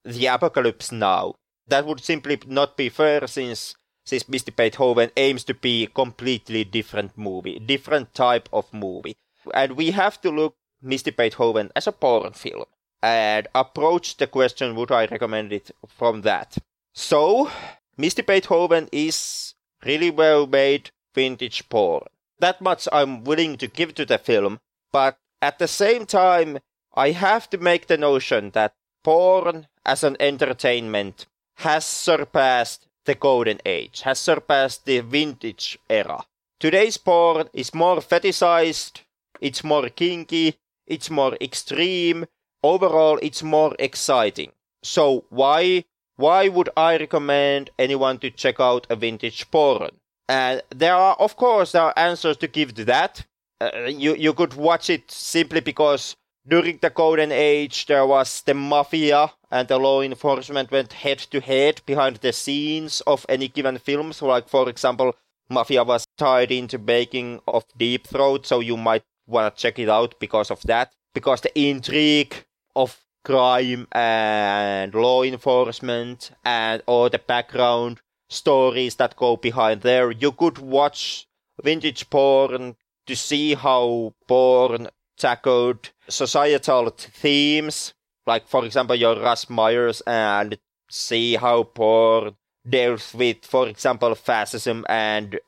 the 0.04 0.26
apocalypse 0.26 0.92
now. 0.92 1.34
That 1.66 1.86
would 1.86 2.00
simply 2.00 2.38
not 2.46 2.76
be 2.76 2.88
fair 2.88 3.26
since 3.26 3.74
since 4.08 4.26
Misty 4.26 4.50
Beethoven 4.50 5.10
aims 5.18 5.44
to 5.44 5.52
be 5.52 5.84
a 5.84 5.88
completely 5.88 6.64
different 6.64 7.18
movie, 7.18 7.58
different 7.58 8.14
type 8.14 8.48
of 8.54 8.72
movie. 8.72 9.18
And 9.52 9.72
we 9.72 9.90
have 9.90 10.18
to 10.22 10.30
look 10.30 10.56
Misty 10.80 11.10
Beethoven 11.10 11.70
as 11.76 11.86
a 11.86 11.92
porn 11.92 12.32
film 12.32 12.64
and 13.02 13.48
approach 13.54 14.16
the 14.16 14.26
question 14.26 14.74
would 14.76 14.90
I 14.90 15.04
recommend 15.06 15.52
it 15.52 15.70
from 15.86 16.22
that. 16.22 16.56
So, 16.94 17.50
Misty 17.98 18.22
Beethoven 18.22 18.88
is 18.92 19.54
really 19.84 20.10
well 20.10 20.46
made 20.46 20.90
vintage 21.14 21.68
porn. 21.68 22.06
That 22.38 22.60
much 22.60 22.88
I'm 22.92 23.24
willing 23.24 23.56
to 23.58 23.66
give 23.66 23.94
to 23.94 24.04
the 24.04 24.18
film, 24.18 24.60
but 24.92 25.18
at 25.40 25.58
the 25.58 25.68
same 25.68 26.06
time, 26.06 26.58
I 26.94 27.10
have 27.10 27.48
to 27.50 27.58
make 27.58 27.86
the 27.86 27.96
notion 27.96 28.50
that 28.50 28.74
porn 29.04 29.68
as 29.84 30.04
an 30.04 30.16
entertainment 30.20 31.26
has 31.56 31.84
surpassed 31.84 32.86
the 33.04 33.14
golden 33.14 33.60
age, 33.64 34.02
has 34.02 34.18
surpassed 34.18 34.84
the 34.84 35.00
vintage 35.00 35.78
era. 35.88 36.24
Today's 36.60 36.96
porn 36.96 37.48
is 37.52 37.74
more 37.74 37.98
fetishized, 37.98 39.02
it's 39.40 39.64
more 39.64 39.88
kinky, 39.88 40.58
it's 40.86 41.08
more 41.08 41.36
extreme, 41.40 42.26
overall 42.62 43.18
it's 43.22 43.42
more 43.42 43.74
exciting. 43.78 44.52
So 44.82 45.24
why 45.30 45.84
why 46.16 46.48
would 46.48 46.68
I 46.76 46.96
recommend 46.96 47.70
anyone 47.78 48.18
to 48.18 48.30
check 48.30 48.58
out 48.58 48.88
a 48.90 48.96
vintage 48.96 49.50
porn? 49.52 49.90
And 50.28 50.62
there 50.70 50.94
are 50.94 51.16
of 51.18 51.36
course 51.36 51.72
there 51.72 51.82
are 51.82 51.94
answers 51.96 52.36
to 52.38 52.48
give 52.48 52.74
to 52.74 52.84
that. 52.86 53.24
Uh, 53.60 53.84
you 53.86 54.14
you 54.14 54.32
could 54.34 54.54
watch 54.54 54.90
it 54.90 55.10
simply 55.10 55.60
because 55.60 56.16
during 56.46 56.78
the 56.78 56.90
golden 56.90 57.32
age 57.32 57.86
there 57.86 58.06
was 58.06 58.42
the 58.42 58.54
mafia 58.54 59.32
and 59.50 59.68
the 59.68 59.78
law 59.78 60.00
enforcement 60.02 60.70
went 60.70 60.92
head 60.92 61.18
to 61.18 61.40
head 61.40 61.80
behind 61.86 62.16
the 62.16 62.32
scenes 62.32 63.00
of 63.02 63.24
any 63.28 63.48
given 63.48 63.78
film. 63.78 64.12
So, 64.12 64.26
like 64.26 64.48
for 64.48 64.68
example, 64.68 65.14
Mafia 65.50 65.82
was 65.84 66.06
tied 66.18 66.52
into 66.52 66.78
making 66.78 67.40
of 67.48 67.64
Deep 67.76 68.06
Throat, 68.06 68.46
so 68.46 68.60
you 68.60 68.76
might 68.76 69.04
want 69.26 69.54
to 69.56 69.62
check 69.62 69.78
it 69.78 69.88
out 69.88 70.14
because 70.20 70.50
of 70.50 70.60
that. 70.62 70.92
Because 71.14 71.40
the 71.40 71.58
intrigue 71.58 72.44
of 72.76 72.98
crime 73.24 73.88
and 73.92 74.94
law 74.94 75.22
enforcement 75.22 76.30
and 76.44 76.82
all 76.86 77.08
the 77.08 77.18
background 77.18 78.00
stories 78.28 78.96
that 78.96 79.16
go 79.16 79.36
behind 79.36 79.82
there, 79.82 80.10
you 80.10 80.32
could 80.32 80.58
watch 80.58 81.26
vintage 81.62 82.08
porn 82.10 82.76
to 83.06 83.16
see 83.16 83.54
how 83.54 84.14
porn 84.26 84.88
tackled 85.16 85.90
societal 86.08 86.90
themes 86.90 87.94
like 88.28 88.46
for 88.46 88.64
example 88.64 88.94
your 88.94 89.18
Russ 89.18 89.50
Meyers 89.50 90.00
and 90.06 90.58
see 90.88 91.34
how 91.34 91.64
porn 91.64 92.36
deals 92.68 93.14
with, 93.14 93.44
for 93.44 93.66
example, 93.68 94.14
fascism 94.14 94.84
and 94.88 95.40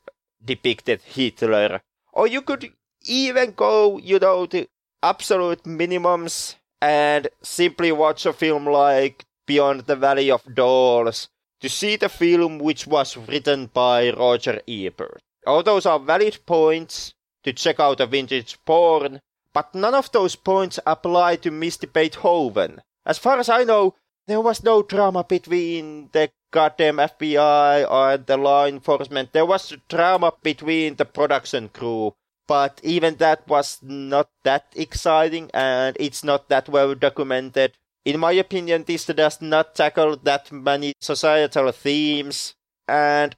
depicted 0.44 1.02
Hitler. 1.02 1.82
Or 2.12 2.26
you 2.26 2.42
could 2.42 2.72
even 3.06 3.52
go, 3.52 3.98
you 3.98 4.18
know, 4.18 4.46
to 4.46 4.66
absolute 5.02 5.64
minimums 5.64 6.56
and 6.80 7.28
simply 7.42 7.92
watch 7.92 8.26
a 8.26 8.32
film 8.32 8.66
like 8.66 9.24
Beyond 9.46 9.82
the 9.82 9.96
Valley 9.96 10.30
of 10.30 10.54
Dolls 10.54 11.28
to 11.60 11.68
see 11.68 11.96
the 11.96 12.08
film 12.08 12.58
which 12.58 12.86
was 12.86 13.16
written 13.16 13.66
by 13.66 14.10
Roger 14.10 14.60
Ebert. 14.66 15.20
All 15.46 15.62
those 15.62 15.86
are 15.86 15.98
valid 15.98 16.38
points 16.46 17.14
to 17.44 17.52
check 17.52 17.80
out 17.80 18.00
a 18.00 18.06
vintage 18.06 18.58
porn, 18.64 19.20
but 19.52 19.74
none 19.74 19.94
of 19.94 20.12
those 20.12 20.36
points 20.36 20.78
apply 20.86 21.36
to 21.36 21.50
Misty 21.50 21.86
Beethoven. 21.86 22.82
As 23.06 23.18
far 23.18 23.38
as 23.38 23.48
I 23.48 23.64
know, 23.64 23.94
there 24.26 24.40
was 24.40 24.62
no 24.62 24.82
drama 24.82 25.24
between 25.24 26.10
the 26.12 26.30
goddamn 26.52 26.96
FBI 26.96 27.90
or 27.90 28.16
the 28.16 28.36
law 28.36 28.66
enforcement. 28.66 29.32
There 29.32 29.46
was 29.46 29.74
drama 29.88 30.32
between 30.42 30.96
the 30.96 31.04
production 31.04 31.68
crew, 31.68 32.14
but 32.46 32.80
even 32.82 33.16
that 33.16 33.46
was 33.48 33.78
not 33.82 34.28
that 34.44 34.66
exciting 34.76 35.50
and 35.54 35.96
it's 35.98 36.22
not 36.22 36.48
that 36.48 36.68
well 36.68 36.94
documented. 36.94 37.72
In 38.04 38.18
my 38.18 38.32
opinion, 38.32 38.84
this 38.86 39.04
does 39.04 39.42
not 39.42 39.74
tackle 39.74 40.16
that 40.16 40.50
many 40.50 40.94
societal 41.00 41.70
themes, 41.72 42.54
and 42.88 43.36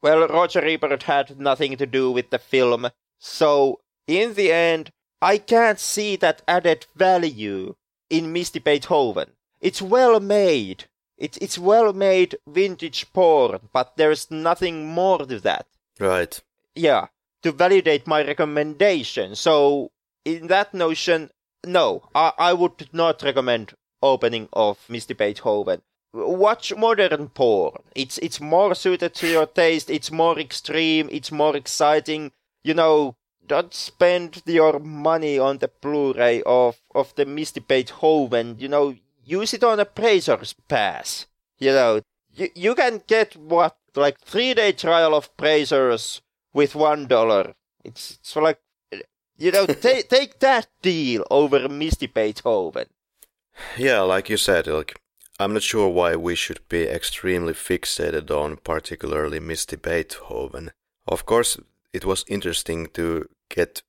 well, 0.00 0.28
Roger 0.28 0.64
Ebert 0.64 1.04
had 1.04 1.40
nothing 1.40 1.76
to 1.78 1.86
do 1.86 2.10
with 2.10 2.30
the 2.30 2.38
film. 2.38 2.88
So, 3.18 3.80
in 4.06 4.34
the 4.34 4.52
end, 4.52 4.90
I 5.22 5.38
can't 5.38 5.80
see 5.80 6.16
that 6.16 6.42
added 6.46 6.86
value 6.94 7.74
in 8.10 8.32
Misty 8.32 8.58
Beethoven. 8.58 9.30
It's 9.60 9.80
well 9.80 10.20
made. 10.20 10.84
It's 11.16 11.38
it's 11.38 11.58
well 11.58 11.92
made 11.94 12.36
vintage 12.46 13.10
porn, 13.12 13.70
but 13.72 13.96
there's 13.96 14.30
nothing 14.30 14.86
more 14.86 15.18
to 15.18 15.40
that. 15.40 15.66
Right. 15.98 16.38
Yeah, 16.74 17.06
to 17.42 17.52
validate 17.52 18.06
my 18.06 18.22
recommendation. 18.22 19.34
So 19.36 19.90
in 20.24 20.48
that 20.48 20.74
notion, 20.74 21.30
no, 21.64 22.08
I, 22.14 22.32
I 22.38 22.52
would 22.52 22.88
not 22.92 23.22
recommend 23.22 23.74
opening 24.02 24.48
of 24.52 24.78
Misty 24.88 25.14
Beethoven. 25.14 25.82
Watch 26.12 26.74
modern 26.76 27.28
porn. 27.30 27.82
It's 27.94 28.18
it's 28.18 28.40
more 28.40 28.74
suited 28.74 29.14
to 29.14 29.26
your 29.26 29.46
taste. 29.46 29.90
It's 29.90 30.12
more 30.12 30.38
extreme. 30.38 31.08
It's 31.10 31.32
more 31.32 31.56
exciting. 31.56 32.30
You 32.62 32.74
know, 32.74 33.16
don't 33.46 33.74
spend 33.74 34.42
your 34.46 34.78
money 34.78 35.38
on 35.38 35.58
the 35.58 35.68
Blu-ray 35.68 36.42
of, 36.46 36.76
of 36.94 37.14
the 37.16 37.26
Misty 37.26 37.60
Beethoven. 37.60 38.56
You 38.58 38.68
know, 38.68 38.94
use 39.24 39.54
it 39.54 39.64
on 39.64 39.80
a 39.80 39.86
Brazzers 39.86 40.54
pass. 40.68 41.26
You 41.58 41.72
know, 41.72 42.00
you, 42.32 42.48
you 42.54 42.74
can 42.74 43.02
get 43.06 43.36
what 43.36 43.76
like 43.96 44.20
three 44.20 44.54
day 44.54 44.72
trial 44.72 45.14
of 45.14 45.36
Brazzers 45.36 46.20
with 46.52 46.74
one 46.74 47.06
dollar. 47.06 47.54
It's 47.84 48.18
it's 48.20 48.36
like 48.36 48.60
you 49.36 49.50
know 49.50 49.66
take 49.86 50.08
take 50.08 50.38
that 50.40 50.68
deal 50.82 51.24
over 51.30 51.68
Misty 51.68 52.06
Beethoven. 52.06 52.86
Yeah, 53.76 54.00
like 54.00 54.28
you 54.28 54.36
said, 54.36 54.66
like 54.66 55.00
I'm 55.38 55.52
not 55.52 55.62
sure 55.62 55.88
why 55.88 56.16
we 56.16 56.34
should 56.34 56.60
be 56.68 56.84
extremely 56.84 57.54
fixated 57.54 58.30
on 58.30 58.56
particularly 58.58 59.40
Misty 59.40 59.76
Beethoven. 59.76 60.70
Of 61.06 61.26
course, 61.26 61.58
it 61.92 62.04
was 62.04 62.24
interesting 62.28 62.86
to 62.94 63.28
get 63.48 63.82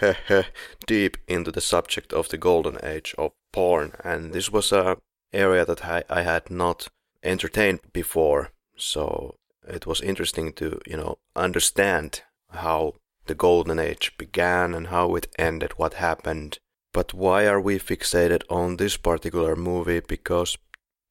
deep 0.86 1.16
into 1.26 1.50
the 1.50 1.60
subject 1.60 2.12
of 2.12 2.28
the 2.28 2.38
golden 2.38 2.78
age 2.82 3.14
of 3.18 3.32
porn, 3.52 3.92
and 4.04 4.32
this 4.32 4.50
was 4.50 4.72
a 4.72 4.98
area 5.32 5.64
that 5.64 5.84
I, 5.84 6.04
I 6.08 6.22
had 6.22 6.50
not 6.50 6.88
entertained 7.22 7.80
before. 7.92 8.50
So 8.76 9.36
it 9.66 9.86
was 9.86 10.00
interesting 10.00 10.52
to 10.54 10.80
you 10.86 10.96
know 10.96 11.18
understand 11.34 12.22
how 12.50 12.94
the 13.26 13.34
golden 13.34 13.78
age 13.78 14.12
began 14.18 14.74
and 14.74 14.88
how 14.88 15.14
it 15.14 15.28
ended, 15.38 15.72
what 15.76 15.94
happened. 15.94 16.58
But 16.92 17.12
why 17.12 17.46
are 17.46 17.60
we 17.60 17.78
fixated 17.78 18.42
on 18.48 18.76
this 18.76 18.96
particular 18.96 19.54
movie? 19.56 20.00
Because 20.00 20.56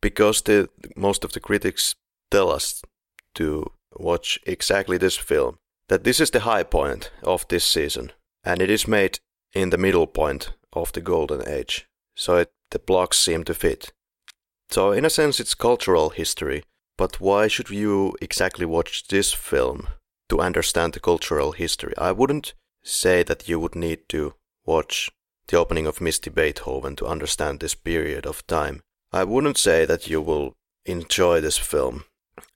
because 0.01 0.41
the 0.41 0.69
most 0.95 1.23
of 1.23 1.33
the 1.33 1.39
critics 1.39 1.95
tell 2.31 2.51
us 2.51 2.81
to 3.35 3.71
watch 3.95 4.39
exactly 4.45 4.97
this 4.97 5.17
film. 5.17 5.57
That 5.89 6.03
this 6.03 6.19
is 6.19 6.31
the 6.31 6.41
high 6.41 6.63
point 6.63 7.11
of 7.23 7.47
this 7.47 7.63
season, 7.63 8.11
and 8.43 8.61
it 8.61 8.69
is 8.71 8.87
made 8.87 9.19
in 9.53 9.69
the 9.69 9.77
middle 9.77 10.07
point 10.07 10.53
of 10.73 10.91
the 10.91 11.01
golden 11.01 11.47
age. 11.47 11.87
So 12.15 12.37
it, 12.37 12.51
the 12.71 12.79
blocks 12.79 13.19
seem 13.19 13.43
to 13.43 13.53
fit. 13.53 13.93
So 14.69 14.91
in 14.91 15.05
a 15.05 15.09
sense, 15.09 15.39
it's 15.39 15.53
cultural 15.53 16.09
history. 16.09 16.63
But 16.97 17.19
why 17.19 17.47
should 17.47 17.69
you 17.69 18.15
exactly 18.21 18.65
watch 18.65 19.07
this 19.07 19.33
film 19.33 19.87
to 20.29 20.39
understand 20.39 20.93
the 20.93 20.99
cultural 20.99 21.51
history? 21.51 21.93
I 21.97 22.11
wouldn't 22.11 22.53
say 22.83 23.23
that 23.23 23.47
you 23.49 23.59
would 23.59 23.75
need 23.75 24.07
to 24.09 24.33
watch 24.65 25.11
the 25.47 25.57
opening 25.57 25.85
of 25.85 26.01
Misty 26.01 26.29
Beethoven 26.29 26.95
to 26.97 27.05
understand 27.07 27.59
this 27.59 27.75
period 27.75 28.25
of 28.25 28.45
time. 28.47 28.81
I 29.11 29.23
wouldn't 29.23 29.57
say 29.57 29.85
that 29.85 30.09
you 30.09 30.21
will 30.21 30.55
enjoy 30.85 31.41
this 31.41 31.57
film. 31.57 32.05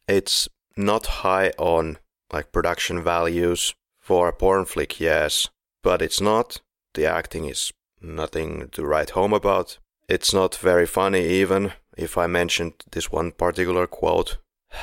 It's 0.07 0.49
not 0.75 1.05
high 1.23 1.51
on 1.57 1.97
like 2.31 2.51
production 2.51 3.01
values 3.01 3.73
for 3.99 4.27
a 4.27 4.33
porn 4.33 4.65
flick, 4.65 4.99
yes, 4.99 5.49
but 5.83 6.01
it's 6.01 6.21
not. 6.21 6.61
The 6.93 7.05
acting 7.05 7.45
is 7.45 7.71
nothing 8.01 8.69
to 8.71 8.85
write 8.85 9.11
home 9.11 9.33
about. 9.33 9.77
It's 10.07 10.33
not 10.33 10.55
very 10.55 10.87
funny 10.87 11.25
even 11.25 11.73
if 11.95 12.17
I 12.17 12.27
mentioned 12.27 12.73
this 12.91 13.11
one 13.11 13.31
particular 13.31 13.87
quote. 13.87 14.37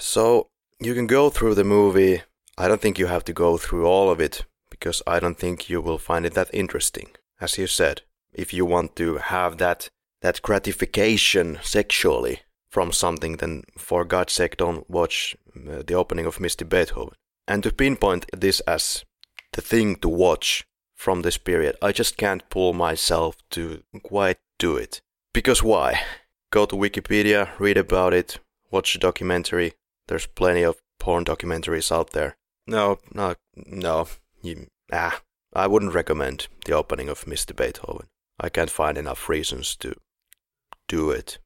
So 0.00 0.48
you 0.80 0.94
can 0.94 1.06
go 1.06 1.30
through 1.30 1.54
the 1.54 1.64
movie. 1.64 2.22
I 2.56 2.68
don't 2.68 2.80
think 2.80 2.98
you 2.98 3.06
have 3.06 3.24
to 3.24 3.32
go 3.32 3.56
through 3.56 3.86
all 3.86 4.10
of 4.10 4.20
it 4.20 4.44
because 4.70 5.02
I 5.06 5.18
don't 5.20 5.38
think 5.38 5.68
you 5.68 5.80
will 5.80 5.98
find 5.98 6.24
it 6.24 6.34
that 6.34 6.50
interesting. 6.52 7.10
As 7.40 7.58
you 7.58 7.66
said, 7.66 8.02
if 8.32 8.52
you 8.52 8.64
want 8.64 8.96
to 8.96 9.16
have 9.16 9.58
that 9.58 9.88
that 10.20 10.42
gratification 10.42 11.58
sexually 11.62 12.40
from 12.68 12.92
something, 12.92 13.36
then 13.36 13.62
for 13.76 14.04
God's 14.04 14.32
sake, 14.32 14.56
don't 14.56 14.88
watch 14.90 15.36
uh, 15.54 15.82
the 15.86 15.94
opening 15.94 16.26
of 16.26 16.40
Misty 16.40 16.64
Beethoven. 16.64 17.14
And 17.46 17.62
to 17.62 17.72
pinpoint 17.72 18.26
this 18.36 18.60
as 18.60 19.04
the 19.52 19.62
thing 19.62 19.96
to 19.96 20.08
watch 20.08 20.66
from 20.94 21.22
this 21.22 21.38
period, 21.38 21.76
I 21.80 21.92
just 21.92 22.16
can't 22.16 22.50
pull 22.50 22.72
myself 22.72 23.36
to 23.50 23.84
quite 24.02 24.38
do 24.58 24.76
it. 24.76 25.00
Because 25.32 25.62
why? 25.62 26.00
Go 26.50 26.66
to 26.66 26.74
Wikipedia, 26.74 27.48
read 27.60 27.76
about 27.76 28.12
it, 28.12 28.40
watch 28.72 28.96
a 28.96 28.98
documentary. 28.98 29.74
There's 30.08 30.26
plenty 30.26 30.62
of 30.62 30.76
porn 30.98 31.24
documentaries 31.24 31.92
out 31.92 32.10
there. 32.10 32.36
No, 32.66 32.98
no, 33.14 33.34
no. 33.54 34.08
You, 34.42 34.66
ah, 34.92 35.20
I 35.54 35.66
wouldn't 35.66 35.94
recommend 35.94 36.48
the 36.64 36.72
opening 36.72 37.08
of 37.08 37.26
Misty 37.26 37.54
Beethoven. 37.54 38.08
I 38.40 38.48
can't 38.48 38.70
find 38.70 38.98
enough 38.98 39.28
reasons 39.28 39.76
to 39.76 39.94
do 40.88 41.10
it. 41.10 41.38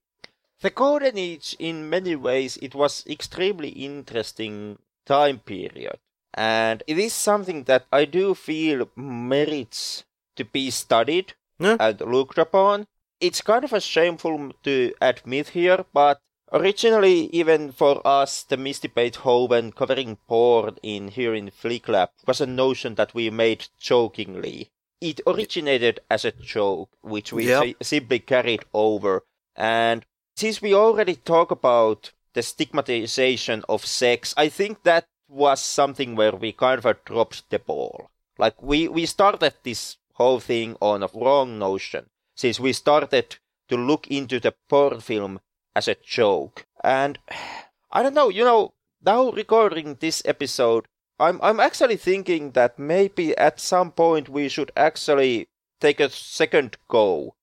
The 0.61 0.71
Golden 0.71 1.19
Age, 1.19 1.57
in 1.59 1.91
many 1.91 2.15
ways, 2.17 2.57
it 2.63 2.75
was 2.75 3.05
extremely 3.07 3.71
interesting 3.71 4.79
time 5.07 5.41
period. 5.41 5.99
And 6.35 6.83
it 6.87 6.99
is 6.99 7.13
something 7.13 7.65
that 7.65 7.87
I 7.93 8.05
do 8.05 8.35
feel 8.35 8.89
merits 8.97 10.05
to 10.37 10.45
be 10.45 10.71
studied 10.71 11.35
Yeah. 11.59 11.77
and 11.81 12.01
looked 12.01 12.39
upon. 12.39 12.87
It's 13.21 13.41
kind 13.43 13.65
of 13.65 13.73
a 13.73 13.81
shameful 13.81 14.53
to 14.63 14.95
admit 15.01 15.49
here, 15.51 15.85
but 15.93 16.21
originally, 16.53 17.27
even 17.35 17.73
for 17.73 18.07
us, 18.07 18.43
the 18.43 18.57
Misty 18.57 18.89
Beethoven 18.89 19.73
covering 19.73 20.17
porn 20.29 20.77
in 20.83 21.09
here 21.09 21.35
in 21.35 21.51
Flicklab 21.51 22.09
was 22.27 22.41
a 22.41 22.47
notion 22.47 22.95
that 22.97 23.15
we 23.15 23.31
made 23.31 23.69
jokingly. 23.79 24.71
It 25.01 25.21
originated 25.27 26.01
as 26.11 26.25
a 26.25 26.33
joke, 26.33 26.91
which 27.01 27.33
we 27.33 27.49
Yep. 27.49 27.63
si- 27.65 27.77
simply 27.83 28.21
carried 28.21 28.65
over. 28.73 29.25
And 29.57 30.07
since 30.37 30.63
we 30.63 30.75
already 30.75 31.17
talk 31.17 31.51
about 31.51 32.13
the 32.35 32.43
stigmatization 32.43 33.65
of 33.69 33.85
sex, 33.85 34.33
I 34.37 34.49
think 34.49 34.83
that 34.85 35.07
was 35.29 35.61
something 35.61 36.15
where 36.15 36.33
we 36.33 36.53
kind 36.53 36.85
of 36.85 37.05
dropped 37.05 37.49
the 37.51 37.59
ball. 37.59 38.11
Like 38.39 38.63
we, 38.63 38.89
we 38.89 39.07
started 39.07 39.55
this 39.63 39.97
whole 40.15 40.41
thing 40.41 40.77
on 40.81 41.03
a 41.03 41.09
wrong 41.15 41.59
notion, 41.59 42.07
since 42.37 42.61
we 42.61 42.73
started 42.73 43.37
to 43.69 43.77
look 43.77 44.07
into 44.09 44.39
the 44.41 44.55
porn 44.69 45.01
film 45.01 45.41
as 45.75 45.89
a 45.89 45.97
joke. 45.97 46.67
And 46.83 47.19
I 47.93 48.03
don't 48.03 48.15
know, 48.15 48.29
you 48.29 48.45
know, 48.45 48.75
now 49.05 49.31
recording 49.31 49.97
this 50.01 50.23
episode, 50.25 50.87
I'm 51.19 51.41
I'm 51.43 51.61
actually 51.61 51.97
thinking 51.97 52.53
that 52.53 52.79
maybe 52.79 53.37
at 53.37 53.61
some 53.61 53.93
point 53.93 54.29
we 54.29 54.49
should 54.49 54.73
actually 54.77 55.49
take 55.81 56.01
a 56.01 56.09
second 56.11 56.77
go 56.89 57.35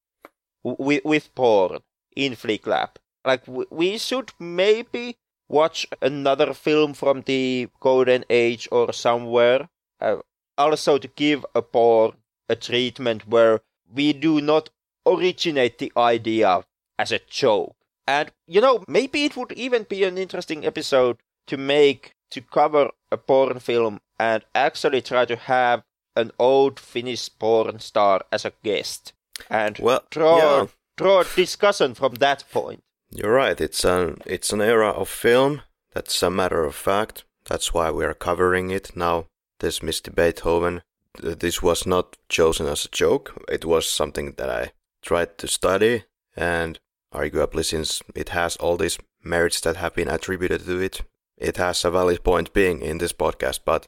with 0.64 1.04
with 1.06 1.34
porn 1.36 1.80
in 2.16 2.36
Flick 2.36 2.66
Lab. 2.66 3.00
Like 3.26 3.44
we 3.48 3.98
should 3.98 4.32
maybe 4.40 5.18
watch 5.48 5.88
another 6.02 6.54
film 6.54 6.94
from 6.94 7.22
the 7.22 7.70
Golden 7.80 8.24
Age 8.30 8.68
or 8.72 8.94
somewhere. 8.94 9.70
Uh, 10.02 10.18
also 10.58 10.98
to 10.98 11.08
give 11.08 11.46
a 11.56 11.62
porn 11.62 12.14
a 12.50 12.56
treatment 12.56 13.28
where 13.28 13.62
we 13.94 14.14
do 14.14 14.42
not 14.42 14.70
originate 15.06 15.78
the 15.78 15.92
idea 15.96 16.64
as 16.98 17.12
a 17.12 17.20
joke. 17.20 17.76
And 18.10 18.32
you 18.48 18.62
know, 18.62 18.84
maybe 18.88 19.26
it 19.26 19.38
would 19.38 19.52
even 19.52 19.84
be 19.84 20.04
an 20.04 20.18
interesting 20.18 20.66
episode 20.66 21.18
to 21.46 21.58
make 21.58 22.02
to 22.32 22.42
cover 22.42 22.90
a 23.12 23.18
porn 23.18 23.60
film 23.60 24.00
and 24.20 24.44
actually 24.56 25.02
try 25.02 25.26
to 25.26 25.36
have 25.36 25.84
an 26.16 26.32
old 26.40 26.80
Finnish 26.80 27.30
porn 27.40 27.80
star 27.80 28.22
as 28.32 28.46
a 28.46 28.54
guest 28.64 29.14
and 29.50 29.78
Well, 29.80 30.04
draw 30.10 30.38
yeah. 30.38 30.68
draw 30.98 31.22
a 31.22 31.26
discussion 31.36 31.94
from 31.94 32.16
that 32.16 32.44
point. 32.52 32.82
You're 33.12 33.34
right. 33.44 33.62
It's 33.62 33.86
an 33.86 34.18
it's 34.26 34.52
an 34.54 34.62
era 34.62 34.90
of 34.90 35.08
film. 35.10 35.62
That's 35.94 36.24
a 36.24 36.30
matter 36.30 36.64
of 36.66 36.76
fact. 36.76 37.26
That's 37.46 37.74
why 37.74 37.92
we 37.92 38.06
are 38.06 38.26
covering 38.28 38.72
it 38.72 38.96
now. 38.96 39.26
This 39.60 39.84
Misty 39.84 40.12
Beethoven. 40.12 40.82
This 41.22 41.62
was 41.62 41.86
not 41.86 42.18
chosen 42.30 42.66
as 42.68 42.86
a 42.86 42.90
joke. 43.04 43.44
It 43.50 43.66
was 43.66 43.90
something 43.90 44.34
that 44.38 44.50
I 44.50 44.72
tried 45.02 45.38
to 45.40 45.48
study, 45.48 46.04
and 46.36 46.80
arguably, 47.14 47.66
since 47.66 48.02
it 48.16 48.30
has 48.30 48.56
all 48.58 48.78
these 48.78 48.98
merits 49.24 49.62
that 49.62 49.78
have 49.78 49.96
been 49.96 50.08
attributed 50.08 50.66
to 50.66 50.80
it, 50.80 51.02
it 51.38 51.58
has 51.58 51.84
a 51.86 51.92
valid 51.92 52.24
point 52.24 52.54
being 52.54 52.82
in 52.82 52.98
this 52.98 53.14
podcast. 53.14 53.60
But 53.66 53.88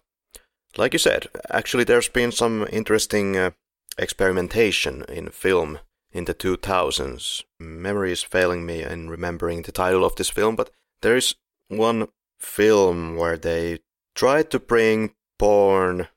like 0.77 0.93
you 0.93 0.99
said, 0.99 1.27
actually, 1.49 1.83
there's 1.83 2.09
been 2.09 2.31
some 2.31 2.67
interesting 2.71 3.37
uh, 3.37 3.51
experimentation 3.97 5.03
in 5.09 5.29
film 5.29 5.79
in 6.11 6.25
the 6.25 6.33
2000s. 6.33 7.43
Memory 7.59 8.11
is 8.11 8.23
failing 8.23 8.65
me 8.65 8.83
in 8.83 9.09
remembering 9.09 9.61
the 9.61 9.71
title 9.71 10.05
of 10.05 10.15
this 10.15 10.29
film, 10.29 10.55
but 10.55 10.71
there 11.01 11.15
is 11.15 11.35
one 11.67 12.07
film 12.39 13.15
where 13.15 13.37
they 13.37 13.79
tried 14.15 14.49
to 14.51 14.59
bring 14.59 15.13
porn. 15.37 16.07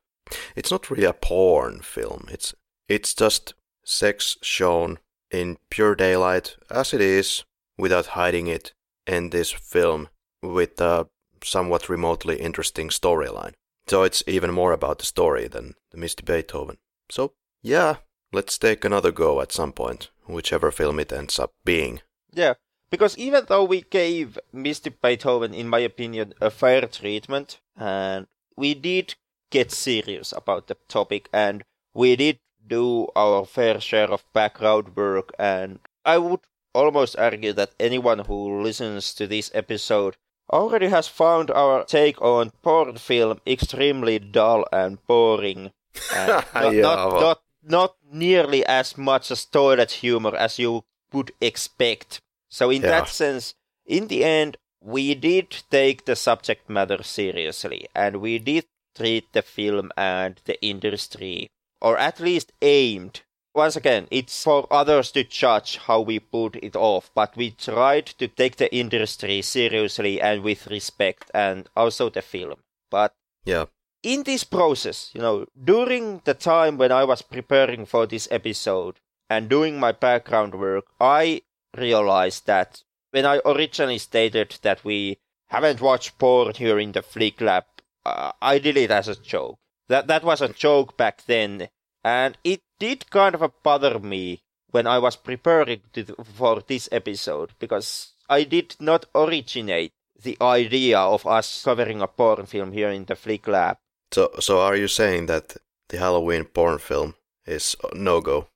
It's 0.56 0.70
not 0.70 0.90
really 0.90 1.04
a 1.04 1.12
porn 1.12 1.80
film. 1.80 2.26
It's 2.30 2.54
it's 2.88 3.14
just 3.14 3.54
sex 3.84 4.36
shown 4.42 4.98
in 5.34 5.58
pure 5.70 5.94
daylight 5.94 6.56
as 6.70 6.94
it 6.94 7.00
is 7.00 7.44
without 7.76 8.06
hiding 8.18 8.46
it 8.46 8.72
in 9.06 9.30
this 9.30 9.50
film 9.50 10.08
with 10.42 10.80
a 10.80 11.08
somewhat 11.42 11.88
remotely 11.88 12.36
interesting 12.36 12.88
storyline. 12.88 13.54
So 13.86 14.02
it's 14.02 14.22
even 14.26 14.52
more 14.52 14.72
about 14.72 14.98
the 14.98 15.06
story 15.06 15.48
than 15.48 15.74
the 15.90 15.98
Misty 15.98 16.22
Beethoven. 16.24 16.78
So 17.10 17.32
yeah, 17.62 17.96
let's 18.32 18.58
take 18.58 18.84
another 18.84 19.12
go 19.12 19.40
at 19.40 19.52
some 19.52 19.72
point, 19.72 20.10
whichever 20.26 20.70
film 20.70 20.98
it 21.00 21.12
ends 21.12 21.38
up 21.38 21.50
being. 21.64 22.00
Yeah, 22.32 22.54
because 22.90 23.18
even 23.18 23.44
though 23.48 23.64
we 23.64 23.82
gave 23.82 24.38
Misty 24.52 24.90
Beethoven, 24.90 25.52
in 25.52 25.68
my 25.68 25.80
opinion, 25.80 26.34
a 26.40 26.50
fair 26.50 26.86
treatment, 26.86 27.60
and 27.76 28.26
we 28.56 28.74
did 28.74 29.16
get 29.50 29.70
serious 29.70 30.32
about 30.32 30.68
the 30.68 30.76
topic, 30.88 31.28
and 31.32 31.62
we 31.92 32.16
did 32.16 32.38
do 32.66 33.08
our 33.16 33.44
fair 33.44 33.80
share 33.80 34.10
of 34.10 34.24
background 34.32 34.96
work, 34.96 35.32
and 35.38 35.80
I 36.04 36.18
would 36.18 36.40
almost 36.74 37.16
argue 37.18 37.52
that 37.52 37.74
anyone 37.78 38.20
who 38.20 38.60
listens 38.62 39.14
to 39.14 39.26
this 39.26 39.50
episode 39.54 40.16
already 40.52 40.88
has 40.88 41.08
found 41.08 41.50
our 41.50 41.84
take 41.84 42.20
on 42.20 42.50
porn 42.62 42.96
film 42.96 43.40
extremely 43.46 44.18
dull 44.18 44.64
and 44.72 44.98
boring. 45.06 45.70
And 46.14 46.44
not, 46.54 46.72
Yeah, 46.74 46.80
not, 46.82 47.12
well- 47.12 47.20
not, 47.20 47.40
not 47.62 47.94
nearly 48.12 48.64
as 48.66 48.98
much 48.98 49.30
as 49.30 49.44
toilet 49.44 49.90
humor 49.92 50.34
as 50.36 50.58
you 50.58 50.84
would 51.12 51.32
expect. 51.40 52.20
So, 52.50 52.70
in 52.70 52.82
Yeah. 52.82 52.88
that 52.90 53.08
sense, 53.08 53.54
in 53.86 54.08
the 54.08 54.24
end, 54.24 54.56
we 54.80 55.14
did 55.14 55.62
take 55.70 56.04
the 56.04 56.14
subject 56.16 56.68
matter 56.68 57.02
seriously, 57.02 57.88
and 57.94 58.16
we 58.16 58.38
did 58.38 58.66
treat 58.94 59.32
the 59.32 59.42
film 59.42 59.90
and 59.96 60.40
the 60.44 60.60
industry 60.62 61.48
or 61.84 61.98
at 61.98 62.18
least 62.18 62.50
aimed. 62.62 63.20
Once 63.54 63.76
again, 63.76 64.08
it's 64.10 64.42
for 64.42 64.66
others 64.70 65.12
to 65.12 65.22
judge 65.22 65.76
how 65.86 66.00
we 66.00 66.18
put 66.18 66.56
it 66.56 66.74
off, 66.74 67.10
but 67.14 67.36
we 67.36 67.50
tried 67.50 68.06
to 68.06 68.26
take 68.26 68.56
the 68.56 68.74
industry 68.74 69.42
seriously 69.42 70.20
and 70.20 70.42
with 70.42 70.66
respect, 70.68 71.30
and 71.34 71.68
also 71.76 72.08
the 72.08 72.22
film. 72.22 72.58
But 72.90 73.12
Yeah. 73.44 73.66
in 74.02 74.22
this 74.24 74.44
process, 74.44 75.10
you 75.14 75.20
know, 75.20 75.46
during 75.72 76.22
the 76.24 76.34
time 76.34 76.78
when 76.78 76.90
I 76.90 77.04
was 77.04 77.22
preparing 77.22 77.86
for 77.86 78.06
this 78.06 78.26
episode 78.30 78.96
and 79.30 79.48
doing 79.48 79.78
my 79.78 79.92
background 79.92 80.54
work, 80.54 80.86
I 80.98 81.42
realized 81.76 82.46
that 82.46 82.82
when 83.12 83.26
I 83.26 83.40
originally 83.44 83.98
stated 83.98 84.58
that 84.62 84.84
we 84.84 85.18
haven't 85.48 85.80
watched 85.80 86.18
porn 86.18 86.54
here 86.54 86.78
in 86.78 86.92
the 86.92 87.02
Flick 87.02 87.40
Lab, 87.40 87.64
uh, 88.04 88.32
I 88.42 88.58
did 88.58 88.76
it 88.76 88.90
as 88.90 89.06
a 89.08 89.14
joke. 89.14 89.58
That 89.88 90.06
that 90.06 90.24
was 90.24 90.40
a 90.40 90.48
joke 90.48 90.96
back 90.96 91.24
then, 91.26 91.68
and 92.02 92.38
it 92.44 92.62
did 92.78 93.10
kind 93.10 93.34
of 93.34 93.62
bother 93.62 93.98
me 93.98 94.42
when 94.70 94.86
I 94.86 94.98
was 94.98 95.16
preparing 95.16 95.82
to, 95.92 96.04
for 96.24 96.60
this 96.66 96.88
episode 96.90 97.52
because 97.58 98.14
I 98.28 98.44
did 98.44 98.76
not 98.80 99.06
originate 99.14 99.92
the 100.20 100.36
idea 100.40 100.98
of 100.98 101.26
us 101.26 101.62
covering 101.62 102.00
a 102.00 102.06
porn 102.06 102.46
film 102.46 102.72
here 102.72 102.90
in 102.90 103.04
the 103.04 103.14
Flick 103.14 103.46
Lab. 103.46 103.76
So, 104.12 104.30
so 104.40 104.60
are 104.60 104.76
you 104.76 104.88
saying 104.88 105.26
that 105.26 105.56
the 105.88 105.98
Halloween 105.98 106.44
porn 106.44 106.78
film 106.78 107.14
is 107.46 107.76
no 107.92 108.20
go? 108.20 108.48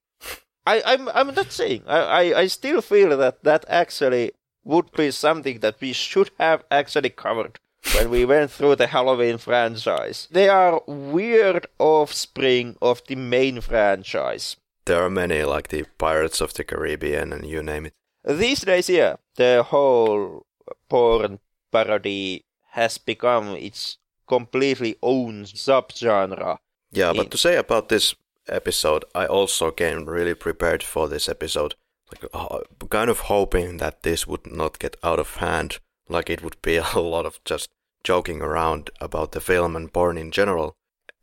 I, 0.67 0.83
I'm 0.85 1.09
I'm 1.11 1.35
not 1.35 1.53
saying. 1.53 1.85
I, 1.87 1.99
I, 1.99 2.39
I 2.41 2.47
still 2.47 2.83
feel 2.83 3.17
that 3.17 3.45
that 3.45 3.65
actually 3.69 4.33
would 4.65 4.93
be 4.93 5.11
something 5.11 5.61
that 5.61 5.81
we 5.81 5.93
should 5.93 6.31
have 6.39 6.65
actually 6.71 7.11
covered 7.11 7.59
when 7.95 8.11
we 8.11 8.25
went 8.25 8.51
through 8.51 8.77
the 8.77 8.89
Halloween 8.89 9.39
franchise. 9.39 10.29
They 10.31 10.49
are 10.49 10.83
weird 10.87 11.67
offspring 11.79 12.77
of 12.81 13.03
the 13.07 13.17
main 13.17 13.61
franchise. 13.61 14.57
There 14.85 15.03
are 15.03 15.11
many, 15.11 15.43
like 15.45 15.69
the 15.69 15.85
Pirates 15.99 16.41
of 16.41 16.55
the 16.55 16.65
Caribbean 16.65 17.33
and 17.33 17.45
you 17.45 17.63
name 17.63 17.87
it. 17.87 17.95
These 18.25 18.61
days, 18.63 18.89
yeah, 18.89 19.17
the 19.37 19.63
whole 19.63 20.47
porn 20.89 21.41
parody 21.73 22.45
has 22.73 22.99
become 22.99 23.49
its 23.57 23.99
completely 24.27 24.97
own 25.03 25.45
subgenre. 25.45 26.59
Yeah, 26.91 27.13
but 27.13 27.31
to 27.31 27.39
say 27.39 27.57
about 27.57 27.89
this 27.89 28.15
episode, 28.49 29.05
I 29.15 29.27
also 29.27 29.71
came 29.71 30.05
really 30.05 30.35
prepared 30.35 30.83
for 30.83 31.09
this 31.09 31.29
episode. 31.29 31.75
Like, 32.11 32.31
uh, 32.33 32.61
kind 32.89 33.11
of 33.11 33.21
hoping 33.21 33.77
that 33.79 34.03
this 34.03 34.27
would 34.27 34.51
not 34.51 34.79
get 34.79 34.97
out 35.03 35.19
of 35.19 35.37
hand. 35.37 35.79
Like, 36.09 36.31
it 36.31 36.43
would 36.43 36.61
be 36.63 36.77
a 36.95 36.99
lot 36.99 37.27
of 37.27 37.43
just 37.45 37.69
joking 38.05 38.41
around 38.41 38.91
about 39.01 39.33
the 39.33 39.41
film 39.41 39.77
and 39.77 39.93
porn 39.93 40.17
in 40.19 40.31
general. 40.31 40.77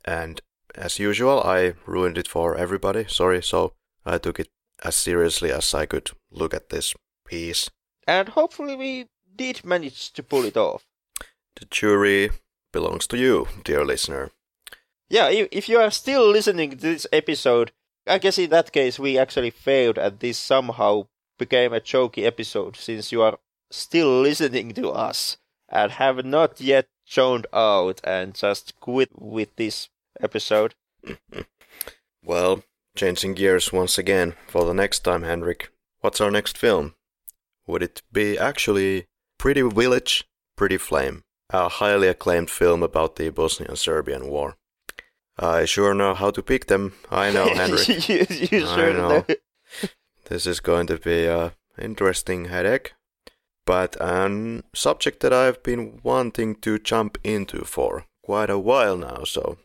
And 0.04 0.42
as 0.76 1.00
usual, 1.00 1.42
I 1.44 1.74
ruined 1.86 2.18
it 2.18 2.28
for 2.28 2.56
everybody. 2.56 3.06
Sorry, 3.08 3.42
so 3.42 3.74
I 4.06 4.18
took 4.18 4.40
it 4.40 4.50
as 4.84 4.96
seriously 4.96 5.52
as 5.52 5.74
I 5.74 5.86
could 5.86 6.12
look 6.32 6.54
at 6.54 6.70
this 6.70 6.94
piece. 7.26 7.70
And 8.08 8.30
hopefully 8.30 8.76
we 8.76 9.08
did 9.36 9.66
manage 9.66 10.12
to 10.14 10.24
pull 10.24 10.46
it 10.46 10.58
off. 10.58 10.86
The 11.56 11.66
jury 11.66 12.30
belongs 12.72 13.08
to 13.08 13.18
you, 13.18 13.48
dear 13.64 13.86
listener. 13.86 14.32
Yeah, 15.10 15.30
if, 15.30 15.70
you 15.70 15.80
are 15.80 15.92
still 15.92 16.30
listening 16.30 16.72
to 16.72 16.76
this 16.78 17.08
episode, 17.14 17.72
I 18.08 18.18
guess 18.18 18.38
in 18.38 18.50
that 18.50 18.72
case 18.72 19.00
we 19.00 19.18
actually 19.18 19.52
failed 19.52 19.98
and 19.98 20.20
this 20.20 20.38
somehow 20.38 21.08
became 21.38 21.74
a 21.74 21.80
jokey 21.80 22.26
episode 22.26 22.76
since 22.76 23.12
you 23.12 23.22
are 23.22 23.38
still 23.76 24.22
listening 24.22 24.74
to 24.74 24.90
us 24.90 25.38
and 25.70 25.92
have 25.94 26.26
not 26.26 26.62
yet 26.62 26.88
zoned 27.10 27.48
out 27.54 28.02
and 28.04 28.34
just 28.34 28.80
quit 28.80 29.10
with 29.16 29.56
this 29.56 29.90
episode. 30.20 30.76
Well, 32.24 32.64
changing 32.96 33.36
gears 33.36 33.72
once 33.72 34.00
again 34.00 34.34
for 34.48 34.66
the 34.66 34.74
next 34.74 35.02
time, 35.02 35.22
Henrik. 35.22 35.70
What's 36.02 36.20
our 36.20 36.32
next 36.32 36.58
film? 36.58 36.96
Would 37.68 37.84
it 37.84 38.02
be 38.12 38.36
actually 38.36 39.06
Pretty 39.38 39.62
Village, 39.62 40.24
Pretty 40.56 40.78
Flame, 40.78 41.22
a 41.52 41.70
highly 41.70 42.08
acclaimed 42.08 42.50
film 42.50 42.82
about 42.82 43.16
the 43.18 43.30
Bosnian 43.30 43.76
Serbian 43.76 44.28
War? 44.28 44.56
I 45.38 45.66
sure 45.66 45.94
know 45.94 46.16
how 46.16 46.32
to 46.32 46.42
pick 46.42 46.66
them. 46.68 46.94
I 47.12 47.32
know, 47.32 47.46
Henrik. 47.54 48.10
you, 48.10 48.26
you 48.30 48.66
sure 48.66 48.94
know. 48.94 49.10
know. 49.10 49.26
This 50.30 50.48
is 50.48 50.60
going 50.60 50.88
to 50.88 50.98
be 50.98 51.26
a 51.26 51.54
interesting 51.78 52.46
headache, 52.46 52.94
but 53.66 53.96
a 54.00 54.62
subject 54.74 55.20
that 55.22 55.34
I've 55.34 55.62
been 55.64 56.00
wanting 56.04 56.56
to 56.62 56.80
jump 56.80 57.18
into 57.24 57.64
for 57.66 58.06
quite 58.24 58.50
a 58.50 58.60
while 58.60 58.98
now. 58.98 59.24
So 59.26 59.58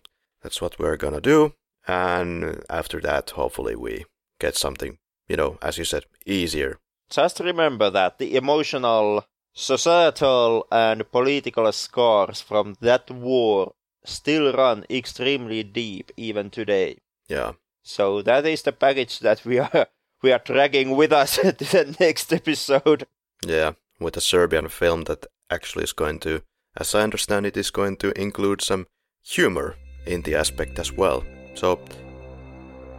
that's 0.42 0.60
what 0.60 0.78
we're 0.78 0.96
gonna 0.96 1.20
do, 1.20 1.54
and 1.86 2.62
after 2.68 3.00
that, 3.00 3.30
hopefully, 3.30 3.76
we 3.76 4.04
get 4.38 4.56
something, 4.56 4.98
you 5.28 5.36
know, 5.36 5.58
as 5.62 5.78
you 5.78 5.84
said, 5.84 6.04
easier. 6.26 6.78
Just 7.10 7.40
remember 7.40 7.90
that 7.90 8.18
the 8.18 8.36
emotional, 8.36 9.24
societal, 9.52 10.66
and 10.70 11.10
political 11.10 11.70
scars 11.72 12.40
from 12.40 12.76
that 12.80 13.10
war 13.10 13.72
still 14.04 14.52
run 14.52 14.84
extremely 14.88 15.62
deep 15.62 16.10
even 16.16 16.50
today. 16.50 16.98
Yeah, 17.28 17.52
So 17.82 18.22
that 18.22 18.46
is 18.46 18.62
the 18.62 18.72
package 18.72 19.18
that 19.20 19.44
we 19.44 19.58
are 19.58 19.86
we 20.22 20.32
are 20.32 20.42
dragging 20.44 20.96
with 20.96 21.12
us 21.12 21.36
to 21.42 21.52
the 21.52 21.96
next 22.00 22.32
episode. 22.32 23.06
yeah, 23.46 23.72
with 24.00 24.16
a 24.16 24.20
Serbian 24.20 24.68
film 24.68 25.02
that 25.04 25.26
actually 25.50 25.84
is 25.84 25.92
going 25.92 26.18
to, 26.20 26.42
as 26.76 26.94
I 26.94 27.02
understand 27.02 27.46
it, 27.46 27.56
is 27.56 27.70
going 27.70 27.96
to 27.98 28.18
include 28.20 28.62
some 28.62 28.86
humor 29.22 29.76
in 30.06 30.22
the 30.22 30.34
aspect 30.34 30.78
as 30.78 30.92
well. 30.92 31.22
So 31.54 31.78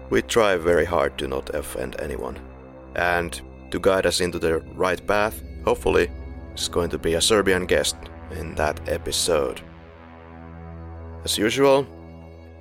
we 0.10 0.22
try 0.22 0.56
very 0.57 0.86
hard 0.86 1.18
to 1.18 1.28
not 1.28 1.49
offend 1.56 1.95
anyone. 1.99 2.40
And 2.95 3.41
to 3.72 3.80
guide 3.80 4.06
us 4.06 4.22
into 4.22 4.40
the 4.40 4.60
right 4.76 5.06
path, 5.07 5.41
hopefully, 5.65 6.10
is 6.56 6.68
going 6.68 6.90
to 6.90 6.98
be 6.98 7.15
a 7.15 7.22
Serbian 7.22 7.65
guest 7.65 7.95
in 8.32 8.56
that 8.56 8.80
episode. 8.88 9.61
As 11.23 11.38
usual, 11.38 11.88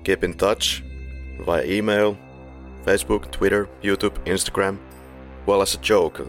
keep 0.05 0.23
in 0.23 0.35
touch 0.35 0.85
via 1.45 1.65
email, 1.65 2.17
Facebook, 2.85 3.31
Twitter, 3.31 3.69
YouTube, 3.83 4.17
Instagram. 4.25 4.79
Well, 5.47 5.62
as 5.62 5.75
a 5.75 5.79
joke, 5.79 6.21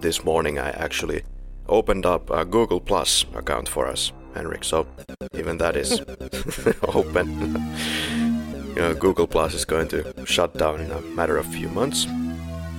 this 0.00 0.24
morning 0.24 0.58
I 0.58 0.70
actually 0.70 1.22
opened 1.70 2.04
up 2.04 2.28
a 2.30 2.44
Google 2.44 2.80
Plus 2.80 3.24
account 3.34 3.68
for 3.68 3.86
us, 3.86 4.12
Henrik. 4.34 4.64
So 4.64 4.86
even 5.34 5.58
that 5.58 5.76
is 5.76 6.00
open. 6.82 7.28
you 8.76 8.82
know, 8.82 8.94
Google 8.94 9.26
Plus 9.26 9.54
is 9.54 9.64
going 9.64 9.88
to 9.88 10.12
shut 10.26 10.54
down 10.58 10.80
in 10.80 10.90
a 10.90 11.00
matter 11.00 11.38
of 11.38 11.46
few 11.46 11.68
months. 11.68 12.06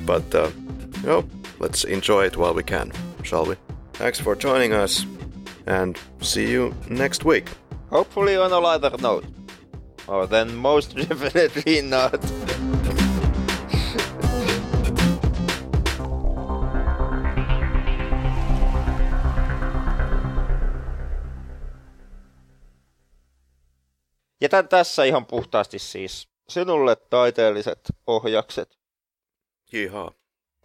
But 0.06 0.36
uh, 0.36 0.52
you 1.02 1.08
know, 1.08 1.30
let's 1.60 1.84
enjoy 1.84 2.26
it 2.26 2.38
while 2.38 2.54
we 2.54 2.64
can, 2.64 2.92
shall 3.24 3.46
we? 3.46 3.56
Thanks 3.94 4.20
for 4.20 4.36
joining 4.36 4.74
us, 4.74 5.06
and 5.66 5.98
see 6.22 6.50
you 6.50 6.74
next 6.90 7.26
week. 7.26 7.50
Hopefully 7.90 8.36
on 8.36 8.52
a 8.52 8.60
lighter 8.60 8.96
note. 9.00 9.26
Or 10.08 10.28
then 10.28 10.56
most 10.56 10.96
definitely 11.10 11.82
not. 11.82 12.20
Jätän 24.42 24.68
tässä 24.68 25.04
ihan 25.04 25.26
puhtaasti 25.26 25.80
siis 25.80 26.28
sinulle 26.50 26.96
taiteelliset 26.96 27.80
ohjakset, 28.08 28.78
Yeehaw. 29.74 30.08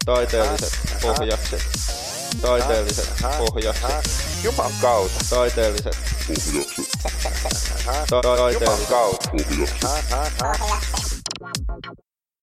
taiteelliset 0.05 0.73
ohjakset, 1.05 1.63
taiteelliset 2.43 3.09
ohjakset, 3.39 4.45
Juman 4.45 4.73
kautta. 4.81 5.19
taiteelliset, 5.31 5.97
ta- 8.11 8.23
taiteelliset 8.23 8.89
kautta. 8.89 9.31